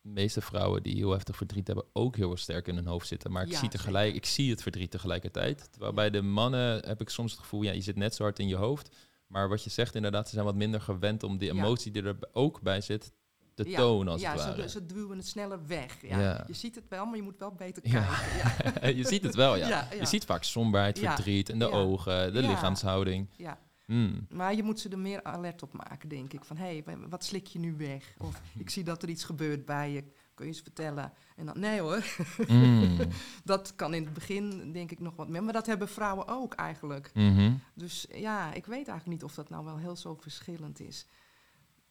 de 0.01 0.09
meeste 0.09 0.41
vrouwen 0.41 0.83
die 0.83 0.95
heel 0.95 1.11
heftig 1.11 1.37
verdriet 1.37 1.67
hebben 1.67 1.85
ook 1.93 2.17
heel 2.17 2.37
sterk 2.37 2.67
in 2.69 2.75
hun 2.75 2.87
hoofd 2.87 3.07
zitten. 3.07 3.33
Maar 3.33 3.43
ik, 3.43 3.51
Ja, 3.53 3.59
zie, 3.59 3.69
tegelijk, 3.69 4.15
ik 4.15 4.27
zie 4.27 4.51
het 4.51 4.63
verdriet 4.63 4.91
tegelijkertijd. 4.91 5.69
Terwijl 5.73 5.93
bij 5.93 6.11
de 6.11 6.23
mannen 6.23 6.87
heb 6.87 7.01
ik 7.01 7.09
soms 7.09 7.31
het 7.31 7.41
gevoel, 7.41 7.63
ja, 7.63 7.73
je 7.73 7.81
zit 7.81 7.97
net 7.97 8.15
zo 8.15 8.23
hard 8.23 8.39
in 8.39 8.49
je 8.49 8.57
hoofd. 8.57 8.97
Maar 9.27 9.49
wat 9.49 9.65
je 9.65 9.71
zegt 9.71 9.95
inderdaad, 9.95 10.27
ze 10.29 10.33
zijn 10.35 10.45
wat 10.45 10.55
minder 10.55 10.81
gewend 10.81 11.23
om 11.23 11.39
die 11.39 11.55
Ja. 11.55 11.59
emotie 11.61 11.93
die 11.93 12.03
er 12.03 12.19
ook 12.33 12.61
bij 12.63 12.81
zit 12.81 13.13
Ja, 13.57 13.77
tonen 13.77 14.13
als 14.13 14.21
ja, 14.21 14.33
het 14.33 14.41
ware. 14.45 14.69
ze 14.69 14.87
duwen 14.87 15.17
het 15.17 15.27
sneller 15.27 15.67
weg. 15.67 15.97
Ja. 16.03 16.21
Ja. 16.21 16.45
Je 16.47 16.55
ziet 16.55 16.75
het 16.75 16.89
wel, 16.89 17.07
maar 17.07 17.17
je 17.17 17.23
moet 17.23 17.39
wel 17.39 17.53
beter 17.53 17.89
Ja. 17.89 18.07
kijken. 18.07 18.81
Ja. 18.83 18.89
je 19.03 19.05
ziet 19.07 19.23
het 19.23 19.35
wel, 19.35 19.57
ja. 19.57 19.69
Ja, 19.69 19.89
ja. 19.91 19.99
Je 20.01 20.07
ziet 20.07 20.25
vaak 20.25 20.43
somberheid, 20.45 20.99
Ja. 20.99 21.15
verdriet 21.15 21.49
in 21.49 21.59
de 21.59 21.65
Ja. 21.65 21.71
ogen, 21.71 22.33
de 22.33 22.43
Ja. 22.43 22.49
lichaamshouding. 22.49 23.29
Ja. 23.37 23.59
Mm. 23.87 24.27
Maar 24.31 24.55
je 24.55 24.63
moet 24.63 24.81
ze 24.81 24.89
er 24.89 24.99
meer 24.99 25.23
alert 25.23 25.63
op 25.63 25.73
maken, 25.73 26.09
denk 26.09 26.33
ik. 26.33 26.45
Van, 26.45 26.57
hé, 26.57 26.83
hey, 26.85 26.97
wat 27.09 27.25
slik 27.25 27.47
je 27.47 27.59
nu 27.59 27.77
weg? 27.77 28.15
Of 28.19 28.41
ik 28.59 28.71
zie 28.71 28.85
dat 28.85 29.03
er 29.03 29.09
iets 29.09 29.25
gebeurt 29.25 29.65
bij 29.65 29.91
je. 29.93 30.05
Kun 30.35 30.47
je 30.47 30.53
eens 30.53 30.61
vertellen? 30.61 31.13
En 31.37 31.47
dan, 31.47 31.59
nee 31.61 31.81
hoor. 31.81 32.05
Mm. 32.49 32.97
dat 33.45 33.75
kan 33.77 33.95
in 33.95 34.05
het 34.05 34.13
begin, 34.13 34.73
denk 34.73 34.91
ik, 34.91 35.01
nog 35.01 35.17
wat 35.17 35.29
meer. 35.29 35.43
Maar 35.45 35.53
dat 35.53 35.67
hebben 35.67 35.89
vrouwen 35.89 36.29
ook 36.29 36.55
eigenlijk. 36.55 37.11
Mhm. 37.15 37.53
Dus 37.75 38.07
ja, 38.13 38.47
ik 38.53 38.67
weet 38.67 38.89
eigenlijk 38.89 39.07
niet 39.07 39.25
of 39.25 39.35
dat 39.35 39.49
nou 39.51 39.65
wel 39.65 39.77
heel 39.77 39.97
zo 39.97 40.15
verschillend 40.21 40.81
is. 40.81 41.07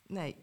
Nee, 0.07 0.35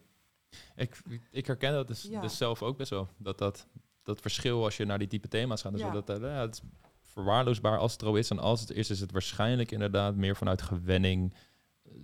Ik, 0.76 1.03
ik 1.30 1.46
herken 1.46 1.72
dat 1.72 1.88
dus, 1.88 2.03
Ja. 2.03 2.20
dus 2.20 2.36
zelf 2.36 2.62
ook 2.62 2.76
best 2.76 2.90
wel. 2.90 3.09
Dat, 3.16 3.38
dat, 3.38 3.66
dat 4.03 4.20
verschil 4.20 4.64
als 4.64 4.76
je 4.76 4.84
naar 4.84 4.98
die 4.98 5.09
type 5.09 5.28
thema's 5.28 5.61
gaat. 5.62 5.72
Dus 5.72 5.80
Ja. 5.80 5.90
dat, 5.90 6.09
eh, 6.11 6.16
ja, 6.20 6.40
het 6.40 6.55
is 6.55 6.61
verwaarloosbaar 7.03 7.78
als 7.78 7.92
het 7.92 8.01
er 8.01 8.07
al 8.07 8.16
is. 8.16 8.30
En 8.30 8.38
als 8.38 8.61
het 8.61 8.70
is, 8.70 8.90
is 8.90 9.01
het 9.01 9.12
waarschijnlijk 9.12 9.70
inderdaad 9.70 10.14
meer 10.16 10.36
vanuit 10.36 10.62
gewenning. 10.62 11.34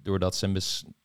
Doordat 0.02 0.36
ze... 0.36 0.46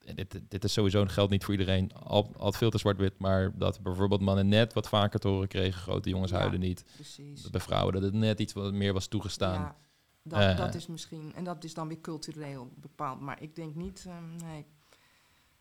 En 0.06 0.16
dit, 0.16 0.42
dit 0.48 0.64
is 0.64 0.74
sowieso 0.74 1.06
geldt 1.06 1.32
niet 1.32 1.44
voor 1.44 1.54
iedereen. 1.54 1.94
Al, 1.94 2.32
al 2.38 2.52
veel 2.52 2.70
te 2.70 2.78
zwart-wit. 2.78 3.18
Maar 3.20 3.58
dat 3.58 3.82
bijvoorbeeld 3.82 4.22
mannen 4.22 4.48
net 4.48 4.74
wat 4.74 4.88
vaker 4.90 5.20
te 5.20 5.28
horen 5.28 5.48
kregen. 5.48 5.82
Grote 5.82 6.10
jongens 6.10 6.32
huilen 6.32 6.60
niet. 6.60 6.86
precies. 6.96 7.42
Dat 7.42 7.52
bij 7.52 7.62
vrouwen 7.62 7.94
dat 7.94 8.02
het 8.04 8.14
net 8.14 8.40
iets 8.40 8.54
wat 8.54 8.74
meer 8.74 8.94
was 8.94 9.08
toegestaan. 9.08 9.62
Ja, 9.62 9.76
dat, 10.24 10.40
Eh. 10.40 10.58
dat 10.58 10.76
is 10.76 10.88
misschien... 10.88 11.32
En 11.36 11.44
dat 11.44 11.64
is 11.64 11.74
dan 11.74 11.88
weer 11.88 12.02
cultureel 12.02 12.72
bepaald. 12.76 13.20
Maar 13.20 13.42
ik 13.42 13.56
denk 13.56 13.76
niet... 13.76 14.06
ehm, 14.08 14.36
nee, 14.36 14.66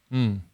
Hmm. 0.09 0.49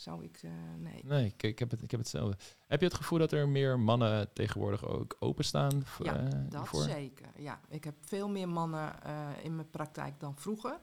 Zou 0.00 0.24
ik... 0.24 0.38
eh, 0.42 0.50
nee. 0.78 1.00
Nee, 1.04 1.26
ik, 1.26 1.42
ik, 1.42 1.58
heb 1.58 1.70
het, 1.70 1.82
ik 1.82 1.90
heb 1.90 2.00
hetzelfde. 2.00 2.36
Heb 2.66 2.80
je 2.80 2.86
het 2.86 2.94
gevoel 2.96 3.18
dat 3.18 3.32
er 3.32 3.48
meer 3.48 3.78
mannen 3.78 4.32
tegenwoordig 4.32 4.84
ook 4.86 5.16
openstaan 5.18 5.84
voor, 5.84 6.06
Ja, 6.06 6.16
eh, 6.16 6.28
Dat 6.30 6.60
hiervoor? 6.60 6.82
zeker, 6.82 7.28
ja. 7.36 7.60
Ik 7.68 7.84
heb 7.84 7.94
veel 8.00 8.28
meer 8.28 8.48
mannen 8.48 9.02
eh, 9.02 9.28
in 9.42 9.54
mijn 9.54 9.70
praktijk 9.70 10.20
dan 10.20 10.36
vroeger. 10.36 10.80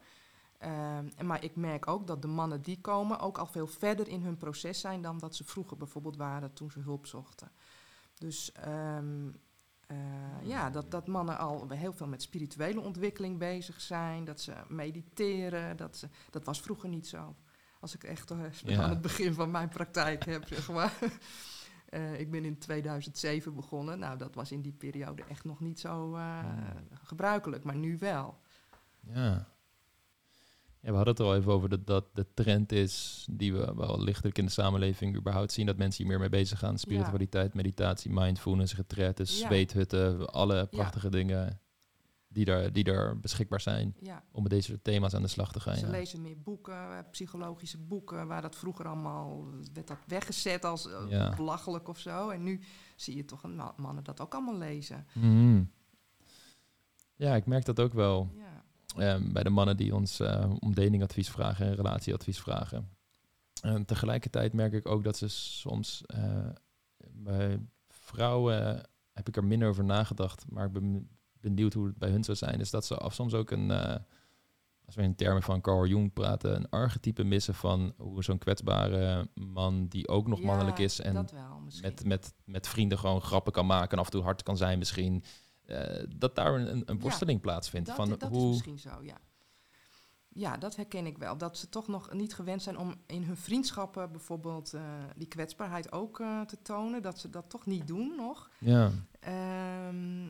Ehm, 0.58 1.06
maar 1.24 1.44
ik 1.44 1.56
merk 1.56 1.88
ook 1.88 2.08
dat 2.08 2.22
de 2.22 2.28
mannen 2.28 2.62
die 2.62 2.82
komen 2.82 3.20
ook 3.20 3.38
al 3.38 3.46
veel 3.46 3.68
verder 3.68 4.08
in 4.08 4.22
hun 4.22 4.38
proces 4.38 4.80
zijn 4.80 5.02
dan 5.02 5.18
dat 5.18 5.36
ze 5.36 5.44
vroeger 5.44 5.78
bijvoorbeeld 5.78 6.18
waren 6.18 6.54
toen 6.54 6.72
ze 6.72 6.80
hulp 6.80 7.06
zochten. 7.06 7.52
Dus 8.14 8.52
ehm, 8.52 9.28
eh, 9.88 9.98
ja, 10.44 10.70
dat, 10.70 10.92
dat 10.92 11.08
mannen 11.08 11.38
al 11.38 11.70
heel 11.70 11.94
veel 11.94 12.08
met 12.08 12.22
spirituele 12.22 12.80
ontwikkeling 12.80 13.38
bezig 13.38 13.82
zijn, 13.82 14.26
dat 14.26 14.42
ze 14.42 14.54
mediteren, 14.68 15.78
dat, 15.78 15.98
ze, 15.98 16.10
dat 16.30 16.44
was 16.46 16.62
vroeger 16.62 16.90
niet 16.90 17.08
zo. 17.08 17.36
Als 17.80 17.94
ik 17.96 18.04
echt 18.04 18.32
eh, 18.32 18.40
Ja. 18.66 18.82
aan 18.84 18.90
het 18.90 19.02
begin 19.02 19.34
van 19.34 19.52
mijn 19.52 19.70
praktijk 19.70 20.26
heb, 20.26 20.48
zeg 20.48 20.70
maar. 20.72 20.94
Eh, 21.88 22.20
ik 22.20 22.32
ben 22.32 22.46
in 22.46 22.58
2007 22.58 23.56
begonnen. 23.56 24.00
Nou, 24.00 24.18
dat 24.18 24.36
was 24.36 24.52
in 24.52 24.62
die 24.62 24.72
periode 24.74 25.24
echt 25.30 25.44
nog 25.44 25.60
niet 25.60 25.80
zo 25.80 26.16
eh, 26.16 26.44
gebruikelijk, 27.04 27.64
maar 27.64 27.76
nu 27.76 27.98
wel. 27.98 28.40
Ja. 29.00 29.48
ja. 30.82 30.90
We 30.92 30.96
hadden 30.96 31.08
het 31.08 31.20
er 31.20 31.26
al 31.26 31.36
even 31.36 31.52
over 31.52 31.70
dat 31.70 31.88
dat 31.88 32.06
de 32.16 32.26
trend 32.34 32.72
is 32.72 33.26
die 33.32 33.54
we 33.54 33.74
wel 33.76 34.02
lichtelijk 34.04 34.38
in 34.38 34.46
de 34.46 34.52
samenleving 34.52 35.16
überhaupt 35.16 35.52
zien. 35.52 35.66
Dat 35.66 35.78
mensen 35.78 35.98
hier 36.04 36.12
meer 36.12 36.20
mee 36.20 36.30
bezig 36.30 36.60
gaan. 36.60 36.78
Spiritualiteit, 36.78 37.54
meditatie, 37.54 38.12
mindfulness, 38.12 38.76
retretes, 38.76 39.40
Ja. 39.40 39.48
zweethutten. 39.48 40.30
Alle 40.30 40.66
prachtige 40.66 41.10
dingen 41.10 41.60
die 42.38 42.46
er, 42.46 42.74
die 42.74 42.84
er 42.84 43.20
beschikbaar 43.20 43.62
zijn 43.62 43.96
Ja. 44.02 44.24
om 44.32 44.42
met 44.42 44.52
deze 44.52 44.82
thema's 44.82 45.14
aan 45.14 45.22
de 45.22 45.28
slag 45.28 45.52
te 45.52 45.60
gaan. 45.60 45.76
Ze 45.76 45.86
ja. 45.86 45.92
lezen 45.92 46.22
meer 46.22 46.42
boeken, 46.42 46.74
eh, 46.74 47.00
psychologische 47.12 47.78
boeken, 47.78 48.28
waar 48.28 48.42
dat 48.42 48.56
vroeger 48.56 48.88
allemaal 48.88 49.46
werd 49.74 49.88
dat 49.88 49.98
weggezet 50.08 50.66
als 50.66 50.88
eh, 50.88 51.00
Ja. 51.10 51.36
belachelijk 51.36 51.88
of 51.88 52.00
zo. 52.00 52.30
En 52.30 52.44
nu 52.44 52.60
zie 52.96 53.16
je 53.16 53.26
toch 53.26 53.44
een 53.44 53.56
ma- 53.56 53.74
mannen 53.78 54.04
dat 54.04 54.20
ook 54.22 54.34
allemaal 54.34 54.58
lezen. 54.58 55.06
Mhm. 55.14 55.64
Ja, 57.16 57.36
ik 57.36 57.46
merk 57.46 57.66
dat 57.66 57.80
ook 57.80 57.94
wel. 57.94 58.30
Ja. 58.36 58.64
Ehm, 59.14 59.32
bij 59.32 59.44
de 59.44 59.50
mannen 59.50 59.78
die 59.78 59.96
ons 59.96 60.20
eh, 60.20 60.52
om 60.60 60.74
datingadvies 60.74 61.30
vragen 61.30 61.66
en 61.66 61.76
relatieadvies 61.76 62.40
vragen. 62.40 62.90
En 63.62 63.86
tegelijkertijd 63.86 64.54
merk 64.54 64.74
ik 64.74 64.88
ook 64.88 65.04
dat 65.04 65.18
ze 65.18 65.28
soms 65.28 66.04
eh, 66.06 66.48
bij 67.12 67.60
vrouwen 67.90 68.84
heb 69.14 69.28
ik 69.28 69.36
er 69.38 69.44
minder 69.46 69.70
over 69.70 69.84
nagedacht, 69.84 70.46
maar 70.52 70.66
ik 70.66 70.72
ben 70.72 71.10
benieuwd 71.42 71.74
hoe 71.74 71.86
het 71.88 71.98
bij 71.98 72.10
hun 72.10 72.24
zou 72.24 72.38
zijn. 72.38 72.60
Is 72.60 72.70
dat 72.70 72.86
ze 72.86 72.98
af 72.98 73.14
soms 73.14 73.34
ook 73.34 73.52
een, 73.52 73.72
eh, 73.72 73.96
als 74.86 74.96
we 74.96 75.02
in 75.02 75.16
termen 75.16 75.44
van 75.44 75.62
Carl 75.62 75.86
Jung 75.86 76.14
praten, 76.14 76.56
een 76.56 76.70
archetype 76.70 77.24
missen 77.24 77.54
van 77.56 77.94
hoe 77.98 78.24
zo'n 78.24 78.38
kwetsbare 78.38 79.30
man 79.34 79.88
die 79.88 80.08
ook 80.08 80.28
nog 80.28 80.40
Ja, 80.40 80.46
mannelijk 80.46 80.78
is 80.80 81.00
en 81.00 81.14
wel 81.14 81.62
met, 81.82 82.06
met, 82.06 82.34
met 82.46 82.68
vrienden 82.68 82.98
gewoon 83.00 83.22
grappen 83.22 83.54
kan 83.54 83.66
maken 83.66 83.92
en 83.92 83.98
af 84.00 84.06
en 84.06 84.12
toe 84.12 84.24
hard 84.24 84.44
kan 84.44 84.58
zijn 84.58 84.78
misschien. 84.78 85.24
eh, 85.66 86.04
dat 86.16 86.36
daar 86.36 86.54
een, 86.54 86.84
een 86.86 87.00
worsteling 87.00 87.42
plaatsvindt. 87.42 87.88
dat 87.88 87.96
van 87.96 88.10
dat 88.10 88.30
hoe, 88.30 88.42
is 88.42 88.48
misschien 88.48 88.80
zo, 88.80 89.04
ja. 89.04 89.18
Ja, 90.30 90.58
dat 90.58 90.76
herken 90.76 91.06
ik 91.06 91.18
wel. 91.18 91.38
Dat 91.38 91.58
ze 91.58 91.70
toch 91.70 91.88
nog 91.88 92.14
niet 92.14 92.34
gewend 92.34 92.62
zijn 92.64 92.78
om 92.78 92.96
in 93.06 93.24
hun 93.24 93.38
vriendschappen 93.38 94.12
bijvoorbeeld 94.12 94.74
eh, 94.74 94.82
die 95.16 95.28
kwetsbaarheid 95.28 95.92
ook 95.92 96.18
te 96.48 96.58
tonen. 96.62 97.02
Dat 97.02 97.20
ze 97.20 97.30
dat 97.30 97.50
toch 97.50 97.66
niet 97.66 97.88
doen 97.88 98.14
nog. 98.18 98.50
Ja, 98.60 98.92
Ehm, 99.20 100.28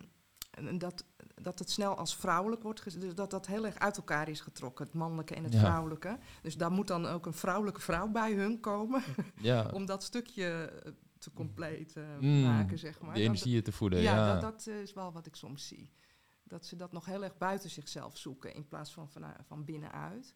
en 0.57 0.77
dat, 0.77 1.05
dat 1.41 1.59
het 1.59 1.69
snel 1.69 1.95
als 1.97 2.15
vrouwelijk 2.15 2.63
wordt 2.63 2.81
gezien. 2.81 2.99
Dus 2.99 3.15
dat 3.15 3.29
dat 3.31 3.47
heel 3.47 3.65
erg 3.65 3.75
uit 3.79 3.97
elkaar 3.97 4.29
is 4.29 4.41
getrokken, 4.41 4.85
het 4.85 4.93
mannelijke 4.93 5.35
en 5.35 5.43
het 5.43 5.53
Ja. 5.53 5.59
vrouwelijke. 5.59 6.17
Dus 6.41 6.57
daar 6.57 6.71
moet 6.71 6.87
dan 6.87 7.05
ook 7.05 7.25
een 7.25 7.33
vrouwelijke 7.33 7.81
vrouw 7.81 8.07
bij 8.07 8.33
hun 8.33 8.59
komen. 8.59 9.03
ja. 9.41 9.69
om 9.73 9.85
dat 9.85 10.03
stukje 10.03 10.47
eh, 10.83 10.91
te 11.17 11.33
compleet 11.33 11.95
eh, 11.95 12.03
Mm, 12.19 12.41
maken, 12.41 12.77
zeg 12.79 13.01
maar. 13.01 13.13
die 13.13 13.23
Dat- 13.25 13.33
energieën 13.35 13.63
te 13.63 13.71
voeden. 13.71 13.99
ja, 14.01 14.15
Ja, 14.15 14.31
dat, 14.33 14.41
dat 14.41 14.67
eh, 14.67 14.81
is 14.81 14.93
wel 14.93 15.11
wat 15.11 15.25
ik 15.25 15.35
soms 15.35 15.67
zie. 15.67 15.91
Dat 16.43 16.65
ze 16.65 16.75
dat 16.75 16.91
nog 16.91 17.05
heel 17.05 17.23
erg 17.23 17.37
buiten 17.37 17.69
zichzelf 17.69 18.17
zoeken 18.17 18.53
in 18.53 18.67
plaats 18.67 18.93
van 18.93 19.09
van, 19.09 19.23
van 19.47 19.65
binnenuit. 19.65 20.33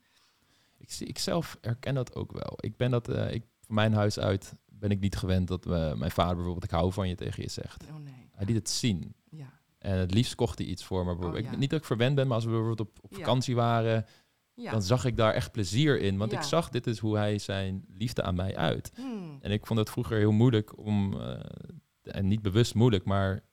Ik, 0.78 0.91
zie, 0.91 1.07
ik 1.07 1.17
zelf 1.17 1.57
herken 1.61 1.93
dat 1.95 2.15
ook 2.15 2.32
wel. 2.32 2.53
Ik 2.55 2.78
ben 2.78 2.91
dat, 2.91 3.07
ik, 3.09 3.43
van 3.65 3.76
mijn 3.76 3.93
huis 3.93 4.19
uit 4.19 4.53
ben 4.65 4.89
ik 4.91 4.99
niet 4.99 5.15
gewend 5.15 5.47
dat 5.47 5.65
mijn 5.65 6.11
vader 6.11 6.36
bijvoorbeeld, 6.36 6.63
ik 6.63 6.72
hou 6.72 6.91
van 6.93 7.07
je 7.07 7.15
tegen 7.15 7.43
je 7.43 7.49
zegt. 7.49 7.84
Oh 7.89 7.95
nee. 7.95 8.30
Hij 8.32 8.45
liet 8.45 8.55
het 8.55 8.69
zien. 8.69 9.15
En 9.82 9.97
het 9.97 10.13
liefst 10.13 10.36
kocht 10.36 10.57
hij 10.57 10.67
iets 10.67 10.84
voor 10.84 11.05
me. 11.05 11.32
ja. 11.32 11.38
ik, 11.38 11.57
niet 11.57 11.69
dat 11.69 11.79
ik 11.79 11.86
verwend 11.86 12.15
ben, 12.15 12.27
maar 12.27 12.36
als 12.36 12.45
we 12.45 12.49
bijvoorbeeld 12.49 12.89
op, 12.89 12.97
op 13.01 13.15
vakantie 13.15 13.55
waren, 13.55 14.05
ja. 14.53 14.71
dan 14.71 14.82
zag 14.82 15.05
ik 15.05 15.17
daar 15.17 15.34
echt 15.34 15.51
plezier 15.51 15.99
in. 15.99 16.17
Want 16.17 16.32
ik 16.32 16.41
zag, 16.41 16.69
dit 16.69 16.88
is 16.88 16.99
hoe 16.99 17.17
hij 17.17 17.38
zijn 17.38 17.86
liefde 17.88 18.23
aan 18.23 18.36
mij 18.36 18.55
uit. 18.55 18.91
Hmm. 18.95 19.38
En 19.41 19.51
ik 19.51 19.65
vond 19.65 19.79
het 19.79 19.89
vroeger 19.89 20.17
heel 20.17 20.32
moeilijk 20.32 20.77
om, 20.77 21.21
eh, 21.21 21.39
en 22.01 22.27
niet 22.27 22.41
bewust 22.41 22.75
moeilijk, 22.75 23.05
maar 23.05 23.43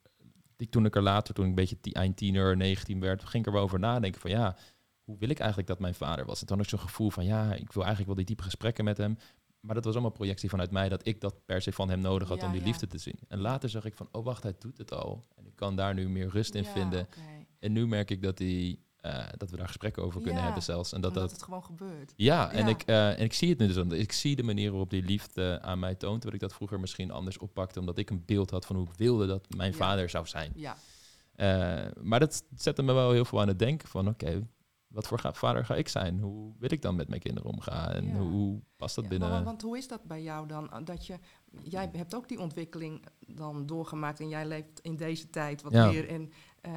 toen 0.70 0.84
ik 0.84 0.96
er 0.96 1.02
later, 1.02 1.34
toen 1.34 1.44
ik 1.44 1.50
een 1.50 1.56
beetje 1.56 1.92
eind 1.92 2.16
tiener, 2.16 2.56
19 2.56 3.00
werd, 3.00 3.24
ging 3.24 3.42
ik 3.42 3.46
er 3.46 3.54
wel 3.54 3.62
over 3.62 3.78
nadenken 3.78 4.20
van 4.20 4.30
ja, 4.30 4.56
hoe 5.02 5.18
wil 5.18 5.28
ik 5.28 5.38
eigenlijk 5.38 5.68
dat 5.68 5.78
mijn 5.78 5.94
vader 5.94 6.24
was? 6.24 6.40
En 6.40 6.46
toen 6.46 6.56
had 6.56 6.64
ik 6.64 6.70
zo'n 6.70 6.88
gevoel 6.88 7.10
van 7.10 7.24
ja, 7.24 7.52
ik 7.52 7.72
wil 7.72 7.82
eigenlijk 7.82 8.06
wel 8.06 8.14
die 8.14 8.24
diepe 8.24 8.42
gesprekken 8.42 8.84
met 8.84 8.96
hem. 8.96 9.16
Maar 9.60 9.74
dat 9.74 9.84
was 9.84 9.94
allemaal 9.94 10.12
projectie 10.12 10.48
vanuit 10.48 10.70
mij, 10.70 10.88
dat 10.88 11.06
ik 11.06 11.20
dat 11.20 11.44
per 11.44 11.62
se 11.62 11.72
van 11.72 11.88
hem 11.88 12.00
nodig 12.00 12.28
had 12.28 12.40
Ja, 12.40 12.46
om 12.46 12.52
die 12.52 12.62
liefde 12.62 12.86
te 12.86 12.98
zien. 12.98 13.18
En 13.28 13.38
later 13.38 13.68
zag 13.68 13.84
ik 13.84 13.96
van, 13.96 14.08
oh 14.12 14.24
wacht, 14.24 14.42
hij 14.42 14.54
doet 14.58 14.78
het 14.78 14.92
al. 14.92 15.24
Kan 15.58 15.76
daar 15.76 15.94
nu 15.94 16.08
meer 16.08 16.28
rust 16.28 16.54
in 16.54 16.62
Ja, 16.62 16.70
vinden. 16.70 17.08
En 17.58 17.72
nu 17.72 17.86
merk 17.86 18.10
ik 18.10 18.22
dat, 18.22 18.38
hij, 18.38 18.78
eh, 18.96 19.26
dat 19.36 19.50
we 19.50 19.56
daar 19.56 19.66
gesprekken 19.66 20.02
over 20.02 20.20
kunnen 20.20 20.38
Ja, 20.38 20.44
hebben 20.44 20.62
zelfs. 20.62 20.92
En 20.92 21.00
dat 21.00 21.14
dat 21.14 21.30
het 21.30 21.42
gewoon 21.42 21.64
gebeurt. 21.64 22.12
ja, 22.16 22.50
en. 22.52 22.66
Ik, 22.68 22.82
eh, 22.82 23.08
en 23.18 23.24
ik 23.24 23.32
zie 23.32 23.48
het 23.48 23.58
nu 23.58 23.66
dus. 23.66 23.76
Ik 23.98 24.12
zie 24.12 24.36
de 24.36 24.42
manier 24.42 24.70
waarop 24.70 24.90
die 24.90 25.02
liefde 25.02 25.58
aan 25.62 25.78
mij 25.78 25.94
toont. 25.94 26.20
Terwijl 26.20 26.34
ik 26.42 26.48
dat 26.48 26.54
vroeger 26.54 26.80
misschien 26.80 27.10
anders 27.10 27.38
oppakte. 27.38 27.80
Omdat 27.80 27.98
ik 27.98 28.10
een 28.10 28.22
beeld 28.26 28.50
had 28.50 28.66
van 28.66 28.76
hoe 28.76 28.86
ik 28.86 28.92
wilde 28.96 29.26
dat 29.26 29.46
mijn 29.56 29.74
vader 29.74 30.08
zou 30.10 30.26
zijn. 30.26 30.52
Ja, 30.54 30.76
Eh, 31.34 31.84
maar 32.02 32.20
dat 32.20 32.44
zette 32.54 32.82
me 32.82 32.92
wel 32.92 33.12
heel 33.12 33.24
veel 33.24 33.40
aan 33.40 33.48
het 33.48 33.58
denken 33.58 33.88
van... 33.88 34.08
Oké, 34.08 34.46
wat 34.88 35.06
voor 35.06 35.18
ga- 35.18 35.32
vader 35.32 35.64
ga 35.64 35.74
ik 35.74 35.88
zijn? 35.88 36.18
Hoe 36.20 36.52
wil 36.58 36.72
ik 36.72 36.82
dan 36.82 36.96
met 36.96 37.08
mijn 37.08 37.20
kinderen 37.20 37.50
omgaan? 37.50 37.90
En 37.90 38.06
Ja. 38.06 38.14
hoe 38.18 38.60
past 38.76 38.94
dat 38.94 39.04
Ja, 39.04 39.10
binnen... 39.10 39.28
maar, 39.30 39.44
want 39.44 39.62
hoe 39.62 39.78
is 39.78 39.88
dat 39.88 40.02
bij 40.04 40.22
jou 40.22 40.46
dan? 40.46 40.70
Uh, 40.72 40.78
Dat 40.84 41.06
je, 41.06 41.18
jij 41.62 41.88
hebt 41.92 42.14
ook 42.14 42.28
die 42.28 42.40
ontwikkeling 42.40 43.04
dan 43.26 43.66
doorgemaakt 43.66 44.20
en 44.20 44.28
jij 44.28 44.46
leeft 44.46 44.80
in 44.80 44.96
deze 44.96 45.30
tijd 45.30 45.62
wat 45.62 45.72
Ja. 45.72 45.86
meer. 45.90 46.08
En 46.08 46.32
eh, 46.60 46.72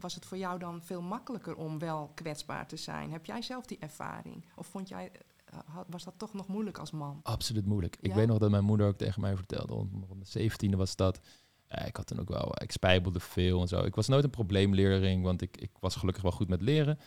was 0.00 0.14
het 0.14 0.26
voor 0.26 0.38
jou 0.38 0.58
dan 0.58 0.82
veel 0.82 1.02
makkelijker 1.02 1.56
om 1.56 1.78
wel 1.78 2.10
kwetsbaar 2.14 2.66
te 2.66 2.76
zijn? 2.76 3.10
Heb 3.12 3.26
jij 3.26 3.42
zelf 3.42 3.66
die 3.66 3.78
ervaring? 3.78 4.44
Of 4.56 4.66
vond 4.66 4.88
jij, 4.88 5.10
eh, 5.44 5.58
was 5.88 6.04
dat 6.04 6.14
toch 6.16 6.32
nog 6.34 6.46
moeilijk 6.48 6.78
als 6.78 6.90
man? 6.90 7.20
Absoluut 7.22 7.66
moeilijk. 7.66 7.96
Ik 8.00 8.14
weet 8.14 8.26
nog 8.26 8.38
dat 8.38 8.50
mijn 8.50 8.64
moeder 8.64 8.86
ook 8.86 8.96
tegen 8.98 9.20
mij 9.20 9.36
vertelde, 9.36 9.72
rond 9.72 9.92
rond 9.92 10.08
mijn 10.08 10.26
zeventiende 10.26 10.76
was 10.76 10.96
dat. 10.96 11.20
Ja, 11.68 11.84
ik 11.84 11.96
had 11.96 12.06
toen 12.06 12.20
ook 12.20 12.28
wel, 12.28 12.52
ik 12.62 12.72
spijbelde 12.72 13.20
veel 13.20 13.60
en 13.60 13.68
zo. 13.68 13.80
Ik 13.84 13.94
was 13.94 14.08
nooit 14.08 14.24
een 14.24 14.30
probleemleerling, 14.30 15.22
want 15.22 15.42
ik, 15.42 15.56
ik 15.56 15.70
was 15.80 15.96
gelukkig 15.96 16.22
wel 16.22 16.32
goed 16.32 16.48
met 16.48 16.60
leren. 16.62 16.98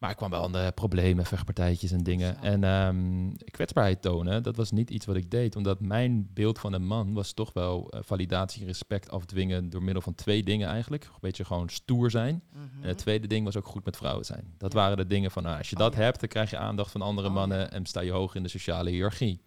Maar 0.00 0.10
ik 0.10 0.16
kwam 0.16 0.30
wel 0.30 0.42
aan 0.42 0.52
de 0.52 0.72
problemen, 0.74 1.24
vechtpartijtjes 1.26 1.90
en 1.90 2.02
dingen. 2.02 2.34
Zo. 2.34 2.40
En 2.46 2.64
ehm, 2.64 3.30
kwetsbaarheid 3.50 4.02
tonen, 4.02 4.42
dat 4.42 4.56
was 4.56 4.70
niet 4.70 4.90
iets 4.90 5.06
wat 5.06 5.16
ik 5.16 5.30
deed. 5.30 5.56
Omdat 5.56 5.80
mijn 5.80 6.28
beeld 6.34 6.58
van 6.58 6.72
een 6.72 6.86
man 6.86 7.12
was 7.12 7.32
toch 7.32 7.52
wel 7.52 7.90
eh, 7.90 8.00
validatie 8.02 8.60
en 8.60 8.66
respect 8.66 9.10
afdwingen 9.10 9.70
door 9.70 9.82
middel 9.82 10.02
van 10.02 10.14
twee 10.14 10.42
dingen 10.42 10.68
eigenlijk. 10.68 11.04
Een 11.04 11.10
beetje 11.20 11.44
gewoon 11.44 11.68
stoer 11.68 12.10
zijn. 12.10 12.42
Mhm. 12.52 12.62
En 12.82 12.88
het 12.88 12.98
tweede 12.98 13.26
ding 13.26 13.44
was 13.44 13.56
ook 13.56 13.66
goed 13.66 13.84
met 13.84 13.96
vrouwen 13.96 14.24
zijn. 14.24 14.54
Dat 14.58 14.72
Ja. 14.72 14.78
waren 14.78 14.96
de 14.96 15.06
dingen 15.06 15.30
van, 15.30 15.42
nou, 15.42 15.58
als 15.58 15.70
je 15.70 15.76
Oh, 15.76 15.82
dat 15.82 15.94
ja. 15.94 16.00
hebt, 16.00 16.20
dan 16.20 16.28
krijg 16.28 16.50
je 16.50 16.58
aandacht 16.58 16.90
van 16.90 17.02
andere 17.02 17.28
Oh, 17.28 17.34
mannen 17.34 17.58
ja. 17.58 17.70
en 17.70 17.86
sta 17.86 18.00
je 18.00 18.10
hoog 18.12 18.34
in 18.34 18.42
de 18.42 18.48
sociale 18.48 18.90
hiërarchie. 18.90 19.40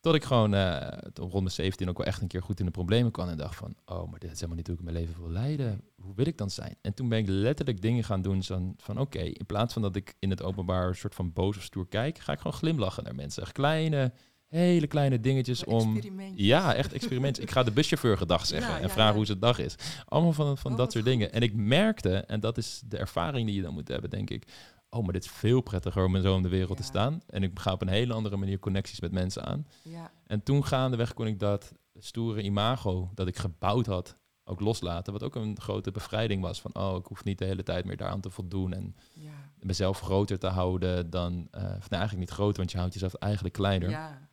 Tot 0.00 0.14
ik 0.14 0.24
gewoon 0.24 0.54
uh, 0.54 0.88
rond 1.14 1.32
mijn 1.32 1.50
17 1.50 1.88
ook 1.88 1.98
wel 1.98 2.06
echt 2.06 2.20
een 2.20 2.28
keer 2.28 2.42
goed 2.42 2.60
in 2.60 2.64
de 2.64 2.70
problemen 2.70 3.12
kwam. 3.12 3.28
En 3.28 3.36
dacht 3.36 3.56
van, 3.56 3.74
oh, 3.84 4.10
maar 4.10 4.18
dit 4.18 4.30
is 4.30 4.36
helemaal 4.36 4.56
niet 4.56 4.66
hoe 4.66 4.76
ik 4.76 4.82
mijn 4.82 4.96
leven 4.96 5.14
wil 5.20 5.30
leiden. 5.30 5.82
Hoe 6.02 6.14
wil 6.14 6.26
ik 6.26 6.38
dan 6.38 6.50
zijn? 6.50 6.76
En 6.82 6.94
toen 6.94 7.08
ben 7.08 7.18
ik 7.18 7.28
letterlijk 7.28 7.82
dingen 7.82 8.04
gaan 8.04 8.22
doen 8.22 8.42
van, 8.42 8.74
van 8.76 9.00
oké, 9.00 9.18
in 9.18 9.46
plaats 9.46 9.72
van 9.72 9.82
dat 9.82 9.96
ik 9.96 10.14
in 10.18 10.30
het 10.30 10.42
openbaar 10.42 10.88
een 10.88 10.94
soort 10.94 11.14
van 11.14 11.32
boos 11.32 11.56
of 11.56 11.62
stoer 11.62 11.88
kijk, 11.88 12.18
ga 12.18 12.32
ik 12.32 12.38
gewoon 12.38 12.56
glimlachen 12.56 13.04
naar 13.04 13.14
mensen. 13.14 13.42
Echt 13.42 13.52
kleine, 13.52 14.12
hele 14.46 14.86
kleine 14.86 15.20
dingetjes 15.20 15.64
om... 15.64 16.00
Ja, 16.34 16.74
echt 16.74 16.92
experimenten. 16.92 17.42
ik 17.42 17.50
ga 17.50 17.62
de 17.62 17.70
buschauffeur 17.70 18.16
gedag 18.16 18.46
zeggen 18.46 18.80
en 18.80 18.90
vragen 18.90 19.16
hoe 19.16 19.26
zijn 19.26 19.38
dag 19.38 19.58
is. 19.58 19.74
Allemaal 20.04 20.32
van, 20.32 20.58
van 20.58 20.70
oh, 20.70 20.76
dat 20.76 20.92
soort 20.92 21.04
dingen. 21.04 21.32
En 21.32 21.42
ik 21.42 21.54
merkte, 21.54 22.16
en 22.16 22.40
dat 22.40 22.58
is 22.58 22.82
de 22.86 22.96
ervaring 22.96 23.46
die 23.46 23.56
je 23.56 23.62
dan 23.62 23.74
moet 23.74 23.88
hebben, 23.88 24.10
denk 24.10 24.30
ik 24.30 24.46
oh, 24.90 25.04
maar 25.04 25.12
dit 25.12 25.24
is 25.24 25.30
veel 25.30 25.60
prettiger 25.60 26.04
om 26.04 26.20
zo 26.20 26.36
in 26.36 26.42
de 26.42 26.48
wereld 26.48 26.76
te 26.76 26.82
staan. 26.82 27.22
En 27.26 27.42
ik 27.42 27.58
ga 27.58 27.72
op 27.72 27.82
een 27.82 27.88
hele 27.88 28.12
andere 28.12 28.36
manier 28.36 28.58
connecties 28.58 29.00
met 29.00 29.12
mensen 29.12 29.44
aan. 29.44 29.66
Ja. 29.82 30.10
En 30.26 30.42
toen 30.42 30.64
gaandeweg 30.64 31.14
kon 31.14 31.26
ik 31.26 31.38
dat 31.38 31.72
stoere 31.98 32.42
imago 32.42 33.10
dat 33.14 33.28
ik 33.28 33.36
gebouwd 33.36 33.86
had 33.86 34.18
ook 34.44 34.60
loslaten. 34.60 35.12
Wat 35.12 35.22
ook 35.22 35.34
een 35.34 35.60
grote 35.60 35.90
bevrijding 35.90 36.42
was. 36.42 36.60
Van, 36.60 36.74
oh, 36.74 36.96
ik 36.96 37.06
hoef 37.06 37.24
niet 37.24 37.38
de 37.38 37.44
hele 37.44 37.62
tijd 37.62 37.84
meer 37.84 37.96
daaraan 37.96 38.20
te 38.20 38.30
voldoen. 38.30 38.72
En 38.72 38.96
ja. 39.12 39.30
mezelf 39.58 40.00
groter 40.00 40.38
te 40.38 40.46
houden 40.46 41.10
dan... 41.10 41.48
Uh, 41.54 41.62
of 41.62 41.88
eigenlijk 41.88 42.18
niet 42.18 42.30
groter, 42.30 42.56
want 42.56 42.70
je 42.70 42.78
houdt 42.78 42.92
jezelf 42.92 43.14
eigenlijk 43.14 43.54
kleiner. 43.54 43.90
Ja. 43.90 44.28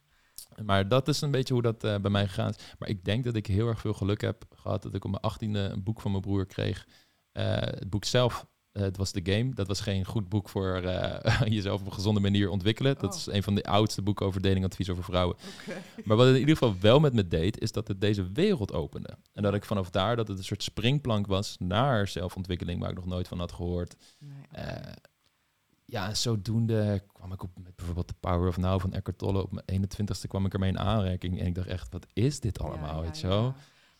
Maar 0.64 0.88
dat 0.88 1.08
is 1.08 1.22
een 1.22 1.32
beetje 1.32 1.53
hoe 1.53 1.64
dat 1.64 1.84
uh, 1.84 1.95
bij 1.95 2.12
mij 2.12 2.28
gegaan 2.28 2.49
is. 2.49 2.76
Maar 2.80 2.89
ik 2.89 3.05
denk 3.05 3.24
dat 3.24 3.36
ik 3.36 3.47
heel 3.47 3.68
erg 3.68 3.80
veel 3.80 3.93
geluk 3.93 4.22
heb 4.22 4.45
gehad... 4.55 4.84
dat 4.84 4.93
ik 4.93 5.05
op 5.05 5.12
mijn 5.12 5.24
achttiende 5.24 5.60
een 5.60 5.84
boek 5.84 6.01
van 6.01 6.12
mijn 6.12 6.24
broer 6.24 6.45
kreeg. 6.45 6.88
Uh, 7.34 7.55
het 7.55 7.89
boek 7.89 8.05
zelf 8.05 8.39
eh, 8.39 8.57
het 8.80 8.98
was 8.98 9.12
The 9.12 9.20
Game. 9.24 9.54
Dat 9.54 9.68
was 9.68 9.80
geen 9.80 10.06
goed 10.06 10.30
boek 10.30 10.50
voor 10.50 10.82
uh, 10.84 11.42
jezelf 11.46 11.80
op 11.80 11.86
een 11.86 11.94
gezonde 11.94 12.20
manier 12.20 12.50
ontwikkelen. 12.50 12.96
Dat 13.00 13.14
oh. 13.14 13.18
is 13.18 13.28
een 13.28 13.44
van 13.44 13.56
de 13.56 13.64
oudste 13.64 14.02
boeken 14.02 14.26
over 14.26 14.42
datingadvies 14.42 14.90
over 14.90 15.04
vrouwen. 15.04 15.36
Maar 16.06 16.18
wat 16.18 16.26
het 16.26 16.36
in 16.36 16.42
ieder 16.42 16.58
geval 16.58 16.76
wel 16.80 17.00
met 17.00 17.14
me 17.14 17.28
deed, 17.28 17.60
is 17.60 17.72
dat 17.72 17.88
het 17.88 18.02
deze 18.02 18.32
wereld 18.32 18.74
opende. 18.74 19.18
En 19.34 19.44
dat 19.44 19.54
ik 19.54 19.66
vanaf 19.66 19.90
daar, 19.90 20.16
dat 20.16 20.28
het 20.28 20.38
een 20.38 20.44
soort 20.44 20.64
springplank 20.64 21.28
was 21.28 21.56
naar 21.60 22.08
zelfontwikkeling, 22.08 22.80
waar 22.80 22.90
ik 22.90 22.96
nog 22.96 23.06
nooit 23.06 23.28
van 23.28 23.40
had 23.40 23.52
gehoord. 23.52 23.96
Nee, 24.20 24.66
uh, 24.66 24.92
ja, 25.86 26.14
zodoende 26.14 27.04
kwam 27.14 27.34
ik 27.34 27.44
op 27.44 27.50
met 27.64 27.76
bijvoorbeeld 27.76 28.08
The 28.08 28.14
Power 28.20 28.48
of 28.48 28.58
Now 28.58 28.80
van 28.80 28.94
Eckhart 28.94 29.18
Tolle. 29.18 29.42
Op 29.42 29.52
mijn 29.52 29.88
21ste 29.90 30.28
kwam 30.28 30.46
ik 30.46 30.54
ermee 30.54 30.70
in 30.70 30.80
aanraking. 30.80 31.40
En 31.40 31.46
ik 31.46 31.56
dacht 31.56 31.68
echt, 31.68 31.92
wat 31.92 32.08
is 32.14 32.40
dit 32.40 32.60
allemaal, 32.60 32.96
ja, 32.96 33.02
weet 33.02 33.20
je 33.20 33.28
zo? 33.28 33.54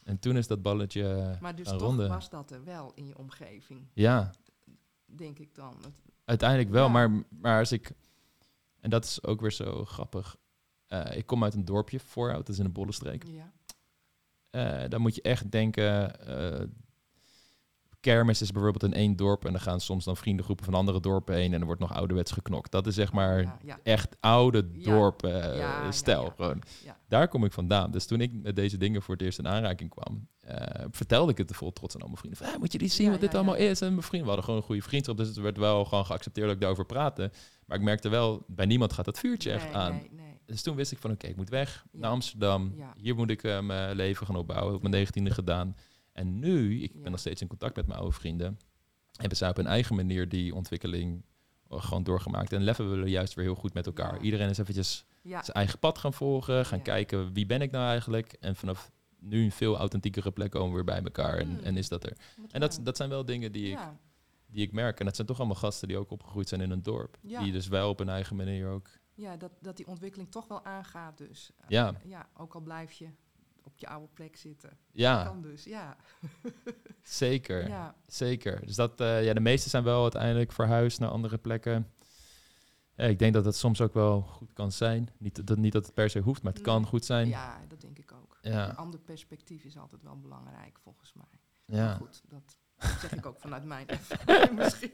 En 0.04 0.20
toen 0.20 0.38
is 0.38 0.48
dat 0.48 0.62
balletje 0.62 1.38
Maar 1.42 1.56
dus 1.56 1.68
toch 1.68 1.96
was 1.96 2.30
dat 2.30 2.52
er 2.52 2.64
wel 2.64 2.92
in 2.96 3.08
je 3.08 3.18
omgeving? 3.18 3.88
Ja, 3.94 4.32
denk 5.16 5.40
ik 5.40 5.56
dan. 5.56 5.76
Uiteindelijk 6.26 6.70
wel, 6.70 6.90
maar, 6.90 7.12
maar 7.30 7.60
als 7.60 7.72
ik... 7.72 7.92
En 8.80 8.90
dat 8.90 9.04
is 9.04 9.24
ook 9.24 9.42
weer 9.42 9.52
zo 9.52 9.86
grappig. 9.86 10.38
Uh, 10.88 11.18
ik 11.18 11.26
kom 11.26 11.44
uit 11.44 11.54
een 11.54 11.66
dorpje, 11.66 12.00
Voorhout, 12.00 12.46
dat 12.46 12.50
is 12.50 12.58
in 12.58 12.64
de 12.64 12.72
Bollenstreek. 12.72 13.24
Ja. 13.24 13.52
Uh, 14.52 14.90
dan 14.90 15.02
moet 15.02 15.16
je 15.16 15.22
echt 15.22 15.52
denken... 15.52 16.16
Kermis 18.08 18.42
is 18.42 18.52
bijvoorbeeld 18.52 18.84
in 18.84 18.94
één 18.94 19.16
dorp 19.16 19.46
en 19.46 19.52
dan 19.52 19.62
gaan 19.62 19.80
soms 19.80 20.06
dan 20.06 20.18
vriendengroepen 20.18 20.66
van 20.66 20.74
andere 20.74 21.00
dorpen 21.00 21.36
heen 21.36 21.54
en 21.54 21.60
er 21.60 21.66
wordt 21.66 21.82
nog 21.82 21.94
ouderwets 21.94 22.32
geknokt. 22.32 22.72
Dat 22.72 22.88
is 22.88 22.96
zeg 22.96 23.12
maar 23.12 23.58
echt 23.84 24.16
oude 24.20 24.72
dorp 24.72 25.26
uh, 25.26 25.92
stijl. 25.92 26.34
Gewoon. 26.36 26.64
Daar 27.08 27.28
kom 27.28 27.44
ik 27.44 27.54
vandaan. 27.54 27.92
Dus 27.92 28.06
toen 28.06 28.22
ik 28.22 28.32
met 28.34 28.56
deze 28.56 28.78
dingen 28.78 29.02
voor 29.02 29.14
het 29.14 29.24
eerst 29.24 29.40
in 29.40 29.48
aanraking 29.48 29.90
kwam, 29.90 30.28
uh, 30.50 30.56
vertelde 30.92 31.32
ik 31.32 31.38
het 31.38 31.56
vol 31.56 31.74
trots 31.74 31.96
aan 31.96 32.02
al 32.02 32.08
mijn 32.08 32.20
vrienden. 32.20 32.46
Van, 32.46 32.60
moet 32.60 32.72
je 32.72 32.78
die 32.78 32.88
zien 32.88 33.12
wat 33.12 33.20
dit 33.20 33.36
allemaal 33.36 33.56
is? 33.56 33.82
En 33.82 33.90
mijn 33.90 34.02
vrienden, 34.02 34.22
we 34.22 34.28
hadden 34.28 34.44
gewoon 34.44 34.60
een 34.60 34.66
goede 34.66 34.82
vriendschap, 34.82 35.18
dus 35.18 35.28
het 35.28 35.38
werd 35.38 35.58
wel 35.58 35.86
gewoon 35.86 36.06
geaccepteerd 36.06 36.46
dat 36.46 36.56
ik 36.56 36.62
daarover 36.62 36.86
praatte. 36.86 37.32
Maar 37.66 37.78
ik 37.78 37.84
merkte 37.84 38.10
wel, 38.10 38.44
bij 38.48 38.66
niemand 38.66 38.94
gaat 38.94 39.06
dat 39.06 39.20
vuurtje 39.20 39.52
echt 39.52 39.74
aan. 39.74 40.02
Dus 40.46 40.62
toen 40.62 40.76
wist 40.76 40.92
ik 40.92 40.98
van, 40.98 41.12
oké, 41.12 41.28
ik 41.28 41.36
moet 41.36 41.50
weg 41.50 41.86
naar 41.92 42.12
Amsterdam. 42.12 42.76
Hier 42.98 43.16
moet 43.16 43.30
ik 43.30 43.44
uh, 43.44 43.60
mijn 43.60 43.96
leven 43.96 44.26
gaan 44.26 44.36
opbouwen. 44.36 44.76
Op 44.76 44.82
mijn 44.82 44.94
negentiende 44.94 45.32
gedaan. 45.32 45.76
En 46.18 46.40
nu, 46.40 46.82
ik 46.84 47.02
ben 47.02 47.12
nog 47.12 47.20
steeds 47.20 47.42
in 47.42 47.48
contact 47.48 47.76
met 47.76 47.88
mijn 47.88 48.00
oude 48.00 48.16
vrienden, 48.16 48.60
hebben 49.12 49.38
zij 49.38 49.50
op 49.50 49.56
hun 49.56 49.68
eigen 49.68 49.96
manier 49.96 50.30
die 50.30 50.56
ontwikkeling 50.56 51.26
eh, 51.70 51.82
gewoon 51.82 52.04
doorgemaakt. 52.04 52.54
En 52.54 52.64
leven 52.64 53.02
we 53.02 53.10
juist 53.10 53.34
weer 53.34 53.46
heel 53.46 53.56
goed 53.56 53.74
met 53.74 53.86
elkaar. 53.86 54.22
Iedereen 54.22 54.50
is 54.50 54.58
eventjes 54.58 55.06
zijn 55.24 55.44
eigen 55.44 55.80
pad 55.80 55.98
gaan 55.98 56.14
volgen, 56.14 56.66
gaan 56.66 56.82
kijken 56.82 57.34
wie 57.34 57.46
ben 57.46 57.62
ik 57.62 57.72
nou 57.72 57.88
eigenlijk. 57.88 58.34
En 58.34 58.56
vanaf 58.56 58.92
nu 59.20 59.44
een 59.44 59.52
veel 59.52 59.78
authentiekere 59.78 60.32
plek 60.32 60.52
komen 60.52 60.70
we 60.70 60.76
weer 60.76 60.84
bij 60.84 61.04
elkaar. 61.04 61.38
En, 61.38 61.48
mm. 61.48 61.60
en 61.60 61.78
is 61.78 61.90
dat 61.90 62.04
er. 62.04 62.18
En 62.52 62.60
dat, 62.60 62.80
dat 62.84 62.98
zijn 62.98 63.10
wel 63.10 63.26
dingen 63.26 63.52
die 63.52 63.72
ik, 63.72 63.80
die 64.46 64.66
ik 64.66 64.72
merk. 64.72 65.00
En 65.00 65.06
dat 65.06 65.16
zijn 65.16 65.28
toch 65.28 65.38
allemaal 65.38 65.56
gasten 65.56 65.88
die 65.88 65.98
ook 65.98 66.12
opgegroeid 66.12 66.50
zijn 66.50 66.62
in 66.62 66.72
een 66.72 66.84
dorp. 66.84 67.18
Die 67.22 67.52
dus 67.52 67.68
wel 67.68 67.90
op 67.90 68.00
hun 68.00 68.10
eigen 68.10 68.36
manier 68.36 68.68
ook. 68.68 68.90
Ja, 69.14 69.38
dat, 69.38 69.52
dat 69.62 69.78
die 69.78 69.88
ontwikkeling 69.88 70.32
toch 70.32 70.48
wel 70.48 70.66
aangaat 70.66 71.18
dus. 71.18 71.52
Ja. 71.68 71.94
ja, 72.06 72.30
ook 72.38 72.54
al 72.54 72.62
blijf 72.62 72.92
je 72.92 73.08
op 73.68 73.80
je 73.80 73.88
oude 73.88 74.08
plek 74.14 74.36
zitten. 74.36 74.78
Ja. 74.92 75.24
kan 75.24 75.42
dus, 75.42 75.64
ja. 75.64 75.98
zeker, 77.02 77.68
ja. 77.68 77.96
zeker. 78.08 78.66
Dus 78.66 78.76
dat, 78.76 79.02
uh, 79.02 79.24
ja, 79.24 79.34
de 79.34 79.40
meeste 79.40 79.70
zijn 79.70 79.84
wel 79.84 80.02
uiteindelijk 80.02 80.52
verhuisd 80.52 81.00
naar 81.00 81.10
andere 81.10 81.38
plekken. 81.38 81.92
Ik 82.96 83.20
denk 83.20 83.34
dat 83.34 83.46
het 83.46 83.56
soms 83.56 83.82
ook 83.82 83.94
wel 83.94 84.22
goed 84.22 84.54
kan 84.54 84.72
zijn. 84.72 85.10
Niet 85.18 85.48
dat, 85.48 85.58
niet 85.58 85.74
dat 85.74 85.86
het 85.86 85.94
per 85.94 86.10
se 86.10 86.20
hoeft, 86.20 86.44
maar 86.44 86.54
het 86.54 86.62
kan 86.62 86.86
goed 86.86 87.06
zijn. 87.06 87.28
Ja, 87.28 87.62
dat 87.68 87.82
denk 87.82 87.98
ik 87.98 88.12
ook. 88.12 88.38
Ja. 88.42 88.70
Een 88.70 88.76
ander 88.76 89.00
perspectief 89.00 89.64
is 89.64 89.78
altijd 89.78 90.04
wel 90.04 90.20
belangrijk, 90.20 90.80
volgens 90.80 91.14
mij. 91.14 91.40
Ja. 91.66 91.86
Maar 91.86 91.96
goed, 91.96 92.22
dat, 92.28 92.58
dat 92.80 93.00
zeg 93.02 93.16
ik 93.16 93.26
ook 93.26 93.40
vanuit 93.40 93.64
mijn 93.64 93.88
ervaring 93.90 94.56
misschien. 94.56 94.92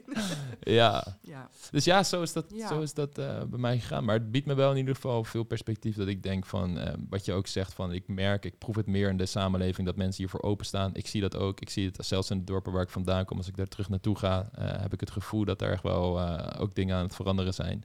ja. 0.60 1.04
ja. 1.20 1.50
Dus 1.70 1.84
ja, 1.84 2.02
zo 2.02 2.22
is 2.22 2.32
dat, 2.32 2.54
Zo 2.68 2.80
is 2.80 2.94
dat 2.94 3.18
uh, 3.18 3.42
bij 3.42 3.58
mij 3.58 3.78
gegaan. 3.78 4.04
Maar 4.04 4.14
het 4.14 4.30
biedt 4.30 4.46
me 4.46 4.54
wel 4.54 4.70
in 4.70 4.76
ieder 4.76 4.94
geval 4.94 5.24
veel 5.24 5.42
perspectief 5.42 5.96
dat 5.96 6.06
ik 6.06 6.22
denk 6.22 6.46
van, 6.46 6.78
uh, 6.78 6.92
wat 7.08 7.24
je 7.24 7.32
ook 7.32 7.46
zegt, 7.46 7.74
van 7.74 7.92
ik 7.92 8.08
merk, 8.08 8.44
ik 8.44 8.58
proef 8.58 8.76
het 8.76 8.86
meer 8.86 9.08
in 9.08 9.16
de 9.16 9.26
samenleving 9.26 9.86
dat 9.86 9.96
mensen 9.96 10.16
hiervoor 10.16 10.42
openstaan. 10.42 10.94
Ik 10.94 11.06
zie 11.06 11.20
dat 11.20 11.36
ook. 11.36 11.60
Ik 11.60 11.70
zie 11.70 11.86
het 11.86 12.06
zelfs 12.06 12.30
in 12.30 12.38
de 12.38 12.44
dorpen 12.44 12.72
waar 12.72 12.82
ik 12.82 12.90
vandaan 12.90 13.24
kom. 13.24 13.36
Als 13.36 13.48
ik 13.48 13.56
daar 13.56 13.68
terug 13.68 13.88
naartoe 13.88 14.18
ga, 14.18 14.50
uh, 14.58 14.80
heb 14.80 14.92
ik 14.92 15.00
het 15.00 15.10
gevoel 15.10 15.44
dat 15.44 15.62
er 15.62 15.70
echt 15.70 15.82
wel 15.82 16.20
ook 16.58 16.74
dingen 16.74 16.96
aan 16.96 17.04
het 17.04 17.14
veranderen 17.14 17.54
zijn. 17.54 17.84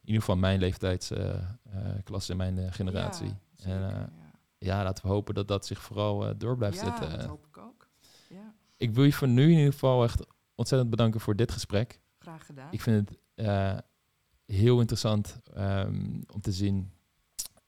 In 0.00 0.10
ieder 0.10 0.20
geval 0.20 0.36
mijn 0.36 0.58
leeftijdsklasse 0.58 2.30
in 2.30 2.36
mijn 2.36 2.72
generatie. 2.72 3.26
Ja, 3.26 3.34
zeker, 3.56 3.72
en, 3.72 3.80
ja. 3.80 4.10
ja. 4.58 4.82
laten 4.82 5.04
we 5.04 5.10
hopen 5.10 5.34
dat 5.34 5.48
dat 5.48 5.66
zich 5.66 5.82
vooral 5.82 6.38
door 6.38 6.56
blijft 6.56 6.78
zetten. 6.78 7.10
dat 7.10 7.24
hoop 7.24 7.46
ik 7.46 7.46
ook. 7.46 7.53
Ja 7.53 7.53
ik 8.76 8.94
wil 8.94 9.04
je 9.04 9.12
voor 9.12 9.28
nu 9.28 9.42
in 9.42 9.58
ieder 9.58 9.72
geval 9.72 10.04
echt 10.04 10.26
ontzettend 10.54 10.90
bedanken 10.90 11.20
voor 11.20 11.36
dit 11.36 11.52
gesprek. 11.52 12.00
Graag 12.18 12.46
gedaan. 12.46 12.68
Ik 12.70 12.80
vind 12.80 13.08
het 13.08 13.18
uh, 13.46 13.78
heel 14.46 14.80
interessant 14.80 15.40
um, 15.56 16.24
om 16.32 16.40
te 16.40 16.52
zien. 16.52 16.92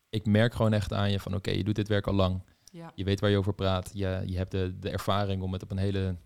Ik 0.08 0.26
merk 0.26 0.54
gewoon 0.54 0.72
echt 0.72 0.92
aan 0.92 1.10
je 1.10 1.20
van 1.20 1.34
oké, 1.34 1.50
je 1.50 1.64
doet 1.64 1.74
dit 1.74 1.88
werk 1.88 2.06
al 2.06 2.14
lang. 2.14 2.42
Ja. 2.64 2.92
Je 2.94 3.04
weet 3.04 3.20
waar 3.20 3.30
je 3.30 3.36
over 3.36 3.54
praat. 3.54 3.90
Je, 3.94 4.22
je 4.26 4.36
hebt 4.36 4.50
de, 4.50 4.78
de 4.78 4.90
ervaring 4.90 5.42
om 5.42 5.52
het 5.52 5.62
op 5.62 5.70
een 5.70 5.76
hele 5.76 6.16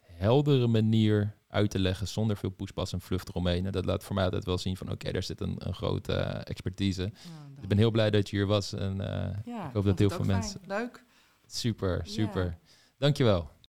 heldere 0.00 0.66
manier 0.66 1.36
uit 1.48 1.70
te 1.70 1.78
leggen 1.78 2.08
zonder 2.08 2.36
veel 2.36 2.50
poespas 2.50 2.92
en 2.92 3.00
fluff 3.00 3.28
eromheen. 3.28 3.66
En 3.66 3.72
dat 3.72 3.84
laat 3.84 4.04
voor 4.04 4.14
mij 4.14 4.24
altijd 4.24 4.44
wel 4.44 4.58
zien 4.58 4.76
van 4.76 4.90
oké, 4.90 5.12
daar 5.12 5.22
zit 5.22 5.40
een, 5.40 5.54
een 5.58 5.74
grote 5.74 6.12
uh, 6.12 6.40
expertise. 6.44 7.02
Ja, 7.02 7.62
ik 7.62 7.68
ben 7.68 7.78
heel 7.78 7.90
blij 7.90 8.10
dat 8.10 8.30
je 8.30 8.36
hier 8.36 8.46
was 8.46 8.72
en 8.72 9.00
uh, 9.00 9.06
ja, 9.44 9.66
ik 9.66 9.72
hoop 9.72 9.84
dat 9.84 9.98
heel 9.98 10.10
veel 10.10 10.24
mensen... 10.24 10.60
Leuk. 10.66 11.04
Super, 11.46 12.00
super. 12.04 12.58
Dankjewel. 12.98 13.50